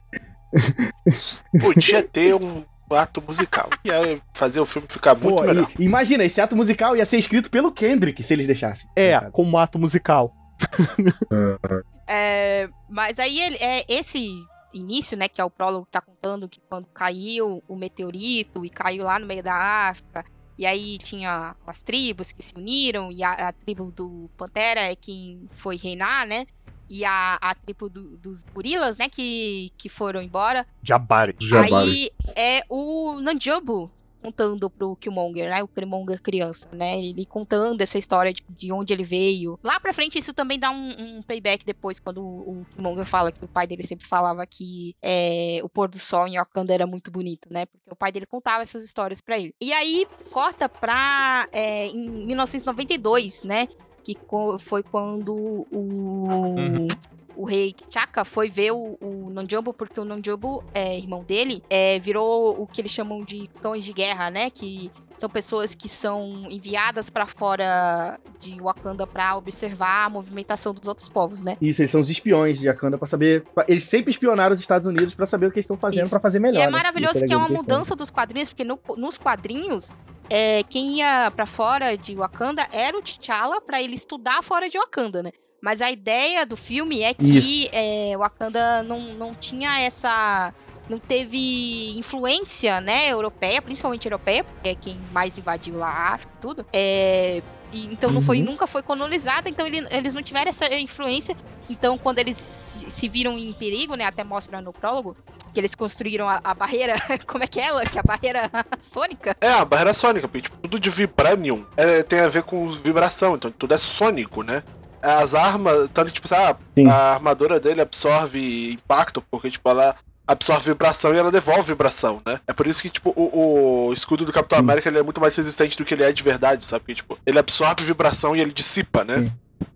Podia 1.60 2.02
ter 2.02 2.34
um 2.34 2.64
ato 2.94 3.22
musical. 3.22 3.68
Ia 3.84 4.20
fazer 4.34 4.60
o 4.60 4.66
filme 4.66 4.88
ficar 4.88 5.14
muito 5.14 5.36
pô, 5.36 5.46
melhor. 5.46 5.70
e- 5.78 5.84
imagina, 5.84 6.24
esse 6.24 6.40
ato 6.40 6.56
musical 6.56 6.96
ia 6.96 7.06
ser 7.06 7.18
escrito 7.18 7.50
pelo 7.50 7.72
Kendrick 7.72 8.22
se 8.22 8.32
eles 8.32 8.46
deixassem. 8.46 8.88
É, 8.96 9.12
sabe? 9.14 9.30
como 9.32 9.58
ato 9.58 9.78
musical. 9.78 10.34
É, 12.12 12.68
mas 12.88 13.20
aí 13.20 13.40
ele, 13.40 13.56
é, 13.60 13.84
esse 13.88 14.34
início, 14.74 15.16
né, 15.16 15.28
que 15.28 15.40
é 15.40 15.44
o 15.44 15.50
prólogo 15.50 15.86
que 15.86 15.92
tá 15.92 16.00
contando 16.00 16.48
que 16.48 16.60
quando 16.68 16.86
caiu 16.86 17.62
o 17.68 17.76
meteorito 17.76 18.64
e 18.64 18.68
caiu 18.68 19.04
lá 19.04 19.16
no 19.16 19.26
meio 19.26 19.44
da 19.44 19.54
África, 19.88 20.24
e 20.58 20.66
aí 20.66 20.98
tinha 20.98 21.54
as 21.64 21.82
tribos 21.82 22.32
que 22.32 22.42
se 22.42 22.52
uniram, 22.56 23.12
e 23.12 23.22
a, 23.22 23.48
a 23.48 23.52
tribo 23.52 23.92
do 23.92 24.28
Pantera 24.36 24.80
é 24.80 24.96
quem 24.96 25.48
foi 25.52 25.76
reinar, 25.76 26.26
né? 26.26 26.46
E 26.90 27.04
a, 27.04 27.38
a 27.40 27.54
tribo 27.54 27.88
do- 27.88 28.16
dos 28.16 28.42
gorilas, 28.42 28.96
né, 28.98 29.08
que, 29.08 29.70
que 29.78 29.88
foram 29.88 30.20
embora. 30.20 30.66
Jabari. 30.82 31.36
Jabari. 31.40 31.72
Aí 31.72 32.10
é 32.36 32.64
o 32.68 33.20
Nanjobu 33.20 33.88
contando 34.20 34.68
pro 34.68 34.94
Killmonger, 34.96 35.48
né? 35.48 35.62
O 35.62 35.68
Killmonger 35.68 36.20
criança, 36.20 36.68
né? 36.72 37.02
Ele 37.02 37.24
contando 37.24 37.80
essa 37.80 37.96
história 37.96 38.34
de, 38.34 38.42
de 38.50 38.70
onde 38.70 38.92
ele 38.92 39.02
veio. 39.02 39.58
Lá 39.64 39.80
pra 39.80 39.94
frente, 39.94 40.18
isso 40.18 40.34
também 40.34 40.58
dá 40.58 40.70
um, 40.70 41.16
um 41.18 41.22
payback 41.22 41.64
depois, 41.64 41.98
quando 41.98 42.20
o, 42.20 42.60
o 42.60 42.66
Killmonger 42.74 43.06
fala 43.06 43.32
que 43.32 43.42
o 43.42 43.48
pai 43.48 43.66
dele 43.66 43.82
sempre 43.86 44.06
falava 44.06 44.44
que 44.46 44.94
é, 45.00 45.60
o 45.62 45.70
pôr 45.70 45.88
do 45.88 45.98
sol 45.98 46.26
em 46.28 46.36
Wakanda 46.36 46.74
era 46.74 46.86
muito 46.86 47.10
bonito, 47.10 47.50
né? 47.50 47.64
Porque 47.64 47.90
o 47.90 47.96
pai 47.96 48.12
dele 48.12 48.26
contava 48.26 48.62
essas 48.62 48.84
histórias 48.84 49.22
pra 49.22 49.38
ele. 49.38 49.54
E 49.58 49.72
aí, 49.72 50.06
corta 50.30 50.68
pra 50.68 51.48
é, 51.50 51.86
em 51.86 52.26
1992, 52.26 53.42
né? 53.42 53.68
Que 54.02 54.16
foi 54.58 54.82
quando 54.82 55.34
o 55.34 55.66
Uhum. 55.72 56.88
o 57.36 57.44
rei 57.44 57.72
T'Chaka 57.72 58.24
foi 58.24 58.50
ver 58.50 58.72
o, 58.72 58.98
o 59.00 59.30
porque 59.72 59.98
o 60.00 60.04
Nanjobu, 60.04 60.62
é, 60.74 60.98
irmão 60.98 61.22
dele, 61.22 61.62
é, 61.70 61.98
virou 61.98 62.60
o 62.60 62.66
que 62.66 62.80
eles 62.80 62.90
chamam 62.92 63.22
de 63.24 63.48
cães 63.62 63.84
de 63.84 63.92
guerra, 63.92 64.30
né? 64.30 64.50
Que 64.50 64.90
são 65.16 65.28
pessoas 65.28 65.74
que 65.74 65.88
são 65.88 66.46
enviadas 66.50 67.08
pra 67.10 67.26
fora 67.26 68.18
de 68.38 68.58
Wakanda 68.60 69.06
pra 69.06 69.36
observar 69.36 70.06
a 70.06 70.08
movimentação 70.10 70.72
dos 70.74 70.88
outros 70.88 71.08
povos, 71.08 71.40
né? 71.42 71.56
Isso, 71.60 71.82
eles 71.82 71.90
são 71.90 72.00
os 72.00 72.10
espiões 72.10 72.58
de 72.58 72.66
Wakanda 72.66 72.96
pra 72.98 73.06
saber. 73.06 73.42
pra- 73.54 73.64
Eles 73.68 73.84
sempre 73.84 74.10
espionaram 74.10 74.54
os 74.54 74.60
Estados 74.60 74.86
Unidos 74.88 75.14
pra 75.14 75.26
saber 75.26 75.46
o 75.46 75.50
que 75.50 75.58
eles 75.58 75.64
estão 75.64 75.76
fazendo 75.76 76.08
pra 76.10 76.20
fazer 76.20 76.40
melhor. 76.40 76.58
e 76.58 76.62
é 76.62 76.66
né? 76.66 76.72
maravilhoso 76.72 77.18
Isso 77.18 77.26
que 77.26 77.32
é 77.32 77.36
uma 77.36 77.48
mudança 77.48 77.94
dos 77.94 78.10
quadrinhos, 78.10 78.48
porque 78.50 78.64
no- 78.64 78.80
nos 78.96 79.16
quadrinhos, 79.18 79.94
é, 80.30 80.62
quem 80.62 80.98
ia 80.98 81.30
pra 81.34 81.44
fora 81.44 81.96
de 81.96 82.14
Wakanda 82.14 82.66
era 82.72 82.96
o 82.96 83.02
T'Challa 83.02 83.60
pra 83.60 83.82
ele 83.82 83.94
estudar 83.94 84.42
fora 84.42 84.70
de 84.70 84.78
Wakanda, 84.78 85.22
né? 85.22 85.32
Mas 85.60 85.82
a 85.82 85.90
ideia 85.90 86.46
do 86.46 86.56
filme 86.56 87.02
é 87.02 87.12
que 87.12 87.68
é, 87.72 88.16
Wakanda 88.16 88.82
não, 88.82 89.00
não 89.14 89.34
tinha 89.34 89.80
essa. 89.80 90.54
Não 90.88 90.98
teve 90.98 91.96
influência, 91.96 92.80
né, 92.80 93.08
europeia, 93.10 93.62
principalmente 93.62 94.06
europeia, 94.06 94.42
porque 94.42 94.70
é 94.70 94.74
quem 94.74 94.98
mais 95.12 95.38
invadiu 95.38 95.76
lá 95.76 96.18
tudo. 96.40 96.66
É, 96.72 97.40
e 97.72 97.86
então 97.86 98.10
não 98.10 98.20
foi, 98.20 98.38
Uhum. 98.38 98.44
nunca 98.46 98.66
foi 98.66 98.82
colonizada, 98.82 99.48
então 99.48 99.66
ele- 99.66 99.86
eles 99.90 100.12
não 100.12 100.22
tiveram 100.22 100.48
essa 100.50 100.66
influência. 100.74 101.36
Então, 101.68 101.96
quando 101.98 102.18
eles 102.18 102.36
se- 102.36 103.08
viram 103.08 103.38
em 103.38 103.52
perigo, 103.52 103.94
né, 103.94 104.04
até 104.04 104.24
mostra 104.24 104.60
no 104.60 104.72
prólogo, 104.72 105.16
que 105.52 105.58
eles 105.60 105.74
construíram 105.74 106.28
a, 106.28 106.40
a 106.44 106.54
barreira, 106.54 106.94
como 107.26 107.42
é 107.42 107.46
que 107.46 107.58
é 107.60 107.64
ela? 107.66 107.84
Que 107.84 107.98
é 107.98 108.00
a 108.00 108.04
barreira 108.04 108.50
sônica? 108.80 109.36
É, 109.40 109.50
a 109.52 109.64
barreira 109.64 109.92
sônica, 109.94 110.26
porque 110.28 110.42
tipo, 110.42 110.56
tudo 110.58 110.78
de 110.80 110.90
vibranium 110.90 111.64
é, 111.76 112.02
tem 112.02 112.20
a 112.20 112.28
ver 112.28 112.42
com 112.44 112.66
vibração, 112.68 113.34
então 113.36 113.50
tudo 113.50 113.74
é 113.74 113.78
sônico, 113.78 114.42
né? 114.42 114.62
As 115.02 115.34
armas, 115.34 115.88
tanto 115.94 116.10
tipo, 116.10 116.28
ah, 116.34 116.56
Sim. 116.76 116.86
a 116.88 117.14
armadura 117.14 117.58
dele 117.58 117.80
absorve 117.80 118.72
impacto, 118.72 119.22
porque 119.30 119.50
tipo, 119.50 119.68
ela 119.68 119.94
absorve 120.30 120.70
vibração 120.70 121.14
e 121.14 121.18
ela 121.18 121.30
devolve 121.32 121.62
vibração, 121.62 122.20
né? 122.26 122.40
É 122.46 122.52
por 122.52 122.66
isso 122.66 122.82
que, 122.82 122.88
tipo, 122.90 123.12
o, 123.16 123.88
o 123.88 123.92
escudo 123.92 124.24
do 124.24 124.32
Capitão 124.32 124.58
Sim. 124.58 124.64
América 124.64 124.88
ele 124.88 124.98
é 124.98 125.02
muito 125.02 125.20
mais 125.20 125.34
resistente 125.36 125.76
do 125.76 125.84
que 125.84 125.94
ele 125.94 126.04
é 126.04 126.12
de 126.12 126.22
verdade, 126.22 126.64
sabe? 126.64 126.80
Porque, 126.82 126.94
tipo, 126.94 127.18
ele 127.26 127.38
absorve 127.38 127.84
vibração 127.84 128.34
e 128.36 128.40
ele 128.40 128.52
dissipa, 128.52 129.04
né? 129.04 129.18
Sim. 129.18 129.32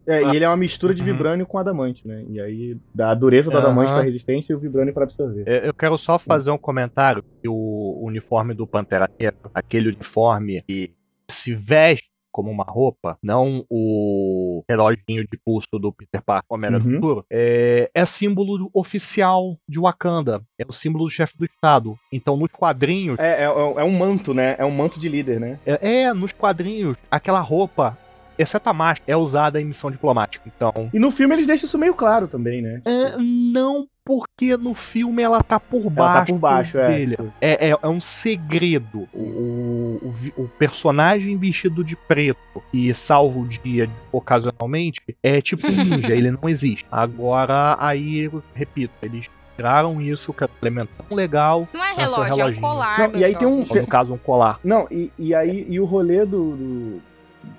É, 0.07 0.23
e 0.23 0.37
ele 0.37 0.45
é 0.45 0.49
uma 0.49 0.57
mistura 0.57 0.95
de 0.95 1.01
Uhum. 1.03 1.07
vibrânio 1.07 1.47
com 1.47 1.59
adamante, 1.59 2.07
né? 2.07 2.25
E 2.29 2.41
aí 2.41 2.77
dá 2.95 3.11
a 3.11 3.15
dureza 3.15 3.51
do 3.51 3.57
adamante 3.57 3.91
pra 3.93 4.03
resistência 4.03 4.53
e 4.53 4.57
o 4.57 4.59
vibrânio 4.59 4.93
pra 4.95 5.05
absorver. 5.05 5.45
É, 5.47 5.67
Eu 5.69 5.75
quero 5.75 5.97
só 5.99 6.19
fazer 6.19 6.51
um 6.51 6.59
comentário 6.59 7.23
que 7.43 7.49
o 7.49 8.01
uniforme 8.03 8.55
do 8.55 8.67
Pantera 8.67 9.09
Negra, 9.19 9.37
aquele 9.55 9.89
uniforme 9.89 10.63
que 10.69 10.93
se 11.31 11.55
veste 11.55 12.11
como 12.35 12.51
uma 12.51 12.65
roupa, 12.65 13.17
não 13.23 13.65
o 13.71 14.65
reloginho 14.69 15.23
de 15.23 15.39
pulso 15.45 15.79
do 15.79 15.93
Peter 15.93 16.21
Parker 16.21 16.47
Homem-Aranha 16.51 16.83
do 16.83 16.89
Uhum. 16.89 16.95
Futuro, 16.97 17.25
é, 17.33 17.89
é 17.95 18.05
símbolo 18.05 18.69
oficial 18.75 19.57
de 19.69 19.79
Wakanda. 19.79 20.43
É 20.59 20.65
o 20.69 20.73
símbolo 20.73 21.05
do 21.05 21.11
chefe 21.11 21.39
do 21.39 21.45
Estado. 21.45 21.97
Então, 22.13 22.37
nos 22.37 22.51
quadrinhos, 22.51 23.17
É, 23.21 23.43
é, 23.43 23.45
é 23.45 23.85
um 23.85 23.97
manto, 23.97 24.35
né? 24.35 24.57
É 24.59 24.65
um 24.65 24.71
manto 24.73 24.99
de 24.99 25.09
líder, 25.09 25.39
né? 25.39 25.61
é, 25.65 26.03
é, 26.03 26.13
nos 26.13 26.33
quadrinhos, 26.33 26.97
aquela 27.09 27.41
roupa, 27.41 27.97
exceto 28.39 28.69
a 28.69 28.73
máscara, 28.73 29.13
é 29.13 29.17
usada 29.17 29.61
em 29.61 29.65
missão 29.65 29.91
diplomática. 29.91 30.45
Então, 30.55 30.73
E 30.93 30.99
no 30.99 31.11
filme 31.11 31.35
eles 31.35 31.47
deixam 31.47 31.67
isso 31.67 31.79
meio 31.79 31.95
claro 31.95 32.27
também, 32.29 32.61
né? 32.63 32.81
é, 32.85 33.17
não 33.19 33.87
porque 34.07 34.55
no 34.59 34.75
filme 34.75 35.23
ela 35.23 35.43
tá 35.43 35.59
por 35.59 35.81
Ela 35.81 35.91
baixo, 35.91 36.27
tá 36.27 36.33
por 36.35 36.39
baixo, 36.39 36.79
é. 36.79 36.87
dele. 36.87 37.17
É, 37.41 37.71
é, 37.71 37.79
é 37.83 37.89
um 37.89 38.03
segredo. 38.03 39.09
O, 39.15 39.99
o, 40.37 40.43
o 40.43 40.49
personagem 40.59 41.37
vestido 41.39 41.83
de 41.83 41.97
preto 41.97 42.63
e 42.71 42.93
salva 42.93 43.39
o 43.39 43.49
dia 43.49 43.89
ocasionalmente 44.13 45.01
é 45.23 45.41
tipo 45.41 45.67
um 45.67 45.71
ninja, 45.71 46.13
ele 46.15 46.31
não 46.31 46.47
existe. 46.49 46.85
Agora, 46.93 47.77
aí, 47.81 48.25
eu 48.25 48.43
repito, 48.55 48.93
eles 49.03 49.31
tiraram 49.57 50.01
isso, 50.03 50.33
que 50.35 50.45
é 50.45 50.47
um 50.49 50.51
elemento 50.67 50.91
tão 51.09 51.17
legal, 51.17 51.67
Não 51.73 51.83
é 51.85 51.95
relógio, 51.95 52.41
é 52.41 52.45
um 52.47 52.55
colar. 52.61 52.99
Não, 52.99 53.09
meu 53.09 53.21
e 53.21 53.25
aí 53.25 53.37
tem 53.37 53.47
um- 53.49 53.65
ou 53.69 53.77
no 53.77 53.87
caso, 53.87 54.13
um 54.13 54.19
colar. 54.19 54.59
Não, 54.65 54.87
e, 54.91 55.11
e 55.19 55.35
aí 55.35 55.65
e 55.69 55.79
o 55.81 55.85
rolê 55.85 56.27
do, 56.27 56.57
do- 56.57 57.03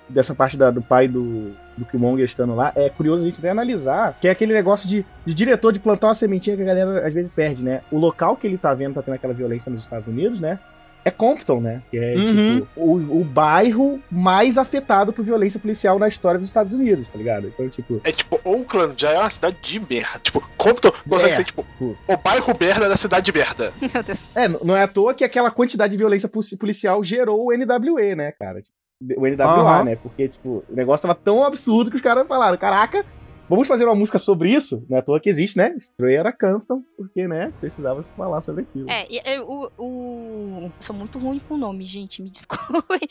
dessa 0.08 0.34
parte 0.34 0.56
da- 0.56 0.70
do 0.70 0.80
pai 0.82 1.08
do, 1.08 1.52
do 1.76 1.84
Killmonger 1.84 2.24
estando 2.24 2.54
lá 2.54 2.72
é 2.76 2.88
curioso 2.90 3.22
a 3.22 3.26
gente 3.26 3.38
até 3.38 3.50
analisar, 3.50 4.16
que 4.20 4.28
é 4.28 4.30
aquele 4.30 4.52
negócio 4.52 4.88
de, 4.88 5.04
de 5.24 5.34
diretor 5.34 5.72
de 5.72 5.78
plantar 5.80 6.08
uma 6.08 6.14
sementinha 6.14 6.56
que 6.56 6.62
a 6.62 6.66
galera 6.66 7.06
às 7.06 7.12
vezes 7.12 7.30
perde, 7.34 7.62
né? 7.62 7.82
O 7.90 7.98
local 7.98 8.36
que 8.36 8.46
ele 8.46 8.58
tá 8.58 8.72
vendo 8.74 8.94
tá 8.94 9.02
tendo 9.02 9.14
aquela 9.14 9.34
violência 9.34 9.70
nos 9.70 9.82
Estados 9.82 10.06
Unidos, 10.08 10.40
né? 10.40 10.58
É 11.04 11.10
Compton, 11.12 11.60
né? 11.60 11.82
Que 11.88 11.98
é 11.98 12.14
Uhum. 12.16 12.54
tipo, 12.62 12.68
o, 12.80 13.20
o 13.20 13.24
bairro 13.24 14.00
mais 14.10 14.58
afetado 14.58 15.12
por 15.12 15.24
violência 15.24 15.60
policial 15.60 16.00
na 16.00 16.08
história 16.08 16.36
dos 16.40 16.48
Estados 16.48 16.72
Unidos, 16.72 17.08
tá 17.08 17.16
ligado? 17.16 17.46
Então, 17.46 17.68
tipo, 17.68 18.00
É 18.02 18.10
tipo, 18.10 18.40
Oakland 18.44 18.94
já 19.00 19.12
é 19.12 19.18
uma 19.20 19.30
cidade 19.30 19.56
de 19.62 19.78
merda. 19.78 20.18
Tipo, 20.20 20.42
Compton 20.56 20.90
consegue 21.08 21.32
É. 21.32 21.36
ser, 21.36 21.44
tipo, 21.44 21.64
Pô. 21.78 21.94
o 22.08 22.16
bairro 22.16 22.52
merda 22.58 22.88
da 22.88 22.96
cidade 22.96 23.26
de 23.30 23.38
merda. 23.38 23.72
Meu 23.80 24.02
Deus. 24.02 24.18
É, 24.34 24.48
não 24.48 24.76
é 24.76 24.82
à 24.82 24.88
toa 24.88 25.14
que 25.14 25.22
aquela 25.22 25.48
quantidade 25.48 25.92
de 25.92 25.96
violência 25.96 26.28
policial 26.58 27.04
gerou 27.04 27.46
o 27.46 27.52
NWA, 27.56 28.16
né, 28.16 28.32
cara? 28.32 28.60
O 29.00 29.26
NWA, 29.26 29.44
Aham. 29.44 29.84
né? 29.84 29.96
Porque, 29.96 30.28
tipo, 30.28 30.64
o 30.68 30.74
negócio 30.74 31.06
tava 31.06 31.14
tão 31.18 31.44
absurdo 31.44 31.90
que 31.90 31.96
os 31.96 32.02
caras 32.02 32.26
falaram, 32.26 32.56
caraca, 32.56 33.04
vamos 33.48 33.68
fazer 33.68 33.84
uma 33.84 33.94
música 33.94 34.18
sobre 34.18 34.50
isso? 34.50 34.84
Não 34.88 34.96
é 34.96 35.00
à 35.00 35.02
toa 35.02 35.20
que 35.20 35.28
existe, 35.28 35.58
né? 35.58 35.74
Stray 35.78 36.16
era 36.16 36.32
Compton, 36.32 36.82
porque, 36.96 37.28
né, 37.28 37.52
precisava 37.60 38.02
se 38.02 38.10
falar 38.12 38.40
sobre 38.40 38.62
aquilo. 38.62 38.88
É, 38.90 39.06
e, 39.10 39.20
e, 39.22 39.40
o, 39.40 39.70
o. 39.78 40.58
eu 40.64 40.72
Sou 40.80 40.96
muito 40.96 41.18
ruim 41.18 41.38
com 41.46 41.54
o 41.54 41.58
nome, 41.58 41.84
gente. 41.84 42.22
Me 42.22 42.30
desculpe. 42.30 43.08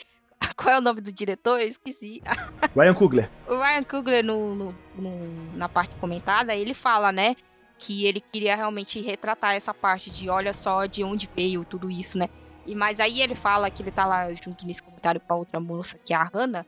Qual 0.57 0.73
é 0.73 0.77
o 0.77 0.81
nome 0.81 1.01
do 1.01 1.11
diretor? 1.11 1.59
Eu 1.61 1.67
esqueci. 1.67 2.21
Ryan 2.75 2.93
Coogler. 2.93 3.29
O 3.47 3.55
Ryan 3.57 3.83
Coogler, 3.83 4.23
no, 4.23 4.55
no- 4.55 4.75
no- 4.97 5.53
na 5.57 5.69
parte 5.69 5.93
comentada, 5.95 6.55
ele 6.55 6.73
fala, 6.73 7.11
né? 7.11 7.35
Que 7.77 8.05
ele 8.05 8.21
queria 8.31 8.55
realmente 8.55 8.99
retratar 9.01 9.53
essa 9.53 9.73
parte 9.73 10.09
de 10.09 10.29
olha 10.29 10.53
só 10.53 10.85
de 10.85 11.03
onde 11.03 11.29
veio 11.35 11.63
tudo 11.65 11.89
isso, 11.91 12.17
né? 12.17 12.29
E, 12.65 12.75
mas 12.75 12.99
aí 12.99 13.21
ele 13.21 13.35
fala 13.35 13.69
que 13.69 13.81
ele 13.81 13.91
tá 13.91 14.05
lá 14.05 14.33
junto 14.33 14.65
nesse 14.65 14.81
comentário 14.81 15.21
com 15.21 15.33
a 15.33 15.37
outra 15.37 15.59
moça, 15.59 15.97
que 16.03 16.13
é 16.13 16.17
a 16.17 16.23
Hannah, 16.23 16.65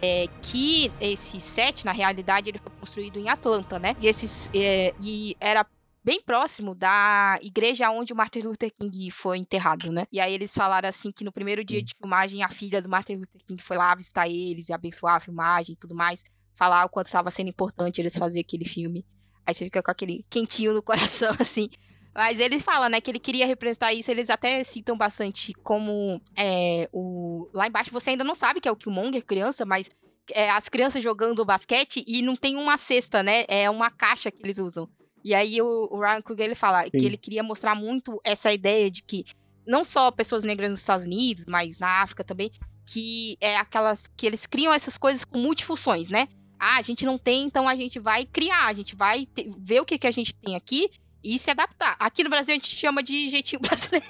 é, 0.00 0.26
que 0.42 0.92
esse 1.00 1.40
set, 1.40 1.84
na 1.84 1.92
realidade, 1.92 2.50
ele 2.50 2.58
foi 2.58 2.72
construído 2.78 3.18
em 3.18 3.28
Atlanta, 3.28 3.78
né? 3.78 3.96
E, 4.00 4.06
esses, 4.06 4.50
é, 4.54 4.94
e 5.00 5.36
era 5.40 5.66
bem 6.04 6.22
próximo 6.22 6.74
da 6.74 7.38
igreja 7.42 7.90
onde 7.90 8.12
o 8.12 8.16
Martin 8.16 8.40
Luther 8.40 8.72
King 8.78 9.10
foi 9.10 9.38
enterrado, 9.38 9.92
né? 9.92 10.06
E 10.10 10.20
aí 10.20 10.32
eles 10.32 10.54
falaram 10.54 10.88
assim 10.88 11.12
que 11.12 11.24
no 11.24 11.32
primeiro 11.32 11.64
dia 11.64 11.82
de 11.82 11.94
filmagem 12.00 12.42
a 12.42 12.48
filha 12.48 12.80
do 12.80 12.88
Martin 12.88 13.16
Luther 13.16 13.42
King 13.44 13.62
foi 13.62 13.76
lá 13.76 13.94
visitar 13.94 14.28
eles 14.28 14.68
e 14.68 14.72
abençoar 14.72 15.16
a 15.16 15.20
filmagem 15.20 15.74
e 15.74 15.76
tudo 15.76 15.94
mais, 15.94 16.24
falar 16.56 16.84
o 16.84 16.88
quanto 16.88 17.06
estava 17.06 17.30
sendo 17.30 17.50
importante 17.50 18.00
eles 18.00 18.16
fazerem 18.16 18.40
aquele 18.40 18.64
filme. 18.64 19.04
Aí 19.44 19.52
você 19.52 19.64
fica 19.64 19.82
com 19.82 19.90
aquele 19.90 20.24
quentinho 20.30 20.72
no 20.72 20.82
coração 20.82 21.34
assim. 21.40 21.68
Mas 22.14 22.40
ele 22.40 22.58
fala, 22.58 22.88
né, 22.88 23.00
que 23.00 23.10
ele 23.10 23.18
queria 23.20 23.46
representar 23.46 23.92
isso. 23.92 24.10
Eles 24.10 24.28
até 24.28 24.62
citam 24.64 24.96
bastante 24.96 25.52
como 25.62 26.20
é, 26.36 26.88
o 26.92 27.48
lá 27.52 27.66
embaixo 27.68 27.92
você 27.92 28.10
ainda 28.10 28.24
não 28.24 28.34
sabe 28.34 28.60
que 28.60 28.68
é 28.68 28.72
o 28.72 28.76
Killmonger 28.76 29.24
criança, 29.24 29.64
mas 29.64 29.90
é, 30.32 30.50
as 30.50 30.68
crianças 30.68 31.02
jogando 31.02 31.44
basquete 31.44 32.04
e 32.06 32.20
não 32.22 32.34
tem 32.34 32.56
uma 32.56 32.76
cesta, 32.76 33.22
né? 33.22 33.44
É 33.46 33.70
uma 33.70 33.90
caixa 33.90 34.30
que 34.30 34.42
eles 34.42 34.58
usam. 34.58 34.88
E 35.24 35.34
aí 35.34 35.60
o, 35.60 35.88
o 35.90 36.00
Ryan 36.00 36.22
Coogler 36.22 36.46
ele 36.46 36.54
fala 36.54 36.84
que 36.90 36.98
Sim. 36.98 37.06
ele 37.06 37.16
queria 37.16 37.42
mostrar 37.42 37.74
muito 37.74 38.20
essa 38.24 38.52
ideia 38.52 38.90
de 38.90 39.02
que 39.02 39.24
não 39.66 39.84
só 39.84 40.10
pessoas 40.10 40.44
negras 40.44 40.70
nos 40.70 40.80
Estados 40.80 41.04
Unidos, 41.06 41.44
mas 41.46 41.78
na 41.78 42.02
África 42.02 42.24
também, 42.24 42.50
que 42.86 43.36
é 43.40 43.56
aquelas 43.56 44.06
que 44.06 44.26
eles 44.26 44.46
criam 44.46 44.72
essas 44.72 44.96
coisas 44.96 45.24
com 45.24 45.38
multifunções, 45.38 46.08
né? 46.08 46.28
Ah, 46.58 46.78
a 46.78 46.82
gente 46.82 47.04
não 47.04 47.18
tem, 47.18 47.44
então 47.44 47.68
a 47.68 47.76
gente 47.76 48.00
vai 48.00 48.24
criar, 48.24 48.66
a 48.66 48.72
gente 48.72 48.96
vai 48.96 49.26
te- 49.26 49.52
ver 49.58 49.80
o 49.80 49.84
que, 49.84 49.98
que 49.98 50.06
a 50.06 50.10
gente 50.10 50.34
tem 50.34 50.56
aqui 50.56 50.90
e 51.22 51.38
se 51.38 51.50
adaptar. 51.50 51.96
Aqui 51.98 52.22
no 52.24 52.30
Brasil 52.30 52.54
a 52.54 52.58
gente 52.58 52.74
chama 52.74 53.02
de 53.02 53.28
jeitinho 53.28 53.60
brasileiro. 53.62 54.06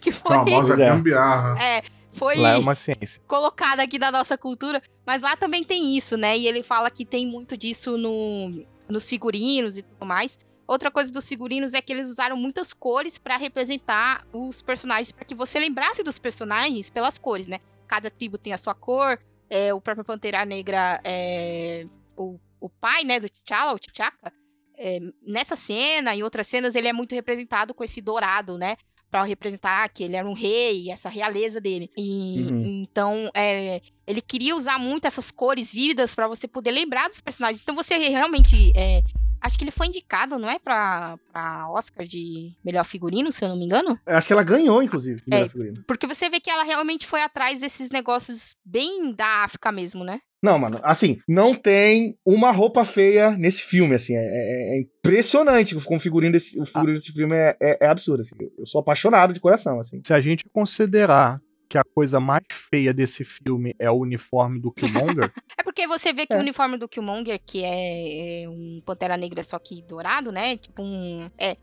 que 0.00 0.12
foi, 0.12 0.36
Famosa 0.36 0.74
é. 0.74 0.76
gambiarra. 0.76 1.62
é, 1.62 1.82
foi 2.12 2.36
Lá 2.36 2.50
é 2.50 2.58
uma 2.58 2.74
ciência. 2.74 3.22
colocado 3.26 3.80
aqui 3.80 3.98
da 3.98 4.10
nossa 4.10 4.36
cultura, 4.36 4.82
mas 5.06 5.20
lá 5.22 5.36
também 5.36 5.62
tem 5.64 5.96
isso, 5.96 6.16
né? 6.16 6.36
E 6.36 6.46
ele 6.46 6.62
fala 6.62 6.90
que 6.90 7.04
tem 7.04 7.26
muito 7.26 7.56
disso 7.56 7.96
no, 7.96 8.64
nos 8.88 9.08
figurinos 9.08 9.78
e 9.78 9.82
tudo 9.82 10.04
mais. 10.06 10.38
Outra 10.66 10.90
coisa 10.90 11.10
dos 11.10 11.26
figurinos 11.28 11.74
é 11.74 11.80
que 11.82 11.92
eles 11.92 12.08
usaram 12.08 12.36
muitas 12.36 12.72
cores 12.72 13.18
pra 13.18 13.36
representar 13.36 14.24
os 14.32 14.62
personagens, 14.62 15.10
pra 15.10 15.24
que 15.24 15.34
você 15.34 15.58
lembrasse 15.58 16.02
dos 16.04 16.16
personagens 16.18 16.88
pelas 16.88 17.18
cores, 17.18 17.48
né? 17.48 17.58
Cada 17.88 18.08
tribo 18.08 18.38
tem 18.38 18.52
a 18.52 18.58
sua 18.58 18.74
cor. 18.74 19.18
é, 19.48 19.74
o 19.74 19.80
próprio 19.80 20.04
Pantera 20.04 20.44
Negra, 20.44 21.00
é, 21.02 21.84
o, 22.16 22.38
o 22.60 22.68
pai, 22.68 23.02
né, 23.02 23.18
do 23.18 23.28
T'Challa, 23.28 23.72
o 23.74 23.78
T'Chaka, 23.80 24.32
é, 24.80 24.98
nessa 25.22 25.54
cena 25.56 26.16
e 26.16 26.22
outras 26.22 26.46
cenas 26.46 26.74
ele 26.74 26.88
é 26.88 26.92
muito 26.92 27.14
representado 27.14 27.74
com 27.74 27.84
esse 27.84 28.00
dourado, 28.00 28.56
né? 28.58 28.76
Pra 29.10 29.22
representar 29.24 29.88
que 29.88 30.04
ele 30.04 30.14
era 30.16 30.26
um 30.28 30.32
rei, 30.34 30.90
essa 30.90 31.08
realeza 31.08 31.60
dele. 31.60 31.90
E 31.98 32.40
Uhum. 32.48 32.62
então, 32.82 33.30
é, 33.34 33.80
ele 34.06 34.20
queria 34.20 34.54
usar 34.56 34.78
muito 34.78 35.04
essas 35.04 35.30
cores 35.30 35.72
vívidas 35.72 36.14
pra 36.14 36.26
você 36.28 36.46
poder 36.48 36.70
lembrar 36.70 37.08
dos 37.08 37.20
personagens. 37.20 37.60
Então 37.60 37.74
você 37.74 37.96
realmente. 37.98 38.72
é, 38.76 39.02
acho 39.40 39.58
que 39.58 39.64
ele 39.64 39.70
foi 39.72 39.88
indicado, 39.88 40.38
não 40.38 40.48
é? 40.48 40.58
Pra, 40.60 41.18
pra 41.32 41.68
Oscar 41.70 42.06
de 42.06 42.52
melhor 42.64 42.84
figurino, 42.84 43.32
se 43.32 43.44
eu 43.44 43.48
não 43.48 43.56
me 43.56 43.64
engano. 43.64 43.98
Eu 44.06 44.16
Acho 44.16 44.26
que 44.28 44.32
ela 44.32 44.44
ganhou, 44.44 44.82
inclusive, 44.82 45.20
melhor 45.26 45.46
É. 45.46 45.48
figurino. 45.48 45.82
Porque 45.88 46.06
você 46.06 46.28
vê 46.30 46.38
que 46.38 46.50
ela 46.50 46.62
realmente 46.62 47.04
foi 47.06 47.22
atrás 47.22 47.58
desses 47.58 47.90
negócios 47.90 48.54
bem 48.64 49.12
da 49.12 49.42
África 49.44 49.72
mesmo, 49.72 50.04
né? 50.04 50.20
Não, 50.42 50.58
mano, 50.58 50.80
assim, 50.82 51.18
não 51.28 51.54
tem 51.54 52.16
uma 52.24 52.50
roupa 52.50 52.84
feia 52.84 53.30
nesse 53.32 53.62
filme, 53.62 53.94
assim, 53.94 54.14
é, 54.16 54.20
é- 54.24 54.76
é 54.76 54.80
impressionante 54.80 55.74
como 55.84 55.98
o 55.98 56.00
figurino 56.00 56.32
desse, 56.32 56.58
o 56.58 56.64
figurino 56.64 56.98
desse 56.98 57.12
filme 57.12 57.36
é, 57.36 57.56
é- 57.60 57.78
é 57.82 57.86
absurdo, 57.86 58.20
assim, 58.20 58.34
eu 58.58 58.64
sou 58.66 58.80
apaixonado 58.80 59.32
de 59.34 59.40
coração, 59.40 59.78
assim. 59.78 60.00
Se 60.04 60.14
a 60.14 60.20
gente 60.20 60.44
considerar 60.52 61.40
que 61.68 61.76
a 61.78 61.82
coisa 61.94 62.18
mais 62.18 62.42
feia 62.50 62.92
desse 62.92 63.22
filme 63.22 63.74
é 63.78 63.88
o 63.90 63.94
uniforme 63.98 64.58
do 64.58 64.72
Killmonger, 64.72 65.30
É 65.58 65.62
porque 65.62 65.86
você 65.86 66.12
vê 66.12 66.26
que 66.26 66.32
É. 66.32 66.36
o 66.36 66.40
uniforme 66.40 66.76
do 66.78 66.88
Killmonger, 66.88 67.38
que 67.46 67.62
é, 67.62 68.42
é 68.44 68.48
um 68.48 68.82
Pantera 68.84 69.16
Negra 69.16 69.42
só 69.44 69.58
que 69.58 69.82
dourado, 69.82 70.32
né? 70.32 70.56
Tipo 70.56 70.82
um. 70.82 71.30
É. 71.38 71.56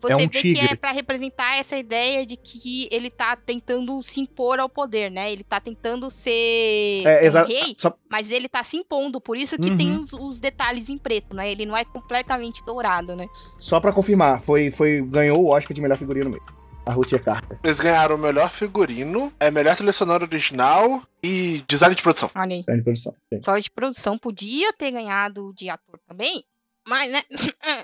Você 0.00 0.14
um 0.14 0.18
vê 0.18 0.28
que 0.28 0.40
tigre. 0.40 0.66
é 0.70 0.74
pra 0.74 0.90
representar 0.90 1.56
essa 1.58 1.76
ideia 1.76 2.24
de 2.24 2.36
que 2.36 2.88
ele 2.90 3.10
tá 3.10 3.36
tentando 3.36 4.02
se 4.02 4.20
impor 4.20 4.58
ao 4.58 4.68
poder, 4.68 5.10
né? 5.10 5.30
Ele 5.32 5.44
tá 5.44 5.60
tentando 5.60 6.10
ser 6.10 7.02
É, 7.06 7.28
um 7.30 7.44
rei, 7.46 7.74
só- 7.78 7.94
mas 8.10 8.30
ele 8.30 8.48
tá 8.48 8.62
se 8.62 8.76
impondo, 8.76 9.20
por 9.20 9.36
isso 9.36 9.56
que 9.58 9.76
tem 9.76 9.92
Uhum. 9.92 9.98
os, 10.00 10.12
os 10.12 10.40
detalhes 10.40 10.88
em 10.88 10.96
preto, 10.98 11.34
né? 11.36 11.50
Ele 11.50 11.66
não 11.66 11.76
é 11.76 11.84
completamente 11.84 12.64
dourado, 12.64 13.14
né? 13.14 13.26
Só 13.58 13.80
pra 13.80 13.92
confirmar, 13.92 14.40
foi, 14.42 14.70
foi, 14.70 15.02
ganhou 15.02 15.42
o 15.44 15.48
Oscar 15.48 15.74
de 15.74 15.80
melhor 15.82 15.98
figurino 15.98 16.30
mesmo. 16.30 16.46
A 16.84 16.92
Ruth 16.92 17.12
Carter. 17.22 17.58
Eles 17.62 17.78
ganharam 17.78 18.16
o 18.16 18.18
melhor 18.18 18.50
figurino, 18.50 19.32
é 19.38 19.52
melhor 19.52 19.76
sonora 19.92 20.24
original 20.24 21.02
e 21.22 21.62
design 21.68 21.94
de 21.94 22.02
produção. 22.02 22.28
Olha 22.34 22.56
aí. 22.56 22.64
Tá 22.64 22.74
de 22.74 22.82
produção. 22.82 23.14
Sim. 23.32 23.40
Só 23.40 23.56
de 23.58 23.70
produção 23.70 24.18
podia 24.18 24.72
ter 24.72 24.90
ganhado 24.90 25.52
de 25.54 25.68
ator 25.70 26.00
também, 26.08 26.42
mas, 26.88 27.12
né? 27.12 27.22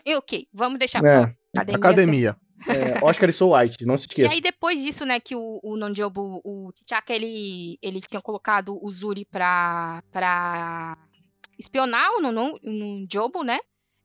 E 0.04 0.14
ok, 0.18 0.48
vamos 0.52 0.80
deixar 0.80 1.00
pra 1.00 1.22
É, 1.28 1.34
academia. 1.62 1.76
academia. 1.78 2.36
é, 2.68 3.04
Oscar 3.04 3.28
e 3.28 3.32
Soul 3.32 3.56
White, 3.56 3.84
não 3.86 3.96
se 3.96 4.04
E 4.04 4.08
esqueça. 4.08 4.32
aí, 4.32 4.40
depois 4.40 4.82
disso, 4.82 5.04
né, 5.06 5.20
que 5.20 5.36
o, 5.36 5.60
o 5.62 5.76
Nonjobo, 5.76 6.40
o 6.44 6.72
T'Chaka, 6.72 7.12
ele, 7.14 7.78
ele 7.80 8.00
tinha 8.00 8.20
colocado 8.20 8.76
o 8.82 8.90
Zuri 8.90 9.24
pra, 9.24 10.02
pra 10.10 10.98
espionar 11.58 12.10
o 12.16 12.20
Nonjobo, 12.20 13.42
né? 13.42 13.58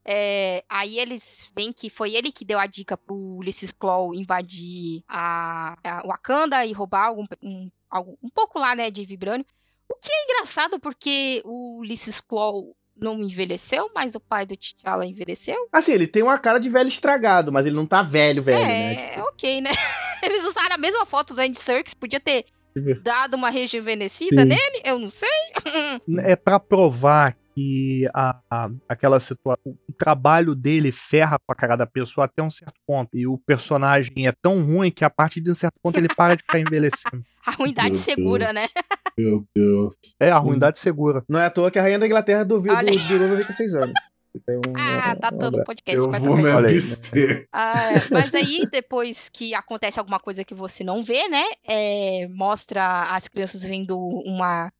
É, 0.06 0.62
aí 0.68 0.98
eles 0.98 1.50
veem 1.56 1.72
que 1.72 1.88
foi 1.88 2.14
ele 2.14 2.30
que 2.30 2.44
deu 2.44 2.58
a 2.58 2.66
dica 2.66 2.94
pro 2.96 3.14
Ulysses 3.16 3.72
Claw 3.72 4.14
invadir 4.14 5.02
a, 5.08 5.76
a 5.82 6.06
Wakanda 6.06 6.64
e 6.66 6.72
roubar 6.72 7.06
algum, 7.06 7.24
um, 7.42 7.70
algum- 7.88 8.16
um 8.22 8.28
pouco 8.28 8.58
lá, 8.58 8.74
né, 8.76 8.90
de 8.90 9.04
Vibranium. 9.04 9.44
O 9.88 9.94
que 9.96 10.12
é 10.12 10.24
engraçado, 10.24 10.78
porque 10.78 11.40
o 11.44 11.78
Ulysses 11.78 12.20
Claw 12.20 12.76
não 12.96 13.20
envelheceu, 13.20 13.90
mas 13.94 14.14
o 14.14 14.20
pai 14.20 14.46
do 14.46 14.56
T'Challa 14.56 15.06
envelheceu. 15.06 15.56
Assim, 15.72 15.92
ele 15.92 16.06
tem 16.06 16.22
uma 16.22 16.38
cara 16.38 16.58
de 16.58 16.68
velho 16.68 16.88
estragado, 16.88 17.52
mas 17.52 17.66
ele 17.66 17.74
não 17.74 17.86
tá 17.86 18.02
velho, 18.02 18.42
velho, 18.42 18.58
né? 18.58 19.14
É, 19.16 19.22
ok, 19.22 19.60
né? 19.60 19.70
Eles 20.22 20.46
usaram 20.46 20.74
a 20.74 20.78
mesma 20.78 21.04
foto 21.04 21.34
do 21.34 21.40
Andy 21.40 21.58
Serkis, 21.60 21.92
podia 21.92 22.20
ter 22.20 22.46
dado 23.02 23.34
uma 23.34 23.50
rejuvenescida 23.50 24.42
Sim. 24.42 24.48
nele, 24.48 24.82
eu 24.84 24.98
não 24.98 25.08
sei. 25.08 25.28
É 26.24 26.34
pra 26.34 26.58
provar 26.58 27.36
que 27.54 28.08
a, 28.12 28.38
a- 28.50 28.70
aquela 28.88 29.20
situação, 29.20 29.76
o 29.88 29.92
trabalho 29.92 30.54
dele 30.54 30.90
ferra 30.90 31.38
pra 31.46 31.54
cara 31.54 31.76
da 31.76 31.86
pessoa 31.86 32.24
até 32.24 32.42
um 32.42 32.50
certo 32.50 32.74
ponto. 32.86 33.16
E 33.16 33.26
o 33.26 33.38
personagem 33.38 34.26
é 34.26 34.32
tão 34.32 34.64
ruim 34.64 34.90
que 34.90 35.04
a 35.04 35.10
partir 35.10 35.40
de 35.40 35.50
um 35.50 35.54
certo 35.54 35.74
ponto 35.82 35.96
ele 35.98 36.08
para 36.08 36.34
de 36.34 36.42
ficar 36.42 36.58
envelhecendo. 36.58 37.22
A 37.46 37.50
ruindade 37.50 37.90
Meu 37.90 37.98
segura, 37.98 38.52
Deus. 38.52 38.54
né? 38.74 38.82
Meu 39.18 39.44
Deus. 39.54 39.94
É, 40.18 40.30
a 40.30 40.38
ruindade 40.38 40.78
segura. 40.78 41.22
Não 41.28 41.38
é 41.38 41.44
à 41.44 41.50
toa 41.50 41.70
que 41.70 41.78
a 41.78 41.82
rainha 41.82 41.98
da 41.98 42.06
Inglaterra 42.06 42.46
Olha 42.48 42.90
aí. 42.90 42.98
durou 43.06 43.28
96 43.28 43.74
anos. 43.74 43.92
Tem 44.46 44.56
um- 44.56 44.60
Ah, 44.76 45.14
tá 45.14 45.28
um 45.30 45.36
dando 45.36 45.60
abraço. 45.60 45.66
podcast. 45.66 45.98
Eu 45.98 46.10
vou 46.10 46.36
me 46.38 46.50
abster. 46.50 47.46
Ah, 47.52 47.74
mas 48.10 48.34
aí, 48.34 48.66
depois 48.72 49.28
que 49.28 49.54
acontece 49.54 49.98
alguma 50.00 50.18
coisa 50.18 50.42
que 50.42 50.54
você 50.54 50.82
não 50.82 51.02
vê, 51.02 51.28
né? 51.28 51.44
é, 51.68 52.26
mostra 52.28 53.02
as 53.14 53.28
crianças 53.28 53.62
vendo 53.62 53.96
uma, 53.98 54.72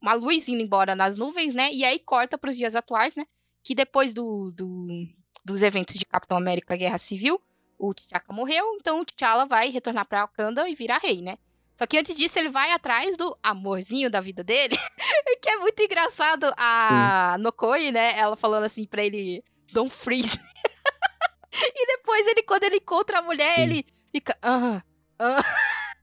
uma 0.00 0.14
luz 0.14 0.48
indo 0.48 0.62
embora 0.62 0.94
nas 0.94 1.16
nuvens, 1.16 1.54
né? 1.54 1.70
E 1.72 1.84
aí 1.84 1.98
corta 1.98 2.38
para 2.38 2.50
os 2.50 2.56
dias 2.56 2.74
atuais, 2.74 3.14
né? 3.14 3.26
Que 3.62 3.74
depois 3.74 4.14
do, 4.14 4.50
do- 4.52 5.06
dos 5.44 5.62
eventos 5.62 5.96
de 5.96 6.04
Capitão 6.04 6.36
América 6.36 6.76
Guerra 6.76 6.98
Civil, 6.98 7.40
o 7.78 7.92
T'Chaka 7.94 8.32
morreu, 8.32 8.76
então 8.80 9.00
o 9.00 9.04
T'Challa 9.04 9.46
vai 9.46 9.70
retornar 9.70 10.06
pra 10.06 10.22
Wakanda 10.22 10.68
e 10.68 10.74
virar 10.74 10.98
rei, 10.98 11.20
né? 11.22 11.36
Só 11.76 11.86
que 11.86 11.96
antes 11.96 12.14
disso 12.14 12.38
ele 12.38 12.50
vai 12.50 12.72
atrás 12.72 13.16
do 13.16 13.36
amorzinho 13.42 14.10
da 14.10 14.20
vida 14.20 14.44
dele, 14.44 14.76
que 15.42 15.48
é 15.48 15.56
muito 15.56 15.80
engraçado 15.82 16.52
a 16.56 17.36
Nokoi, 17.40 17.90
né? 17.90 18.18
Ela 18.18 18.36
falando 18.36 18.64
assim 18.64 18.86
pra 18.86 19.02
ele, 19.04 19.42
don't 19.72 19.90
freeze. 19.94 20.38
e 21.52 21.86
depois 21.86 22.26
ele, 22.26 22.42
quando 22.42 22.64
ele 22.64 22.76
encontra 22.76 23.18
a 23.18 23.22
mulher, 23.22 23.54
Sim. 23.56 23.62
ele 23.62 23.86
fica, 24.12 24.36
ah, 24.42 24.82
ah. 25.18 25.42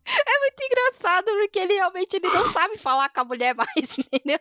É 0.08 0.40
muito 0.40 0.64
engraçado, 0.64 1.26
porque 1.26 1.60
ele 1.60 1.74
realmente 1.74 2.16
ele 2.16 2.28
não 2.28 2.46
sabe 2.52 2.78
falar 2.78 3.10
com 3.10 3.22
a 3.22 3.26
mulher 3.26 3.54
mais, 3.56 3.68
entendeu? 3.98 4.40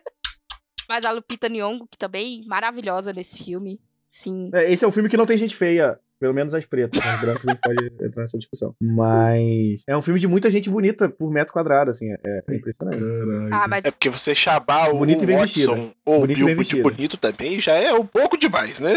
Mas 0.87 1.05
a 1.05 1.11
Lupita 1.11 1.49
Nyong'o, 1.49 1.87
que 1.87 1.97
também 1.97 2.43
maravilhosa 2.47 3.11
nesse 3.11 3.43
filme, 3.43 3.79
sim. 4.09 4.49
É, 4.53 4.71
esse 4.71 4.85
é 4.85 4.87
um 4.87 4.91
filme 4.91 5.09
que 5.09 5.17
não 5.17 5.25
tem 5.25 5.37
gente 5.37 5.55
feia. 5.55 5.99
Pelo 6.19 6.33
menos 6.33 6.51
as 6.55 6.65
pretas. 6.65 6.99
As 6.99 7.21
brancas 7.21 7.45
a 7.47 7.51
gente 7.51 7.61
pode 7.61 7.85
entrar 8.03 8.23
nessa 8.23 8.39
discussão. 8.39 8.73
Mas. 8.81 9.83
É 9.85 9.95
um 9.95 10.01
filme 10.01 10.19
de 10.19 10.27
muita 10.27 10.49
gente 10.49 10.67
bonita 10.67 11.07
por 11.07 11.29
metro 11.29 11.53
quadrado, 11.53 11.91
assim. 11.91 12.11
É, 12.11 12.43
é 12.49 12.55
impressionante. 12.55 12.97
Caralho. 12.97 13.49
Ah, 13.53 13.67
mas 13.67 13.85
É 13.85 13.91
porque 13.91 14.09
você 14.09 14.33
chamar 14.33 14.89
o 14.89 14.97
Bonito 14.97 15.23
e 15.23 15.27
bem 15.27 15.37
Watson 15.37 15.75
vestida. 15.75 15.95
ou 16.03 16.23
o 16.23 16.27
Bilbo 16.27 16.63
de 16.63 16.81
bonito 16.81 17.17
também 17.17 17.59
já 17.59 17.73
é 17.73 17.93
um 17.93 18.03
pouco 18.03 18.35
demais, 18.35 18.79
né? 18.79 18.91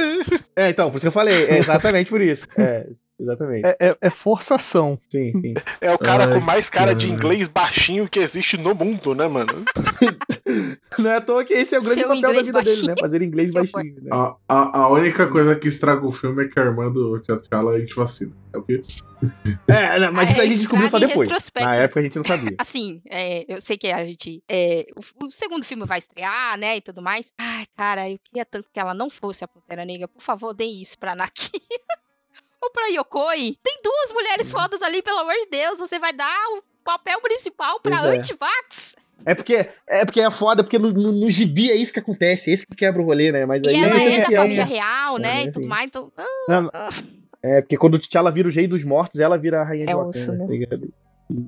É, 0.57 0.71
então, 0.71 0.91
por 0.91 0.97
isso 0.97 1.05
que 1.05 1.09
eu 1.09 1.13
falei. 1.13 1.45
É 1.45 1.59
exatamente 1.59 2.09
por 2.09 2.23
isso. 2.23 2.47
É, 2.59 2.87
exatamente. 3.21 3.67
É, 3.67 3.77
é- 3.81 3.97
é 4.01 4.11
forçação. 4.11 4.99
Sim, 5.09 5.33
sim. 5.41 5.55
É 5.81 5.93
o 5.93 5.99
cara 5.99 6.25
Ai, 6.27 6.35
com 6.35 6.41
mais 6.45 6.69
cara 6.71 6.95
de 6.95 7.11
inglês 7.11 7.49
baixinho 7.49 8.09
que 8.09 8.19
existe 8.19 8.57
no 8.57 8.75
mundo, 8.75 9.15
né, 9.15 9.29
mano? 9.29 9.65
Não 10.99 11.11
é 11.11 11.17
à 11.17 11.21
toa 11.21 11.45
que 11.45 11.53
esse 11.55 11.75
é 11.75 11.79
o 11.79 11.83
grande 11.83 12.01
Seu 12.01 12.09
papel 12.09 12.23
da 12.23 12.29
vida 12.43 12.43
dele, 12.43 12.53
baixinho. 12.53 12.87
né? 12.89 12.95
Fazer 13.01 13.23
inglês 13.23 13.53
baixinho. 13.55 13.95
Né? 14.03 14.11
A, 14.13 14.37
a, 14.49 14.79
a 14.81 14.89
única 14.89 15.27
coisa 15.29 15.55
que 15.57 15.69
estraga 15.69 16.07
o 16.07 16.13
filme 16.13 16.45
é 16.45 16.49
que 16.49 16.59
a 16.59 16.65
irmã 16.65 16.91
do 16.91 17.21
T'Challa 17.21 17.77
antivacina. 17.77 18.35
É 18.53 18.59
o 18.59 18.63
quê? 18.63 18.83
É, 19.69 19.99
não, 19.99 20.13
mas 20.15 20.31
Ah, 20.31 20.33
isso 20.33 20.41
aí 20.41 20.47
a 20.47 20.49
é, 20.49 20.49
gente 20.51 20.59
descobriu 20.61 20.89
só 20.89 20.97
estraga 20.97 21.05
em 21.05 21.19
depois. 21.19 21.51
Na 21.57 21.75
época 21.77 22.01
a 22.01 22.03
gente 22.03 22.17
não 22.17 22.25
sabia. 22.25 22.55
Assim, 22.59 23.03
é, 23.11 23.45
eu 23.53 23.61
sei 23.61 23.77
que 23.77 23.89
a 23.89 24.03
gente. 24.03 24.43
é, 24.51 24.87
o, 25.21 25.27
o 25.27 25.31
segundo 25.31 25.63
filme 25.63 25.85
vai 25.85 25.99
estrear, 25.99 26.57
né? 26.59 26.79
E 26.79 26.81
tudo 26.81 27.03
mais. 27.03 27.31
Ai, 27.39 27.67
cara, 27.77 28.09
eu 28.11 28.19
queria 28.25 28.47
tanto 28.47 28.71
que 28.73 28.81
ela 28.81 28.95
não 28.95 29.11
fosse 29.11 29.45
a 29.45 29.49
Pantera 29.49 29.85
Negra. 29.85 30.09
Por 30.09 30.23
favor, 30.23 30.55
deem 30.55 30.81
isso 30.81 30.99
pra 30.99 31.15
Naki. 31.15 31.51
Ou 32.63 32.71
pra 32.71 32.87
Yokoi. 32.89 33.57
Tem 33.63 33.81
duas 33.83 34.13
mulheres 34.13 34.51
fodas 34.51 34.83
ali, 34.83 35.03
pelo 35.03 35.19
amor 35.21 35.35
de 35.35 35.47
Deus. 35.51 35.79
Você 35.79 35.99
vai 35.99 36.13
dar 36.13 36.37
o 36.57 36.63
papel 36.85 37.21
principal 37.21 37.81
pra 37.81 37.97
é. 37.97 38.19
Antivax. 38.19 38.95
É 39.25 39.35
porque 39.35 39.69
é, 39.87 40.05
porque 40.05 40.21
é 40.21 40.31
foda, 40.31 40.63
porque 40.65 40.79
no, 40.79 40.91
no, 40.91 41.13
no 41.13 41.31
gibi 41.31 41.71
é 41.71 41.77
isso 41.77 41.93
que 41.93 41.99
acontece, 41.99 42.51
esse 42.51 42.67
que 42.67 42.75
quebra 42.75 43.03
o 43.03 43.05
rolê, 43.05 43.31
né? 43.31 43.45
Mas 43.45 43.63
E 43.65 43.69
aí 43.69 43.77
ela 43.77 43.89
você 43.95 44.01
é 44.05 44.09
acha 44.09 44.17
da 44.31 44.33
é 44.33 44.37
família 44.37 44.65
real, 44.65 45.17
né? 45.19 45.43
É, 45.43 45.45
E 45.45 45.53
tudo 45.53 45.67
mais. 45.67 45.87
Então, 45.87 46.11
ah, 46.17 46.25
Não, 46.49 46.71
É, 47.43 47.61
porque 47.61 47.77
quando 47.77 47.95
o 47.95 47.99
T'Challa 47.99 48.31
vira 48.33 48.49
o 48.49 48.53
rei 48.53 48.67
dos 48.67 48.83
mortos, 48.83 49.21
ela 49.21 49.37
vira 49.39 49.61
a 49.61 49.65
rainha 49.65 49.85
de 49.87 49.93
É 49.93 49.95
Wakanda, 49.95 50.09
osso, 50.19 50.33
né? 50.33 50.67
tá 50.67 50.77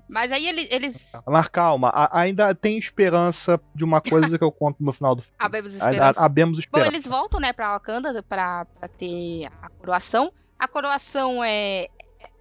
mas 0.09 0.31
aí 0.31 0.47
eles. 0.47 0.71
eles 0.71 1.13
Mas 1.27 1.49
calma, 1.49 1.89
a- 1.89 2.21
ainda 2.21 2.55
tem 2.55 2.79
esperança 2.79 3.61
de 3.75 3.85
uma 3.85 4.01
coisa 4.01 4.39
que 4.39 4.45
eu 4.45 4.53
conto 4.53 4.77
no 4.81 4.93
final 4.93 5.15
do 5.15 5.23
filme. 5.23 5.35
abemos 5.41 5.73
A- 5.81 5.87
a- 5.87 5.91
esperança. 5.91 6.29
Bom, 6.29 6.59
esperança. 6.61 6.89
eles 6.91 7.07
voltam, 7.07 7.41
né, 7.41 7.53
pra 7.53 7.73
Wakanda 7.73 8.23
pra, 8.23 8.65
pra 8.79 8.87
ter 8.89 9.47
a 9.61 9.69
coroação. 9.71 10.33
A 10.63 10.69
coroação 10.69 11.43
é. 11.43 11.89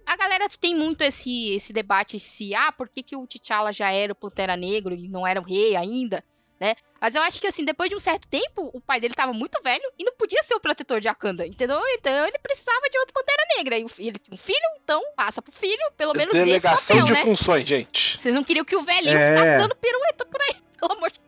A 0.06 0.16
galera 0.16 0.46
tem 0.60 0.76
muito 0.76 1.02
esse, 1.02 1.50
esse 1.54 1.72
debate 1.72 2.20
se, 2.20 2.54
ah, 2.54 2.70
por 2.70 2.88
que, 2.88 3.02
que 3.02 3.16
o 3.16 3.26
T'Challa 3.26 3.72
já 3.72 3.90
era 3.90 4.12
o 4.12 4.14
Pantera 4.14 4.56
Negro 4.56 4.94
e 4.94 5.08
não 5.08 5.26
era 5.26 5.40
o 5.40 5.44
rei 5.44 5.74
ainda, 5.74 6.22
né? 6.60 6.76
Mas 7.00 7.16
eu 7.16 7.22
acho 7.22 7.40
que, 7.40 7.48
assim, 7.48 7.64
depois 7.64 7.90
de 7.90 7.96
um 7.96 7.98
certo 7.98 8.28
tempo, 8.28 8.70
o 8.72 8.80
pai 8.80 9.00
dele 9.00 9.14
tava 9.14 9.32
muito 9.32 9.60
velho 9.60 9.82
e 9.98 10.04
não 10.04 10.12
podia 10.14 10.40
ser 10.44 10.54
o 10.54 10.60
protetor 10.60 11.00
de 11.00 11.08
Wakanda, 11.08 11.44
entendeu? 11.44 11.80
Então 11.98 12.24
ele 12.24 12.38
precisava 12.38 12.88
de 12.88 12.96
outro 12.98 13.12
Pantera 13.12 13.42
Negra. 13.56 13.78
E 13.78 14.06
ele 14.06 14.18
tinha 14.20 14.34
um 14.34 14.36
filho, 14.36 14.68
então 14.84 15.02
passa 15.16 15.42
pro 15.42 15.50
filho, 15.50 15.82
pelo 15.96 16.12
menos 16.16 16.32
Delegação 16.32 16.96
esse 16.98 17.06
de 17.06 17.12
papel, 17.12 17.24
né? 17.26 17.36
funções, 17.36 17.66
gente. 17.66 18.22
Vocês 18.22 18.32
não 18.32 18.44
queriam 18.44 18.64
que 18.64 18.76
o 18.76 18.84
velhinho 18.84 19.18
É. 19.18 19.36
ficasse 19.36 19.58
dando 19.58 19.74
pirueta 19.74 20.24
por 20.26 20.40
aí, 20.42 20.54
pelo 20.78 20.92
amor 20.92 21.10
de 21.10 21.20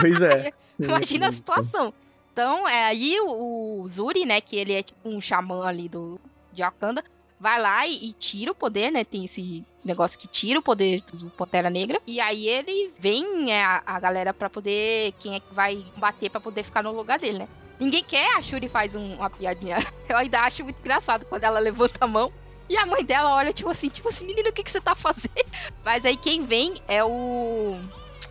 Pois 0.00 0.22
é. 0.22 0.52
Imagina 0.78 1.28
a 1.28 1.32
situação. 1.32 1.92
Então, 2.34 2.66
é 2.68 2.86
aí 2.86 3.20
o, 3.20 3.80
o 3.82 3.86
Zuri, 3.88 4.26
né, 4.26 4.40
que 4.40 4.56
ele 4.56 4.72
é 4.72 4.82
tipo 4.82 5.08
um 5.08 5.20
xamã 5.20 5.64
ali 5.68 5.88
do 5.88 6.20
de 6.52 6.62
Wakanda, 6.62 7.04
vai 7.38 7.60
lá 7.62 7.86
e, 7.86 8.08
e 8.08 8.12
tira 8.12 8.50
o 8.50 8.54
poder, 8.56 8.90
né? 8.90 9.04
Tem 9.04 9.24
esse 9.24 9.64
negócio 9.84 10.18
que 10.18 10.26
tira 10.26 10.58
o 10.58 10.62
poder 10.62 11.00
do 11.12 11.30
Pantera 11.30 11.70
Negra. 11.70 12.00
E 12.04 12.18
aí 12.20 12.48
ele 12.48 12.92
vem 12.98 13.52
é, 13.52 13.62
a, 13.62 13.82
a 13.86 14.00
galera 14.00 14.34
pra 14.34 14.50
poder. 14.50 15.12
Quem 15.20 15.36
é 15.36 15.40
que 15.40 15.54
vai 15.54 15.84
bater 15.96 16.28
pra 16.28 16.40
poder 16.40 16.64
ficar 16.64 16.82
no 16.82 16.90
lugar 16.90 17.20
dele, 17.20 17.38
né? 17.38 17.48
Ninguém 17.78 18.02
quer, 18.02 18.36
a 18.36 18.42
Shuri 18.42 18.68
faz 18.68 18.96
um- 18.96 19.14
uma 19.14 19.30
piadinha. 19.30 19.76
Eu 20.08 20.16
ainda 20.16 20.40
acho 20.40 20.64
muito 20.64 20.78
engraçado 20.80 21.24
quando 21.26 21.44
ela 21.44 21.60
levanta 21.60 22.04
a 22.04 22.08
mão. 22.08 22.32
E 22.68 22.76
a 22.76 22.84
mãe 22.84 23.04
dela 23.04 23.32
olha, 23.34 23.52
tipo 23.52 23.70
assim, 23.70 23.88
tipo 23.88 24.08
assim, 24.08 24.26
menino, 24.26 24.48
o 24.48 24.52
que, 24.52 24.64
que 24.64 24.70
você 24.72 24.80
tá 24.80 24.96
fazendo? 24.96 25.30
Mas 25.84 26.04
aí 26.04 26.16
quem 26.16 26.44
vem 26.44 26.74
é 26.88 27.04
o. 27.04 27.76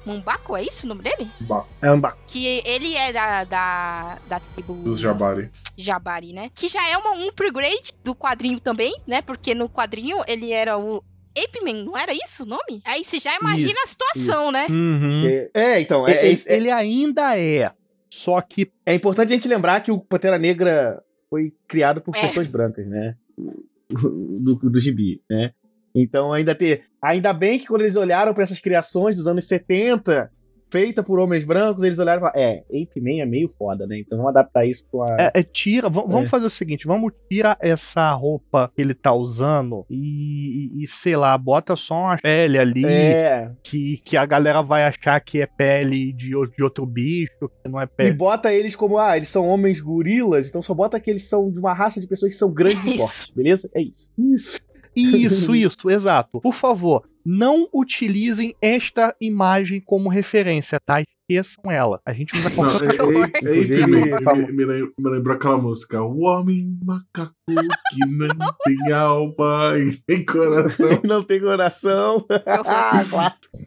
Mumbaco, 0.05 0.55
é 0.57 0.63
isso 0.63 0.85
o 0.85 0.89
nome 0.89 1.01
dele? 1.03 1.29
Ba- 1.41 1.65
É 1.81 1.91
um 1.91 1.99
ba- 1.99 2.15
Que 2.27 2.61
ele 2.65 2.93
é 2.95 3.13
da, 3.13 3.43
da, 3.43 4.19
da 4.27 4.39
tribo 4.39 4.73
Dos 4.75 4.99
Jabari. 4.99 5.49
Jabari, 5.77 6.33
né? 6.33 6.51
Que 6.53 6.67
já 6.67 6.87
é 6.89 6.97
uma, 6.97 7.11
um 7.11 7.29
upgrade 7.29 7.93
do 8.03 8.13
quadrinho 8.13 8.59
também, 8.59 8.93
né? 9.07 9.21
Porque 9.21 9.55
no 9.55 9.69
quadrinho 9.69 10.17
ele 10.27 10.51
era 10.51 10.77
o 10.77 11.03
Ape 11.37 11.61
Man, 11.63 11.83
não 11.85 11.97
era 11.97 12.13
isso 12.13 12.43
o 12.43 12.45
nome? 12.45 12.81
Aí 12.85 13.03
você 13.03 13.19
já 13.19 13.35
imagina 13.39 13.79
a 13.83 13.87
situação, 13.87 14.51
né? 14.51 14.67
Uhum. 14.69 15.25
É, 15.25 15.49
é, 15.53 15.81
então, 15.81 16.05
é, 16.07 16.27
ele, 16.27 16.41
é- 16.45 16.55
ele 16.55 16.69
ainda 16.71 17.37
é. 17.37 17.71
Só 18.11 18.39
que 18.41 18.71
é 18.85 18.93
importante 18.93 19.29
a 19.31 19.35
gente 19.35 19.47
lembrar 19.47 19.81
que 19.81 19.91
o 19.91 19.99
Pantera 19.99 20.37
Negra 20.37 21.01
foi 21.29 21.51
criado 21.67 21.99
por 22.01 22.15
É. 22.15 22.21
pessoas 22.27 22.45
brancas, 22.47 22.85
né? 22.85 23.15
Do, 23.89 24.55
do 24.55 24.79
gibi, 24.79 25.21
né? 25.29 25.51
Então 25.95 26.33
ainda 26.33 26.55
ter. 26.55 26.83
Ainda 27.01 27.33
bem 27.33 27.59
que 27.59 27.67
quando 27.67 27.81
eles 27.81 27.95
olharam 27.95 28.33
para 28.33 28.43
essas 28.43 28.59
criações 28.59 29.15
dos 29.17 29.27
anos 29.27 29.47
70, 29.47 30.31
feita 30.71 31.03
por 31.03 31.19
homens 31.19 31.45
brancos, 31.45 31.83
eles 31.83 31.99
olharam 31.99 32.17
e 32.19 32.21
falaram, 32.21 32.39
é, 32.41 32.63
Ape 32.81 32.99
Man 32.99 33.21
é 33.21 33.25
meio 33.27 33.47
foda, 33.49 33.85
né? 33.85 33.99
Então 33.99 34.17
vamos 34.17 34.31
adaptar 34.31 34.65
isso 34.65 34.83
com 34.89 35.03
a. 35.03 35.17
é, 35.19 35.31
é, 35.35 35.43
tira. 35.43 35.87
va- 35.89 36.01
Vamos 36.01 36.23
É. 36.25 36.27
fazer 36.29 36.45
o 36.47 36.49
seguinte: 36.49 36.87
vamos 36.87 37.11
tirar 37.29 37.57
essa 37.61 38.11
roupa 38.13 38.71
que 38.75 38.81
ele 38.81 38.95
tá 38.95 39.13
usando 39.13 39.85
e, 39.89 40.71
e- 40.79 40.83
e, 40.83 40.87
sei 40.87 41.15
lá, 41.15 41.37
bota 41.37 41.75
só 41.75 41.93
uma 41.95 42.17
pele 42.17 42.57
ali 42.57 42.85
É, 42.85 43.51
que, 43.61 43.97
que 44.03 44.17
a 44.17 44.25
galera 44.25 44.63
vai 44.63 44.83
achar 44.85 45.19
que 45.19 45.41
é 45.41 45.45
pele 45.45 46.11
de, 46.11 46.29
de 46.57 46.63
outro 46.63 46.85
bicho, 46.87 47.37
que 47.61 47.69
não 47.69 47.79
é 47.79 47.83
e 47.83 47.87
pele. 47.87 48.13
bota 48.13 48.51
eles 48.51 48.75
como, 48.75 48.97
ah, 48.97 49.15
eles 49.15 49.29
são 49.29 49.47
homens 49.47 49.79
gorilas, 49.79 50.47
então 50.47 50.63
só 50.63 50.73
bota 50.73 50.99
que 50.99 51.09
eles 51.11 51.29
são 51.29 51.51
de 51.51 51.59
uma 51.59 51.73
raça 51.73 51.99
de 52.01 52.07
pessoas 52.07 52.31
que 52.31 52.37
são 52.37 52.51
grandes 52.51 52.83
e 52.85 52.97
fortes, 52.97 53.29
beleza? 53.29 53.69
É 53.75 53.81
isso. 53.81 54.09
Isso. 54.17 54.59
Isso, 54.95 55.53
isso, 55.55 55.89
exato. 55.89 56.39
Por 56.41 56.53
favor, 56.53 57.03
não 57.25 57.67
utilizem 57.73 58.53
esta 58.61 59.15
imagem 59.19 59.79
como 59.79 60.09
referência, 60.09 60.79
tá? 60.79 61.01
Esqueçam 61.01 61.71
ela. 61.71 62.01
A 62.05 62.11
gente 62.11 62.35
usa 62.35 62.51
qualquer 62.51 62.89
é, 62.89 62.97
é, 62.97 63.81
é, 63.81 63.87
me, 63.87 64.51
me, 64.51 64.91
me 64.97 65.09
lembrou 65.09 65.35
aquela 65.35 65.57
música. 65.57 66.01
O 66.03 66.23
homem 66.23 66.77
macaco 66.83 67.33
que 67.47 67.53
não 68.05 68.53
tem 68.65 68.91
alma 68.91 69.73
e 69.77 69.97
tem 70.05 70.25
coração. 70.25 71.01
Não 71.03 71.23
tem 71.23 71.39
coração. 71.39 72.25
Claro. 72.27 73.07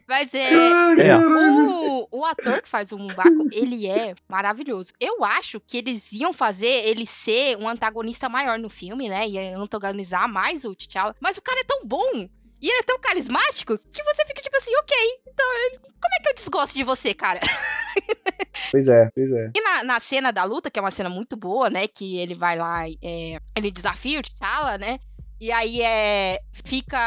Mas 0.07 0.33
é. 0.33 0.53
É. 0.53 1.17
O, 1.17 2.07
o 2.09 2.25
ator 2.25 2.61
que 2.61 2.69
faz 2.69 2.91
o 2.91 2.97
Mumbaco, 2.97 3.49
ele 3.51 3.87
é 3.87 4.15
maravilhoso. 4.27 4.93
Eu 4.99 5.23
acho 5.23 5.59
que 5.59 5.77
eles 5.77 6.11
iam 6.13 6.31
fazer 6.31 6.87
ele 6.87 7.05
ser 7.05 7.57
um 7.57 7.67
antagonista 7.67 8.29
maior 8.29 8.57
no 8.57 8.69
filme, 8.69 9.09
né? 9.09 9.27
Ia 9.27 9.57
antagonizar 9.57 10.29
mais 10.29 10.63
o 10.63 10.73
T'Challa. 10.73 11.15
Mas 11.19 11.37
o 11.37 11.41
cara 11.41 11.59
é 11.59 11.63
tão 11.63 11.85
bom 11.85 12.29
e 12.59 12.69
ele 12.69 12.79
é 12.79 12.83
tão 12.83 12.97
carismático 12.99 13.77
que 13.77 14.03
você 14.03 14.25
fica 14.25 14.41
tipo 14.41 14.57
assim, 14.57 14.75
ok, 14.77 14.97
então 15.27 15.45
como 16.01 16.13
é 16.15 16.23
que 16.23 16.29
eu 16.29 16.33
desgosto 16.35 16.75
de 16.75 16.83
você, 16.83 17.13
cara? 17.13 17.39
Pois 18.71 18.87
é, 18.87 19.09
pois 19.13 19.31
é. 19.31 19.51
E 19.55 19.61
na, 19.61 19.83
na 19.83 19.99
cena 19.99 20.31
da 20.31 20.43
luta, 20.43 20.69
que 20.69 20.79
é 20.79 20.81
uma 20.81 20.91
cena 20.91 21.09
muito 21.09 21.37
boa, 21.37 21.69
né? 21.69 21.87
Que 21.87 22.17
ele 22.17 22.33
vai 22.33 22.57
lá, 22.57 22.89
e, 22.89 22.97
é, 23.03 23.39
ele 23.55 23.71
desafia 23.71 24.19
o 24.19 24.23
T'Challa, 24.23 24.77
né? 24.79 24.99
E 25.39 25.51
aí 25.51 25.81
é, 25.81 26.39
fica 26.51 26.97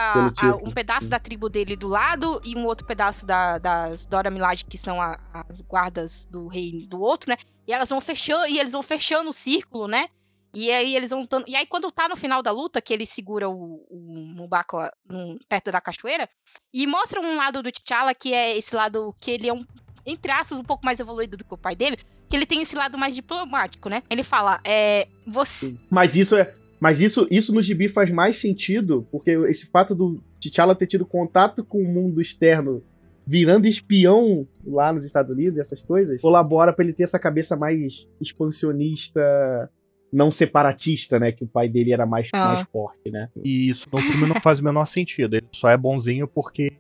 a- 0.47 0.57
um 0.69 0.71
pedaço 0.71 1.09
da 1.09 1.19
tribo 1.19 1.49
dele 1.49 1.75
do 1.77 1.89
lado 1.89 2.41
e 2.45 2.57
um 2.57 2.65
outro 2.65 2.87
pedaço 2.87 3.27
da- 3.27 3.59
das 3.59 4.07
Dora 4.07 4.31
Milaje, 4.31 4.65
que 4.65 4.79
são 4.79 5.01
a- 5.03 5.19
as 5.49 5.61
guardas 5.63 6.27
do 6.31 6.47
rei 6.47 6.87
do 6.87 7.01
outro, 7.01 7.31
né? 7.31 7.37
E 7.67 7.73
elas 7.73 7.89
vão 7.89 8.01
fechando, 8.01 8.47
e 8.47 8.59
eles 8.59 8.73
vão 8.73 8.83
fechando 8.83 9.31
o 9.31 9.33
círculo, 9.33 9.89
né? 9.89 10.09
E 10.55 10.71
aí 10.71 10.97
eles 10.97 11.11
vão. 11.11 11.27
E 11.47 11.55
aí, 11.55 11.65
quando 11.67 11.91
tá 11.93 12.09
no 12.09 12.17
final 12.17 12.43
da 12.43 12.51
luta, 12.51 12.81
que 12.81 12.93
ele 12.93 13.07
segura 13.07 13.49
o, 13.49 13.85
o 13.89 13.99
Mubako 14.37 14.79
num- 15.09 15.39
perto 15.49 15.71
da 15.71 15.81
cachoeira, 15.81 16.29
e 16.73 16.87
mostra 16.87 17.21
um 17.21 17.37
lado 17.37 17.63
do 17.63 17.71
T'Challa 17.71 18.15
que 18.15 18.33
é 18.35 18.57
esse 18.57 18.75
lado 18.75 19.15
que 19.21 19.31
ele 19.31 19.49
é 19.49 19.53
um, 19.53 19.65
entre 20.07 20.33
aspas, 20.33 20.59
um 20.59 20.65
pouco 20.65 20.85
mais 20.85 20.99
evoluído 20.99 21.37
do 21.37 21.45
que 21.45 21.55
o 21.55 21.59
pai 21.59 21.77
dele, 21.77 21.99
que 22.29 22.35
ele 22.37 22.47
tem 22.47 22.63
esse 22.63 22.75
lado 22.77 22.97
mais 22.99 23.15
diplomático, 23.15 23.89
né? 23.89 24.03
Ele 24.11 24.23
fala, 24.25 24.61
é. 24.65 25.07
Você. 25.27 25.77
Mas 25.89 26.17
isso 26.17 26.35
é. 26.37 26.53
Mas 26.81 27.01
isso, 27.01 27.27
isso 27.31 27.55
no 27.55 27.61
gibi 27.61 27.89
faz 27.89 28.11
mais 28.11 28.37
sentido, 28.39 29.07
porque 29.13 29.33
esse 29.49 29.67
fato 29.67 29.95
do 29.95 30.23
T'Challa 30.41 30.75
ter 30.75 30.87
tido 30.87 31.05
contato 31.05 31.63
com 31.63 31.79
o 31.79 31.87
mundo 31.87 32.21
externo, 32.23 32.83
virando 33.27 33.67
espião 33.67 34.49
lá 34.65 34.93
nos 34.93 35.05
Estados 35.05 35.31
Unidos, 35.31 35.59
e 35.59 35.61
essas 35.61 35.83
coisas, 35.83 36.21
colabora 36.21 36.73
pra 36.73 36.83
ele 36.85 36.95
ter 36.95 37.03
essa 37.05 37.19
cabeça 37.19 37.55
mais 37.55 38.09
expansionista, 38.21 39.71
não 40.13 40.31
separatista, 40.31 41.19
né? 41.21 41.31
Que 41.33 41.45
o 41.45 41.47
pai 41.47 41.69
dele 41.69 41.93
era 41.93 42.05
mais, 42.07 42.29
Ah. 42.33 42.55
mais 42.55 42.69
forte, 42.73 43.11
né? 43.11 43.29
E 43.45 43.69
isso 43.69 43.89
no 43.93 43.99
filme 44.01 44.27
não 44.27 44.41
faz 44.41 44.59
o 44.61 44.65
menor 44.65 44.87
sentido. 44.87 45.35
Ele 45.37 45.47
só 45.53 45.69
é 45.69 45.77
bonzinho 45.77 46.27
porque 46.27 46.73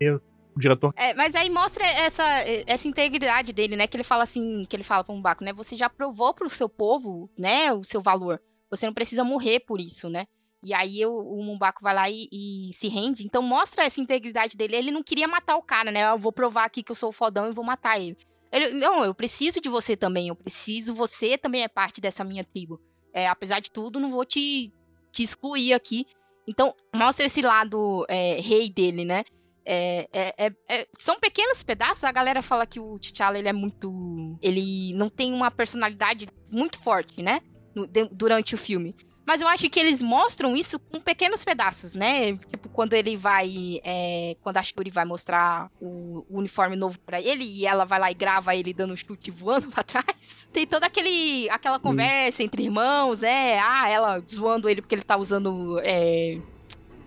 o 0.56 0.58
diretor. 0.58 0.92
É, 0.96 1.14
mas 1.14 1.34
aí 1.34 1.48
mostra 1.48 1.86
essa, 1.86 2.24
essa 2.66 2.88
integridade 2.88 3.52
dele, 3.52 3.76
né? 3.76 3.86
Que 3.86 3.96
ele 3.96 4.02
fala 4.04 4.24
assim, 4.24 4.64
que 4.68 4.74
ele 4.74 4.82
fala 4.82 5.04
pro 5.04 5.14
Mbaco, 5.14 5.44
né? 5.44 5.52
Você 5.52 5.76
já 5.76 5.88
provou 5.88 6.34
pro 6.34 6.50
seu 6.50 6.68
povo, 6.68 7.30
né, 7.38 7.72
o 7.72 7.84
seu 7.84 8.02
valor. 8.02 8.40
Você 8.70 8.86
não 8.86 8.94
precisa 8.94 9.24
morrer 9.24 9.60
por 9.60 9.80
isso, 9.80 10.08
né? 10.08 10.26
E 10.62 10.74
aí 10.74 11.04
o, 11.06 11.42
Mumbaco 11.42 11.82
vai 11.82 11.94
lá 11.94 12.10
e, 12.10 12.28
e 12.30 12.70
se 12.74 12.88
rende. 12.88 13.24
Então 13.24 13.42
mostra 13.42 13.84
essa 13.84 14.00
integridade 14.00 14.56
dele. 14.56 14.76
Ele 14.76 14.90
não 14.90 15.02
queria 15.02 15.26
matar 15.26 15.56
o 15.56 15.62
cara, 15.62 15.90
né? 15.90 16.10
Eu 16.10 16.18
vou 16.18 16.32
provar 16.32 16.64
aqui 16.64 16.82
que 16.82 16.92
eu 16.92 16.96
sou 16.96 17.08
o 17.08 17.12
fodão 17.12 17.48
e 17.48 17.54
vou 17.54 17.64
matar 17.64 17.98
ele. 17.98 18.16
Ele, 18.52 18.70
não, 18.70 19.04
eu 19.04 19.14
preciso 19.14 19.60
de 19.60 19.68
você 19.68 19.96
também. 19.96 20.28
Eu 20.28 20.36
preciso, 20.36 20.94
você 20.94 21.38
também 21.38 21.62
é 21.62 21.68
parte 21.68 22.00
dessa 22.00 22.24
minha 22.24 22.44
tribo. 22.44 22.80
É, 23.12 23.26
apesar 23.26 23.60
de 23.60 23.70
tudo, 23.70 23.98
não 23.98 24.10
vou 24.10 24.24
te, 24.24 24.72
te 25.10 25.22
excluir 25.22 25.72
aqui. 25.72 26.06
Então, 26.46 26.74
mostra 26.94 27.26
esse 27.26 27.40
lado 27.40 28.04
é, 28.08 28.40
rei 28.40 28.68
dele, 28.68 29.04
né? 29.04 29.24
É, 29.64 30.08
é- 30.12 30.46
é- 30.46 30.52
é- 30.68 30.88
são 30.98 31.18
pequenos 31.20 31.62
pedaços. 31.62 32.04
A 32.04 32.12
galera 32.12 32.42
fala 32.42 32.66
que 32.66 32.80
o 32.80 32.98
T'Challa 32.98 33.38
ele 33.38 33.48
é 33.48 33.52
muito. 33.52 34.36
Ele 34.42 34.92
não 34.94 35.08
tem 35.08 35.32
uma 35.32 35.50
personalidade 35.50 36.28
muito 36.50 36.78
forte, 36.80 37.22
né? 37.22 37.40
No- 37.74 37.86
de- 37.86 38.08
durante 38.10 38.54
o 38.54 38.58
filme. 38.58 38.94
Mas 39.26 39.40
eu 39.42 39.46
acho 39.46 39.70
que 39.70 39.78
eles 39.78 40.02
mostram 40.02 40.56
isso 40.56 40.76
com 40.78 40.98
pequenos 40.98 41.44
pedaços, 41.44 41.94
né? 41.94 42.36
Tipo, 42.48 42.68
quando 42.70 42.94
ele 42.94 43.16
vai. 43.16 43.80
é, 43.84 44.36
quando 44.42 44.56
a 44.56 44.62
Shuri 44.62 44.90
vai 44.90 45.04
mostrar 45.04 45.70
o, 45.80 46.24
o 46.28 46.38
uniforme 46.38 46.74
novo 46.74 46.98
pra 46.98 47.20
ele 47.20 47.44
e 47.44 47.64
ela 47.64 47.84
vai 47.84 48.00
lá 48.00 48.10
e 48.10 48.14
grava 48.14 48.56
ele 48.56 48.72
dando 48.74 48.92
um 48.92 48.96
chute 48.96 49.30
voando 49.30 49.68
pra 49.70 49.84
trás. 49.84 50.48
Tem 50.52 50.66
toda 50.66 50.86
aquele, 50.86 51.48
aquela 51.50 51.78
conversa 51.78 52.42
entre 52.42 52.64
irmãos, 52.64 53.20
né? 53.20 53.58
Ah, 53.60 53.88
ela 53.88 54.18
zoando 54.28 54.68
ele 54.68 54.80
porque 54.82 54.96
ele 54.96 55.02
tá 55.02 55.16
usando. 55.16 55.78
é, 55.84 56.38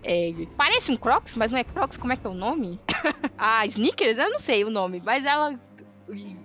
é, 0.02 0.32
parece 0.56 0.90
um 0.92 0.96
Crocs, 0.96 1.34
mas 1.34 1.50
não 1.50 1.58
é 1.58 1.64
Crocs, 1.64 1.98
como 1.98 2.12
é 2.12 2.16
que 2.16 2.26
é 2.26 2.30
o 2.30 2.34
nome? 2.34 2.80
ah, 3.36 3.66
Sneakers? 3.66 4.16
Eu 4.16 4.30
não 4.30 4.38
sei 4.38 4.64
o 4.64 4.70
nome, 4.70 5.02
mas 5.04 5.24
ela. 5.26 5.60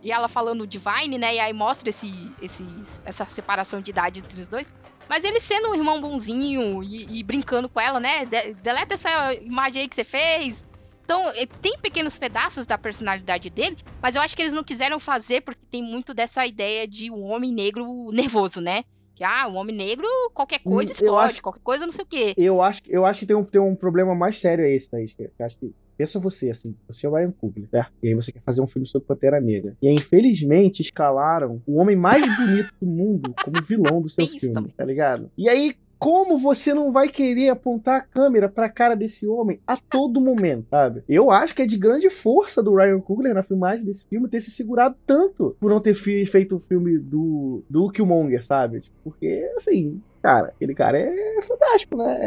E 0.02 0.12
ela 0.12 0.28
falando 0.28 0.66
Divine, 0.66 1.18
né? 1.18 1.36
E 1.36 1.40
aí 1.40 1.54
mostra 1.54 1.90
esse, 1.90 2.32
esse, 2.42 2.66
essa 3.04 3.26
separação 3.26 3.82
de 3.82 3.92
idade 3.92 4.20
entre 4.20 4.40
os 4.42 4.48
dois. 4.48 4.72
Mas 5.08 5.24
ele 5.24 5.40
sendo 5.40 5.70
um 5.72 5.76
irmão 5.76 6.00
bonzinho 6.00 6.84
e, 6.84 7.20
e 7.20 7.24
brincando 7.24 7.68
com 7.68 7.80
ela, 7.80 8.00
né? 8.00 8.26
De- 8.26 8.54
deleta 8.56 8.94
essa 8.94 9.34
imagem 9.34 9.82
aí 9.82 9.88
que 9.88 9.96
você 9.96 10.04
fez. 10.04 10.64
Então, 11.04 11.28
eh, 11.30 11.48
tem 11.62 11.78
pequenos 11.80 12.18
pedaços 12.18 12.68
da 12.68 12.78
personalidade 12.78 13.50
dele, 13.50 13.78
mas 14.00 14.16
eu 14.16 14.22
acho 14.22 14.36
que 14.36 14.44
eles 14.44 14.54
não 14.54 14.64
quiseram 14.64 15.00
fazer 15.00 15.42
porque 15.42 15.66
tem 15.72 15.82
muito 15.82 16.14
dessa 16.14 16.46
ideia 16.46 16.88
de 16.88 17.10
um 17.10 17.24
homem 17.24 17.52
negro 17.52 18.12
nervoso, 18.12 18.62
né? 18.62 18.84
Que, 19.16 19.24
ah, 19.24 19.48
um 19.48 19.56
homem 19.58 19.76
negro, 19.76 20.08
qualquer 20.34 20.60
coisa 20.60 20.92
Hum, 20.92 20.94
explode, 20.94 21.32
acho- 21.34 21.42
qualquer 21.42 21.62
coisa 21.62 21.86
não 21.86 21.92
sei 21.92 22.04
o 22.06 22.08
quê. 22.08 22.34
Eu 22.38 22.62
acho, 22.62 22.82
eu 22.88 23.06
acho 23.06 23.22
que 23.22 23.26
tem 23.26 23.36
um, 23.36 23.44
tem 23.44 23.60
um 23.60 23.76
problema 23.76 24.14
mais 24.14 24.40
sério 24.40 24.64
a 24.64 24.70
esse, 24.70 24.88
Thaís. 24.90 25.12
que 25.14 25.24
eu 25.24 25.32
acho 25.46 25.58
que. 25.58 25.74
Pensa 26.00 26.18
você, 26.18 26.50
assim, 26.50 26.74
você 26.88 27.06
é 27.06 27.10
o 27.10 27.14
Ryan 27.14 27.32
Coogler, 27.32 27.68
certo? 27.70 27.92
E 28.02 28.08
aí 28.08 28.14
você 28.14 28.32
quer 28.32 28.42
fazer 28.42 28.62
um 28.62 28.68
filme 28.68 28.88
sobre 28.88 29.06
Pantera 29.06 29.42
Negra. 29.42 29.76
E 29.82 29.88
aí, 29.90 29.94
infelizmente, 29.96 30.82
escalaram 30.82 31.62
o 31.68 31.76
homem 31.76 31.98
mais 31.98 32.22
bonito 32.38 32.74
do 32.80 32.88
mundo 32.88 33.36
como 33.44 33.62
vilão 33.62 34.02
do 34.02 34.08
seu 34.08 34.24
isso 34.24 34.40
filme, 34.40 34.54
também. 34.56 34.72
tá 34.78 34.86
ligado? 34.86 35.30
E 35.38 35.50
aí, 35.50 35.76
como 35.98 36.38
você 36.38 36.74
não 36.74 36.94
vai 36.94 37.10
querer 37.10 37.50
apontar 37.50 37.98
a 37.98 38.02
câmera 38.02 38.48
pra 38.48 38.70
cara 38.70 38.96
desse 38.96 39.28
homem 39.28 39.60
a 39.68 39.76
todo 39.76 40.22
momento, 40.22 40.68
sabe? 40.70 41.04
Eu 41.10 41.30
acho 41.32 41.54
que 41.54 41.64
é 41.64 41.66
de 41.68 41.78
grande 41.78 42.10
força 42.10 42.64
do 42.64 42.74
Ryan 42.74 43.02
Coogler 43.02 43.34
na 43.34 43.44
filmagem 43.44 43.84
desse 43.84 44.06
filme 44.08 44.30
ter 44.30 44.40
se 44.40 44.52
segurado 44.52 44.96
tanto 45.06 45.58
por 45.60 45.70
não 45.70 45.82
ter 45.82 45.94
feito 45.96 46.56
o 46.56 46.60
filme 46.62 46.98
do, 46.98 47.62
do 47.70 47.92
Killmonger, 47.92 48.46
sabe? 48.46 48.80
Tipo, 48.80 48.96
Porque, 49.04 49.52
assim, 49.58 50.02
cara, 50.22 50.48
aquele 50.56 50.74
cara 50.74 50.98
é 50.98 51.42
fantástico, 51.42 51.98
né? 51.98 52.18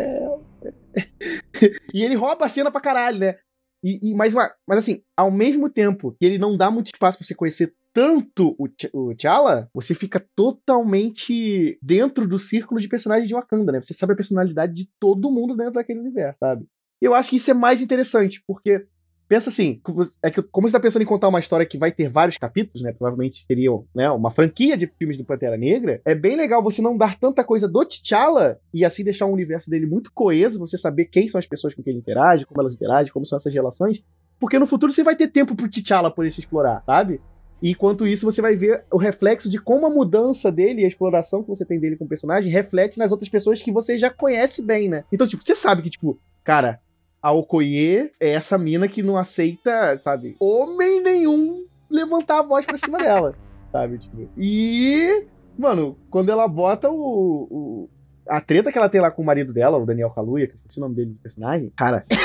É- 0.62 0.72
e 1.94 2.04
ele 2.04 2.16
rouba 2.16 2.44
a 2.44 2.48
cena 2.50 2.70
pra 2.70 2.78
caralho, 2.82 3.18
né? 3.18 3.36
E, 3.82 4.10
e- 4.10 4.14
mas, 4.14 4.32
uma- 4.34 4.50
mas 4.66 4.78
assim, 4.78 5.02
ao 5.16 5.30
mesmo 5.30 5.68
tempo 5.68 6.12
que 6.18 6.24
ele 6.26 6.38
não 6.38 6.56
dá 6.56 6.70
muito 6.70 6.86
espaço 6.86 7.18
pra 7.18 7.26
você 7.26 7.34
conhecer 7.34 7.74
tanto 7.92 8.54
o, 8.58 8.66
o 8.94 9.14
T'Challa, 9.14 9.68
você 9.74 9.94
fica 9.94 10.24
totalmente 10.34 11.78
dentro 11.82 12.26
do 12.26 12.38
círculo 12.38 12.80
de 12.80 12.88
personagens 12.88 13.28
de 13.28 13.34
Wakanda, 13.34 13.72
né? 13.72 13.82
Você 13.82 13.94
sabe 13.94 14.12
a 14.12 14.16
personalidade 14.16 14.72
de 14.74 14.88
todo 14.98 15.30
mundo 15.30 15.56
dentro 15.56 15.74
daquele 15.74 16.00
universo, 16.00 16.38
sabe? 16.40 16.66
Eu 17.00 17.14
acho 17.14 17.30
que 17.30 17.36
isso 17.36 17.50
é 17.50 17.54
mais 17.54 17.82
interessante, 17.82 18.42
porque 18.46 18.86
pensa 19.32 19.48
assim, 19.48 19.80
é 20.22 20.30
que 20.30 20.42
como 20.42 20.68
você 20.68 20.72
tá 20.72 20.80
pensando 20.80 21.00
em 21.00 21.06
contar 21.06 21.28
uma 21.28 21.40
história 21.40 21.64
que 21.64 21.78
vai 21.78 21.90
ter 21.90 22.06
vários 22.06 22.36
capítulos, 22.36 22.82
né? 22.82 22.92
Provavelmente 22.92 23.42
seriam, 23.42 23.86
né, 23.94 24.10
uma 24.10 24.30
franquia 24.30 24.76
de 24.76 24.86
filmes 24.86 25.16
do 25.16 25.24
Pantera 25.24 25.56
Negra. 25.56 26.02
É 26.04 26.14
bem 26.14 26.36
legal 26.36 26.62
você 26.62 26.82
não 26.82 26.98
dar 26.98 27.18
tanta 27.18 27.42
coisa 27.42 27.66
do 27.66 27.82
T'Challa 27.82 28.58
e 28.74 28.84
assim 28.84 29.02
deixar 29.02 29.24
o 29.24 29.32
universo 29.32 29.70
dele 29.70 29.86
muito 29.86 30.12
coeso, 30.12 30.58
você 30.58 30.76
saber 30.76 31.06
quem 31.06 31.28
são 31.28 31.38
as 31.38 31.46
pessoas 31.46 31.74
com 31.74 31.82
quem 31.82 31.92
ele 31.92 32.00
interage, 32.00 32.44
como 32.44 32.60
elas 32.60 32.74
interagem, 32.74 33.10
como 33.10 33.24
são 33.24 33.38
essas 33.38 33.54
relações, 33.54 34.04
porque 34.38 34.58
no 34.58 34.66
futuro 34.66 34.92
você 34.92 35.02
vai 35.02 35.16
ter 35.16 35.28
tempo 35.28 35.54
pro 35.54 35.66
T'Challa 35.66 36.10
poder 36.10 36.30
se 36.30 36.40
explorar, 36.40 36.82
sabe? 36.84 37.18
E 37.62 37.70
enquanto 37.70 38.06
isso, 38.06 38.30
você 38.30 38.42
vai 38.42 38.54
ver 38.54 38.84
o 38.92 38.98
reflexo 38.98 39.48
de 39.48 39.58
como 39.58 39.86
a 39.86 39.90
mudança 39.90 40.52
dele 40.52 40.82
e 40.82 40.84
a 40.84 40.88
exploração 40.88 41.42
que 41.42 41.48
você 41.48 41.64
tem 41.64 41.80
dele 41.80 41.96
como 41.96 42.06
personagem 42.06 42.52
reflete 42.52 42.98
nas 42.98 43.12
outras 43.12 43.30
pessoas 43.30 43.62
que 43.62 43.72
você 43.72 43.96
já 43.96 44.10
conhece 44.10 44.60
bem, 44.60 44.90
né? 44.90 45.04
Então, 45.10 45.26
tipo, 45.26 45.42
você 45.42 45.56
sabe 45.56 45.80
que, 45.80 45.88
tipo, 45.88 46.18
cara, 46.44 46.80
a 47.22 47.32
Okoye 47.32 48.10
é 48.20 48.30
essa 48.30 48.58
mina 48.58 48.88
que 48.88 49.02
não 49.02 49.16
aceita, 49.16 50.00
sabe, 50.02 50.36
homem 50.40 51.00
nenhum 51.02 51.64
levantar 51.90 52.40
a 52.40 52.42
voz 52.42 52.66
pra 52.66 52.76
cima 52.78 52.98
dela, 52.98 53.34
sabe? 53.70 53.98
Tipo, 53.98 54.28
e, 54.36 55.26
mano, 55.58 55.96
quando 56.10 56.30
ela 56.30 56.48
bota 56.48 56.90
o, 56.90 56.96
o- 57.50 57.90
a 58.28 58.40
treta 58.40 58.70
que 58.72 58.78
ela 58.78 58.88
tem 58.88 59.00
lá 59.00 59.10
com 59.10 59.22
o 59.22 59.24
marido 59.24 59.52
dela, 59.52 59.76
o 59.78 59.86
Daniel 59.86 60.10
Kaluuya, 60.10 60.46
que 60.46 60.52
eu 60.54 60.56
esqueci 60.56 60.78
o 60.78 60.82
nome 60.82 60.94
dele 60.94 61.10
de 61.10 61.18
personagem, 61.18 61.72
cara. 61.76 62.04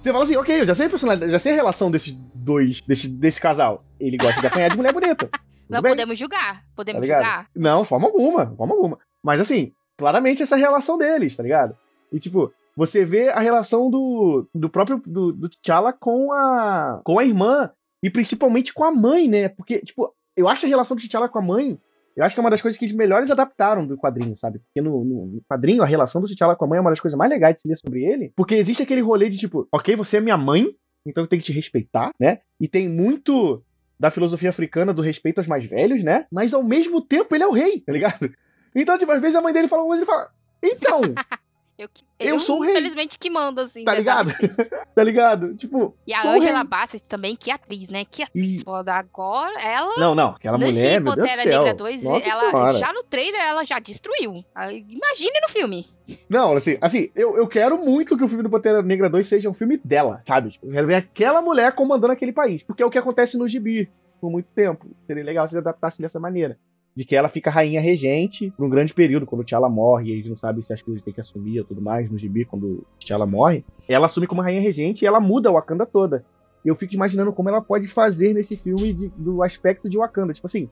Você 0.00 0.12
fala 0.12 0.22
assim, 0.22 0.36
ok, 0.36 0.60
eu 0.60 0.64
já 0.64 0.74
sei 0.76 0.86
a 0.86 0.90
personalidade, 0.90 1.32
já 1.32 1.38
sei 1.40 1.52
a 1.52 1.56
relação 1.56 1.90
desses 1.90 2.14
dois, 2.32 2.80
desse, 2.82 3.08
desse 3.08 3.40
casal. 3.40 3.84
Ele 3.98 4.16
gosta 4.16 4.40
de 4.40 4.46
apanhar 4.46 4.70
de 4.70 4.76
mulher 4.76 4.92
bonita. 4.92 5.28
Não 5.68 5.82
bem. 5.82 5.90
podemos 5.92 6.16
julgar. 6.16 6.62
Podemos 6.76 7.00
Tá 7.06 7.14
julgar. 7.14 7.46
Não, 7.54 7.84
forma 7.84 8.06
alguma, 8.06 8.46
forma 8.56 8.74
alguma. 8.74 8.98
Mas 9.22 9.40
assim, 9.40 9.72
claramente 9.98 10.40
essa 10.42 10.54
relação 10.54 10.96
deles, 10.96 11.34
tá 11.34 11.42
ligado? 11.42 11.76
E 12.12 12.20
tipo, 12.20 12.52
você 12.78 13.04
vê 13.04 13.28
a 13.28 13.40
relação 13.40 13.90
do, 13.90 14.48
do 14.54 14.70
próprio 14.70 15.02
do, 15.04 15.32
do 15.32 15.48
T'Challa 15.48 15.92
com 15.92 16.32
a 16.32 17.00
com 17.04 17.18
a 17.18 17.24
irmã 17.24 17.70
e 18.04 18.08
principalmente 18.08 18.72
com 18.72 18.84
a 18.84 18.92
mãe, 18.92 19.26
né? 19.28 19.48
Porque 19.48 19.80
tipo, 19.80 20.14
eu 20.36 20.46
acho 20.48 20.64
a 20.64 20.68
relação 20.68 20.96
do 20.96 21.02
T'Challa 21.02 21.28
com 21.28 21.40
a 21.40 21.42
mãe, 21.42 21.76
eu 22.16 22.24
acho 22.24 22.36
que 22.36 22.40
é 22.40 22.42
uma 22.44 22.50
das 22.50 22.62
coisas 22.62 22.78
que 22.78 22.84
eles 22.84 22.94
melhores 22.96 23.30
adaptaram 23.32 23.84
do 23.84 23.98
quadrinho, 23.98 24.36
sabe? 24.36 24.60
Porque 24.60 24.80
no, 24.80 25.04
no- 25.04 25.42
quadrinho 25.50 25.82
a 25.82 25.86
relação 25.86 26.22
do 26.22 26.28
T'Challa 26.28 26.54
com 26.54 26.64
a 26.64 26.68
mãe 26.68 26.78
é 26.78 26.80
uma 26.80 26.90
das 26.90 27.00
coisas 27.00 27.18
mais 27.18 27.30
legais 27.30 27.56
de 27.56 27.62
se 27.62 27.68
ler 27.68 27.76
sobre 27.76 28.04
ele, 28.04 28.32
porque 28.36 28.54
existe 28.54 28.82
aquele 28.84 29.00
rolê 29.00 29.28
de 29.28 29.38
tipo, 29.38 29.66
OK, 29.72 29.96
você 29.96 30.18
é 30.18 30.20
minha 30.20 30.36
mãe, 30.38 30.68
então 31.04 31.24
eu 31.24 31.28
tenho 31.28 31.42
que 31.42 31.46
te 31.46 31.52
respeitar, 31.52 32.12
né? 32.20 32.38
E 32.60 32.68
tem 32.68 32.88
muito 32.88 33.60
da 33.98 34.12
filosofia 34.12 34.50
africana 34.50 34.94
do 34.94 35.02
respeito 35.02 35.38
aos 35.38 35.48
mais 35.48 35.64
velhos, 35.64 36.04
né? 36.04 36.26
Mas 36.30 36.54
ao 36.54 36.62
mesmo 36.62 37.00
tempo 37.00 37.34
ele 37.34 37.42
é 37.42 37.46
o 37.48 37.52
rei, 37.52 37.80
tá 37.80 37.92
ligado? 37.92 38.30
Então, 38.72 38.96
tipo, 38.96 39.10
às 39.10 39.20
vezes 39.20 39.34
a 39.34 39.40
mãe 39.40 39.52
dele 39.52 39.66
fala 39.66 39.82
uma 39.82 39.88
coisa 39.88 40.02
e 40.02 40.04
ele 40.04 40.10
fala. 40.12 40.30
Então, 40.62 41.00
Eu, 41.78 41.88
que- 41.88 42.02
Eu 42.18 42.40
sou 42.40 42.58
o 42.58 42.62
rei. 42.62 42.72
Infelizmente 42.72 43.16
que 43.20 43.30
mando, 43.30 43.60
assim. 43.60 43.84
tá 43.84 43.92
né, 43.92 43.98
ligado? 43.98 44.32
Tá 44.94 45.04
ligado? 45.04 45.54
Tipo. 45.54 45.94
E 46.04 46.12
a 46.12 46.28
Angela. 46.28 46.64
Bassett 46.64 47.08
também, 47.08 47.36
que 47.36 47.52
atriz, 47.52 47.88
né? 47.88 48.04
Que 48.04 48.24
atriz 48.24 48.60
E- 48.60 48.64
foda. 48.64 48.92
Agora, 48.94 49.60
ela... 49.62 49.94
Não, 49.96 50.12
não, 50.12 50.30
aquela 50.30 50.58
mulher, 50.58 51.00
meu 51.00 51.14
Deus 51.14 51.30
do 51.30 51.36
céu. 51.36 51.58
Negra 51.62 51.74
2, 51.74 52.02
Nossa 52.02 52.28
ela, 52.28 52.50
senhora. 52.50 52.78
já 52.78 52.92
no 52.92 53.04
trailer 53.04 53.40
ela 53.40 53.64
já 53.64 53.78
destruiu. 53.78 54.44
Imagine 54.56 55.40
no 55.40 55.48
filme. 55.48 55.86
Não, 56.28 56.54
assim, 56.54 56.78
assim 56.80 57.10
eu, 57.14 57.36
eu 57.36 57.46
quero 57.46 57.78
muito 57.78 58.16
que 58.18 58.24
o 58.24 58.28
filme 58.28 58.42
do 58.42 58.50
Pantera 58.50 58.82
Negra 58.82 59.08
2 59.08 59.24
seja 59.26 59.48
um 59.48 59.54
filme 59.54 59.78
dela, 59.84 60.20
sabe? 60.26 60.50
Tipo, 60.50 60.66
eu 60.66 60.72
quero 60.72 60.86
ver 60.88 60.94
aquela 60.96 61.40
mulher 61.40 61.70
comandando 61.72 62.12
aquele 62.12 62.32
país. 62.32 62.62
Porque 62.64 62.82
é 62.82 62.86
o 62.86 62.90
que 62.90 62.98
acontece 62.98 63.38
no 63.38 63.46
gibi 63.46 63.88
por 64.20 64.30
muito 64.32 64.46
tempo. 64.52 64.86
Seria 65.06 65.22
legal 65.22 65.46
se 65.46 65.54
eles 65.54 65.64
adaptassem 65.64 66.02
dessa 66.02 66.18
maneira. 66.18 66.58
De 66.98 67.04
que 67.04 67.14
ela 67.14 67.28
fica 67.28 67.48
rainha 67.48 67.80
regente 67.80 68.52
por 68.56 68.66
um 68.66 68.68
grande 68.68 68.92
período, 68.92 69.24
quando 69.24 69.44
T'Challa 69.44 69.68
morre, 69.68 70.08
e 70.08 70.12
eles 70.14 70.28
não 70.28 70.34
sabem 70.36 70.64
se 70.64 70.72
as 70.72 70.82
coisas 70.82 71.00
têm 71.00 71.14
que 71.14 71.20
assumir 71.20 71.60
ou 71.60 71.64
tudo 71.64 71.80
mais 71.80 72.10
no 72.10 72.18
gibi, 72.18 72.44
quando 72.44 72.84
T'Challa 72.98 73.24
morre. 73.24 73.64
Ela 73.88 74.06
assume 74.06 74.26
como 74.26 74.42
rainha 74.42 74.60
regente 74.60 75.04
e 75.04 75.06
ela 75.06 75.20
muda 75.20 75.48
a 75.48 75.52
Wakanda 75.52 75.86
toda. 75.86 76.24
Eu 76.64 76.74
fico 76.74 76.94
imaginando 76.94 77.32
como 77.32 77.48
ela 77.48 77.62
pode 77.62 77.86
fazer 77.86 78.34
nesse 78.34 78.56
filme 78.56 78.92
de- 78.92 79.12
do 79.16 79.44
aspecto 79.44 79.88
de 79.88 79.96
Wakanda. 79.96 80.32
Tipo 80.32 80.48
assim, 80.48 80.68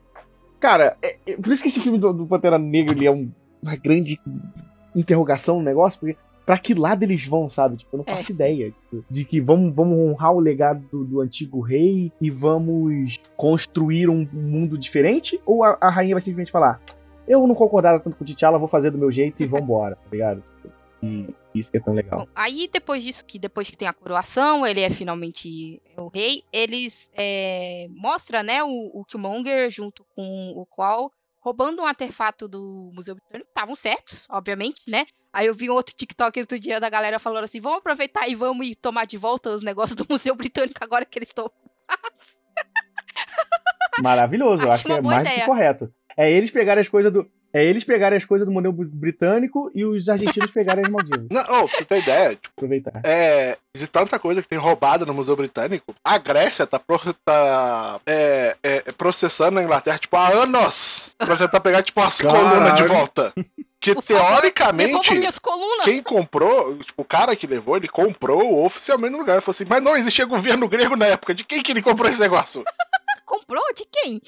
cara, 0.59 0.97
é- 1.01 1.17
é- 1.25 1.37
por 1.37 1.49
isso 1.53 1.61
que 1.63 1.69
esse 1.69 1.79
filme 1.79 1.97
do, 1.97 2.11
do 2.11 2.27
Pantera 2.27 2.57
Negra 2.59 2.93
ele 2.93 3.05
é 3.07 3.11
um- 3.11 3.31
uma 3.63 3.77
grande 3.77 4.19
interrogação 4.93 5.59
no 5.59 5.63
negócio, 5.63 5.97
porque 5.97 6.17
pra 6.47 6.57
que 6.57 6.73
lado 6.73 7.03
eles 7.03 7.25
vão, 7.27 7.49
sabe? 7.49 7.75
Tipo, 7.77 7.95
eu 7.95 7.97
não 7.99 8.05
É. 8.07 8.15
faço 8.15 8.31
ideia. 8.31 8.71
tipo, 8.89 9.05
de 9.09 9.25
que 9.25 9.39
vamos, 9.41 9.75
vamos 9.75 9.97
honrar 9.99 10.33
o 10.33 10.39
legado 10.39 10.79
do, 10.89 11.03
do 11.03 11.19
antigo 11.21 11.59
rei 11.59 12.09
e 12.21 12.29
vamos 12.31 13.17
construir 13.35 14.09
um 14.09 14.25
mundo 14.31 14.77
diferente? 14.77 15.39
Ou 15.45 15.63
a, 15.63 15.77
a 15.81 15.89
rainha 15.89 16.15
vai 16.15 16.21
simplesmente 16.21 16.51
falar, 16.51 16.81
eu 17.27 17.45
não 17.45 17.53
concordava 17.53 17.99
tanto 17.99 18.15
com 18.15 18.23
o 18.23 18.27
T'Challa, 18.27 18.57
vou 18.57 18.69
fazer 18.69 18.89
do 18.91 18.97
meu 18.97 19.11
jeito 19.11 19.43
e 19.43 19.45
vambora, 19.45 19.95
tá 19.97 20.09
ligado? 20.09 20.41
E 21.03 21.27
isso 21.53 21.69
que 21.69 21.77
é 21.77 21.81
tão 21.81 21.93
legal. 21.93 22.21
Bom, 22.21 22.27
aí 22.33 22.67
depois 22.71 23.03
disso, 23.03 23.23
que 23.25 23.37
depois 23.37 23.69
que 23.69 23.75
tem 23.77 23.87
a 23.87 23.93
coroação, 23.93 24.65
ele 24.65 24.79
é 24.79 24.89
finalmente 24.89 25.81
o 25.97 26.07
rei, 26.07 26.43
eles 26.51 27.09
é, 27.13 27.87
mostra, 27.91 28.41
né, 28.41 28.63
o, 28.63 28.69
o 28.93 29.03
Killmonger 29.05 29.69
junto 29.69 30.03
com 30.15 30.53
o 30.55 30.65
Claw 30.65 31.11
roubando 31.39 31.81
um 31.81 31.85
artefato 31.85 32.45
do 32.47 32.91
Museu 32.93 33.15
Britânico. 33.15 33.47
Estavam 33.47 33.73
certos, 33.75 34.25
obviamente, 34.29 34.81
né? 34.87 35.05
Aí 35.33 35.47
eu 35.47 35.55
vi 35.55 35.69
um 35.69 35.73
outro 35.73 35.95
TikTok 35.95 36.39
outro 36.39 36.59
dia 36.59 36.79
da 36.79 36.89
galera 36.89 37.19
falando 37.19 37.43
assim: 37.43 37.61
vamos 37.61 37.79
aproveitar 37.79 38.27
e 38.27 38.35
vamos 38.35 38.65
ir 38.67 38.75
tomar 38.75 39.05
de 39.05 39.17
volta 39.17 39.49
os 39.49 39.63
negócios 39.63 39.95
do 39.95 40.05
Museu 40.09 40.35
Britânico 40.35 40.79
agora 40.81 41.05
que 41.05 41.17
eles 41.19 41.29
estão. 41.29 41.51
Maravilhoso, 44.01 44.63
eu 44.63 44.71
Acho 44.71 44.73
acho 44.73 44.83
que 44.85 44.91
é 44.91 45.01
mais 45.01 45.23
do 45.23 45.27
ideia. 45.27 45.39
que 45.41 45.45
correto. 45.45 45.91
É 46.15 46.31
eles 46.31 46.51
pegarem 46.51 46.81
as 46.81 46.89
coisas 46.89 47.11
do. 47.11 47.27
É 47.53 47.63
eles 47.63 47.83
pegarem 47.83 48.17
as 48.17 48.25
coisas 48.25 48.45
do 48.45 48.51
Museu 48.51 48.71
Britânico 48.71 49.71
e 49.73 49.83
os 49.85 50.09
argentinos 50.09 50.51
pegarem 50.51 50.83
as 50.85 50.91
Maldivas. 50.91 51.27
Não, 51.31 51.41
oh, 51.41 51.67
pra 51.67 51.77
você 51.77 51.85
ter 51.85 52.01
ideia, 52.01 52.29
tipo, 52.35 52.49
Aproveitar. 52.57 53.01
é, 53.05 53.57
de 53.75 53.87
tanta 53.87 54.19
coisa 54.19 54.41
que 54.41 54.47
tem 54.49 54.59
roubado 54.59 55.05
no 55.05 55.13
Museu 55.13 55.35
Britânico, 55.35 55.95
a 56.03 56.17
Grécia 56.17 56.67
tá, 56.67 56.77
pro- 56.77 57.13
tá, 57.25 57.99
é, 58.05 58.57
é, 58.61 58.91
processando 58.91 59.59
a 59.59 59.63
Inglaterra, 59.63 59.97
tipo, 59.97 60.15
há 60.17 60.27
anos 60.29 61.11
pra 61.17 61.37
tentar 61.37 61.59
pegar, 61.61 61.81
tipo, 61.81 61.99
as 62.01 62.21
Caralho. 62.21 62.49
colunas 62.49 62.75
de 62.75 62.83
volta. 62.83 63.33
Que 63.79 63.93
teoricamente. 64.01 64.91
Quem 65.83 66.01
comprou, 66.01 66.77
tipo, 66.79 67.01
o 67.01 67.05
cara 67.05 67.35
que 67.35 67.45
levou, 67.45 67.77
ele 67.77 67.87
comprou 67.87 68.65
oficialmente 68.65 69.11
no 69.11 69.19
lugar. 69.19 69.33
Ele 69.33 69.41
falou 69.41 69.51
assim, 69.51 69.65
mas 69.65 69.83
não 69.83 69.95
existia 69.95 70.25
governo 70.25 70.67
grego 70.67 70.95
na 70.95 71.05
época. 71.05 71.33
De 71.33 71.43
quem 71.43 71.61
que 71.61 71.71
ele 71.71 71.81
comprou 71.81 72.09
esse 72.09 72.19
negócio? 72.19 72.63
Comprou? 73.25 73.61
De 73.73 73.85
quem? 73.91 74.21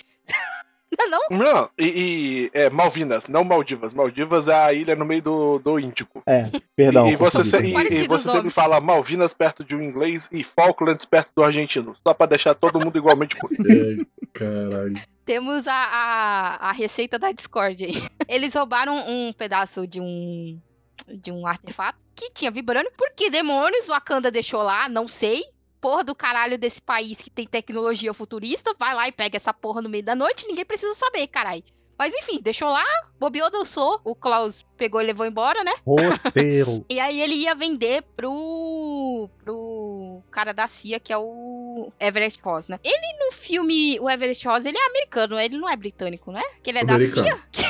Não, 0.98 1.10
não? 1.10 1.22
Não, 1.38 1.70
e, 1.78 1.86
e- 1.86 2.52
é 2.53 2.70
Malvinas, 2.70 3.28
não 3.28 3.44
Maldivas. 3.44 3.94
Maldivas 3.94 4.48
é 4.48 4.53
a 4.56 4.74
ilha 4.74 4.95
no 4.95 5.06
meio 5.06 5.22
do, 5.22 5.60
do 5.60 5.80
Índico. 5.80 6.22
É, 6.28 6.49
perdão. 6.76 7.07
e, 7.07 7.14
e 7.14 7.16
você, 7.16 7.44
se- 7.44 7.57
e- 7.64 7.94
e 8.03 8.07
você 8.07 8.28
sempre 8.30 8.49
fala 8.49 8.82
Malvinas 8.82 9.34
perto 9.34 9.64
de 9.64 9.76
um 9.76 9.82
inglês 9.82 10.28
e 10.32 10.44
Falklands 10.44 11.06
perto 11.06 11.32
do 11.36 11.44
argentino. 11.44 11.95
Só 12.06 12.14
pra 12.14 12.26
deixar 12.26 12.56
todo 12.56 12.80
mundo 12.80 12.98
igualmente. 12.98 13.36
Caralho. 14.34 14.99
Temos 15.26 15.68
a, 15.68 15.74
a, 15.74 16.70
a 16.70 16.72
receita 16.72 17.18
da 17.20 17.32
Discord 17.32 17.84
aí. 17.86 18.03
Eles 18.28 18.53
roubaram 18.53 18.98
um 19.07 19.32
pedaço 19.34 19.86
de 19.88 19.99
um 20.02 20.60
de 21.07 21.32
um 21.32 21.48
artefato 21.48 21.98
que 22.16 22.30
tinha 22.32 22.52
vibrando. 22.52 22.90
Por 22.98 23.11
que 23.16 23.30
demônios 23.30 23.88
o 23.88 23.91
Wakanda 23.91 24.30
deixou 24.30 24.61
lá? 24.61 24.90
Não 24.90 25.07
sei. 25.07 25.44
Porra 25.81 26.03
do 26.03 26.14
caralho 26.15 26.57
desse 26.57 26.81
país 26.81 27.22
que 27.22 27.30
tem 27.30 27.47
tecnologia 27.47 28.14
futurista. 28.14 28.76
Vai 28.77 28.93
lá 28.93 29.07
e 29.07 29.11
pega 29.11 29.38
essa 29.38 29.53
porra 29.53 29.81
no 29.81 29.89
meio 29.89 30.03
da 30.03 30.15
noite. 30.15 30.47
Ninguém 30.47 30.65
precisa 30.65 30.93
saber, 30.93 31.27
caralho. 31.27 31.64
Mas 31.99 32.14
enfim, 32.14 32.39
deixou 32.41 32.69
lá, 32.69 32.85
bobeou, 33.19 33.51
dançou. 33.51 33.99
O 34.06 34.15
Klaus 34.15 34.65
pegou 34.77 35.01
e 35.01 35.06
levou 35.06 35.26
embora, 35.26 35.65
né? 35.65 35.73
Roteiro. 35.85 36.85
E 36.89 36.97
aí 36.97 37.22
ele 37.22 37.35
ia 37.35 37.53
vender 37.53 38.03
pro. 38.15 39.30
pro 39.43 40.22
cara 40.31 40.53
da 40.53 40.65
CIA, 40.65 40.97
que 40.97 41.11
é 41.11 41.18
o 41.18 41.91
Everett 41.99 42.39
Ross, 42.41 42.69
né? 42.69 42.80
Ele 42.85 43.26
no 43.26 43.34
filme, 43.34 43.99
o 43.99 44.10
Everett 44.10 44.47
Ross, 44.47 44.65
ele 44.65 44.77
é 44.77 44.85
americano, 44.85 45.38
ele 45.38 45.57
não 45.57 45.69
é 45.69 45.76
britânico, 45.76 46.31
né? 46.31 46.41
Que 46.64 46.72
ele 46.72 46.80
é 46.80 46.81
Americano. 46.84 47.26
da 47.26 47.31
CIA. 47.51 47.68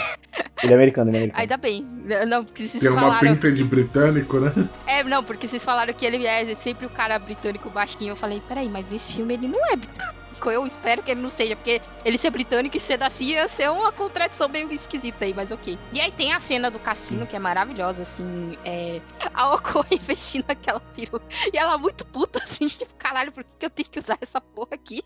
Ele 0.64 0.74
é 0.74 0.76
americano, 0.76 1.10
ele 1.10 1.18
é 1.18 1.20
americano. 1.22 1.42
Ainda 1.42 1.58
bem. 1.58 1.88
Não, 2.28 2.44
porque 2.46 2.64
vocês 2.68 2.82
Tem 2.82 2.90
uma 2.92 3.02
falaram. 3.02 3.28
pinta 3.28 3.52
de 3.52 3.64
britânico, 3.64 4.40
né? 4.40 4.52
É, 4.88 5.04
não, 5.04 5.24
porque 5.24 5.48
vocês 5.48 5.64
falaram 5.64 5.94
que 5.94 6.06
ele 6.06 6.26
é 6.26 6.54
sempre 6.56 6.86
o 6.86 6.90
cara 6.90 7.18
britânico 7.20 7.70
baixinho. 7.70 8.12
Eu 8.12 8.16
falei, 8.16 8.42
peraí, 8.48 8.68
mas 8.70 8.90
nesse 8.92 9.14
filme 9.14 9.34
ele 9.36 9.48
não 9.48 9.60
é 9.72 9.76
britânico. 9.76 10.20
Eu 10.48 10.66
espero 10.66 11.02
que 11.04 11.12
ele 11.12 11.22
não 11.22 11.30
seja, 11.30 11.56
porque 11.56 11.82
ele 12.06 12.18
ser 12.18 12.30
britânico 12.30 12.78
e 12.78 12.80
ser 12.80 12.98
da 12.98 13.10
CIA 13.10 13.42
ia 13.42 13.48
ser 13.48 13.70
uma 13.70 13.92
contradição 13.92 14.48
meio 14.48 14.72
esquisita 14.72 15.26
aí, 15.26 15.34
mas 15.34 15.52
ok. 15.52 15.78
E 15.92 16.00
aí 16.00 16.12
tem 16.12 16.32
a 16.34 16.40
cena 16.40 16.70
do 16.72 16.80
cassino, 16.80 17.26
que 17.28 17.36
é 17.36 17.40
maravilhosa, 17.40 18.04
assim, 18.04 18.58
é... 18.64 19.02
A 19.34 19.54
Oko 19.54 19.86
investindo 19.92 20.46
aquela 20.48 20.80
peruca. 20.80 21.26
E 21.54 21.58
ela 21.58 21.78
muito 21.78 22.06
puta, 22.06 22.42
assim, 22.44 22.68
tipo, 22.68 22.94
caralho, 22.98 23.32
por 23.32 23.44
que, 23.44 23.50
que 23.60 23.66
eu 23.66 23.70
tenho 23.70 23.90
que 23.90 24.00
usar 24.00 24.18
essa 24.22 24.40
porra 24.40 24.70
aqui? 24.74 25.02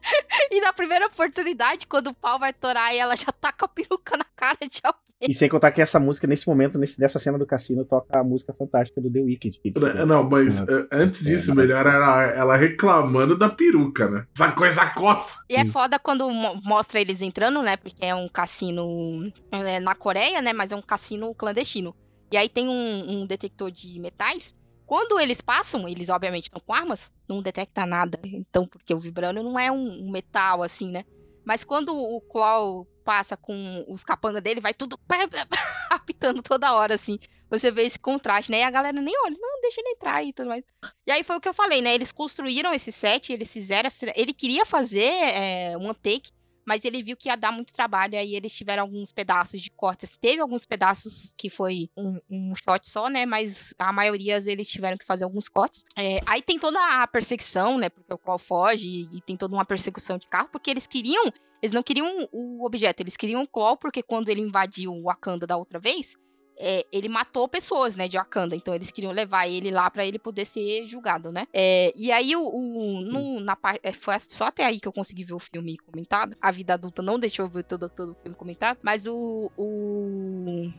E 0.51 0.61
na 0.61 0.72
primeira 0.73 1.07
oportunidade, 1.07 1.88
quando 1.88 2.07
o 2.07 2.14
pau 2.14 2.38
vai 2.39 2.53
torar, 2.53 2.93
ela 2.95 3.15
já 3.15 3.31
tá 3.31 3.51
com 3.51 3.65
a 3.65 3.68
peruca 3.68 4.18
na 4.18 4.26
cara 4.35 4.57
de 4.69 4.80
alguém. 4.84 5.01
E 5.26 5.34
sem 5.34 5.47
contar 5.47 5.72
que 5.72 5.81
essa 5.81 6.01
música, 6.01 6.27
nesse 6.27 6.45
momento, 6.45 6.77
nesse, 6.77 6.99
nessa 6.99 7.18
cena 7.18 7.38
do 7.38 7.45
cassino, 7.45 7.85
toca 7.85 8.19
a 8.19 8.23
música 8.26 8.53
fantástica 8.53 8.99
do 8.99 9.10
The 9.10 9.22
Wicked. 9.22 9.57
que- 9.64 9.72
Não, 10.05 10.22
mas 10.30 10.68
eh, 10.68 10.88
antes 10.91 11.23
disso, 11.23 11.55
melhor 11.55 11.88
era 11.88 12.23
ela 12.35 12.57
reclamando 12.57 13.38
da 13.38 13.47
peruca, 13.47 14.10
né? 14.10 14.26
Essa 14.35 14.51
coisa 14.51 14.85
coça 14.88 15.22
Nossa! 15.23 15.45
E 15.49 15.55
é 15.55 15.65
foda 15.65 15.97
quando 15.99 16.29
mo- 16.29 16.59
mostra 16.63 16.99
eles 16.99 17.21
entrando, 17.21 17.61
né? 17.61 17.77
Porque 17.77 18.03
é 18.05 18.13
um 18.13 18.27
cassino 18.27 19.31
é, 19.51 19.79
na 19.79 19.95
Coreia, 19.95 20.41
né? 20.41 20.53
Mas 20.53 20.71
é 20.71 20.75
um 20.75 20.81
cassino 20.81 21.33
clandestino. 21.33 21.95
E 22.31 22.37
aí 22.37 22.49
tem 22.49 22.67
um, 22.67 23.21
um 23.21 23.25
detector 23.25 23.71
de 23.71 23.99
metais. 23.99 24.53
Quando 24.85 25.19
eles 25.19 25.39
passam, 25.41 25.87
eles 25.87 26.09
obviamente 26.09 26.45
estão 26.45 26.61
com 26.65 26.73
armas, 26.73 27.11
não 27.27 27.41
detecta 27.41 27.85
nada. 27.85 28.19
Então, 28.23 28.67
porque 28.67 28.93
o 28.93 28.99
vibrânio 28.99 29.41
não 29.41 29.57
é 29.57 29.71
um, 29.71 30.05
um 30.07 30.11
metal 30.11 30.61
assim, 30.61 30.91
né? 30.91 31.05
Mas 31.45 31.63
quando 31.63 31.95
o 31.97 32.21
Claw 32.21 32.87
passa 33.03 33.35
com 33.35 33.85
os 33.88 34.03
capangas 34.03 34.41
dele, 34.41 34.61
vai 34.61 34.73
tudo 34.73 34.99
apitando 35.89 36.41
toda 36.41 36.73
hora, 36.73 36.95
assim. 36.95 37.19
Você 37.49 37.71
vê 37.71 37.84
esse 37.84 37.99
contraste, 37.99 38.51
né? 38.51 38.59
E 38.59 38.63
a 38.63 38.71
galera 38.71 38.99
nem 38.99 39.13
olha, 39.25 39.38
não, 39.39 39.61
deixa 39.61 39.81
ele 39.81 39.91
entrar 39.91 40.23
e 40.23 40.34
tudo 40.34 40.49
mais. 40.49 40.63
E 41.05 41.11
aí 41.11 41.23
foi 41.23 41.38
o 41.38 41.41
que 41.41 41.47
eu 41.47 41.53
falei, 41.53 41.81
né? 41.81 41.93
Eles 41.93 42.11
construíram 42.11 42.73
esse 42.73 42.91
set, 42.91 43.31
eles 43.31 43.51
fizeram. 43.51 43.89
Ele 44.15 44.34
queria 44.34 44.65
fazer 44.65 45.01
é, 45.01 45.73
take, 46.01 46.31
mas 46.65 46.85
ele 46.85 47.03
viu 47.03 47.18
que 47.18 47.30
ia 47.30 47.35
dar 47.35 47.52
muito 47.52 47.73
trabalho, 47.73 48.18
aí 48.18 48.35
eles 48.35 48.56
tiveram 48.56 48.84
alguns 48.84 49.11
pedaços 49.11 49.61
de 49.61 49.69
cortes. 49.69 50.18
Teve 50.19 50.41
alguns 50.41 50.65
pedaços 50.65 51.34
que 51.38 51.49
foi 51.49 51.90
um, 51.98 52.19
um 52.30 52.53
shot 52.56 52.88
só, 52.88 53.10
né? 53.10 53.26
Mas 53.26 53.73
a 53.77 53.91
maioria 53.91 54.41
eles 54.45 54.69
tiveram 54.69 54.98
que 54.98 55.06
fazer 55.06 55.23
alguns 55.23 55.49
cortes. 55.49 55.84
É, 55.98 56.19
aí 56.26 56.41
tem 56.41 56.57
toda 56.57 56.80
a 56.80 57.07
perseguição, 57.07 57.77
né? 57.77 57.90
Porque 57.90 58.14
o 58.14 58.18
qual 58.18 58.40
foge, 58.40 58.88
e, 58.88 59.18
e 59.18 59.22
tem 59.22 59.35
toda 59.38 59.56
uma 59.56 59.65
perseguição 59.65 60.18
de 60.18 60.27
carro, 60.27 60.49
porque 60.52 60.69
eles 60.69 60.88
queriam. 60.88 61.31
Eles 61.61 61.73
não 61.73 61.81
queriam 61.81 62.27
o 62.34 62.65
objeto, 62.65 63.02
eles 63.02 63.15
queriam 63.15 63.41
o 63.41 63.48
Claw, 63.48 63.77
porque 63.77 64.03
quando 64.03 64.27
ele 64.27 64.41
invadiu 64.41 64.91
o 64.91 65.03
Wakanda 65.03 65.48
da 65.48 65.56
outra 65.56 65.80
vez, 65.80 66.14
é, 66.57 66.85
ele 66.91 67.09
matou 67.09 67.47
pessoas, 67.47 67.95
né, 67.95 68.07
de 68.07 68.17
Wakanda. 68.17 68.55
Então 68.55 68.73
eles 68.75 68.91
queriam 68.91 69.11
levar 69.11 69.47
ele 69.47 69.71
lá 69.71 69.89
pra 69.89 70.05
ele 70.05 70.19
poder 70.19 70.45
ser 70.45 70.88
julgado, 70.88 71.31
né? 71.31 71.47
É, 71.53 71.91
e 71.95 72.11
aí 72.11 72.35
o, 72.35 72.43
o- 72.47 73.01
no, 73.01 73.39
na 73.39 73.55
par- 73.55 73.80
é, 73.84 73.91
foi 73.91 74.15
só 74.30 74.45
até 74.45 74.65
aí 74.65 74.80
que 74.80 74.88
eu 74.88 74.93
consegui 74.93 75.23
ver 75.23 75.34
o 75.34 75.39
filme 75.39 75.77
comentado. 75.77 76.35
A 76.41 76.51
vida 76.51 76.73
adulta 76.73 77.01
não 77.01 77.19
deixou 77.19 77.45
eu 77.45 77.49
ver 77.49 77.63
todo, 77.63 77.89
todo 77.89 78.11
o 78.11 78.15
filme 78.21 78.35
comentado, 78.38 78.80
mas 78.84 79.07
o, 79.07 79.51
o 79.57 80.71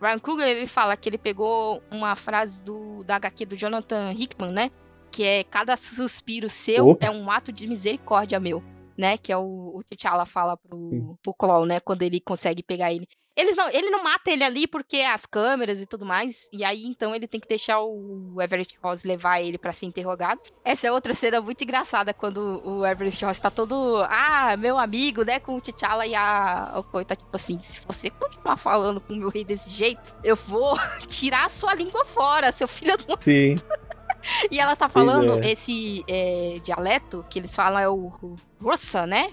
Ryan 0.00 0.18
Coogler 0.18 0.48
ele 0.48 0.66
fala 0.66 0.96
que 0.96 1.08
ele 1.08 1.18
pegou 1.18 1.82
uma 1.90 2.14
frase 2.16 2.60
do 2.62 3.02
da 3.04 3.16
HQ 3.16 3.46
do 3.46 3.56
Jonathan 3.56 4.12
Hickman, 4.12 4.52
né? 4.52 4.70
Que 5.10 5.24
é 5.24 5.44
cada 5.44 5.76
suspiro 5.76 6.48
seu 6.48 6.88
Opa. 6.90 7.06
é 7.06 7.10
um 7.10 7.30
ato 7.30 7.52
de 7.52 7.66
misericórdia 7.66 8.38
meu. 8.40 8.62
Né, 8.94 9.16
que 9.16 9.32
é 9.32 9.36
o, 9.36 9.42
o 9.78 9.82
T'Challa 9.84 10.26
fala 10.26 10.54
pro, 10.54 11.16
pro 11.22 11.32
Claw, 11.32 11.64
né, 11.64 11.80
quando 11.80 12.02
ele 12.02 12.20
consegue 12.20 12.62
pegar 12.62 12.92
ele. 12.92 13.08
Eles 13.34 13.56
não, 13.56 13.68
ele 13.70 13.88
não 13.88 14.04
mata 14.04 14.30
ele 14.30 14.44
ali 14.44 14.66
porque 14.66 14.98
as 14.98 15.24
câmeras 15.24 15.80
e 15.80 15.86
tudo 15.86 16.04
mais. 16.04 16.48
E 16.52 16.64
aí, 16.64 16.84
então, 16.84 17.14
ele 17.14 17.26
tem 17.26 17.40
que 17.40 17.48
deixar 17.48 17.80
o 17.80 18.36
Everett 18.40 18.78
Ross 18.82 19.04
levar 19.04 19.40
ele 19.40 19.56
pra 19.56 19.72
ser 19.72 19.86
interrogado. 19.86 20.40
Essa 20.64 20.88
é 20.88 20.92
outra 20.92 21.14
cena 21.14 21.40
muito 21.40 21.64
engraçada, 21.64 22.12
quando 22.12 22.60
o 22.64 22.84
Everett 22.84 23.24
Ross 23.24 23.40
tá 23.40 23.50
todo. 23.50 24.04
Ah, 24.08 24.54
meu 24.58 24.78
amigo, 24.78 25.24
né? 25.24 25.40
Com 25.40 25.56
o 25.56 25.60
T'Challa 25.60 26.06
e 26.06 26.14
a 26.14 26.74
Okoye 26.76 27.04
tá 27.06 27.16
tipo 27.16 27.34
assim: 27.34 27.58
se 27.58 27.80
você 27.86 28.10
continuar 28.10 28.58
falando 28.58 29.00
com 29.00 29.14
o 29.14 29.16
meu 29.16 29.30
rei 29.30 29.44
desse 29.44 29.70
jeito, 29.70 30.02
eu 30.22 30.36
vou 30.36 30.76
tirar 31.08 31.46
a 31.46 31.48
sua 31.48 31.74
língua 31.74 32.04
fora, 32.04 32.52
seu 32.52 32.68
filho 32.68 32.92
uma 33.08 33.18
Sim. 33.20 33.56
e 34.50 34.60
ela 34.60 34.76
tá 34.76 34.88
falando 34.88 35.42
é. 35.42 35.52
esse 35.52 36.04
é, 36.06 36.60
dialeto 36.62 37.24
que 37.30 37.38
eles 37.38 37.54
falam 37.54 37.78
é 37.78 37.88
o 37.88 38.12
russa, 38.60 39.06
né? 39.06 39.32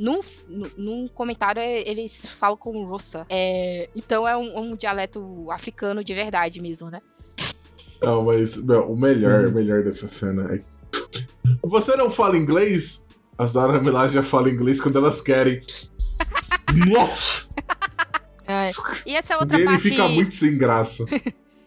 Num, 0.00 0.20
num- 0.78 1.08
comentário 1.08 1.60
é, 1.60 1.86
eles 1.86 2.24
falam 2.26 2.56
como 2.56 2.82
russa. 2.84 3.26
É, 3.28 3.88
então 3.94 4.26
é 4.26 4.34
um, 4.36 4.58
um 4.58 4.74
dialeto 4.76 5.46
africano 5.50 6.02
de 6.02 6.14
verdade 6.14 6.58
mesmo, 6.60 6.88
né? 6.90 7.02
Não, 8.02 8.24
mas 8.24 8.56
meu, 8.56 8.90
o 8.90 8.96
melhor, 8.98 9.44
o 9.46 9.52
melhor 9.52 9.84
dessa 9.84 10.08
cena 10.08 10.54
é 10.54 10.58
que. 10.58 10.64
Você 11.62 11.94
não 11.96 12.08
fala 12.08 12.38
inglês? 12.38 13.06
As 13.36 13.52
Dora 13.52 13.80
Milaje 13.80 14.14
já 14.14 14.22
falam 14.22 14.48
inglês 14.48 14.80
quando 14.80 14.96
elas 14.98 15.20
querem. 15.20 15.60
Nossa! 16.88 17.48
E 19.06 19.14
essa 19.14 19.34
é 19.34 19.36
outra 19.38 19.56
E 19.58 19.60
ele 19.60 19.66
parte. 19.70 19.82
fica 19.82 20.08
muito 20.08 20.34
sem 20.34 20.56
graça. 20.58 21.04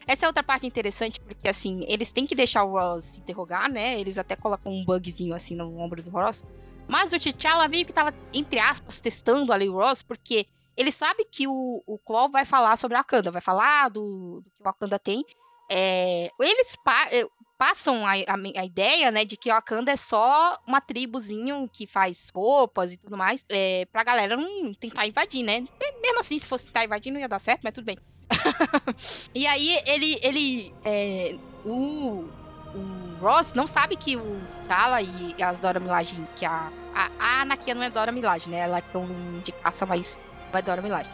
Essa 0.05 0.26
é 0.26 0.27
outra 0.27 0.43
parte 0.43 0.68
interessante, 0.68 1.18
porque 1.22 1.47
assim, 1.47 1.85
eles 1.88 2.11
têm 2.11 2.27
que 2.27 2.35
deixar 2.35 2.65
o 2.65 2.72
Ross 2.72 3.05
se 3.05 3.19
interrogar, 3.22 3.72
né? 3.72 3.97
Eles 3.97 4.18
até 4.18 4.35
colocam 4.35 4.69
um 4.69 4.84
bugzinho 4.84 5.34
assim 5.34 5.55
no 5.55 5.77
ombro 5.80 6.03
do 6.03 6.10
Ross. 6.10 6.43
Mas 6.88 7.11
o 7.14 7.19
T'Challa 7.19 7.68
meio 7.68 7.85
que 7.85 7.93
tava, 7.93 8.14
entre 8.34 8.60
aspas, 8.60 8.99
testando 8.99 9.51
ali 9.53 9.69
o 9.69 9.73
Ross, 9.73 10.01
porque 10.03 10.45
ele 10.76 10.91
sabe 10.91 11.26
que 11.26 11.47
o, 11.47 11.84
o 11.85 11.97
Claw 11.99 12.30
vai 12.30 12.45
falar 12.45 12.76
sobre 12.77 12.95
a 12.97 12.99
Wakanda, 13.01 13.31
vai 13.31 13.41
falar 13.41 13.89
do, 13.89 14.41
do 14.41 14.49
que 14.51 14.61
o 14.61 14.64
Wakanda 14.65 14.99
tem. 14.99 15.23
É, 15.72 16.30
eles 16.39 16.76
pa- 16.84 17.07
eh, 17.11 17.26
passam 17.57 18.05
a, 18.05 18.11
a, 18.11 18.60
a 18.61 18.65
ideia, 18.65 19.10
né, 19.11 19.23
de 19.23 19.38
que 19.38 19.49
o 19.49 19.53
Wakanda 19.53 19.91
é 19.91 19.95
só 19.95 20.57
uma 20.68 20.81
tribuzinho 20.81 21.69
que 21.72 21.88
faz 21.88 22.30
roupas 22.35 22.91
e 22.91 22.97
tudo 22.97 23.15
mais, 23.18 23.45
é, 23.49 23.85
pra 23.91 24.03
galera 24.03 24.35
não 24.35 24.73
tentar 24.73 25.07
invadir, 25.07 25.43
né? 25.43 25.65
Mesmo 26.01 26.19
assim, 26.19 26.38
se 26.38 26.45
fosse 26.45 26.65
tentar 26.65 26.84
invadir, 26.84 27.11
não 27.11 27.19
ia 27.19 27.30
dar 27.30 27.39
certo, 27.39 27.61
mas 27.64 27.73
tudo 27.73 27.85
bem. 27.85 27.97
E 29.34 29.47
aí 29.47 29.77
ele. 29.85 30.19
ele 30.22 30.76
é, 30.84 31.35
o, 31.65 32.27
o 32.75 33.23
Ross 33.23 33.53
não 33.53 33.67
sabe 33.67 33.95
que 33.95 34.17
o 34.17 34.41
T'Challa 34.67 35.01
e 35.01 35.41
as 35.41 35.59
Dora 35.59 35.79
Milaje, 35.79 36.15
que 36.35 36.45
a, 36.45 36.69
a, 36.93 37.09
a 37.19 37.41
Anakia 37.41 37.75
não 37.75 37.83
é 37.83 37.89
Dora 37.89 38.11
Milaje, 38.11 38.49
né? 38.49 38.59
Ela 38.59 38.77
é 38.77 38.81
cão 38.81 39.07
de 39.43 39.51
caça, 39.51 39.85
mas 39.85 40.19
não 40.51 40.59
é 40.59 40.61
Dora 40.61 40.81
Milaje. 40.81 41.09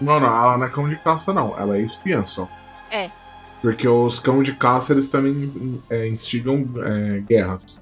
Não, 0.00 0.20
não, 0.20 0.26
ela 0.26 0.58
não 0.58 0.66
é 0.66 0.70
cão 0.70 0.88
de 0.88 0.96
caça, 0.96 1.32
não. 1.32 1.58
Ela 1.58 1.76
é 1.76 1.80
espiã 1.80 2.24
só. 2.24 2.48
É. 2.90 3.10
Porque 3.60 3.88
os 3.88 4.18
cão 4.18 4.42
de 4.42 4.52
caça, 4.54 4.92
eles 4.92 5.08
também 5.08 5.82
é, 5.90 6.06
instigam 6.08 6.64
é, 6.84 7.20
guerras. 7.20 7.80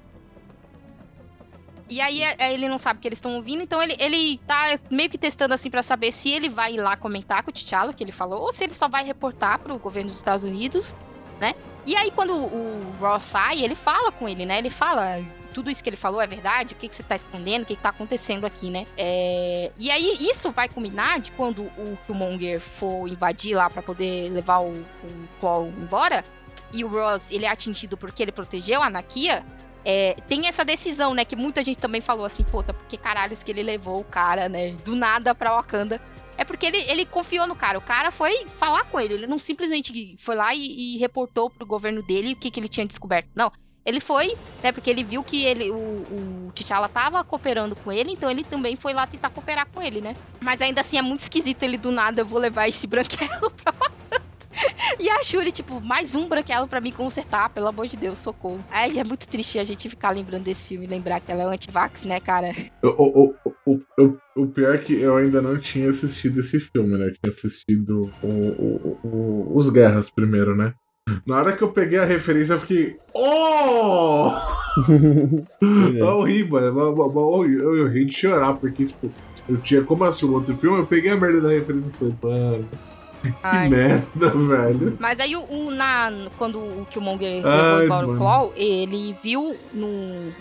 E 1.89 2.01
aí 2.01 2.21
é, 2.21 2.53
ele 2.53 2.67
não 2.67 2.77
sabe 2.77 2.99
que 2.99 3.07
eles 3.07 3.17
estão 3.17 3.35
ouvindo, 3.35 3.63
então 3.63 3.81
ele, 3.81 3.95
ele 3.97 4.39
tá 4.45 4.77
meio 4.91 5.09
que 5.09 5.17
testando 5.17 5.53
assim 5.53 5.69
pra 5.69 5.81
saber 5.81 6.11
se 6.11 6.29
ele 6.29 6.49
vai 6.49 6.73
ir 6.73 6.81
lá 6.81 6.97
comentar 6.97 7.43
com 7.43 7.49
o 7.49 7.53
T'Challa, 7.53 7.93
que 7.93 8.03
ele 8.03 8.11
falou, 8.11 8.41
ou 8.41 8.51
se 8.51 8.65
ele 8.65 8.73
só 8.73 8.89
vai 8.89 9.05
reportar 9.05 9.59
pro 9.59 9.77
governo 9.79 10.09
dos 10.09 10.17
Estados 10.17 10.43
Unidos, 10.43 10.95
né? 11.39 11.55
E 11.87 11.95
aí 11.95 12.11
quando 12.11 12.33
o, 12.35 12.95
Ross 12.99 13.23
sai, 13.23 13.63
ele 13.63 13.73
fala 13.73 14.11
com 14.11 14.27
ele, 14.27 14.45
né? 14.45 14.57
Ele 14.57 14.69
fala, 14.69 15.23
tudo 15.53 15.71
isso 15.71 15.81
que 15.81 15.89
ele 15.89 15.95
falou 15.95 16.19
é 16.19 16.27
verdade? 16.27 16.73
O 16.73 16.77
que, 16.77 16.89
que 16.89 16.95
você 16.95 17.01
tá 17.01 17.15
escondendo? 17.15 17.63
O 17.63 17.65
que, 17.65 17.77
que 17.77 17.81
tá 17.81 17.89
acontecendo 17.89 18.45
aqui, 18.45 18.69
né? 18.69 18.85
É, 18.97 19.71
E 19.77 19.89
aí 19.89 20.17
isso 20.19 20.51
vai 20.51 20.67
culminar 20.67 21.21
de 21.21 21.31
quando 21.31 21.61
o 21.61 21.97
Killmonger 22.05 22.59
for 22.59 23.07
invadir 23.07 23.55
lá 23.55 23.69
pra 23.69 23.81
poder 23.81 24.29
levar 24.33 24.59
o, 24.59 24.71
o 24.71 25.27
Claw 25.39 25.67
embora, 25.67 26.25
e 26.73 26.83
o 26.83 26.89
Ross, 26.89 27.31
ele 27.31 27.45
é 27.45 27.49
atingido 27.49 27.95
porque 27.95 28.21
ele 28.21 28.33
protegeu 28.33 28.83
a 28.83 28.89
Nakia, 28.89 29.45
é, 29.85 30.17
tem 30.27 30.47
essa 30.47 30.65
decisão, 30.65 31.13
né? 31.13 31.23
Que 31.23 31.37
muita 31.37 31.63
gente 31.63 31.77
também 31.77 32.01
falou 32.01 32.25
assim, 32.25 32.43
puta, 32.43 32.73
porque 32.73 32.97
caralhos 32.97 33.41
que 33.41 33.49
ele 33.49 33.63
levou 33.63 34.01
o 34.01 34.03
cara, 34.03 34.49
né? 34.49 34.75
Do 34.83 34.93
nada 34.93 35.33
pra 35.33 35.55
Wakanda. 35.55 36.01
É 36.37 36.45
porque 36.45 36.65
ele, 36.65 36.77
ele 36.89 37.05
confiou 37.05 37.47
no 37.47 37.55
cara. 37.55 37.77
O 37.77 37.81
cara 37.81 38.11
foi 38.11 38.45
falar 38.57 38.85
com 38.85 38.99
ele. 38.99 39.15
Ele 39.15 39.27
não 39.27 39.39
simplesmente 39.39 40.15
foi 40.19 40.35
lá 40.35 40.53
e, 40.53 40.95
e 40.95 40.97
reportou 40.97 41.49
pro 41.49 41.65
governo 41.65 42.03
dele 42.03 42.33
o 42.33 42.35
que, 42.35 42.51
que 42.51 42.59
ele 42.59 42.69
tinha 42.69 42.85
descoberto. 42.85 43.27
Não. 43.35 43.51
Ele 43.83 44.01
foi, 44.01 44.37
né? 44.61 44.71
Porque 44.73 44.89
ele 44.89 45.03
viu 45.03 45.23
que 45.23 45.45
ele, 45.45 45.71
o, 45.71 45.75
o 45.75 46.51
T'Challa 46.53 46.89
tava 46.89 47.23
cooperando 47.23 47.73
com 47.73 47.89
ele, 47.89 48.11
então 48.11 48.29
ele 48.29 48.43
também 48.43 48.75
foi 48.75 48.93
lá 48.93 49.07
tentar 49.07 49.29
cooperar 49.29 49.65
com 49.73 49.81
ele, 49.81 50.01
né? 50.01 50.13
Mas 50.41 50.61
ainda 50.61 50.81
assim 50.81 50.97
é 50.97 51.01
muito 51.01 51.21
esquisito 51.21 51.63
ele 51.63 51.77
do 51.77 51.89
nada, 51.89 52.19
eu 52.21 52.25
vou 52.25 52.37
levar 52.37 52.67
esse 52.67 52.85
branquelo 52.85 53.49
pra. 53.63 53.73
E 54.99 55.09
a 55.09 55.23
Shuri, 55.23 55.51
tipo, 55.51 55.79
mais 55.79 56.15
um 56.15 56.27
branquelo 56.27 56.67
pra 56.67 56.81
mim 56.81 56.91
consertar, 56.91 57.49
pelo 57.49 57.67
amor 57.67 57.87
de 57.87 57.95
Deus, 57.97 58.17
socorro. 58.17 58.63
Aí 58.71 58.97
é 58.99 59.03
muito 59.03 59.27
triste 59.27 59.59
a 59.59 59.63
gente 59.63 59.87
ficar 59.89 60.09
lembrando 60.11 60.43
desse 60.43 60.69
filme, 60.69 60.87
lembrar 60.87 61.19
que 61.19 61.31
ela 61.31 61.43
é 61.43 61.45
anti-vax, 61.55 62.05
né, 62.05 62.19
cara? 62.19 62.51
O, 62.83 62.87
o, 62.87 63.35
o, 63.65 63.79
o, 63.99 64.17
o 64.43 64.47
pior 64.47 64.75
é 64.75 64.77
que 64.77 64.93
eu 64.99 65.15
ainda 65.17 65.41
não 65.41 65.57
tinha 65.59 65.89
assistido 65.89 66.39
esse 66.39 66.59
filme, 66.59 66.97
né? 66.97 67.05
Eu 67.07 67.13
tinha 67.13 67.29
assistido 67.29 68.09
o, 68.23 68.27
o, 68.27 68.99
o- 69.03 69.51
os 69.55 69.69
Guerras 69.69 70.09
primeiro, 70.09 70.55
né? 70.55 70.73
Na 71.25 71.37
hora 71.37 71.55
que 71.55 71.63
eu 71.63 71.71
peguei 71.71 71.99
a 71.99 72.05
referência, 72.05 72.53
eu 72.53 72.59
fiquei. 72.59 72.97
Oh! 73.13 74.31
Eu 75.97 76.21
ri, 76.23 76.43
mano. 76.47 76.79
Eu, 77.45 77.75
eu, 77.77 77.87
ri 77.87 78.05
de 78.05 78.13
chorar, 78.15 78.53
porque, 78.55 78.85
tipo, 78.85 79.11
eu 79.49 79.57
tinha 79.57 79.81
como 79.83 80.03
assistir 80.03 80.25
um 80.25 80.33
outro 80.33 80.55
filme, 80.55 80.77
eu 80.79 80.85
peguei 80.85 81.11
a 81.11 81.17
merda 81.17 81.41
da 81.41 81.49
referência 81.49 81.89
e 81.89 81.93
falei, 81.93 82.15
mano, 82.21 82.67
que 83.21 83.33
Ai. 83.43 83.69
merda, 83.69 84.29
velho. 84.29 84.97
Mas 84.99 85.19
aí, 85.19 85.35
o, 85.35 85.41
o- 85.43 85.71
na, 85.71 86.11
quando 86.37 86.59
o 86.59 86.85
Killmonger 86.89 87.43
levou 87.45 87.83
embora 87.83 88.07
o. 88.07 88.17
Claw, 88.17 88.53
ele 88.55 89.17
viu 89.23 89.57
no... 89.73 90.33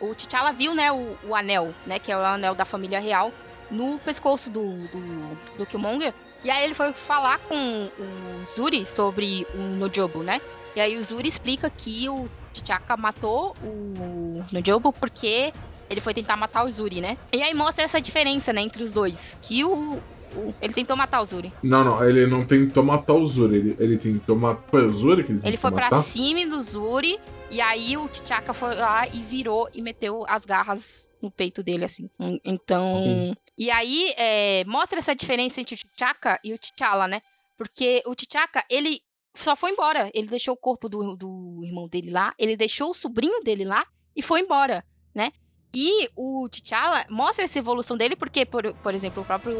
O 0.00 0.14
T'Challa 0.14 0.52
viu, 0.52 0.74
né, 0.74 0.92
o, 0.92 1.16
o 1.26 1.34
anel, 1.34 1.72
né, 1.86 1.98
que 1.98 2.12
é 2.12 2.16
o 2.16 2.20
anel 2.20 2.54
da 2.54 2.64
família 2.64 3.00
real, 3.00 3.32
no 3.70 3.98
pescoço 4.00 4.50
do, 4.50 4.62
do, 4.88 5.38
do 5.58 5.66
Killmonger. 5.66 6.12
E 6.42 6.50
aí 6.50 6.64
ele 6.64 6.74
foi 6.74 6.92
falar 6.92 7.38
com 7.38 7.88
o 7.98 8.44
Zuri 8.54 8.84
sobre 8.84 9.46
o 9.54 9.58
Nojobo, 9.58 10.22
né? 10.22 10.40
E 10.76 10.80
aí 10.80 10.98
o 10.98 11.02
Zuri 11.04 11.26
explica 11.28 11.70
que 11.70 12.06
o 12.10 12.28
T'Chaka 12.52 12.96
matou 12.98 13.54
o 13.62 14.44
Nojobo 14.52 14.92
porque 14.92 15.52
ele 15.88 16.00
foi 16.02 16.12
tentar 16.12 16.36
matar 16.36 16.66
o 16.66 16.70
Zuri, 16.70 17.00
né? 17.00 17.16
E 17.32 17.42
aí 17.42 17.54
mostra 17.54 17.84
essa 17.84 17.98
diferença, 18.00 18.52
né, 18.52 18.60
entre 18.60 18.82
os 18.82 18.92
dois. 18.92 19.38
Que 19.40 19.64
o- 19.64 19.98
ele 20.60 20.72
tentou 20.72 20.96
matar 20.96 21.20
o 21.20 21.24
Zuri. 21.26 21.52
Não, 21.62 21.84
não, 21.84 22.04
ele 22.04 22.26
não 22.26 22.44
tentou 22.44 22.82
matar 22.84 23.14
o 23.14 23.24
Zuri. 23.26 23.56
Ele, 23.56 23.76
ele 23.78 23.96
tentou 23.98 24.36
matar. 24.36 24.62
Foi 24.70 24.86
o 24.86 24.92
Zuri 24.92 25.24
que 25.24 25.32
ele 25.32 25.40
Ele 25.44 25.56
foi 25.56 25.70
pra 25.70 25.84
matar? 25.84 26.02
cima 26.02 26.46
do 26.46 26.62
Zuri, 26.62 27.18
e 27.50 27.60
aí 27.60 27.96
o 27.96 28.08
T'Chaka 28.08 28.52
foi 28.52 28.74
lá 28.74 29.06
e 29.08 29.22
virou 29.22 29.68
e 29.74 29.80
meteu 29.82 30.24
as 30.28 30.44
garras 30.44 31.08
no 31.22 31.30
peito 31.30 31.62
dele, 31.62 31.84
assim. 31.84 32.10
Então. 32.44 32.96
Ok. 33.00 33.36
E 33.56 33.70
aí, 33.70 34.12
é, 34.16 34.64
mostra 34.64 34.98
essa 34.98 35.14
diferença 35.14 35.60
entre 35.60 35.74
o 35.74 35.78
T'Chaka 35.78 36.40
e 36.42 36.52
o 36.52 36.58
T'Challa, 36.58 37.06
né? 37.06 37.22
Porque 37.56 38.02
o 38.04 38.14
T'Chaka, 38.14 38.64
ele 38.68 39.00
só 39.36 39.54
foi 39.54 39.70
embora. 39.70 40.10
Ele 40.12 40.26
deixou 40.26 40.54
o 40.54 40.56
corpo 40.56 40.88
do, 40.88 41.14
do 41.16 41.60
irmão 41.64 41.88
dele 41.88 42.10
lá, 42.10 42.34
ele 42.38 42.56
deixou 42.56 42.90
o 42.90 42.94
sobrinho 42.94 43.42
dele 43.42 43.64
lá 43.64 43.84
e 44.16 44.22
foi 44.22 44.40
embora, 44.40 44.84
né? 45.14 45.30
E 45.74 46.08
o 46.14 46.48
T'Challa 46.48 47.04
mostra 47.10 47.44
essa 47.44 47.58
evolução 47.58 47.96
dele, 47.96 48.14
porque, 48.14 48.46
por, 48.46 48.72
por 48.74 48.94
exemplo, 48.94 49.22
o 49.22 49.26
próprio 49.26 49.56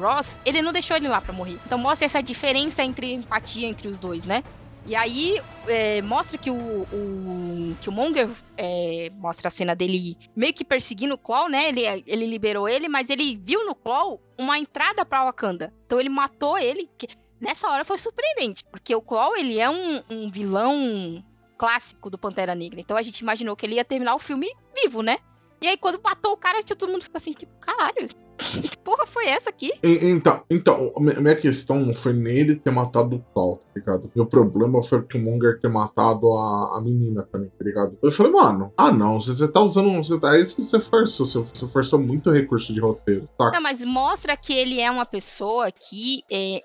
Ross, 0.00 0.38
ele 0.44 0.60
não 0.60 0.72
deixou 0.72 0.96
ele 0.96 1.06
lá 1.06 1.20
pra 1.20 1.32
morrer. 1.32 1.58
Então 1.64 1.78
mostra 1.78 2.06
essa 2.06 2.22
diferença 2.22 2.82
entre 2.82 3.12
empatia 3.12 3.68
entre 3.68 3.86
os 3.86 4.00
dois, 4.00 4.24
né? 4.24 4.42
E 4.84 4.96
aí 4.96 5.40
é, 5.68 6.02
mostra 6.02 6.36
que 6.36 6.50
o, 6.50 6.56
o 6.56 7.76
que 7.80 7.88
o 7.88 7.92
Monger 7.92 8.28
é, 8.56 9.12
mostra 9.14 9.46
a 9.46 9.50
cena 9.50 9.76
dele 9.76 10.18
meio 10.34 10.52
que 10.52 10.64
perseguindo 10.64 11.14
o 11.14 11.18
Claw, 11.18 11.48
né? 11.48 11.68
Ele, 11.68 12.04
ele 12.04 12.26
liberou 12.26 12.68
ele, 12.68 12.88
mas 12.88 13.08
ele 13.08 13.36
viu 13.36 13.64
no 13.64 13.76
Claw 13.76 14.20
uma 14.36 14.58
entrada 14.58 15.04
pra 15.04 15.24
Wakanda. 15.24 15.72
Então 15.86 16.00
ele 16.00 16.08
matou 16.08 16.58
ele. 16.58 16.90
Que, 16.98 17.06
nessa 17.40 17.68
hora 17.68 17.84
foi 17.84 17.98
surpreendente, 17.98 18.64
porque 18.72 18.92
o 18.94 19.00
Claw 19.00 19.36
ele 19.36 19.60
é 19.60 19.70
um, 19.70 20.02
um 20.10 20.30
vilão 20.30 21.24
clássico 21.56 22.10
do 22.10 22.18
Pantera 22.18 22.56
Negra. 22.56 22.80
Então 22.80 22.96
a 22.96 23.02
gente 23.02 23.20
imaginou 23.20 23.54
que 23.54 23.64
ele 23.64 23.76
ia 23.76 23.84
terminar 23.84 24.16
o 24.16 24.18
filme 24.18 24.52
vivo, 24.74 25.00
né? 25.00 25.18
E 25.62 25.68
aí 25.68 25.76
quando 25.76 26.00
matou 26.02 26.32
o 26.32 26.36
cara, 26.36 26.62
todo 26.62 26.90
mundo 26.90 27.04
ficou 27.04 27.18
assim, 27.18 27.32
tipo, 27.32 27.52
caralho, 27.60 28.08
que 28.36 28.76
porra 28.78 29.06
foi 29.06 29.26
essa 29.26 29.50
aqui? 29.50 29.72
Então, 29.82 30.42
então, 30.50 30.92
minha 30.98 31.36
questão 31.36 31.80
não 31.80 31.94
foi 31.94 32.12
nele 32.12 32.56
ter 32.56 32.70
matado 32.70 33.16
o 33.16 33.24
Tal, 33.34 33.56
tá 33.56 33.72
ligado? 33.76 34.10
Meu 34.14 34.26
problema 34.26 34.82
foi 34.82 34.98
o 34.98 35.18
Monger 35.18 35.60
ter 35.60 35.68
matado 35.68 36.32
a, 36.36 36.78
a 36.78 36.80
menina 36.82 37.22
também, 37.30 37.48
tá 37.50 37.64
ligado? 37.64 37.96
Eu 38.02 38.10
falei, 38.10 38.32
mano, 38.32 38.72
ah 38.76 38.90
não, 38.90 39.20
você, 39.20 39.50
tá 39.50 39.60
usando. 39.60 39.92
Você, 39.98 40.18
tá, 40.18 40.36
é 40.36 40.40
isso 40.40 40.56
que 40.56 40.62
você 40.62 40.80
forçou. 40.80 41.26
Você, 41.26 41.38
você 41.38 41.68
forçou 41.68 42.00
muito 42.00 42.30
recurso 42.30 42.74
de 42.74 42.80
roteiro, 42.80 43.28
saca? 43.40 43.52
Não, 43.52 43.62
mas 43.62 43.84
mostra 43.84 44.36
que 44.36 44.52
ele 44.52 44.80
é 44.80 44.90
uma 44.90 45.06
pessoa 45.06 45.70
que, 45.70 46.24
é, 46.30 46.60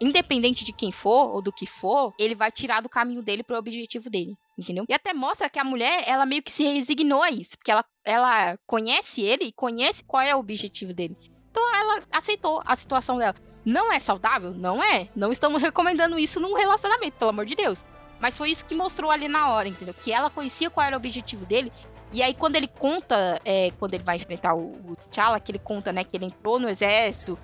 independente 0.00 0.64
de 0.64 0.72
quem 0.72 0.90
for 0.90 1.34
ou 1.34 1.42
do 1.42 1.52
que 1.52 1.66
for, 1.66 2.12
ele 2.18 2.34
vai 2.34 2.50
tirar 2.50 2.82
do 2.82 2.88
caminho 2.88 3.22
dele 3.22 3.42
pro 3.42 3.56
objetivo 3.56 4.10
dele. 4.10 4.36
Entendeu? 4.58 4.84
E 4.88 4.92
até 4.92 5.14
mostra 5.14 5.48
que 5.48 5.58
a 5.58 5.64
mulher, 5.64 6.02
ela 6.06 6.26
meio 6.26 6.42
que 6.42 6.50
se 6.50 6.64
resignou 6.64 7.22
a 7.22 7.30
isso. 7.30 7.56
Porque 7.56 7.70
ela, 7.70 7.84
ela 8.04 8.58
conhece 8.66 9.22
ele 9.22 9.44
e 9.44 9.52
conhece 9.52 10.02
qual 10.02 10.22
é 10.22 10.34
o 10.34 10.40
objetivo 10.40 10.92
dele. 10.92 11.16
Então 11.50 11.62
ela 11.76 12.02
aceitou 12.10 12.60
a 12.66 12.74
situação 12.74 13.18
dela. 13.18 13.36
Não 13.64 13.92
é 13.92 14.00
saudável? 14.00 14.52
Não 14.52 14.82
é. 14.82 15.08
Não 15.14 15.30
estamos 15.30 15.60
recomendando 15.62 16.18
isso 16.18 16.40
num 16.40 16.54
relacionamento, 16.54 17.16
pelo 17.18 17.30
amor 17.30 17.46
de 17.46 17.54
Deus. 17.54 17.84
Mas 18.18 18.36
foi 18.36 18.50
isso 18.50 18.64
que 18.64 18.74
mostrou 18.74 19.12
ali 19.12 19.28
na 19.28 19.48
hora, 19.50 19.68
entendeu? 19.68 19.94
Que 19.94 20.10
ela 20.10 20.28
conhecia 20.28 20.68
qual 20.68 20.84
era 20.84 20.96
o 20.96 20.98
objetivo 20.98 21.46
dele. 21.46 21.72
E 22.12 22.22
aí, 22.22 22.34
quando 22.34 22.56
ele 22.56 22.66
conta, 22.66 23.40
é, 23.44 23.70
quando 23.78 23.94
ele 23.94 24.02
vai 24.02 24.16
enfrentar 24.16 24.54
o, 24.54 24.96
T'Challa, 25.10 25.38
que 25.38 25.52
ele 25.52 25.58
conta, 25.58 25.92
né, 25.92 26.02
que 26.02 26.16
ele 26.16 26.24
entrou 26.24 26.58
no 26.58 26.68
exército, 26.68 27.38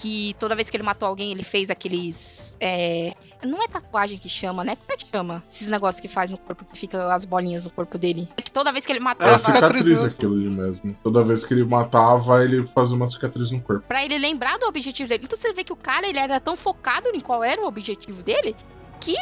que 0.00 0.34
toda 0.38 0.54
vez 0.54 0.70
que 0.70 0.76
ele 0.76 0.82
matou 0.84 1.06
alguém, 1.06 1.30
ele 1.32 1.42
fez 1.42 1.68
aqueles. 1.70 2.56
é, 2.60 3.14
Não 3.44 3.62
é 3.62 3.68
tatuagem 3.68 4.16
que 4.18 4.28
chama, 4.28 4.64
né? 4.64 4.76
Como 4.76 4.92
é 4.92 4.96
que 4.96 5.06
chama? 5.10 5.42
Esses 5.46 5.68
negócios 5.68 6.00
que 6.00 6.08
faz 6.08 6.30
no 6.30 6.38
corpo, 6.38 6.64
que 6.64 6.78
fica 6.78 7.12
as 7.14 7.24
bolinhas 7.24 7.64
no 7.64 7.70
corpo 7.70 7.98
dele. 7.98 8.28
É 8.36 8.42
que 8.42 8.50
toda 8.50 8.72
vez 8.72 8.86
que 8.86 8.92
ele 8.92 8.98
É, 9.00 9.02
matava. 9.02 9.30
Era 9.30 9.38
cicatriz 9.38 9.66
cicatriz 9.82 9.86
mesmo. 9.98 10.06
aquilo 10.06 10.34
ali 10.34 10.48
mesmo. 10.48 10.96
Toda 11.02 11.22
vez 11.22 11.44
que 11.44 11.52
ele 11.54 11.64
matava, 11.64 12.44
ele 12.44 12.64
fazia 12.64 12.96
uma 12.96 13.08
cicatriz 13.08 13.50
no 13.50 13.60
corpo. 13.60 13.84
Pra 13.86 14.04
ele 14.04 14.16
lembrar 14.18 14.58
do 14.58 14.66
objetivo 14.66 15.08
dele. 15.08 15.24
Então 15.24 15.38
você 15.38 15.52
vê 15.52 15.64
que 15.64 15.72
o 15.72 15.76
cara, 15.76 16.08
ele 16.08 16.18
era 16.18 16.40
tão 16.40 16.56
focado 16.56 17.08
em 17.14 17.20
qual 17.20 17.44
era 17.44 17.60
o 17.60 17.66
objetivo 17.66 18.22
dele, 18.22 18.56
que, 19.00 19.16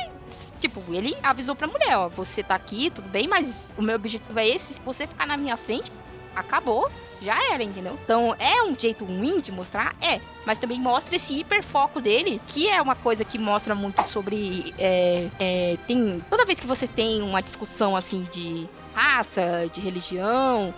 tipo, 0.60 0.82
ele 0.92 1.16
avisou 1.22 1.54
pra 1.54 1.66
mulher, 1.68 1.96
ó, 1.96 2.08
você 2.08 2.42
tá 2.42 2.54
aqui, 2.56 2.90
tudo 2.90 3.08
bem, 3.08 3.28
mas 3.28 3.72
o 3.78 3.82
meu 3.82 3.94
objetivo 3.96 4.38
é 4.38 4.48
esse, 4.48 4.74
se 4.74 4.80
você 4.82 5.06
ficar 5.06 5.26
na 5.26 5.36
minha 5.36 5.56
frente, 5.56 5.92
acabou, 6.34 6.90
já 7.20 7.36
era, 7.52 7.62
entendeu? 7.62 7.98
Então, 8.04 8.34
é 8.38 8.62
um 8.62 8.78
jeito 8.78 9.04
ruim 9.04 9.40
de 9.40 9.52
mostrar? 9.52 9.94
É, 10.00 10.20
mas 10.46 10.58
também 10.58 10.80
mostra 10.80 11.16
esse 11.16 11.32
hiperfoco 11.40 12.00
dele, 12.00 12.40
que 12.46 12.68
é 12.68 12.80
uma 12.80 12.94
coisa 12.94 13.24
que 13.24 13.38
mostra 13.38 13.74
muito 13.74 14.02
sobre, 14.08 14.72
é, 14.78 15.28
é, 15.38 15.76
tem, 15.86 16.22
toda 16.30 16.44
vez 16.44 16.60
que 16.60 16.66
você 16.66 16.86
tem 16.86 17.22
uma 17.22 17.40
discussão, 17.40 17.96
assim, 17.96 18.26
de 18.32 18.68
raça, 18.94 19.68
de 19.72 19.80
religião, 19.80 20.74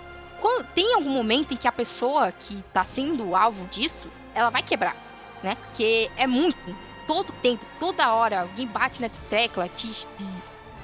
tem 0.74 0.94
algum 0.94 1.10
momento 1.10 1.52
em 1.52 1.56
que 1.56 1.68
a 1.68 1.72
pessoa 1.72 2.32
que 2.32 2.62
tá 2.72 2.84
sendo 2.84 3.34
alvo 3.34 3.66
disso, 3.66 4.08
ela 4.34 4.50
vai 4.50 4.62
quebrar, 4.62 4.96
né? 5.42 5.56
Porque 5.56 6.10
é 6.16 6.26
muito, 6.26 6.58
todo 7.06 7.32
tempo, 7.42 7.64
toda 7.78 8.12
hora, 8.12 8.40
alguém 8.40 8.66
bate 8.66 9.00
nessa 9.00 9.20
tecla, 9.28 9.68
te, 9.68 9.88
te, 9.88 10.06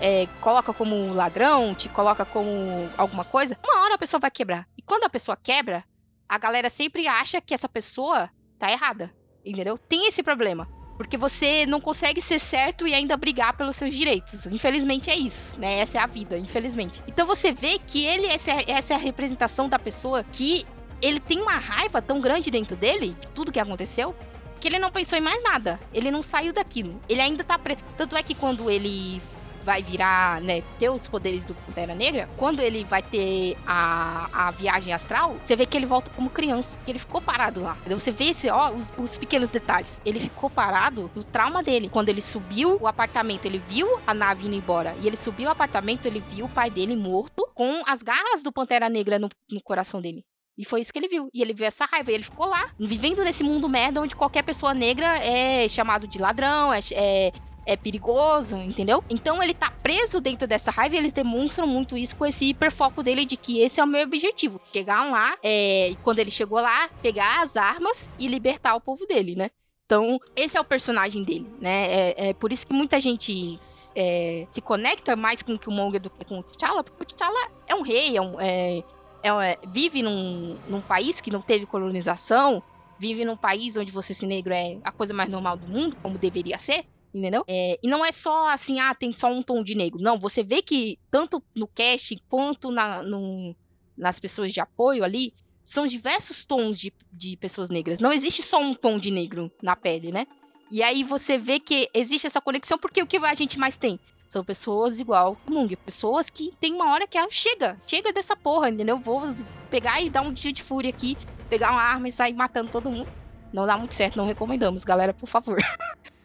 é, 0.01 0.27
coloca 0.41 0.73
como 0.73 1.13
ladrão, 1.13 1.75
te 1.75 1.89
coloca 1.89 2.25
como 2.25 2.51
alguma 2.97 3.25
coisa, 3.25 3.57
uma 3.65 3.83
hora 3.83 3.95
a 3.95 3.99
pessoa 3.99 4.21
vai 4.21 4.31
quebrar. 4.31 4.67
E 4.77 4.83
quando 4.83 5.05
a 5.05 5.11
pessoa 5.11 5.37
quebra, 5.37 5.85
a 6.29 6.39
galera 6.39 6.69
sempre 6.71 7.07
acha 7.07 7.41
que 7.41 7.55
essa 7.55 7.69
pessoa 7.69 8.31
tá 8.59 8.71
errada, 8.71 9.13
entendeu? 9.45 9.79
Tem 9.79 10.07
esse 10.07 10.23
problema. 10.23 10.69
Porque 10.97 11.19
você 11.19 11.67
não 11.67 11.79
consegue 11.79 12.23
ser 12.23 12.39
certo 12.39 12.89
e 12.89 12.95
ainda 12.95 13.19
brigar 13.19 13.55
pelos 13.55 13.77
seus 13.77 13.95
direitos. 13.95 14.47
Infelizmente 14.47 15.11
é 15.11 15.15
isso, 15.15 15.61
né? 15.61 15.79
Essa 15.79 15.99
é 15.99 16.01
a 16.01 16.07
vida, 16.07 16.39
infelizmente. 16.39 17.03
Então 17.07 17.27
você 17.27 17.53
vê 17.53 17.79
que 17.79 18.07
ele, 18.07 18.27
essa 18.27 18.51
é, 18.51 18.65
essa 18.69 18.95
é 18.95 18.97
a 18.97 18.99
representação 19.01 19.69
da 19.69 19.79
pessoa 19.79 20.25
que 20.25 20.65
ele 21.03 21.21
tem 21.21 21.43
uma 21.43 21.59
raiva 21.59 22.01
tão 22.01 22.19
grande 22.19 22.51
dentro 22.51 22.75
dele, 22.75 23.15
de 23.21 23.29
tudo 23.29 23.53
que 23.53 23.61
aconteceu, 23.61 24.17
que 24.59 24.69
ele 24.69 24.79
não 24.79 24.91
pensou 24.91 25.19
em 25.19 25.21
mais 25.21 25.43
nada. 25.43 25.79
Ele 25.93 26.11
não 26.11 26.23
saiu 26.23 26.53
daquilo. 26.53 26.99
Ele 27.07 27.21
ainda 27.21 27.45
tá 27.45 27.59
preso. 27.59 27.81
Tanto 27.99 28.17
é 28.17 28.23
que 28.23 28.35
quando 28.35 28.71
ele 28.71 29.21
vai 29.67 29.83
virar, 29.83 30.41
né, 30.41 30.63
ter 30.79 30.89
os 30.89 31.09
poderes 31.09 31.45
do 31.45 31.53
Pantera 31.53 31.93
Negra, 31.93 32.29
quando 32.37 32.61
ele 32.61 32.85
vai 32.85 33.03
ter 33.03 33.57
a, 33.67 34.47
a 34.47 34.51
viagem 34.53 34.93
astral, 34.93 35.37
você 35.43 35.57
vê 35.57 35.67
que 35.67 35.77
ele 35.77 35.87
volta 35.87 36.09
como 36.11 36.31
criança, 36.31 36.79
que 36.85 36.93
ele 36.93 37.01
ficou 37.01 37.21
parado 37.21 37.61
lá. 37.61 37.77
Entendeu? 37.81 37.99
Você 37.99 38.13
vê 38.13 38.27
esse, 38.27 38.49
ó, 38.49 38.71
os, 38.71 38.93
os 38.97 39.19
pequenos 39.19 39.51
detalhes. 39.51 40.01
Ele 40.07 40.21
ficou 40.21 40.49
parado 40.49 41.11
no 41.17 41.25
trauma 41.25 41.65
dele. 41.65 41.89
Quando 41.89 42.11
ele 42.11 42.23
subiu 42.23 42.79
o 42.81 42.87
apartamento, 42.87 43.45
ele 43.45 43.59
viu 43.59 43.89
a 44.07 44.15
nave 44.15 44.47
indo 44.47 44.55
embora. 44.55 44.95
E 45.03 45.09
ele 45.09 45.17
subiu 45.17 45.49
o 45.49 45.51
apartamento, 45.53 46.07
ele 46.07 46.23
viu 46.31 46.47
o 46.47 46.49
pai 46.49 46.71
dele 46.71 46.95
morto 46.95 47.49
com 47.53 47.83
as 47.89 48.03
garras 48.03 48.45
do 48.45 48.53
Pantera 48.53 48.89
Negra 48.89 49.19
no, 49.19 49.29
no 49.51 49.63
coração 49.65 50.01
dele. 50.01 50.25
E 50.57 50.65
foi 50.65 50.81
isso 50.81 50.93
que 50.93 50.99
ele 50.99 51.09
viu. 51.09 51.29
E 51.35 51.43
ele 51.43 51.53
viu 51.53 51.67
essa 51.67 51.85
raiva. 51.85 52.13
E 52.13 52.15
ele 52.15 52.23
ficou 52.23 52.47
lá, 52.47 52.71
vivendo 52.79 53.25
nesse 53.25 53.43
mundo 53.43 53.69
merda 53.69 54.01
onde 54.01 54.15
qualquer 54.15 54.43
pessoa 54.43 54.73
negra 54.73 55.19
é 55.19 55.69
chamado 55.69 56.07
de 56.07 56.19
ladrão, 56.19 56.73
é, 56.73 56.81
é, 56.93 57.33
é 57.67 57.77
perigoso, 57.77 58.57
entendeu? 58.57 59.03
Então 59.11 59.43
ele 59.43 59.53
tá 59.53 59.71
preso 59.71 60.21
dentro 60.21 60.47
dessa 60.47 60.71
raiva 60.71 60.95
e 60.95 60.99
eles 60.99 61.13
demonstram 61.13 61.67
muito 61.67 61.97
isso 61.97 62.17
com 62.17 62.25
esse 62.25 62.47
hiperfoco 62.47 63.03
dele 63.03 63.27
de 63.27 63.37
que 63.37 63.61
esse 63.61 63.81
é 63.81 63.85
o 63.85 63.87
meu 63.87 64.05
objetivo. 64.05 64.61
Chegar 64.73 65.11
lá, 65.11 65.37
é, 65.43 65.95
quando 66.03 66.21
ele 66.21 66.31
chegou 66.31 66.61
lá, 66.61 66.89
pegar 67.03 67.43
as 67.43 67.57
armas 67.57 68.09
e 68.19 68.29
libertar 68.29 68.75
o 68.75 68.81
povo 68.81 69.05
dele, 69.07 69.35
né? 69.35 69.51
Então, 69.85 70.19
esse 70.35 70.57
é 70.57 70.61
o 70.61 70.65
personagem 70.65 71.23
dele, 71.23 71.49
né? 71.61 72.11
É, 72.11 72.29
é 72.29 72.35
por 72.35 72.53
isso 72.53 72.67
que 72.67 72.73
muita 72.73 72.99
gente 72.99 73.57
é, 73.95 74.45
se 74.51 74.61
conecta 74.61 75.15
mais 75.15 75.43
com 75.43 75.55
o 75.55 75.59
Killmonger 75.59 76.01
do 76.01 76.11
que 76.11 76.25
com 76.25 76.41
o 76.41 76.43
T'Challa, 76.43 76.83
porque 76.83 77.03
o 77.03 77.07
T'Challa 77.07 77.51
é 77.69 77.75
um 77.75 77.83
rei, 77.83 78.17
é 78.17 78.21
um, 78.21 78.41
é, 78.41 78.83
é 79.23 79.29
é- 79.29 79.59
vive 79.69 80.03
num, 80.03 80.59
num 80.69 80.81
país 80.81 81.21
que 81.21 81.31
não 81.31 81.41
teve 81.41 81.67
colonização, 81.67 82.61
vive 82.99 83.25
num 83.25 83.37
país 83.37 83.77
onde 83.77 83.93
você 83.93 84.13
ser 84.13 84.27
negro 84.27 84.53
é 84.53 84.79
a 84.83 84.91
coisa 84.91 85.15
mais 85.15 85.31
normal 85.31 85.57
do 85.57 85.69
mundo, 85.69 85.97
como 86.03 86.19
deveria 86.19 86.59
ser, 86.59 86.85
entendeu? 87.15 87.45
É, 87.49 87.79
e 87.83 87.89
não 87.89 88.05
é 88.05 88.13
só 88.13 88.49
assim, 88.51 88.81
ah, 88.81 88.95
tem 88.95 89.13
só 89.13 89.29
um 89.33 89.43
tom 89.43 89.63
de 89.65 89.75
negro. 89.75 90.03
Não, 90.03 90.19
você 90.19 90.43
vê 90.43 90.63
que 90.63 90.99
tanto 91.11 91.43
no 91.55 91.67
cast 91.67 92.17
quanto 92.29 92.71
na, 92.71 93.03
no- 93.03 93.55
nas 93.97 94.21
pessoas 94.21 94.53
de 94.53 94.61
apoio 94.61 95.03
ali, 95.05 95.33
são 95.65 95.87
diversos 95.87 96.45
tons 96.45 96.79
de, 96.79 96.93
de 97.13 97.37
pessoas 97.37 97.69
negras. 97.71 97.99
Não 97.99 98.13
existe 98.13 98.43
só 98.43 98.61
um 98.61 98.73
tom 98.75 98.99
de 98.99 99.11
negro 99.11 99.51
na 99.63 99.75
pele, 99.75 100.13
né? 100.13 100.27
E 100.71 100.83
aí 100.83 101.03
você 101.03 101.39
vê 101.39 101.59
que 101.59 101.89
existe 101.95 102.27
essa 102.27 102.41
conexão, 102.41 102.79
porque 102.79 103.03
o 103.03 103.07
que 103.07 103.17
a 103.17 103.35
gente 103.35 103.59
mais 103.59 103.77
tem? 103.77 103.99
São 104.29 104.45
pessoas 104.45 104.99
igual 104.99 105.37
Mung, 105.49 105.69
pessoas 105.77 106.29
que 106.29 106.51
tem 106.61 106.73
uma 106.75 106.91
hora 106.93 107.07
que 107.07 107.17
ela 107.17 107.29
chega, 107.31 107.81
chega 107.87 108.13
dessa 108.13 108.37
porra, 108.37 108.69
entendeu? 108.69 108.99
Vou 108.99 109.23
pegar 109.71 110.01
e 110.03 110.11
dar 110.11 110.23
um 110.23 110.33
dia 110.33 110.53
de 110.53 110.63
fúria 110.65 110.91
aqui, 110.91 111.17
pegar 111.49 111.71
uma 111.71 111.81
arma 111.81 112.09
e 112.09 112.13
sair 112.13 112.35
matando 112.35 112.71
todo 112.71 112.91
mundo. 112.91 113.09
Não 113.53 113.65
dá 113.67 113.79
muito 113.79 113.95
certo, 113.95 114.17
não 114.17 114.27
recomendamos, 114.27 114.83
galera, 114.83 115.15
por 115.15 115.29
favor. 115.29 115.59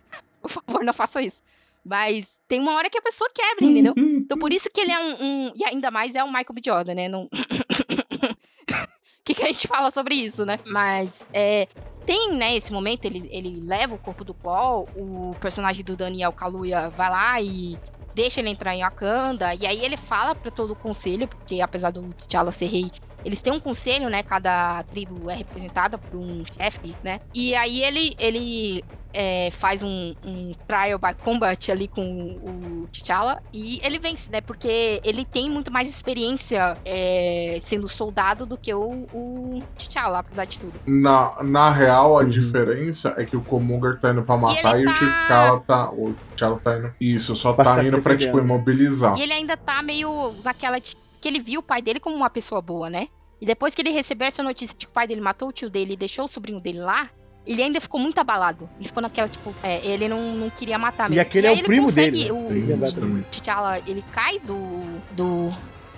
por 0.42 0.50
favor, 0.52 0.84
não 0.84 0.94
façam 0.94 1.22
isso. 1.22 1.42
Mas 1.84 2.40
tem 2.48 2.60
uma 2.60 2.76
hora 2.76 2.90
que 2.90 2.98
a 2.98 3.02
pessoa 3.02 3.30
quebra, 3.34 3.66
entendeu? 3.66 3.94
Então 3.98 4.38
por 4.38 4.52
isso 4.54 4.70
que 4.72 4.82
ele 4.82 4.92
é 4.92 5.00
um. 5.00 5.24
um- 5.24 5.52
e 5.56 5.64
ainda 5.66 5.90
mais 5.90 6.14
é 6.16 6.24
um 6.24 6.28
Michael 6.28 6.54
B. 6.54 6.62
Jordan, 6.64 6.94
né? 6.94 7.08
Não... 7.08 7.24
O 7.24 7.30
que, 9.24 9.34
que 9.34 9.44
a 9.44 9.48
gente 9.48 9.68
fala 9.68 9.92
sobre 9.92 10.16
isso, 10.16 10.46
né? 10.46 10.60
Mas 10.68 11.28
é, 11.34 11.68
tem, 12.06 12.34
né, 12.34 12.56
esse 12.56 12.72
momento, 12.72 13.06
ele, 13.06 13.28
ele 13.32 13.62
leva 13.66 13.96
o 13.96 13.98
corpo 14.00 14.24
do 14.24 14.34
Claw, 14.34 14.88
o 14.96 15.36
personagem 15.40 15.84
do 15.84 15.96
Daniel 15.96 16.32
Kaluuya 16.34 16.90
vai 16.90 17.10
lá 17.10 17.42
e 17.42 17.78
deixa 18.14 18.42
ele 18.42 18.50
entrar 18.50 18.76
em 18.76 18.82
Wakanda, 18.84 19.56
e 19.56 19.66
aí 19.66 19.84
ele 19.86 19.96
fala 19.96 20.36
pra 20.36 20.52
todo 20.52 20.72
o 20.74 20.76
conselho, 20.76 21.28
porque 21.28 21.62
apesar 21.62 21.92
do 21.92 22.14
T'Challa 22.14 22.52
ser 22.52 22.66
rei, 22.66 22.92
eles 23.24 23.42
têm 23.42 23.54
um 23.54 23.60
conselho, 23.60 24.10
né? 24.10 24.24
Cada 24.24 24.84
tribo 24.84 25.30
é 25.30 25.36
representada 25.36 25.98
por 25.98 26.18
um 26.18 26.44
chefe, 26.58 26.96
né? 27.04 27.20
E 27.34 27.56
aí 27.56 27.84
ele, 27.84 28.16
ele 28.20 28.84
é, 29.14 29.52
faz 29.52 29.84
um, 29.84 30.16
um, 30.26 30.54
trial 30.68 30.98
by 30.98 31.14
combat 31.24 31.72
ali 31.72 31.88
com 31.88 32.02
o 32.04 32.88
T'Challa 32.92 33.42
e 33.54 33.80
ele 33.84 34.00
vence, 34.00 34.30
né? 34.32 34.42
Porque 34.42 35.02
ele 35.04 35.26
tem 35.26 35.50
muito 35.50 35.72
mais 35.72 35.90
experiência 35.90 36.78
é, 36.86 37.60
sendo 37.62 37.88
soldado 37.90 38.46
do 38.46 38.58
que 38.58 38.74
o, 38.74 39.08
o 39.14 39.64
T'Challa, 39.78 40.20
apesar 40.20 40.46
de 40.46 40.60
tudo. 40.60 40.74
Na, 40.86 41.42
na 41.44 41.70
real, 41.70 42.18
a 42.18 42.24
diferença 42.24 43.14
é 43.18 43.26
que 43.26 43.36
o 43.36 43.42
Killmonger 43.42 44.00
tá 44.00 44.12
indo 44.12 44.24
pra 44.24 44.38
matar 44.38 44.80
e, 44.80 44.84
e 44.84 44.86
tá... 44.86 44.92
o 44.92 44.96
T'Challa 44.96 45.60
tá. 45.68 45.92
O 45.92 46.16
T'Challa 46.36 46.60
tá 46.64 46.78
indo. 46.78 46.94
Isso, 47.00 47.36
só 47.36 47.54
tá 47.54 47.84
indo 47.84 48.02
pra, 48.02 48.18
tipo, 48.18 48.40
imobilizar. 48.40 49.18
E 49.18 49.22
ele 49.22 49.34
ainda 49.34 49.58
tá 49.58 49.82
meio 49.82 50.34
naquela. 50.44 50.80
Tipo, 50.80 51.02
que 51.22 51.28
ele 51.28 51.40
viu 51.40 51.60
o 51.60 51.64
pai 51.64 51.82
dele 51.82 52.00
como 52.00 52.16
uma 52.16 52.30
pessoa 52.30 52.62
boa, 52.62 52.90
né? 52.90 53.08
E 53.40 53.46
depois 53.46 53.74
que 53.74 53.82
ele 53.82 53.92
recebeu 53.92 54.28
essa 54.28 54.44
notícia 54.44 54.76
de 54.78 54.86
que 54.86 54.92
o 54.92 54.94
pai 54.94 55.08
dele 55.08 55.22
matou 55.22 55.50
o 55.50 55.54
tio 55.54 55.70
dele 55.70 55.94
e 55.94 55.98
deixou 55.98 56.26
o 56.26 56.28
sobrinho 56.28 56.60
dele 56.60 56.80
lá, 56.80 57.10
ele 57.46 57.62
ainda 57.62 57.80
ficou 57.82 58.00
muito 58.00 58.20
abalado. 58.20 58.70
Ele 58.78 58.88
ficou 58.88 59.02
naquela, 59.02 59.28
tipo, 59.28 59.54
é, 59.64 59.86
ele 59.86 60.08
não, 60.08 60.34
não 60.34 60.50
queria 60.50 60.78
matar 60.78 61.10
mesmo. 61.10 61.20
E 61.20 61.26
aquele 61.26 61.48
e 61.48 61.50
é 61.50 61.54
o 61.54 61.64
primo 61.64 61.86
consegue, 61.88 62.24
dele. 62.24 62.32
Né? 62.32 62.88
O 62.88 63.24
T'Challa, 63.32 63.80
ele 63.88 64.04
cai 64.12 64.40
do, 64.40 64.82
do, 65.12 65.50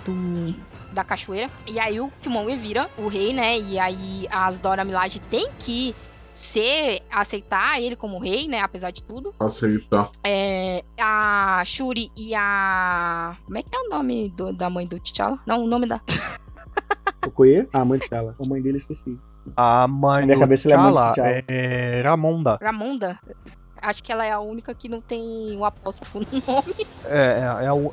do, 0.06 0.54
da 0.92 1.04
cachoeira. 1.04 1.50
E 1.70 1.78
aí 1.78 2.00
o 2.00 2.10
Killmonger 2.22 2.58
vira 2.58 2.90
o 2.96 3.08
rei, 3.08 3.32
né? 3.32 3.58
E 3.58 3.78
aí 3.78 4.26
as 4.30 4.58
Dora 4.60 4.84
Milaje 4.84 5.18
tem 5.18 5.50
que 5.58 5.94
ser, 6.34 7.00
aceitar 7.10 7.80
ele 7.80 7.96
como 7.96 8.18
rei, 8.18 8.48
né? 8.48 8.60
Apesar 8.60 8.90
de 8.90 9.02
tudo. 9.02 9.32
Aceitar. 9.38 10.10
É, 10.22 10.82
a 11.00 11.62
Shuri 11.64 12.10
e 12.16 12.34
a. 12.34 13.36
Como 13.44 13.56
é 13.56 13.62
que 13.62 13.74
é 13.74 13.80
o 13.80 13.88
nome 13.88 14.28
do, 14.30 14.52
da 14.52 14.68
mãe 14.68 14.86
do 14.86 14.98
T'Challa? 14.98 15.38
Não, 15.46 15.62
o 15.62 15.66
nome 15.66 15.86
da. 15.86 16.00
Okoye? 17.26 17.66
Ah, 17.72 17.80
a 17.80 17.84
mãe 17.84 17.98
dela. 18.10 18.34
A 18.38 18.46
mãe 18.46 18.60
dele 18.60 18.78
eu 18.78 18.80
esqueci. 18.80 19.18
A 19.56 19.86
mãe 19.86 20.20
Na 20.20 20.26
minha 20.26 20.36
do 20.36 20.40
cabeça 20.40 20.66
ele 20.68 20.74
é 20.74 20.76
a 20.76 20.80
mãe 20.80 20.92
do 20.92 20.96
T'Challa 20.96 21.14
T'Challa. 21.14 21.44
é 21.48 22.02
Ramonda. 22.02 22.58
Ramonda. 22.60 23.18
Acho 23.80 24.02
que 24.02 24.10
ela 24.10 24.24
é 24.24 24.32
a 24.32 24.40
única 24.40 24.74
que 24.74 24.88
não 24.88 25.00
tem 25.00 25.56
um 25.56 25.64
apóstrofo 25.64 26.18
no 26.20 26.26
nome. 26.46 26.74
É, 27.04 27.58
é, 27.62 27.66
é 27.66 27.72
o, 27.72 27.92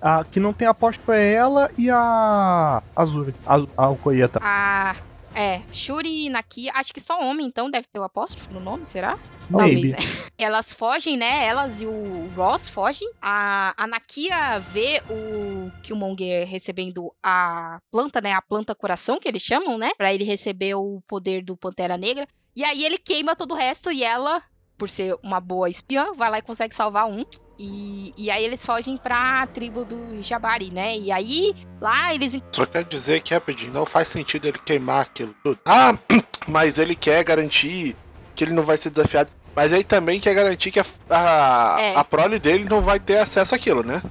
a 0.00 0.24
que 0.24 0.40
não 0.40 0.52
tem 0.52 0.66
apóstolo 0.66 1.16
é 1.16 1.32
ela 1.32 1.70
e 1.76 1.90
a 1.90 2.82
Azuri. 2.96 3.34
A, 3.46 3.60
a 3.76 3.88
Okoyeta. 3.90 4.40
A. 4.42 4.96
É, 5.34 5.62
Shuri 5.72 6.26
e 6.26 6.28
Nakia, 6.28 6.72
acho 6.74 6.92
que 6.92 7.00
só 7.00 7.20
homem, 7.20 7.46
então 7.46 7.70
deve 7.70 7.86
ter 7.86 7.98
o 7.98 8.04
apóstrofo 8.04 8.52
no 8.52 8.60
nome, 8.60 8.84
será? 8.84 9.18
Talvez, 9.50 9.92
né? 9.92 9.98
Elas 10.36 10.72
fogem, 10.72 11.16
né? 11.16 11.46
Elas 11.46 11.80
e 11.80 11.86
o 11.86 12.28
Ross 12.34 12.68
fogem. 12.68 13.10
A, 13.20 13.74
a 13.76 13.86
Nakia 13.86 14.58
vê 14.58 15.02
o 15.08 15.70
Killmonger 15.82 16.46
recebendo 16.46 17.12
a 17.22 17.78
planta, 17.90 18.20
né? 18.20 18.32
A 18.32 18.42
planta 18.42 18.74
coração, 18.74 19.18
que 19.18 19.28
eles 19.28 19.42
chamam, 19.42 19.78
né? 19.78 19.90
Pra 19.96 20.12
ele 20.12 20.24
receber 20.24 20.74
o 20.74 21.02
poder 21.06 21.42
do 21.42 21.56
Pantera 21.56 21.96
Negra. 21.96 22.26
E 22.54 22.64
aí 22.64 22.84
ele 22.84 22.98
queima 22.98 23.34
todo 23.34 23.52
o 23.52 23.56
resto 23.56 23.90
e 23.90 24.04
ela, 24.04 24.42
por 24.76 24.88
ser 24.88 25.16
uma 25.22 25.40
boa 25.40 25.70
espiã, 25.70 26.12
vai 26.14 26.30
lá 26.30 26.38
e 26.38 26.42
consegue 26.42 26.74
salvar 26.74 27.06
um. 27.06 27.24
E, 27.64 28.12
e 28.16 28.28
aí 28.28 28.44
eles 28.44 28.66
fogem 28.66 28.96
pra 28.96 29.46
tribo 29.46 29.84
do 29.84 30.20
Jabari, 30.20 30.72
né? 30.72 30.98
E 30.98 31.12
aí, 31.12 31.54
lá 31.80 32.12
eles 32.12 32.36
Só 32.50 32.66
quer 32.66 32.82
dizer 32.82 33.20
que, 33.20 33.32
rapidinho, 33.32 33.72
não 33.72 33.86
faz 33.86 34.08
sentido 34.08 34.48
ele 34.48 34.58
queimar 34.58 35.02
aquilo 35.02 35.32
tudo. 35.44 35.60
Ah, 35.64 35.96
mas 36.48 36.80
ele 36.80 36.96
quer 36.96 37.22
garantir 37.22 37.94
que 38.34 38.42
ele 38.42 38.52
não 38.52 38.64
vai 38.64 38.76
ser 38.76 38.90
desafiado. 38.90 39.30
Mas 39.54 39.72
aí 39.72 39.84
também 39.84 40.18
quer 40.18 40.34
garantir 40.34 40.72
que 40.72 40.80
a, 40.80 40.84
a, 41.08 41.76
É. 41.80 41.94
a 41.94 42.02
prole 42.02 42.40
dele 42.40 42.64
não 42.64 42.80
vai 42.80 42.98
ter 42.98 43.18
acesso 43.18 43.54
àquilo, 43.54 43.84
né? 43.84 44.02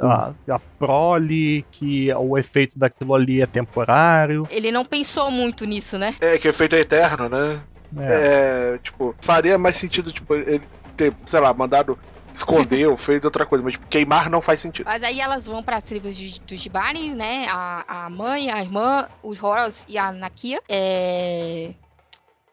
A, 0.00 0.32
a 0.54 0.58
prole, 0.78 1.66
que 1.72 2.08
o 2.14 2.38
efeito 2.38 2.78
daquilo 2.78 3.14
ali 3.14 3.42
é 3.42 3.46
temporário. 3.46 4.46
Ele 4.50 4.72
não 4.72 4.84
pensou 4.86 5.30
muito 5.30 5.66
nisso, 5.66 5.98
né? 5.98 6.14
É, 6.20 6.38
que 6.38 6.48
o 6.48 6.50
efeito 6.50 6.76
é 6.76 6.80
eterno, 6.80 7.28
né? 7.28 7.60
É. 7.98 8.74
É, 8.74 8.78
tipo, 8.78 9.14
faria 9.20 9.58
mais 9.58 9.76
sentido, 9.76 10.10
tipo, 10.10 10.34
ele 10.34 10.62
ter, 10.96 11.12
sei 11.26 11.40
lá, 11.40 11.52
mandado 11.52 11.98
esconder 12.36 12.86
ou 12.86 12.96
feito 12.96 13.24
outra 13.24 13.44
coisa, 13.46 13.62
mas 13.64 13.74
tipo, 13.74 13.86
queimar 13.88 14.28
não 14.30 14.40
faz 14.40 14.60
sentido. 14.60 14.86
Mas 14.86 15.02
aí 15.02 15.20
elas 15.20 15.46
vão 15.46 15.62
para 15.62 15.80
tribos 15.80 16.16
de- 16.16 16.40
do 16.40 16.56
Jibari, 16.56 17.10
né? 17.10 17.46
A, 17.48 18.06
a 18.06 18.10
mãe, 18.10 18.50
a 18.50 18.60
irmã, 18.62 19.08
os 19.22 19.42
Horus 19.42 19.84
e 19.88 19.96
a 19.98 20.12
Nakia. 20.12 20.60
É... 20.68 21.72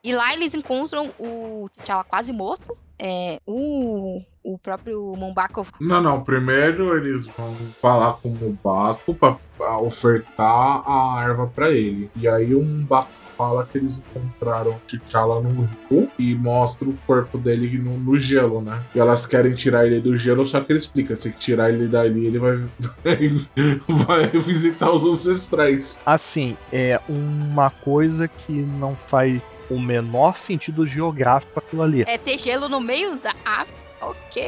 E 0.04 0.14
lá 0.14 0.34
eles 0.34 0.54
encontram 0.54 1.12
o 1.20 1.70
T'Challa 1.78 2.04
quase 2.04 2.34
morto. 2.34 2.78
É, 3.00 3.40
o, 3.46 4.22
o 4.44 4.58
próprio 4.60 5.14
Mombako. 5.18 5.66
Não, 5.80 6.02
não. 6.02 6.24
Primeiro 6.24 6.96
eles 6.98 7.26
vão 7.28 7.56
falar 7.82 8.14
com 8.14 8.30
o 8.30 8.50
Mbaku 8.52 9.14
pra, 9.16 9.38
pra 9.58 9.78
ofertar 9.80 10.84
a 10.86 11.24
erva 11.24 11.48
pra 11.48 11.72
ele. 11.72 12.10
E 12.16 12.28
aí 12.28 12.54
o 12.54 12.62
Mbaku 12.62 13.10
fala 13.38 13.68
que 13.72 13.78
eles 13.78 13.98
encontraram 14.00 14.72
o 14.72 14.80
T'Challa 14.88 15.42
no 15.42 15.70
rio 15.90 16.10
e 16.18 16.36
mostra 16.36 16.88
o 16.88 16.94
corpo 17.08 17.38
dele 17.38 17.78
no, 17.78 17.98
no 17.98 18.18
gelo, 18.18 18.62
né? 18.62 18.82
E 18.96 19.00
elas 19.00 19.26
querem 19.26 19.54
tirar 19.56 19.86
ele 19.86 20.00
do 20.00 20.16
gelo, 20.18 20.46
só 20.46 20.60
que 20.62 20.72
ele 20.72 20.80
explica: 20.80 21.16
se 21.16 21.32
tirar 21.32 21.70
ele 21.72 21.88
dali, 21.88 22.26
ele 22.26 22.40
vai, 22.40 22.56
vai 23.88 24.28
visitar 24.30 24.90
os 24.92 25.04
ancestrais. 25.04 26.02
Assim, 26.06 26.58
é 26.72 27.00
uma 27.08 27.70
coisa 27.70 28.28
que 28.28 28.52
não 28.52 28.96
faz 28.96 29.42
o 29.70 29.80
menor 29.80 30.38
sentido 30.38 30.86
geográfico 30.86 31.58
aquilo 31.60 31.82
ali. 31.82 32.04
É 32.08 32.18
ter 32.18 32.38
gelo 32.38 32.68
no 32.70 32.80
meio 32.80 33.18
da 33.18 33.34
África. 33.46 33.84
Ok. 34.02 34.44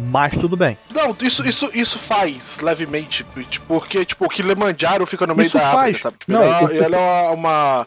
Mas 0.00 0.36
tudo 0.36 0.56
bem. 0.56 0.76
Não, 0.92 1.16
isso, 1.22 1.46
isso, 1.48 1.70
isso 1.72 1.96
faz 1.96 2.58
levemente, 2.60 3.24
porque 3.68 4.04
tipo, 4.04 4.24
o 4.24 4.28
Kilimanjaro 4.28 5.06
fica 5.06 5.24
no 5.28 5.34
meio 5.36 5.46
Isso 5.46 5.56
da 5.56 5.62
África, 5.64 5.80
faz. 5.82 6.00
sabe? 6.00 6.16
Tipo, 6.18 6.32
Não, 6.32 6.42
ela, 6.42 6.64
o- 6.64 6.72
ela 6.82 6.96
é 6.96 7.30
uma 7.30 7.86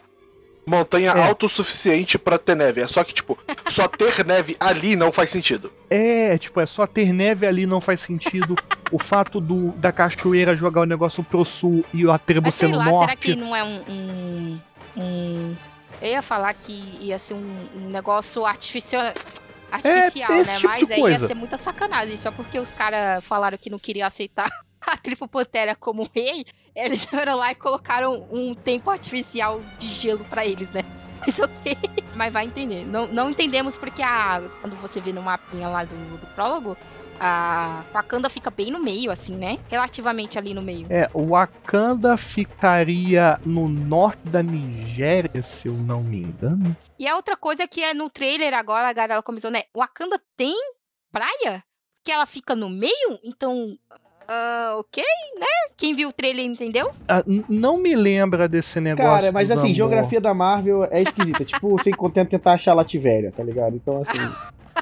montanha 0.68 1.10
É. 1.12 1.28
autossuficiente 1.28 2.18
pra 2.18 2.38
ter 2.38 2.54
neve. 2.54 2.80
É 2.82 2.86
só 2.86 3.02
que, 3.02 3.12
tipo, 3.14 3.36
só 3.66 3.88
ter 3.88 4.22
neve 4.26 4.56
ali 4.60 4.94
não 4.94 5.10
faz 5.10 5.30
sentido. 5.30 5.72
É, 5.90 6.36
tipo, 6.38 6.60
é 6.60 6.66
só 6.66 6.86
ter 6.86 7.12
neve 7.12 7.46
ali 7.46 7.66
não 7.66 7.80
faz 7.80 8.00
sentido. 8.00 8.54
o 8.92 8.98
fato 8.98 9.40
do, 9.40 9.70
da 9.72 9.90
cachoeira 9.92 10.54
jogar 10.56 10.82
o 10.82 10.86
negócio 10.86 11.22
pro 11.24 11.44
sul 11.44 11.84
e 11.92 12.08
a 12.08 12.18
tribo 12.18 12.50
ser 12.52 12.68
no 12.68 12.76
lá, 12.78 12.84
será 12.84 12.96
norte. 12.96 13.16
que 13.18 13.36
não 13.36 13.54
é 13.56 13.64
um. 13.64 13.80
um, 13.88 14.60
um- 14.96 15.56
Eu 16.00 16.08
ia 16.10 16.22
falar 16.22 16.54
que 16.54 16.72
ia 17.00 17.18
ser 17.18 17.34
um, 17.34 17.66
um 17.76 17.88
negócio 17.90 18.46
artificial. 18.46 19.12
Artificial, 19.70 20.30
esse 20.32 20.52
né? 20.52 20.56
tipo 20.56 20.68
Mas 20.68 20.86
de 20.86 20.92
aí 20.94 20.98
ia 20.98 21.04
coisa. 21.04 21.26
ser 21.26 21.34
muita 21.34 21.58
sacanagem. 21.58 22.16
Só 22.16 22.30
porque 22.32 22.58
os 22.58 22.70
caras 22.70 23.22
falaram 23.24 23.58
que 23.58 23.68
não 23.68 23.78
queriam 23.78 24.06
aceitar 24.06 24.48
a 24.86 24.96
tribo 24.96 25.28
Pantera 25.28 25.74
como 25.74 26.08
rei, 26.14 26.44
eles 26.74 27.04
foram 27.06 27.36
lá 27.36 27.52
e 27.52 27.54
colocaram 27.54 28.26
um 28.30 28.54
tempo 28.54 28.90
artificial 28.90 29.60
de 29.78 29.88
gelo 29.88 30.24
pra 30.24 30.46
eles, 30.46 30.70
né? 30.70 30.82
Isso 31.26 31.44
ok. 31.44 31.76
Mas 32.14 32.32
vai 32.32 32.46
entender. 32.46 32.84
Não, 32.84 33.06
não 33.08 33.30
entendemos 33.30 33.76
porque 33.76 34.02
a, 34.02 34.40
quando 34.60 34.76
você 34.76 35.00
vê 35.00 35.12
no 35.12 35.22
mapinha 35.22 35.68
lá 35.68 35.84
do, 35.84 36.18
do 36.18 36.26
prólogo, 36.34 36.76
a 37.20 37.84
Wakanda 37.92 38.28
fica 38.28 38.50
bem 38.50 38.70
no 38.70 38.78
meio, 38.78 39.10
assim, 39.10 39.36
né? 39.36 39.58
Relativamente 39.68 40.38
ali 40.38 40.54
no 40.54 40.62
meio. 40.62 40.86
É, 40.88 41.10
o 41.12 41.28
Wakanda 41.30 42.16
ficaria 42.16 43.40
no 43.44 43.68
norte 43.68 44.22
da 44.28 44.42
Nigéria, 44.42 45.42
se 45.42 45.68
eu 45.68 45.74
não 45.74 46.02
me 46.02 46.22
engano. 46.22 46.76
E 46.98 47.06
a 47.06 47.16
outra 47.16 47.36
coisa 47.36 47.66
que 47.66 47.82
é 47.82 47.92
no 47.92 48.08
trailer 48.08 48.54
agora, 48.54 48.88
a 48.88 48.92
galera 48.92 49.22
comentou, 49.22 49.50
né? 49.50 49.64
Wakanda 49.76 50.20
tem 50.36 50.54
praia? 51.10 51.64
Que 52.04 52.12
ela 52.12 52.26
fica 52.26 52.54
no 52.54 52.70
meio? 52.70 53.18
Então, 53.24 53.76
ah, 54.28 54.74
ok, 54.78 55.02
né? 55.38 55.46
Quem 55.76 55.94
viu 55.94 56.08
o 56.08 56.12
trailer 56.12 56.44
entendeu? 56.44 56.90
Ah, 57.08 57.22
não 57.48 57.78
me 57.78 57.94
lembra 57.96 58.48
desse 58.48 58.78
negócio. 58.80 59.10
Cara, 59.10 59.32
mas 59.32 59.50
assim, 59.50 59.62
Namor. 59.62 59.74
geografia 59.74 60.20
da 60.20 60.34
Marvel 60.34 60.84
é 60.90 61.02
esquisita. 61.02 61.44
tipo, 61.46 61.70
você 61.70 61.90
contenta 61.92 62.30
tentar 62.30 62.52
achar 62.52 62.74
Lativéria, 62.74 63.32
tá 63.34 63.42
ligado? 63.42 63.74
Então, 63.76 64.02
assim. 64.02 64.18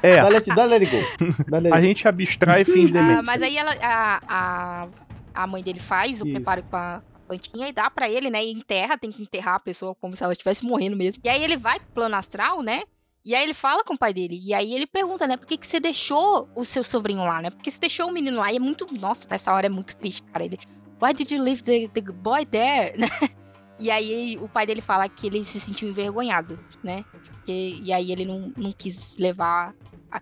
É, 0.03 0.17
Dá 0.21 0.29
let, 0.29 0.45
dá 0.53 0.63
let 0.65 0.83
it 0.83 0.91
go. 0.95 1.43
Dá 1.49 1.57
let 1.59 1.73
a 1.73 1.81
gente 1.81 2.07
abstrai 2.07 2.63
fins 2.63 2.89
Ah, 2.91 2.93
dementes. 2.93 3.25
mas 3.25 3.41
aí 3.41 3.57
ela, 3.57 3.73
a, 3.81 4.21
a, 4.27 4.87
a 5.33 5.47
mãe 5.47 5.63
dele 5.63 5.79
faz 5.79 6.21
o 6.21 6.25
Isso. 6.25 6.33
preparo 6.35 6.61
com 6.69 6.75
a 6.75 7.01
plantinha 7.27 7.67
e 7.67 7.73
dá 7.73 7.89
pra 7.89 8.07
ele, 8.09 8.29
né? 8.29 8.43
E 8.45 8.51
enterra, 8.51 8.97
tem 8.97 9.11
que 9.11 9.21
enterrar 9.23 9.55
a 9.55 9.59
pessoa 9.59 9.95
como 9.95 10.15
se 10.15 10.23
ela 10.23 10.33
estivesse 10.33 10.63
morrendo 10.63 10.95
mesmo. 10.95 11.19
E 11.23 11.29
aí 11.29 11.43
ele 11.43 11.57
vai 11.57 11.79
pro 11.79 11.87
plano 11.95 12.15
astral, 12.15 12.61
né? 12.61 12.83
E 13.27 13.35
aí 13.35 13.43
ele 13.43 13.53
fala 13.53 13.83
com 13.83 13.93
o 13.93 13.97
pai 13.97 14.13
dele. 14.13 14.39
E 14.41 14.53
aí 14.53 14.73
ele 14.73 14.87
pergunta, 14.87 15.27
né? 15.27 15.35
Por 15.35 15.45
que, 15.45 15.57
que 15.57 15.67
você 15.67 15.81
deixou 15.81 16.47
o 16.55 16.63
seu 16.63 16.81
sobrinho 16.81 17.25
lá, 17.25 17.41
né? 17.41 17.49
Porque 17.49 17.69
você 17.69 17.77
deixou 17.77 18.07
o 18.07 18.11
menino 18.11 18.37
lá. 18.37 18.53
E 18.53 18.55
é 18.55 18.59
muito. 18.59 18.87
Nossa, 18.97 19.27
nessa 19.29 19.53
hora 19.53 19.65
é 19.65 19.69
muito 19.69 19.97
triste, 19.97 20.23
cara. 20.31 20.45
Ele. 20.45 20.57
Why 21.01 21.13
did 21.13 21.29
you 21.29 21.43
leave 21.43 21.61
the, 21.61 21.89
the 21.89 22.01
boy 22.13 22.45
there? 22.45 22.95
E 23.79 23.91
aí 23.91 24.39
o 24.41 24.49
pai 24.49 24.65
dele 24.65 24.81
fala 24.81 25.07
que 25.07 25.27
ele 25.27 25.45
se 25.45 25.59
sentiu 25.59 25.87
envergonhado, 25.87 26.59
né? 26.83 27.05
Porque, 27.11 27.79
e 27.83 27.93
aí 27.93 28.11
ele 28.11 28.25
não, 28.25 28.51
não 28.57 28.71
quis 28.71 29.15
levar 29.17 29.75
a. 30.11 30.19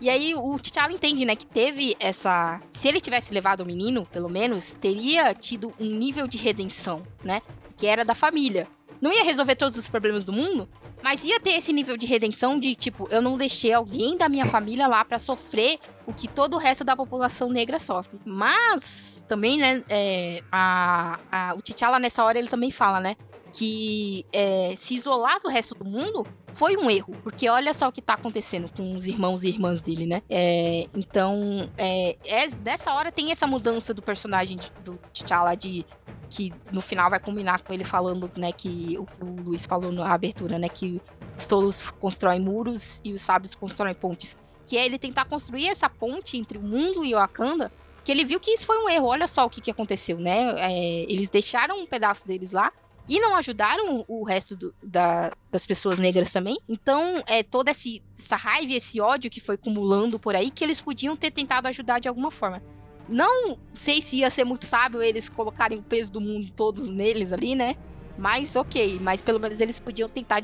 E 0.00 0.08
aí 0.08 0.34
o 0.34 0.58
T'Challa 0.58 0.94
entende, 0.94 1.26
né, 1.26 1.36
que 1.36 1.44
teve 1.44 1.94
essa... 2.00 2.58
Se 2.70 2.88
ele 2.88 3.00
tivesse 3.00 3.34
levado 3.34 3.60
o 3.60 3.66
menino, 3.66 4.06
pelo 4.06 4.30
menos, 4.30 4.72
teria 4.72 5.34
tido 5.34 5.74
um 5.78 5.86
nível 5.86 6.26
de 6.26 6.38
redenção, 6.38 7.02
né? 7.22 7.42
Que 7.76 7.86
era 7.86 8.02
da 8.02 8.14
família. 8.14 8.66
Não 8.98 9.12
ia 9.12 9.24
resolver 9.24 9.56
todos 9.56 9.78
os 9.78 9.88
problemas 9.88 10.24
do 10.24 10.32
mundo, 10.32 10.66
mas 11.06 11.22
ia 11.22 11.38
ter 11.38 11.50
esse 11.50 11.72
nível 11.72 11.96
de 11.96 12.04
redenção 12.04 12.58
de, 12.58 12.74
tipo, 12.74 13.06
eu 13.12 13.22
não 13.22 13.38
deixei 13.38 13.72
alguém 13.72 14.16
da 14.16 14.28
minha 14.28 14.44
família 14.44 14.88
lá 14.88 15.04
pra 15.04 15.20
sofrer 15.20 15.78
o 16.04 16.12
que 16.12 16.26
todo 16.26 16.54
o 16.54 16.58
resto 16.58 16.82
da 16.82 16.96
população 16.96 17.48
negra 17.48 17.78
sofre. 17.78 18.18
Mas, 18.24 19.22
também, 19.28 19.56
né, 19.56 19.84
é, 19.88 20.42
a, 20.50 21.20
a, 21.30 21.54
o 21.54 21.62
T'Challa 21.62 22.00
nessa 22.00 22.24
hora 22.24 22.36
ele 22.40 22.48
também 22.48 22.72
fala, 22.72 22.98
né, 22.98 23.14
que 23.52 24.26
é, 24.32 24.74
se 24.76 24.96
isolar 24.96 25.38
do 25.40 25.48
resto 25.48 25.76
do 25.76 25.84
mundo 25.84 26.26
foi 26.52 26.76
um 26.76 26.90
erro, 26.90 27.14
porque 27.22 27.48
olha 27.48 27.72
só 27.72 27.86
o 27.86 27.92
que 27.92 28.02
tá 28.02 28.14
acontecendo 28.14 28.68
com 28.76 28.96
os 28.96 29.06
irmãos 29.06 29.44
e 29.44 29.48
irmãs 29.48 29.80
dele, 29.80 30.06
né? 30.06 30.22
É, 30.28 30.88
então, 30.92 31.70
é, 31.78 32.16
é, 32.26 32.48
nessa 32.64 32.92
hora 32.92 33.12
tem 33.12 33.30
essa 33.30 33.46
mudança 33.46 33.94
do 33.94 34.02
personagem 34.02 34.56
de- 34.58 34.72
do 34.84 34.98
T'Challa 35.12 35.54
de 35.54 35.86
que 36.28 36.52
no 36.72 36.80
final 36.80 37.08
vai 37.10 37.20
combinar 37.20 37.62
com 37.62 37.72
ele 37.72 37.84
falando, 37.84 38.30
né, 38.36 38.52
que 38.52 38.96
o 38.98 39.06
o 39.24 39.42
Luiz 39.42 39.64
falou 39.66 39.92
na 39.92 40.12
abertura, 40.12 40.58
né, 40.58 40.68
que 40.68 41.00
os 41.38 41.46
tolos 41.46 41.90
constroem 41.90 42.40
muros 42.40 43.00
e 43.04 43.12
os 43.12 43.20
sábios 43.22 43.54
constroem 43.54 43.94
pontes, 43.94 44.36
que 44.66 44.76
é 44.76 44.84
ele 44.84 44.98
tentar 44.98 45.24
construir 45.26 45.68
essa 45.68 45.88
ponte 45.88 46.36
entre 46.36 46.58
o 46.58 46.62
mundo 46.62 47.04
e 47.04 47.14
o 47.14 47.18
Wakanda, 47.18 47.70
que 48.04 48.10
ele 48.12 48.24
viu 48.24 48.38
que 48.40 48.50
isso 48.52 48.66
foi 48.66 48.76
um 48.84 48.88
erro. 48.88 49.06
Olha 49.06 49.26
só 49.26 49.44
o 49.46 49.50
que, 49.50 49.60
que 49.60 49.70
aconteceu, 49.70 50.18
né? 50.18 50.54
É, 50.58 51.02
eles 51.10 51.28
deixaram 51.28 51.80
um 51.80 51.86
pedaço 51.86 52.26
deles 52.26 52.52
lá 52.52 52.72
e 53.08 53.20
não 53.20 53.36
ajudaram 53.36 54.04
o 54.08 54.24
resto 54.24 54.56
do- 54.56 54.74
da- 54.82 55.32
das 55.50 55.64
pessoas 55.66 55.98
negras 56.00 56.32
também. 56.32 56.58
Então, 56.68 57.22
é 57.26 57.42
toda 57.44 57.70
esse- 57.70 58.02
essa 58.18 58.34
raiva 58.36 58.72
esse 58.72 59.00
ódio 59.00 59.30
que 59.30 59.40
foi 59.40 59.54
acumulando 59.56 60.18
por 60.18 60.34
aí 60.34 60.50
que 60.50 60.64
eles 60.64 60.80
podiam 60.80 61.14
ter 61.16 61.30
tentado 61.30 61.68
ajudar 61.68 62.00
de 62.00 62.08
alguma 62.08 62.30
forma. 62.32 62.60
Não 63.08 63.58
sei 63.74 64.02
se 64.02 64.16
ia 64.16 64.30
ser 64.30 64.44
muito 64.44 64.64
sábio 64.64 65.02
eles 65.02 65.28
colocarem 65.28 65.78
o 65.78 65.82
peso 65.82 66.10
do 66.10 66.20
mundo 66.20 66.50
todos 66.50 66.88
neles 66.88 67.32
ali, 67.32 67.54
né? 67.54 67.76
Mas 68.18 68.56
ok, 68.56 68.98
mas 69.00 69.22
pelo 69.22 69.38
menos 69.38 69.60
eles 69.60 69.78
podiam 69.78 70.08
tentar 70.08 70.40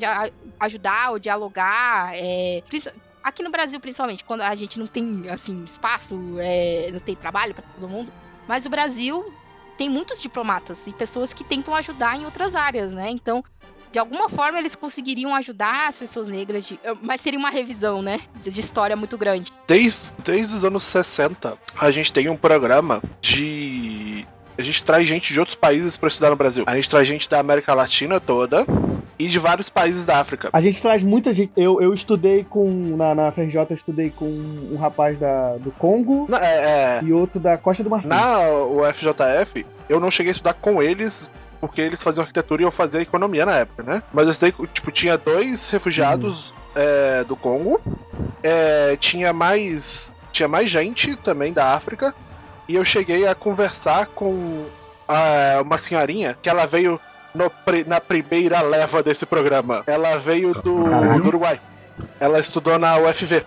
ajudar 0.59 1.11
ou 1.11 1.19
dialogar. 1.19 2.11
é, 2.13 2.61
aqui 3.23 3.41
no 3.41 3.49
Brasil, 3.49 3.79
principalmente, 3.79 4.23
quando 4.23 4.41
a 4.41 4.53
gente 4.55 4.77
não 4.79 4.85
tem 4.85 5.29
assim 5.29 5.63
espaço, 5.63 6.15
é, 6.39 6.89
não 6.91 6.99
tem 6.99 7.15
trabalho 7.15 7.53
para 7.53 7.63
todo 7.63 7.89
mundo. 7.89 8.11
Mas 8.47 8.65
o 8.65 8.69
Brasil 8.69 9.33
tem 9.77 9.89
muitos 9.89 10.21
diplomatas 10.21 10.85
e 10.85 10.93
pessoas 10.93 11.33
que 11.33 11.43
tentam 11.43 11.73
ajudar 11.75 12.17
em 12.17 12.25
outras 12.25 12.55
áreas, 12.55 12.91
né? 12.91 13.09
Então, 13.09 13.43
de 13.93 13.99
alguma 13.99 14.27
forma, 14.27 14.57
eles 14.57 14.75
conseguiriam 14.75 15.33
ajudar 15.35 15.87
as 15.87 15.99
pessoas 15.99 16.27
negras, 16.27 16.65
de- 16.67 16.79
mas 17.01 17.21
seria 17.21 17.37
uma 17.37 17.51
revisão, 17.51 18.01
né? 18.01 18.21
De, 18.41 18.49
de 18.49 18.59
história 18.59 18.95
muito 18.95 19.17
grande. 19.19 19.51
Desde, 19.67 19.99
desde 20.23 20.55
os 20.55 20.65
anos 20.65 20.83
60, 20.83 21.55
a 21.79 21.91
gente 21.91 22.11
tem 22.11 22.27
um 22.27 22.35
programa 22.35 23.01
de. 23.21 24.25
A 24.57 24.61
gente 24.63 24.83
traz 24.83 25.07
gente 25.07 25.31
de 25.31 25.39
outros 25.39 25.55
países 25.55 25.95
pra 25.95 26.07
estudar 26.09 26.31
no 26.31 26.35
Brasil. 26.35 26.63
A 26.67 26.75
gente 26.75 26.89
traz 26.89 27.07
gente 27.07 27.29
da 27.29 27.39
América 27.39 27.73
Latina 27.73 28.19
toda 28.19 28.65
e 29.17 29.27
de 29.27 29.37
vários 29.39 29.69
países 29.69 30.05
da 30.05 30.19
África. 30.19 30.49
A 30.53 30.61
gente 30.61 30.81
traz 30.81 31.01
muita 31.03 31.33
gente. 31.33 31.51
Eu, 31.55 31.79
eu 31.81 31.93
estudei 31.93 32.43
com. 32.43 32.67
Na, 32.97 33.13
na 33.15 33.31
FRJ, 33.31 33.57
eu 33.69 33.75
estudei 33.75 34.09
com 34.09 34.25
um 34.25 34.75
rapaz 34.75 35.17
da, 35.19 35.55
do 35.57 35.71
Congo 35.71 36.25
Na, 36.29 36.43
é, 36.43 36.99
é, 36.99 37.03
e 37.03 37.13
outro 37.13 37.39
da 37.39 37.57
Costa 37.59 37.83
do 37.83 37.89
Marfim. 37.91 38.07
na 38.07 38.41
UFJF, 38.65 39.65
eu 39.89 39.99
não 39.99 40.09
cheguei 40.11 40.31
a 40.31 40.33
estudar 40.33 40.53
com 40.55 40.81
eles. 40.81 41.29
Porque 41.63 41.79
eles 41.79 42.03
faziam 42.03 42.23
arquitetura 42.23 42.61
e 42.61 42.65
eu 42.65 42.71
fazia 42.71 43.01
economia 43.01 43.45
na 43.45 43.53
época, 43.53 43.83
né? 43.83 44.03
Mas 44.11 44.27
eu 44.27 44.33
sei 44.33 44.51
que, 44.51 44.67
tipo, 44.67 44.91
tinha 44.91 45.17
dois 45.17 45.69
refugiados 45.69 46.53
é, 46.75 47.23
do 47.23 47.37
Congo. 47.37 47.79
é, 48.43 48.97
tinha 48.97 49.31
mais. 49.31 50.13
Tinha 50.33 50.49
mais 50.49 50.69
gente 50.69 51.15
também 51.15 51.53
da 51.53 51.73
África. 51.73 52.13
E 52.67 52.75
eu 52.75 52.83
cheguei 52.83 53.25
a 53.25 53.33
conversar 53.33 54.07
com 54.07 54.65
ah, 55.07 55.61
uma 55.63 55.77
senhorinha 55.77 56.37
que 56.41 56.49
ela 56.49 56.65
veio 56.65 56.99
no 57.33 57.49
na 57.87 58.01
primeira 58.01 58.61
leva 58.61 59.01
desse 59.01 59.25
programa. 59.25 59.83
Ela 59.87 60.17
veio 60.17 60.53
do, 60.53 60.83
do 61.21 61.27
Uruguai. 61.29 61.61
Ela 62.19 62.39
estudou 62.39 62.77
na 62.77 62.97
UFV. 62.97 63.45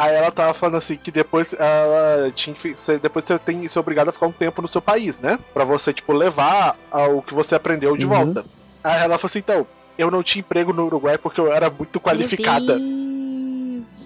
Aí 0.00 0.14
ela 0.14 0.30
tava 0.30 0.54
falando 0.54 0.76
assim 0.76 0.96
que 0.96 1.10
depois 1.10 1.54
ela 1.58 2.30
tinha 2.30 2.54
que, 2.56 2.70
você- 2.74 2.98
depois 2.98 3.22
você 3.24 3.38
tem 3.38 3.68
ser 3.68 3.78
obrigado 3.78 4.08
a 4.08 4.12
ficar 4.12 4.26
um 4.26 4.32
tempo 4.32 4.62
no 4.62 4.68
seu 4.68 4.80
país, 4.80 5.20
né? 5.20 5.38
Pra 5.52 5.62
você 5.62 5.92
tipo 5.92 6.12
levar 6.14 6.74
ao 6.90 7.20
que 7.20 7.34
você 7.34 7.54
aprendeu 7.54 7.94
de 7.98 8.06
Uhum. 8.06 8.14
volta. 8.16 8.44
Aí 8.82 8.94
ela 9.02 9.18
falou 9.18 9.26
assim, 9.26 9.40
então, 9.40 9.66
eu 9.98 10.10
não 10.10 10.22
tinha 10.22 10.40
emprego 10.40 10.72
no 10.72 10.86
Uruguai 10.86 11.18
porque 11.18 11.38
eu 11.38 11.52
era 11.52 11.68
muito 11.68 12.00
qualificada. 12.00 12.78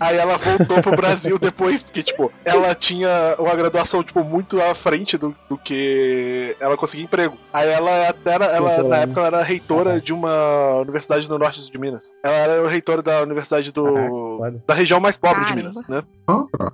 Aí 0.00 0.16
ela 0.16 0.36
voltou 0.36 0.80
pro 0.80 0.96
Brasil 0.96 1.38
depois, 1.38 1.82
porque, 1.82 2.02
tipo, 2.02 2.32
ela 2.44 2.74
tinha 2.74 3.36
uma 3.38 3.54
graduação, 3.54 4.02
tipo, 4.02 4.22
muito 4.24 4.60
à 4.60 4.74
frente 4.74 5.16
do, 5.16 5.34
do 5.48 5.56
que 5.56 6.56
ela 6.60 6.76
conseguia 6.76 7.04
emprego. 7.04 7.36
Aí 7.52 7.68
ela 7.68 8.08
até 8.08 8.32
era, 8.32 8.44
ela, 8.46 8.70
Voltou 8.70 8.88
na 8.88 8.96
época, 8.98 9.20
ela 9.20 9.26
era 9.28 9.42
reitora 9.42 10.00
de 10.00 10.12
uma 10.12 10.80
universidade 10.80 11.28
no 11.28 11.38
norte 11.38 11.70
de 11.70 11.78
Minas. 11.78 12.12
Ela 12.24 12.34
era 12.34 12.68
reitora 12.68 13.02
da 13.02 13.22
universidade 13.22 13.72
Caraca, 13.72 13.92
do. 13.92 14.38
foda. 14.38 14.64
da 14.66 14.74
região 14.74 15.00
mais 15.00 15.16
pobre 15.16 15.44
de. 15.44 15.54
Minas, 15.54 15.76
né? 15.88 16.02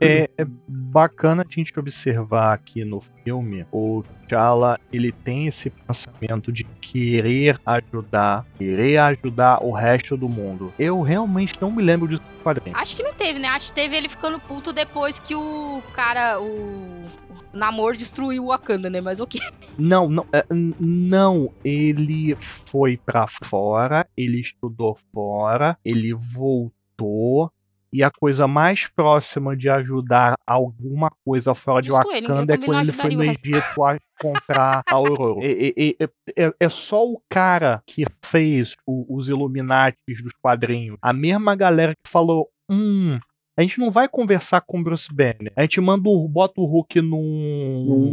É, 0.01 0.31
é 0.39 0.47
bacana 0.91 1.45
a 1.49 1.53
gente 1.53 1.79
observar 1.79 2.53
aqui 2.53 2.85
no 2.85 3.01
filme 3.01 3.65
o 3.71 4.03
T'Challa, 4.27 4.79
ele 4.93 5.13
tem 5.13 5.47
esse 5.47 5.71
pensamento 5.71 6.51
de 6.51 6.65
querer 6.65 7.61
ajudar, 7.65 8.45
querer 8.59 8.99
ajudar 8.99 9.63
o 9.63 9.71
resto 9.71 10.17
do 10.17 10.29
mundo. 10.29 10.73
Eu 10.79 11.01
realmente 11.01 11.55
não 11.61 11.71
me 11.71 11.83
lembro 11.83 12.09
disso 12.09 12.23
quadrinho. 12.43 12.77
Acho 12.77 12.97
que 12.97 13.03
não 13.03 13.13
teve, 13.13 13.39
né? 13.39 13.49
Acho 13.49 13.69
que 13.69 13.75
teve 13.75 13.97
ele 13.97 14.09
ficando 14.09 14.41
puto 14.41 14.73
depois 14.73 15.21
que 15.21 15.35
o 15.35 15.83
cara, 15.95 16.41
o, 16.41 17.07
o 17.53 17.57
Namor 17.57 17.97
destruiu 17.97 18.45
o 18.45 18.49
Wakanda, 18.49 18.91
né? 18.91 19.01
Mas 19.01 19.21
ok. 19.21 19.41
Não, 19.79 20.09
não, 20.09 20.27
é, 20.33 20.45
não, 20.51 21.53
ele 21.65 22.35
foi 22.37 22.97
pra 22.97 23.27
fora, 23.27 24.07
ele 24.17 24.41
estudou 24.41 24.99
fora, 25.13 25.77
ele 25.85 26.13
voltou. 26.15 27.53
E 27.93 28.05
a 28.05 28.11
coisa 28.11 28.47
mais 28.47 28.87
próxima 28.87 29.57
de 29.57 29.69
ajudar 29.69 30.35
alguma 30.47 31.11
coisa 31.25 31.55
fora 31.55 31.83
de 31.83 31.91
Wakanda 31.91 32.55
é 32.55 32.59
quando 32.59 32.81
ele 32.83 32.93
foi 32.93 33.15
no. 33.15 33.25
Egito 33.25 33.83
a 33.85 33.97
encontrar 33.97 34.83
a 34.89 34.95
Aurora. 34.95 35.41
É, 35.45 35.69
é- 35.69 35.97
é- 36.01 36.45
é- 36.47 36.55
é 36.61 36.69
só 36.69 37.05
o 37.05 37.21
cara 37.29 37.83
que 37.87 38.05
fez 38.25 38.77
o- 38.87 39.07
os 39.17 39.29
Illuminatis 39.29 40.23
dos 40.23 40.33
quadrinhos. 40.41 40.97
A 41.03 41.13
mesma 41.13 41.55
galera 41.57 41.93
que 41.93 42.11
falou: 42.11 42.49
hum. 42.71 43.19
A 43.59 43.63
gente 43.63 43.79
não 43.79 43.91
vai 43.91 44.09
conversar 44.09 44.63
com 44.63 44.81
o 44.81 44.83
Bruce 44.83 45.13
Banner. 45.13 45.53
A 45.55 45.61
gente 45.63 45.79
manda 45.83 46.09
o, 46.09 46.27
bota 46.27 46.61
o 46.63 46.65
Hulk 46.65 47.03
num. 47.03 47.19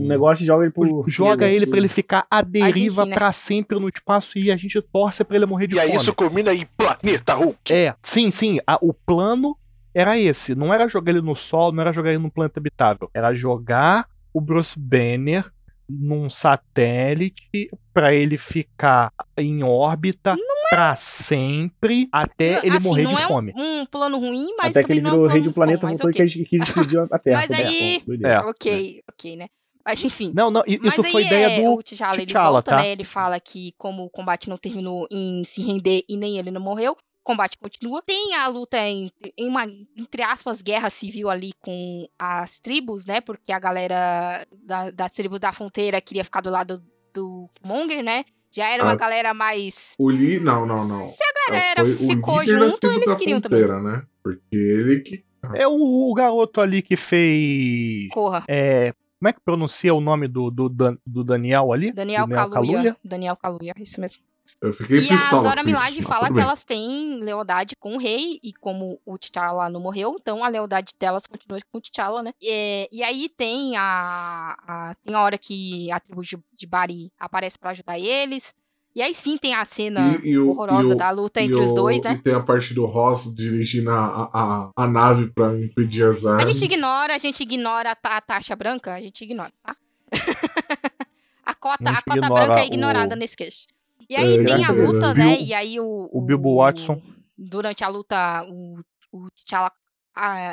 Um 0.04 0.08
negócio 0.08 0.44
e 0.44 0.46
joga 0.46 0.64
ele 0.66 0.74
pro. 0.74 1.06
Joga 1.08 1.48
ele 1.48 1.66
pra 1.68 1.78
ele 1.78 1.88
ficar 1.88 2.26
à 2.30 2.42
deriva 2.42 3.04
enfim, 3.04 3.10
né? 3.12 3.16
pra 3.16 3.32
sempre 3.32 3.80
no 3.80 3.88
espaço 3.88 4.38
e 4.38 4.52
a 4.52 4.58
gente 4.58 4.82
torce 4.82 5.24
pra 5.24 5.38
ele 5.38 5.46
morrer 5.46 5.68
de 5.68 5.78
E 5.78 5.80
aí 5.80 5.90
fome. 5.90 6.02
isso 6.02 6.14
culmina 6.14 6.54
em 6.54 6.66
Planeta 6.76 7.34
Hulk. 7.36 7.72
É, 7.72 7.96
sim, 8.04 8.30
sim. 8.30 8.60
a- 8.68 8.80
o 8.82 8.94
plano 8.94 9.56
era 9.94 10.18
esse. 10.18 10.56
Não 10.56 10.74
era 10.74 10.88
jogar 10.88 11.12
ele 11.12 11.22
no 11.22 11.36
sol, 11.36 11.72
não 11.72 11.82
era 11.82 11.92
jogar 11.94 12.10
ele 12.10 12.20
num 12.20 12.30
planeta 12.30 12.60
habitável. 12.60 13.10
Era 13.14 13.34
jogar 13.34 14.08
o 14.34 14.42
Bruce 14.42 14.78
Banner 14.78 15.52
num 15.90 16.30
satélite 16.30 17.70
pra 17.94 18.14
ele 18.14 18.38
ficar 18.38 19.12
em 19.38 19.64
órbita 19.64 20.36
pra 20.70 20.96
sempre 20.96 22.10
até 22.12 22.60
ele 22.66 22.78
Assim, 22.78 22.88
morrer 22.88 23.04
não 23.04 23.14
de 23.14 23.22
é 23.22 23.28
fome. 23.28 23.54
Um, 23.56 23.82
um 23.82 23.86
plano 23.86 24.20
ruim, 24.20 24.54
mas 24.58 24.76
Até 24.76 24.86
que 24.86 24.92
ele 24.92 25.02
não 25.02 25.12
é 25.12 25.14
virou 25.14 25.28
um 25.28 25.32
rei 25.32 25.42
de 25.42 25.50
um 25.50 25.54
planeta, 25.54 25.82
bom, 25.82 25.88
mas 25.88 26.00
voltou 26.00 26.22
ok. 26.24 26.42
e 26.42 26.46
quis, 26.46 26.62
explodir 26.62 27.00
a 27.10 27.18
Terra. 27.20 27.38
Mas 27.38 27.48
também. 27.48 27.66
aí-. 27.66 28.04
É. 28.24 28.40
Ok, 28.42 29.04
ok, 29.10 29.36
né? 29.38 29.48
Mas 29.86 30.04
enfim. 30.04 30.34
Não, 30.36 30.52
não, 30.52 30.64
isso 30.68 31.02
aí 31.02 31.12
foi 31.14 31.24
ideia 31.26 31.50
é, 31.50 31.62
do 31.62 31.76
o 31.76 31.82
T'Challa, 31.82 32.22
ele 32.22 32.34
volta, 32.34 32.72
tá? 32.72 32.78
né? 32.78 32.92
Ele 32.92 33.06
fala 33.06 33.40
que 33.40 33.74
como 33.78 34.04
o 34.04 34.10
combate 34.10 34.50
não 34.50 34.58
terminou 34.58 35.08
em 35.10 35.46
se 35.46 35.62
render 35.62 36.04
e 36.10 36.18
nem 36.18 36.38
ele 36.38 36.52
não 36.52 36.60
morreu, 36.60 36.98
combate 37.28 37.58
continua. 37.58 38.02
Tem 38.02 38.34
a 38.36 38.48
luta 38.48 38.78
em, 38.80 39.12
em 39.38 39.48
uma, 39.50 39.66
entre 39.98 40.22
aspas, 40.24 40.62
guerra 40.62 40.90
civil 40.90 41.30
ali 41.30 41.52
com 41.60 42.08
as 42.18 42.60
tribos, 42.60 43.06
né? 43.06 43.20
Porque 43.22 43.52
a 43.52 43.60
galera 43.60 44.46
da, 44.64 44.90
das 44.92 45.12
tribos 45.12 45.40
da 45.40 45.52
fronteira 45.52 46.00
queria 46.02 46.24
ficar 46.24 46.42
do 46.42 46.50
lado 46.50 46.82
do 47.14 47.50
Monger, 47.66 48.02
né? 48.04 48.24
Já 48.52 48.70
era 48.70 48.82
uma 48.84 48.94
Ah. 48.94 48.96
galera 48.96 49.34
mais... 49.34 49.94
O 50.00 50.10
Lee. 50.10 50.40
Não, 50.40 50.66
não, 50.66 50.88
não. 50.88 51.06
Se 51.10 51.22
a 51.24 51.52
galera 51.52 51.84
Foi 51.86 51.94
o 51.94 51.98
ficou 52.16 52.46
junto, 52.46 52.80
tribo 52.80 52.96
eles 52.96 53.06
da 53.08 53.16
queriam 53.16 53.42
também. 53.42 53.60
fronteira, 53.64 53.84
né? 53.84 54.04
Porque 54.24 54.56
ele 54.56 55.02
que. 55.02 55.26
É 55.54 55.68
o, 55.68 56.10
o 56.10 56.14
garoto 56.14 56.60
ali 56.62 56.82
que 56.82 56.96
fez. 56.98 58.08
Corra. 58.12 58.44
É, 58.48 58.92
como 59.20 59.30
é 59.30 59.34
que 59.34 59.40
pronuncia 59.42 59.94
o 59.94 60.02
nome 60.02 60.28
do, 60.28 60.50
do, 60.50 60.70
do 61.06 61.24
Daniel 61.24 61.72
ali? 61.74 61.92
Daniel 61.92 62.26
Do 62.28 62.34
Kaluuya. 62.34 62.96
Daniel 63.04 63.36
Kaluuya, 63.36 63.74
isso 63.80 64.00
mesmo. 64.02 64.20
Eu 64.62 64.74
fiquei 64.74 65.00
E 65.00 65.06
a 65.06 65.10
pistola. 65.10 65.44
Dora 65.44 65.64
com 65.64 65.70
isso, 65.70 65.78
Milaje 65.78 66.02
fala 66.02 66.32
que 66.34 66.40
elas 66.40 66.64
têm 66.64 67.20
lealdade 67.22 67.76
com 67.80 67.96
o 67.96 68.00
rei, 68.00 68.40
e 68.44 68.54
como 68.54 69.00
o 69.06 69.18
T'Challa 69.18 69.70
não 69.70 69.80
morreu, 69.80 70.16
então 70.20 70.44
a 70.44 70.48
lealdade 70.48 70.94
delas 71.00 71.26
continua 71.28 71.60
com 71.72 71.78
o 71.78 71.82
T'Challa, 71.82 72.24
né? 72.24 72.34
E, 72.42 72.88
e 72.92 73.04
aí 73.04 73.30
tem 73.30 73.76
a, 73.78 74.56
a- 74.68 74.96
tem 75.06 75.14
a 75.16 75.22
hora 75.22 75.38
que 75.38 75.92
a 75.92 76.00
tribo 76.00 76.24
de, 76.24 76.38
de 76.54 76.66
Bari 76.68 77.12
aparece 77.20 77.58
pra 77.60 77.72
ajudar 77.72 78.00
eles, 78.00 78.54
e 78.96 79.02
aí 79.02 79.14
sim 79.14 79.38
tem 79.38 79.54
a 79.54 79.64
cena 79.64 80.20
E- 80.24 80.30
e 80.30 80.38
o- 80.40 80.50
horrorosa 80.50 80.90
e 80.90 80.94
o- 80.94 80.98
da 80.98 81.10
luta 81.12 81.40
E 81.42 81.46
entre 81.46 81.60
os 81.60 81.74
dois, 81.74 82.02
E 82.02 82.04
né? 82.04 82.22
tem 82.24 82.34
a 82.34 82.42
parte 82.42 82.74
do 82.74 82.86
Ross 82.86 83.34
dirigindo 83.36 83.92
a, 83.92 84.30
a, 84.34 84.72
a 84.76 84.88
nave 84.88 85.30
pra 85.32 85.56
impedir 85.58 86.04
as 86.08 86.26
A 86.26 86.38
armas. 86.38 86.58
gente 86.58 86.74
ignora, 86.74 87.14
a 87.16 87.18
gente 87.20 87.42
ignora 87.44 87.92
a, 88.04 88.18
a 88.18 88.22
taxa 88.22 88.56
branca, 88.56 88.94
a 88.94 89.00
gente 89.02 89.24
ignora, 89.24 89.52
tá? 89.64 89.76
a 91.46 91.54
cota, 91.54 91.90
A 91.90 91.98
a 91.98 92.02
cota 92.02 92.22
branca 92.30 92.60
é 92.60 92.64
o- 92.64 92.66
ignorada 92.66 93.16
nesse 93.16 93.36
cast. 93.38 93.68
E 94.10 94.16
aí 94.16 94.38
É, 94.38 94.44
tem 94.46 94.64
a 94.66 94.72
luta, 94.72 95.14
Deus. 95.14 95.18
né? 95.18 95.36
Bill- 95.38 95.46
E 95.48 95.54
aí 95.54 95.80
o. 95.80 96.10
o 96.12 96.22
Bilbo 96.22 96.56
Watson. 96.58 97.02
Durante 97.38 97.84
a 97.84 97.88
luta, 97.88 98.44
o, 98.50 98.80
o 99.12 99.28
T'Challa 99.32 99.72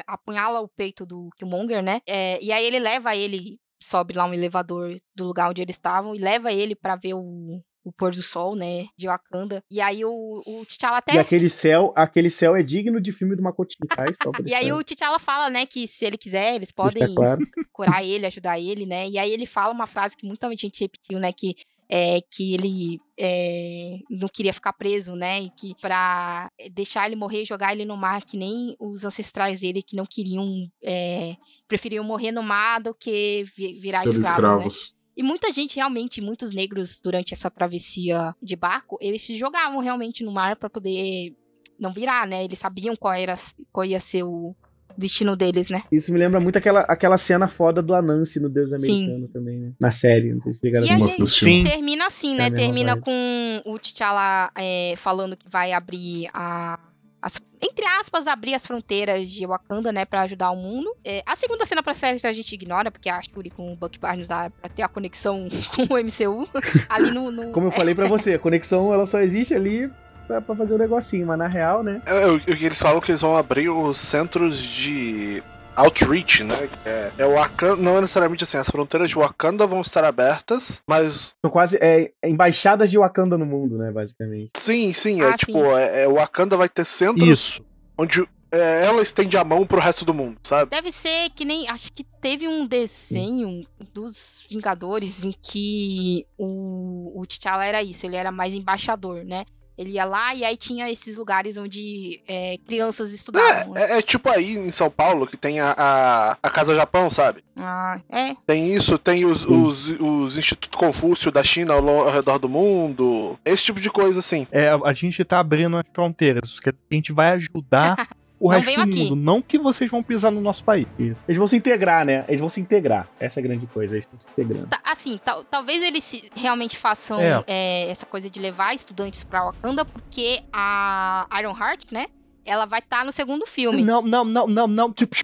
apunhala 0.07 0.61
o 0.61 0.69
peito 0.69 1.07
do 1.07 1.31
Killmonger, 1.39 1.83
né? 1.83 2.01
É, 2.07 2.43
e 2.43 2.53
aí 2.53 2.65
ele 2.65 2.79
leva 2.79 3.15
ele, 3.17 3.59
sobe 3.83 4.15
lá 4.15 4.25
um 4.27 4.35
elevador 4.35 4.99
do 5.15 5.25
lugar 5.25 5.51
onde 5.51 5.63
eles 5.63 5.77
estavam 5.77 6.15
e 6.15 6.19
leva 6.19 6.53
ele 6.53 6.75
pra 6.75 6.97
ver 6.97 7.15
o, 7.15 7.61
o 7.83 7.93
pôr 7.93 8.11
do 8.13 8.23
sol, 8.23 8.55
né? 8.55 8.87
De 8.97 9.07
Wakanda. 9.07 9.63
E 9.71 9.81
aí 9.81 10.05
o, 10.05 10.43
o 10.47 10.67
T'Challa 10.67 10.99
até. 10.99 11.15
E 11.15 11.19
aquele 11.19 11.49
céu, 11.49 11.93
aquele 11.97 12.29
céu 12.31 12.55
é 12.57 12.63
digno 12.63 13.01
de 13.01 13.13
filme 13.13 13.35
do 13.35 13.43
Makoto 13.43 13.73
Shinkai. 13.75 14.09
E 14.47 14.55
aí 14.55 14.73
o 14.73 14.83
T'Challa 14.85 15.19
fala, 15.19 15.49
né, 15.49 15.65
que 15.65 15.87
se 15.89 16.05
ele 16.05 16.19
quiser, 16.19 16.57
eles 16.57 16.71
podem 16.73 17.15
claro. 17.15 17.41
curar 17.73 18.05
ele, 18.05 18.27
ajudar 18.27 18.59
ele, 18.61 18.85
né? 18.85 19.09
E 19.09 19.19
aí 19.19 19.31
ele 19.31 19.47
fala 19.47 19.73
uma 19.73 19.87
frase 19.87 20.17
que 20.17 20.27
muita 20.27 20.49
gente 20.51 20.81
repetiu, 20.81 21.19
né? 21.19 21.33
Que 21.33 21.55
é 21.89 22.21
que 22.31 22.55
ele 22.55 22.99
é, 23.19 23.99
não 24.11 24.29
queria 24.29 24.53
ficar 24.53 24.73
preso, 24.73 25.15
né? 25.15 25.43
E 25.43 25.51
que 25.51 25.75
pra 25.81 26.51
deixar 26.73 27.07
ele 27.07 27.17
morrer 27.17 27.45
jogar 27.45 27.73
ele 27.73 27.85
no 27.85 27.97
mar, 27.97 28.25
que 28.25 28.37
nem 28.37 28.75
os 28.81 29.05
ancestrais 29.05 29.61
dele 29.61 29.83
que 29.83 29.97
não 29.97 30.07
queriam, 30.07 30.67
é, 30.83 31.37
preferiam 31.69 32.05
morrer 32.05 32.33
no 32.33 32.43
mar 32.43 32.81
do 32.81 32.95
que 32.95 33.45
vi- 33.57 33.75
virar 33.81 34.05
escravo, 34.05 34.59
né? 34.59 34.67
escravos. 34.67 34.95
E 35.17 35.23
muita 35.23 35.53
gente, 35.53 35.77
realmente, 35.77 36.21
muitos 36.21 36.53
negros, 36.53 36.99
durante 37.01 37.33
essa 37.35 37.49
travessia 37.51 38.35
de 38.43 38.57
barco, 38.57 38.99
eles 39.01 39.23
se 39.23 39.37
jogavam 39.37 39.79
realmente 39.79 40.25
no 40.25 40.33
mar 40.33 40.57
pra 40.57 40.69
poder 40.69 41.33
não 41.79 41.93
virar, 41.93 42.27
né? 42.27 42.45
Eles 42.45 42.59
sabiam 42.59 42.97
qual, 42.97 43.15
era, 43.15 43.35
qual 43.73 43.85
ia 43.85 44.01
ser 44.01 44.25
o 44.25 44.57
destino 44.97 45.35
deles, 45.37 45.71
né? 45.71 45.83
Isso 45.91 46.13
me 46.13 46.19
lembra 46.19 46.41
muito 46.41 46.57
aquela, 46.57 46.81
aquela 46.83 47.19
cena 47.19 47.49
foda 47.49 47.83
do 47.83 47.95
Anansi 47.95 48.41
no 48.41 48.49
Deus 48.49 48.73
Americano 48.73 49.29
também, 49.29 49.59
né? 49.59 49.73
Na 49.81 49.91
série, 49.91 50.33
não 50.35 50.43
sei 50.43 50.53
se 50.53 50.61
chegaram 50.61 50.87
a. 50.89 50.99
Nossa, 50.99 51.27
Sim. 51.27 51.65
termina 51.65 52.07
assim, 52.07 52.35
É 52.35 52.39
né? 52.39 52.43
mesma 52.51 52.57
termina 52.57 52.97
com 53.01 53.63
o 53.65 53.79
T'Challa 53.79 54.51
é, 54.57 54.95
falando 54.97 55.37
que 55.37 55.49
vai 55.49 55.73
abrir 55.73 56.29
a. 56.33 56.79
as- 57.23 57.41
entre 57.63 57.87
aspas, 57.87 58.27
abrir 58.27 58.53
as 58.53 58.67
fronteiras 58.67 59.31
de 59.31 59.47
Wakanda, 59.47 59.91
né, 59.91 60.05
pra 60.05 60.21
ajudar 60.23 60.51
o 60.51 60.57
mundo. 60.57 60.95
É, 61.03 61.23
a 61.25 61.35
segunda 61.35 61.65
cena 61.65 61.83
pra 61.83 61.95
série 61.95 62.21
a 62.23 62.33
gente 62.33 62.53
ignora, 62.55 62.91
porque 62.91 63.09
a 63.09 63.19
Shuri 63.23 63.49
com 63.49 63.73
o 63.73 63.77
Buck 63.77 63.99
Barnes 63.99 64.29
dá 64.29 64.51
pra 64.51 64.69
ter 64.69 64.83
a 64.83 64.89
conexão 64.89 65.49
com 65.75 65.95
o 65.95 65.99
MCU. 65.99 66.47
ali 66.91 67.11
no. 67.11 67.31
no- 67.31 67.53
Como 67.53 67.69
eu 67.69 67.71
falei 67.73 67.95
pra 67.95 68.07
você, 68.09 68.35
a 68.35 68.39
conexão 68.39 68.93
ela 68.93 69.07
só 69.07 69.21
existe 69.23 69.55
ali 69.55 69.91
pra, 70.27 70.41
pra 70.41 70.55
fazer 70.57 70.75
um 70.75 70.79
negocinho, 70.79 71.27
mas 71.27 71.39
na 71.39 71.47
real, 71.47 71.83
né? 71.83 72.03
É, 72.07 72.27
o, 72.27 72.37
o 72.37 72.41
que 72.41 72.65
eles 72.65 72.81
falam 72.81 73.01
que 73.01 73.11
eles 73.11 73.21
vão 73.21 73.37
abrir 73.37 73.69
os 73.69 73.99
centros 73.99 74.59
de 74.59 75.43
outreach, 75.77 76.45
né? 76.45 76.69
É, 76.85 77.13
é 77.19 77.27
Wakanda, 77.27 77.83
não 77.83 78.01
necessariamente 78.01 78.45
assim, 78.45 78.57
as 78.57 78.69
fronteiras 78.69 79.09
de 79.09 79.17
Wakanda 79.17 79.67
vão 79.67 79.81
estar 79.81 80.05
abertas, 80.05 80.81
mas 80.89 81.35
São 81.45 81.51
quase 81.51 81.77
é, 81.81 82.13
embaixadas 82.25 82.91
de 82.91 82.99
Wakanda 82.99 83.37
no 83.37 83.45
mundo, 83.47 83.77
né, 83.77 83.91
basicamente. 83.91 84.51
sim, 84.57 84.93
sim, 84.93 85.21
é 85.21 85.31
Ah, 85.31 85.37
tipo, 85.37 85.59
é, 85.77 86.05
é, 86.05 86.09
Wakanda 86.09 86.57
vai 86.57 86.69
ter 86.69 86.85
centros 86.85 87.29
Isso. 87.29 87.65
onde 87.99 88.25
é, 88.53 88.87
ela 88.87 89.03
estende 89.03 89.37
a 89.37 89.43
mão 89.43 89.67
pro 89.67 89.81
resto 89.81 90.05
do 90.05 90.15
mundo, 90.15 90.37
sabe? 90.45 90.71
Deve 90.71 90.93
ser 90.93 91.29
que 91.31 91.45
nem. 91.45 91.69
Acho 91.69 91.93
que 91.93 92.05
teve 92.05 92.47
um 92.47 92.65
desenho 92.65 93.67
dos 93.93 94.45
Vingadores 94.49 95.25
em 95.25 95.33
que 95.33 96.25
o, 96.39 97.21
o 97.21 97.27
T'Challa 97.27 97.65
era 97.65 97.83
isso, 97.83 98.07
ele 98.07 98.15
era 98.15 98.31
mais 98.31 98.55
embaixador, 98.55 99.25
né? 99.25 99.45
Ele 99.77 99.91
ia 99.91 100.05
lá 100.05 100.35
e 100.35 100.45
aí 100.45 100.57
tinha 100.57 100.91
esses 100.91 101.17
lugares 101.17 101.57
onde 101.57 102.23
é, 102.29 102.59
crianças 102.67 103.13
estudavam. 103.13 103.75
né? 103.75 103.83
É, 103.83 103.99
é 103.99 104.03
tipo 104.03 104.29
aí 104.31 104.57
em 104.57 104.71
São 104.71 104.89
Paulo 104.89 105.27
que 105.27 105.37
tem 105.37 105.59
a, 105.59 105.75
a, 105.77 106.39
a 106.43 106.51
Casa 106.51 106.75
Japão, 106.75 107.11
sabe? 107.11 107.43
Ah, 107.57 108.01
é. 108.09 108.37
Tem 108.47 108.73
isso, 108.73 108.97
tem 108.99 109.25
os, 109.25 109.45
os, 109.45 109.89
os 110.01 110.39
Instituto 110.39 110.79
Confúcio 110.79 111.31
da 111.31 111.43
China 111.43 111.75
ao, 111.75 111.89
ao 111.89 112.11
redor 112.11 112.39
do 112.39 112.49
mundo. 112.49 113.39
Esse 113.45 113.65
tipo 113.65 113.81
de 113.81 113.91
coisa, 113.91 114.21
assim. 114.21 114.47
É, 114.53 114.69
a 114.85 114.93
gente 114.93 115.25
tá 115.25 115.41
abrindo 115.41 115.77
as 115.77 115.85
fronteiras. 115.93 116.59
A 116.65 116.95
gente 116.95 117.13
vai 117.13 117.33
ajudar 117.33 118.09
o 118.39 118.51
Não 118.51 118.59
resto 118.59 118.75
do 118.75 118.81
aqui. 118.83 118.95
mundo. 119.11 119.17
Não 119.17 119.41
que 119.43 119.59
vocês 119.59 119.91
vão 119.91 120.03
pisar 120.03 120.31
no 120.33 120.41
nosso 120.41 120.63
país. 120.65 120.87
Isso. 120.99 121.23
Eles 121.27 121.39
vão 121.39 121.47
se 121.47 121.57
integrar, 121.57 122.05
né? 122.05 122.25
Eles 122.29 122.41
vão 122.41 122.49
se 122.51 122.61
integrar. 122.61 123.09
Essa 123.19 123.39
é 123.39 123.43
a 123.43 123.45
grande 123.45 123.67
coisa, 123.67 123.95
eles 123.95 124.05
estão 124.05 124.19
se 124.21 124.29
integrando. 124.29 124.67
Ta- 124.69 124.81
Assim, 124.85 125.19
tal- 125.25 125.45
talvez 125.45 125.83
eles 125.83 126.31
realmente 126.35 126.77
façam 126.77 127.21
É. 127.21 127.43
é, 127.47 127.91
essa 127.91 128.05
coisa 128.07 128.29
de 128.31 128.39
levar 128.41 128.75
estudantes 128.75 129.25
pra 129.25 129.45
Wakanda, 129.45 129.85
porque 129.85 130.43
a 130.53 131.27
Iron 131.41 131.57
Heart, 131.59 131.91
né? 131.91 132.07
Ela 132.47 132.67
vai 132.67 132.81
estar 132.81 133.05
no 133.07 133.13
segundo 133.13 133.47
filme. 133.47 133.83
Não, 133.83 134.03
não, 134.03 134.25
não, 134.25 134.47
não, 134.47 134.67
não. 134.67 134.93
Tipo, 134.93 135.17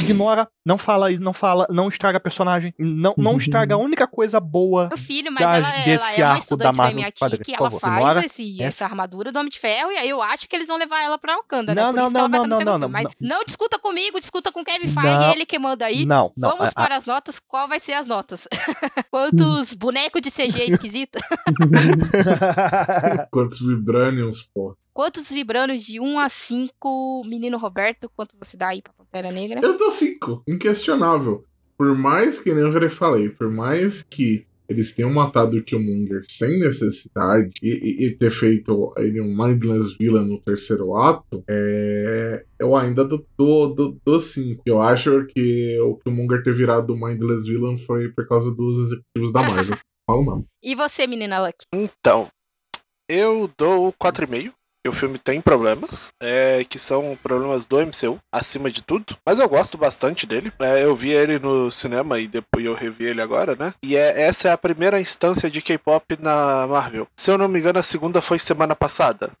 ignora. 0.00 0.48
Não 0.66 0.78
fala, 0.78 1.10
não 1.10 1.32
fala, 1.32 1.66
não 1.70 1.88
estraga 1.88 2.16
a 2.16 2.20
personagem. 2.20 2.72
Não, 2.78 3.14
não 3.18 3.36
estraga 3.36 3.74
a 3.74 3.78
única 3.78 4.06
coisa 4.06 4.40
boa. 4.40 4.88
Meu 4.88 4.96
filho, 4.98 5.30
mas 5.30 5.44
da- 5.44 5.56
ela, 5.56 5.68
ela 5.74 5.84
desse 5.84 6.20
é 6.20 6.24
uma 6.24 6.30
arco 6.32 6.42
estudante 6.42 6.64
da 6.64 6.70
da, 6.72 6.76
Marvel 6.76 7.12
que 7.44 7.54
ela 7.54 7.70
favor, 7.70 7.80
faz 7.80 7.96
ignora 7.98 8.26
esse, 8.26 8.62
essa. 8.62 8.84
armadura 8.86 9.30
do 9.30 9.38
Homem 9.38 9.50
de 9.50 9.58
Ferro, 9.58 9.92
e 9.92 9.96
aí 9.98 10.08
eu 10.08 10.22
acho 10.22 10.48
que 10.48 10.56
eles 10.56 10.68
vão 10.68 10.78
levar 10.78 11.02
ela 11.02 11.18
pra 11.18 11.36
Wakanda, 11.36 11.74
né? 11.74 11.82
Não, 11.82 11.90
Por 11.92 11.96
não, 11.96 12.04
isso 12.04 12.12
que 12.12 12.18
ela 12.18 12.28
não, 12.28 12.38
vai 12.40 12.48
não, 12.48 12.58
estar 12.58 12.64
no 12.64 12.78
não, 12.78 12.78
não, 12.88 12.88
filme. 12.98 13.04
Mas 13.04 13.14
não 13.20 13.44
discuta 13.44 13.78
comigo, 13.78 14.18
discuta 14.18 14.50
com 14.50 14.60
o 14.60 14.64
Kevin 14.64 14.90
Não. 14.90 15.02
Feige, 15.02 15.30
ele 15.32 15.44
que 15.46 15.58
manda 15.58 15.84
aí. 15.84 16.06
Não, 16.06 16.32
não. 16.36 16.50
Vamos 16.50 16.66
a- 16.66 16.70
a- 16.70 16.72
para 16.72 16.96
as 16.96 17.04
notas. 17.04 17.38
Qual 17.46 17.68
vai 17.68 17.78
ser 17.78 17.92
as 17.92 18.06
notas? 18.06 18.48
Quantos 19.10 19.74
bonecos 19.74 20.22
de 20.22 20.30
CG 20.30 20.64
esquisito? 20.70 21.18
Quantos 23.30 23.60
Vibraniums, 23.60 24.42
pô. 24.54 24.76
Quantos 24.92 25.28
vibranos 25.28 25.82
de 25.82 25.98
1 25.98 26.20
a 26.20 26.28
5, 26.28 27.22
menino 27.26 27.58
Roberto? 27.58 28.08
Quanto 28.14 28.36
você 28.38 28.56
dá 28.56 28.68
aí 28.68 28.80
pra 28.80 28.92
Pantera 29.14 29.30
Negra? 29.30 29.60
Eu 29.62 29.76
dou 29.76 29.90
5, 29.92 30.42
inquestionável. 30.48 31.44
Por 31.78 31.96
mais 31.96 32.40
que 32.40 32.52
nem 32.52 32.64
eu 32.64 32.72
já 32.72 32.90
falei, 32.90 33.28
por 33.28 33.48
mais 33.50 34.02
que 34.02 34.44
eles 34.68 34.92
tenham 34.94 35.12
matado 35.12 35.56
o 35.56 35.62
Killmonger 35.62 36.22
sem 36.26 36.58
necessidade 36.58 37.50
e, 37.62 37.68
e- 37.68 38.06
e 38.06 38.16
ter 38.16 38.30
feito 38.30 38.92
ele 38.96 39.20
um 39.20 39.36
mindless 39.36 39.94
villain 39.98 40.26
no 40.26 40.40
terceiro 40.40 40.96
ato, 40.96 41.44
é, 41.48 42.44
eu 42.58 42.74
ainda 42.74 43.04
dou 43.04 43.18
5. 43.18 43.74
Do, 43.74 43.98
do 44.04 44.18
cinco. 44.20 44.62
eu 44.66 44.80
acho 44.80 45.26
que 45.26 45.78
o 45.80 45.96
Killmonger 45.98 46.42
ter 46.42 46.54
virado 46.54 46.96
mindless 46.96 47.46
villain 47.48 47.76
foi 47.76 48.08
por 48.08 48.26
causa 48.26 48.52
dos 48.54 48.78
executivos 48.78 49.32
da 49.32 49.42
Marvel. 49.42 49.76
Falo 50.10 50.24
não. 50.24 50.44
E 50.62 50.74
você, 50.74 51.06
menina 51.06 51.40
Lucky? 51.40 51.64
Então, 51.74 52.28
eu 53.08 53.50
dou 53.58 53.92
4,5. 53.92 54.52
O 54.86 54.92
filme 54.92 55.16
tem 55.16 55.40
problemas, 55.40 56.12
é, 56.20 56.62
que 56.62 56.78
são 56.78 57.18
problemas 57.22 57.66
do 57.66 57.78
MCU, 57.78 58.20
acima 58.30 58.70
de 58.70 58.82
tudo. 58.82 59.16
Mas 59.24 59.38
eu 59.38 59.48
gosto 59.48 59.78
bastante 59.78 60.26
dele. 60.26 60.52
É, 60.60 60.84
eu 60.84 60.94
vi 60.94 61.10
ele 61.10 61.38
no 61.38 61.70
cinema 61.70 62.18
e 62.18 62.28
depois 62.28 62.66
eu 62.66 62.74
revi 62.74 63.04
ele 63.06 63.22
agora, 63.22 63.56
né? 63.56 63.72
E 63.82 63.96
é, 63.96 64.22
essa 64.22 64.48
é 64.48 64.52
a 64.52 64.58
primeira 64.58 65.00
instância 65.00 65.50
de 65.50 65.62
K-pop 65.62 66.18
na 66.20 66.66
Marvel. 66.66 67.08
Se 67.16 67.30
eu 67.30 67.38
não 67.38 67.48
me 67.48 67.58
engano, 67.58 67.78
a 67.78 67.82
segunda 67.82 68.20
foi 68.20 68.38
semana 68.38 68.76
passada. 68.76 69.32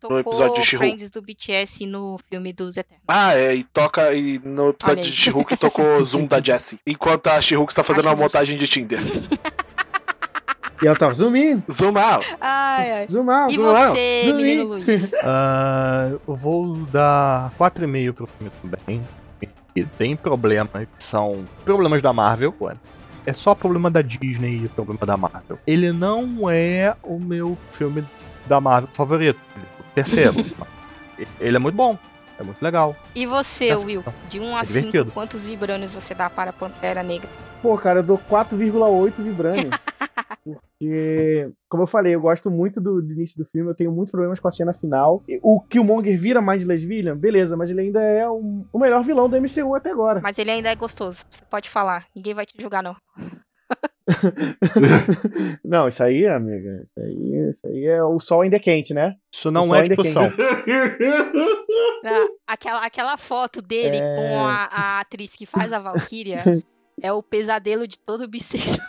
Tocou 0.00 0.18
episódio 0.18 0.54
de 0.54 0.66
She-Hulk. 0.66 0.96
Friends 0.96 1.10
do 1.10 1.20
BTS 1.20 1.86
no 1.86 2.18
filme 2.28 2.52
dos 2.52 2.76
Eternos. 2.76 3.04
Ah, 3.06 3.34
é, 3.34 3.54
e 3.54 3.62
toca 3.64 4.14
e 4.14 4.38
no 4.38 4.70
episódio 4.70 5.04
de 5.04 5.12
She-Hulk 5.12 5.56
tocou 5.58 6.02
Zoom 6.04 6.26
da 6.26 6.42
Jessie. 6.42 6.78
Enquanto 6.86 7.26
a 7.28 7.40
She-Hulk 7.40 7.72
está 7.72 7.82
fazendo 7.82 8.08
Acho 8.08 8.16
uma 8.16 8.22
montagem 8.22 8.56
de 8.56 8.66
Tinder. 8.66 9.00
E 10.82 10.86
ela 10.86 10.96
tava 10.96 11.12
zoom 11.14 11.36
in, 11.36 11.62
Zoom 11.70 11.96
out. 11.98 12.26
Ai, 12.40 12.90
ai. 12.92 13.06
zoom 13.10 13.30
out. 13.30 13.52
E 13.52 13.56
Zoom 13.56 13.66
out. 13.68 13.90
você, 13.90 14.22
Zoom 14.24 14.36
menino 14.36 14.62
in. 14.62 14.66
Luiz? 14.66 15.14
Ah, 15.22 16.10
eu 16.26 16.36
vou 16.36 16.76
dar 16.86 17.52
4,5 17.58 18.12
pro 18.14 18.26
filme 18.26 18.52
também. 18.62 19.02
E 19.76 19.84
tem 19.84 20.16
problemas 20.16 20.86
que 20.98 21.04
são 21.04 21.44
problemas 21.64 22.02
da 22.02 22.12
Marvel. 22.12 22.54
ué. 22.60 22.74
É 23.26 23.32
só 23.32 23.54
problema 23.54 23.90
da 23.90 24.00
Disney 24.02 24.64
e 24.64 24.68
problema 24.68 25.04
da 25.06 25.16
Marvel. 25.16 25.58
Ele 25.66 25.92
não 25.92 26.48
é 26.50 26.96
o 27.02 27.18
meu 27.18 27.56
filme 27.70 28.04
da 28.48 28.60
Marvel 28.60 28.88
favorito. 28.92 29.38
O 29.78 29.82
terceiro. 29.94 30.34
Ele 31.38 31.56
é 31.56 31.58
muito 31.58 31.74
bom. 31.76 31.98
É 32.40 32.42
muito 32.42 32.62
legal. 32.62 32.96
E 33.14 33.26
você, 33.26 33.68
Essa- 33.68 33.86
Will? 33.86 34.02
De 34.30 34.40
1 34.40 34.56
a 34.56 34.60
é 34.60 34.64
5, 34.64 34.78
divertido. 34.78 35.12
quantos 35.12 35.44
vibranios 35.44 35.92
você 35.92 36.14
dá 36.14 36.30
para 36.30 36.54
Pantera 36.54 37.02
Negra? 37.02 37.28
Pô, 37.60 37.76
cara, 37.76 37.98
eu 37.98 38.02
dou 38.02 38.16
4,8 38.16 39.22
vibrânio. 39.22 39.68
Porque, 40.42 41.50
como 41.68 41.82
eu 41.82 41.86
falei, 41.86 42.14
eu 42.14 42.20
gosto 42.20 42.50
muito 42.50 42.80
do, 42.80 43.02
do 43.02 43.12
início 43.12 43.36
do 43.36 43.44
filme, 43.50 43.70
eu 43.70 43.74
tenho 43.74 43.92
muitos 43.92 44.10
problemas 44.10 44.40
com 44.40 44.48
a 44.48 44.50
cena 44.50 44.72
final. 44.72 45.22
O 45.42 45.60
Killmonger 45.60 46.18
vira 46.18 46.40
Mindless 46.40 46.86
Villain, 46.86 47.14
beleza, 47.14 47.58
mas 47.58 47.70
ele 47.70 47.82
ainda 47.82 48.00
é 48.02 48.26
o, 48.26 48.64
o 48.72 48.78
melhor 48.78 49.04
vilão 49.04 49.28
do 49.28 49.36
MCU 49.38 49.74
até 49.74 49.90
agora. 49.90 50.20
Mas 50.22 50.38
ele 50.38 50.50
ainda 50.50 50.70
é 50.70 50.74
gostoso. 50.74 51.26
Você 51.30 51.44
pode 51.44 51.68
falar. 51.68 52.06
Ninguém 52.16 52.32
vai 52.32 52.46
te 52.46 52.54
julgar, 52.58 52.82
não. 52.82 52.96
não, 55.64 55.88
isso 55.88 56.02
aí, 56.02 56.26
amiga, 56.26 56.82
isso 56.84 57.00
aí, 57.00 57.50
isso 57.50 57.66
aí 57.66 57.86
é 57.86 58.02
o 58.02 58.18
sol 58.18 58.40
ainda 58.42 58.56
é 58.56 58.58
quente, 58.58 58.92
né? 58.92 59.14
Isso 59.32 59.50
não 59.50 59.62
O 59.62 59.66
sol 59.66 59.76
é 59.76 59.80
ainda 59.80 59.94
é 59.94 59.96
discussão. 59.96 60.32
Ah, 62.04 62.26
aquela, 62.46 62.84
aquela 62.84 63.16
foto 63.16 63.60
dele 63.62 63.98
É. 63.98 64.16
com 64.16 64.46
a, 64.46 64.64
a 64.64 65.00
atriz 65.00 65.32
que 65.32 65.46
faz 65.46 65.72
a 65.72 65.78
Valkyria 65.78 66.42
é 67.00 67.12
o 67.12 67.22
pesadelo 67.22 67.86
de 67.86 67.98
todo 67.98 68.28
bissexual. 68.28 68.86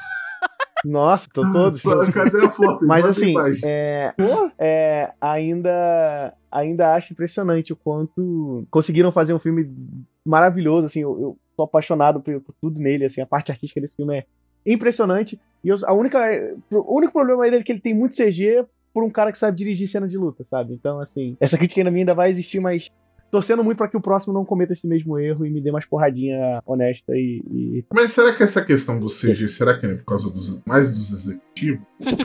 Nossa, 0.84 1.30
tô 1.32 1.50
todos. 1.52 1.84
Cadê 2.12 2.46
a 2.46 2.50
foto? 2.50 2.86
Mas 2.86 3.06
assim, 3.06 3.36
é, 3.66 4.14
é, 4.58 5.12
ainda, 5.22 6.34
ainda 6.52 6.96
acho 6.96 7.14
impressionante 7.14 7.72
o 7.72 7.76
quanto 7.76 8.66
conseguiram 8.72 9.12
fazer 9.12 9.34
um 9.34 9.40
filme 9.40 9.72
maravilhoso, 10.26 10.86
assim, 10.86 11.02
eu, 11.02 11.12
eu 11.22 11.38
sou 11.56 11.66
apaixonado 11.66 12.20
por, 12.20 12.42
por 12.42 12.56
tudo 12.60 12.80
nele, 12.80 13.06
assim, 13.06 13.22
a 13.22 13.28
parte 13.28 13.52
artística 13.52 13.80
desse 13.80 13.96
filme 13.96 14.18
é, 14.18 14.26
impressionante. 14.66 15.40
E 15.64 15.70
eu- 15.70 15.76
a 15.86 15.94
única, 15.94 16.20
o 16.72 16.98
único 16.98 17.14
problema 17.14 17.44
dele 17.44 17.58
é 17.58 17.64
que 17.64 17.72
ele 17.72 17.82
tem 17.82 17.94
muito 17.94 18.16
CG 18.16 18.66
por 18.94 19.04
um 19.04 19.10
cara 19.10 19.32
que 19.32 19.38
sabe 19.38 19.58
dirigir 19.58 19.88
cena 19.88 20.08
de 20.08 20.18
luta, 20.18 20.44
sabe? 20.44 20.74
Então, 20.74 21.00
assim, 21.00 21.38
essa 21.40 21.58
crítica 21.58 21.82
ainda 21.82 21.92
ainda 21.96 22.14
vai 22.14 22.30
existir, 22.30 22.60
mas 22.60 22.90
torcendo 23.32 23.64
muito 23.64 23.78
pra 23.78 23.88
que 23.88 23.96
o 23.96 24.02
próximo 24.02 24.34
não 24.34 24.44
cometa 24.44 24.74
esse 24.74 24.86
mesmo 24.86 25.18
erro 25.18 25.46
e 25.46 25.50
me 25.50 25.62
dê 25.62 25.72
mais 25.72 25.86
porradinha 25.86 26.62
honesta 26.66 27.14
e. 27.16 27.42
e... 27.50 27.86
Mas 27.94 28.12
será 28.12 28.34
que 28.34 28.44
essa 28.44 28.64
questão 28.64 29.00
do 29.00 29.08
CG, 29.08 29.48
será 29.48 29.78
que 29.78 29.86
é 29.86 29.96
por 29.96 30.04
causa 30.06 30.30
dos, 30.30 30.62
mais 30.68 30.92
dos 30.92 31.40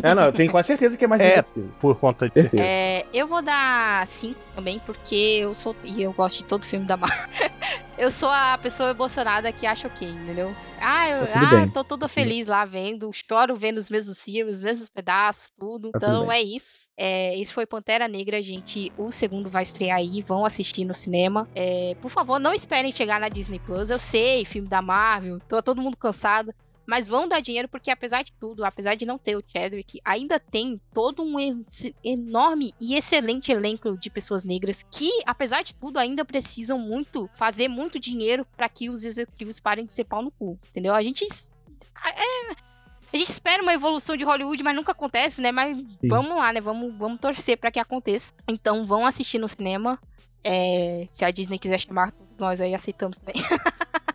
É, 0.03 0.15
não, 0.15 0.24
eu 0.24 0.32
tenho 0.32 0.51
quase 0.51 0.69
certeza 0.69 0.97
que 0.97 1.05
é 1.05 1.09
mais 1.09 1.20
É. 1.20 1.43
Por 1.81 1.97
conta 1.97 2.28
de 2.28 2.40
Certeza. 2.40 2.62
É, 2.62 3.05
eu 3.12 3.27
vou 3.27 3.43
dar 3.43 4.07
5 4.07 4.39
também, 4.55 4.78
porque 4.81 5.15
eu 5.15 5.55
sou. 5.55 5.77
E 5.85 6.03
eu 6.03 6.12
gosto 6.12 6.39
de 6.39 6.44
todo 6.44 6.65
filme 6.65 6.86
da 6.86 6.97
Marvel. 6.97 7.28
eu 7.98 8.11
sou 8.11 8.28
a 8.28 8.59
pessoa 8.59 8.90
emocionada 8.90 9.51
que 9.53 9.66
acha 9.66 9.86
ok, 9.89 10.09
entendeu? 10.09 10.55
Ah, 10.81 11.09
eu 11.09 11.27
Tá 11.27 11.40
tudo 11.40 11.57
ah, 11.57 11.70
tô 11.73 11.85
toda 11.85 12.09
feliz 12.09 12.47
lá 12.47 12.65
vendo, 12.65 13.11
choro 13.12 13.57
vendo 13.57 13.78
os 13.78 13.90
mesmos 13.90 14.23
filmes, 14.23 14.57
os 14.57 14.61
mesmos 14.61 14.89
pedaços, 14.89 15.51
tudo. 15.59 15.90
Tá 15.90 16.01
tudo 16.01 16.12
então 16.12 16.27
bem. 16.28 16.39
é 16.39 16.43
isso. 16.43 16.90
É, 16.97 17.39
esse 17.39 17.53
foi 17.53 17.66
Pantera 17.66 18.09
Negra, 18.09 18.40
gente. 18.40 18.93
O 18.97 19.11
segundo 19.11 19.51
vai 19.51 19.62
estrear 19.62 19.98
aí, 19.98 20.23
vão 20.23 20.44
assistir 20.44 20.85
no 20.85 20.94
cinema. 20.94 21.48
É, 21.55 21.97
por 22.01 22.11
favor, 22.11 22.39
não 22.39 22.53
esperem 22.53 22.93
chegar 22.93 23.20
na 23.20 23.28
Disney 23.28 23.59
Plus. 23.59 23.90
Eu 23.90 23.98
sei, 23.98 24.44
filme 24.44 24.69
da 24.69 24.81
Marvel, 24.81 25.39
tô 25.48 25.62
todo 25.62 25.82
mundo 25.82 25.97
cansado. 25.97 26.55
Mas 26.86 27.08
vão 27.08 27.26
dar 27.26 27.40
dinheiro 27.40 27.68
porque, 27.68 27.90
apesar 27.90 28.22
de 28.22 28.32
tudo, 28.34 28.64
apesar 28.64 28.94
de 28.94 29.04
não 29.04 29.18
ter 29.18 29.36
o 29.36 29.42
Chadwick, 29.46 30.00
ainda 30.04 30.38
tem 30.38 30.80
todo 30.94 31.22
um 31.22 31.38
en- 31.40 31.64
enorme 32.04 32.72
e 32.80 32.94
excelente 32.94 33.50
elenco 33.50 33.96
de 33.98 34.08
pessoas 34.08 34.44
negras 34.44 34.84
que, 34.90 35.10
apesar 35.26 35.62
de 35.62 35.74
tudo, 35.74 35.98
ainda 35.98 36.24
precisam 36.24 36.78
muito 36.78 37.28
fazer 37.34 37.66
muito 37.68 37.98
dinheiro 37.98 38.46
para 38.56 38.68
que 38.68 38.88
os 38.88 39.04
executivos 39.04 39.58
parem 39.58 39.84
de 39.84 39.92
ser 39.92 40.04
pau 40.04 40.22
no 40.22 40.30
cu. 40.30 40.58
Entendeu? 40.70 40.94
A 40.94 41.02
gente. 41.02 41.24
é, 41.24 42.52
a 43.12 43.16
gente 43.16 43.30
espera 43.30 43.62
uma 43.62 43.72
evolução 43.74 44.16
de 44.16 44.24
Hollywood, 44.24 44.62
mas 44.62 44.76
nunca 44.76 44.92
acontece, 44.92 45.40
né? 45.40 45.50
Mas 45.50 45.76
vamos 46.04 46.36
lá, 46.36 46.52
né? 46.52 46.60
Vamos, 46.60 46.94
vamos 46.96 47.20
torcer 47.20 47.56
para 47.58 47.70
que 47.70 47.80
aconteça. 47.80 48.32
Então 48.48 48.84
vão 48.86 49.04
assistir 49.06 49.38
no 49.38 49.48
cinema. 49.48 49.98
É, 50.44 51.04
se 51.08 51.24
a 51.24 51.30
Disney 51.32 51.58
quiser 51.58 51.80
chamar 51.80 52.12
todos 52.12 52.36
nós 52.36 52.60
aí, 52.60 52.74
aceitamos 52.74 53.18
também. 53.18 53.34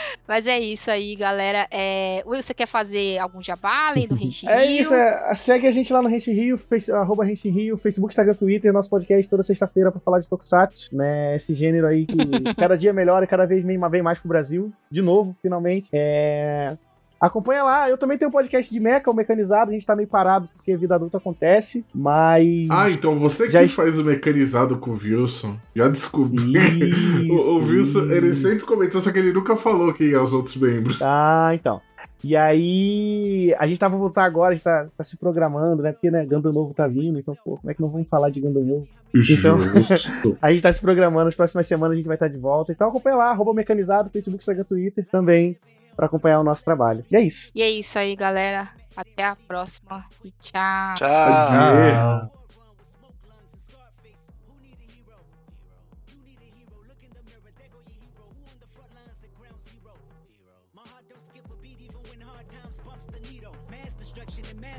Mas 0.26 0.46
é 0.46 0.58
isso 0.58 0.90
aí, 0.90 1.14
galera. 1.16 1.66
É... 1.70 2.22
Will, 2.26 2.42
você 2.42 2.54
quer 2.54 2.66
fazer 2.66 3.18
algum 3.18 3.42
jabá 3.42 3.88
além 3.88 4.06
do 4.06 4.14
Rente 4.14 4.46
É 4.48 4.64
Rio? 4.64 4.82
isso, 4.82 4.94
é, 4.94 5.34
segue 5.34 5.66
a 5.66 5.72
gente 5.72 5.92
lá 5.92 6.02
no 6.02 6.08
Rente 6.08 6.32
Rio, 6.32 6.58
face, 6.58 6.92
arroba 6.92 7.24
Rente 7.24 7.48
Rio, 7.48 7.76
Facebook, 7.76 8.12
Instagram, 8.12 8.34
Twitter, 8.34 8.72
nosso 8.72 8.90
podcast 8.90 9.28
toda 9.28 9.42
sexta-feira 9.42 9.90
pra 9.90 10.00
falar 10.00 10.20
de 10.20 10.28
Tokusatsu, 10.28 10.94
né? 10.94 11.36
Esse 11.36 11.54
gênero 11.54 11.86
aí 11.86 12.06
que 12.06 12.16
cada 12.56 12.76
dia 12.76 12.92
melhora 12.92 13.24
e 13.24 13.28
cada 13.28 13.46
vez 13.46 13.64
vem 13.64 13.78
mais 14.02 14.18
pro 14.18 14.28
Brasil, 14.28 14.72
de 14.90 15.02
novo, 15.02 15.36
finalmente. 15.42 15.88
É... 15.92 16.76
Acompanha 17.20 17.62
lá, 17.62 17.88
eu 17.88 17.96
também 17.96 18.18
tenho 18.18 18.28
um 18.28 18.32
podcast 18.32 18.72
de 18.72 18.78
meca, 18.78 19.10
o 19.10 19.14
mecanizado, 19.14 19.70
a 19.70 19.74
gente 19.74 19.86
tá 19.86 19.96
meio 19.96 20.08
parado 20.08 20.48
porque 20.54 20.72
a 20.72 20.76
vida 20.76 20.94
adulta 20.94 21.16
acontece, 21.16 21.84
mas. 21.94 22.68
Ah, 22.70 22.90
então 22.90 23.18
você 23.18 23.48
Já 23.48 23.62
que 23.62 23.68
faz 23.68 23.98
o 23.98 24.04
mecanizado 24.04 24.76
com 24.76 24.90
o 24.90 24.98
Wilson. 24.98 25.56
Já 25.74 25.88
descobri. 25.88 26.52
Isso, 26.88 27.32
o, 27.32 27.56
o 27.56 27.58
Wilson, 27.58 28.10
ele 28.10 28.34
sempre 28.34 28.64
comentou, 28.64 29.00
só 29.00 29.10
que 29.10 29.18
ele 29.18 29.32
nunca 29.32 29.56
falou 29.56 29.94
quem 29.94 30.12
é 30.12 30.20
os 30.20 30.34
outros 30.34 30.56
membros. 30.56 31.00
Ah, 31.02 31.50
então. 31.54 31.80
E 32.22 32.36
aí, 32.36 33.54
a 33.58 33.66
gente 33.66 33.78
tava 33.78 33.96
voltar 33.96 34.24
agora, 34.24 34.50
a 34.50 34.54
gente 34.54 34.64
tá, 34.64 34.86
tá 34.96 35.04
se 35.04 35.16
programando, 35.16 35.82
né? 35.82 35.92
Porque, 35.92 36.10
né, 36.10 36.24
Ganda 36.26 36.50
Novo 36.50 36.74
tá 36.74 36.86
vindo, 36.88 37.18
então, 37.18 37.36
pô, 37.44 37.56
como 37.56 37.70
é 37.70 37.74
que 37.74 37.80
não 37.80 37.88
vamos 37.88 38.08
falar 38.08 38.30
de 38.30 38.40
Ganda 38.40 38.58
Novo? 38.58 38.86
Então-. 39.14 39.58
A 40.42 40.50
gente 40.50 40.62
tá 40.62 40.72
se 40.72 40.80
programando, 40.80 41.26
nas 41.26 41.34
próximas 41.34 41.66
semanas 41.66 41.94
a 41.94 41.96
gente 41.96 42.06
vai 42.06 42.16
estar 42.16 42.28
de 42.28 42.36
volta. 42.36 42.72
Então 42.72 42.88
acompanha 42.88 43.16
lá, 43.16 43.30
arroba 43.30 43.54
mecanizado, 43.54 44.10
Facebook, 44.10 44.42
Instagram, 44.42 44.64
Twitter 44.64 45.06
também, 45.10 45.56
pra 45.96 46.06
acompanhar 46.06 46.38
o 46.40 46.44
nosso 46.44 46.64
trabalho. 46.64 47.04
E 47.10 47.16
é 47.16 47.20
isso. 47.20 47.50
E 47.54 47.62
é 47.62 47.70
isso 47.70 47.98
aí, 47.98 48.14
galera. 48.14 48.68
Até 48.96 49.24
a 49.24 49.34
próxima. 49.34 50.04
E 50.24 50.30
tchau. 50.40 50.94
Tchau. 50.96 52.30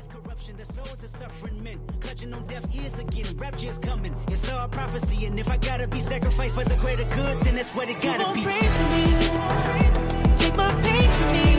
Corruption, 0.08 0.56
the 0.56 0.64
souls 0.64 1.04
of 1.04 1.10
suffering 1.10 1.62
men. 1.62 1.78
Clutching 2.00 2.32
on 2.32 2.46
deaf 2.46 2.64
ears 2.74 2.98
again, 2.98 3.36
rapture's 3.36 3.78
coming. 3.78 4.14
It's 4.28 4.48
all 4.50 4.68
prophecy, 4.68 5.26
and 5.26 5.38
if 5.38 5.50
I 5.50 5.58
gotta 5.58 5.86
be 5.86 6.00
sacrificed 6.00 6.54
for 6.54 6.64
the 6.64 6.76
greater 6.76 7.04
good, 7.14 7.40
then 7.40 7.54
that's 7.56 7.74
what 7.74 7.88
it 7.88 8.00
gotta 8.00 8.32
be. 8.34 10.17
Pray 10.58 10.68
for 10.70 10.74
me. 10.74 10.78
Take 10.82 10.82
my 10.82 10.82
pain 10.82 11.10
from 11.10 11.32
me. 11.32 11.57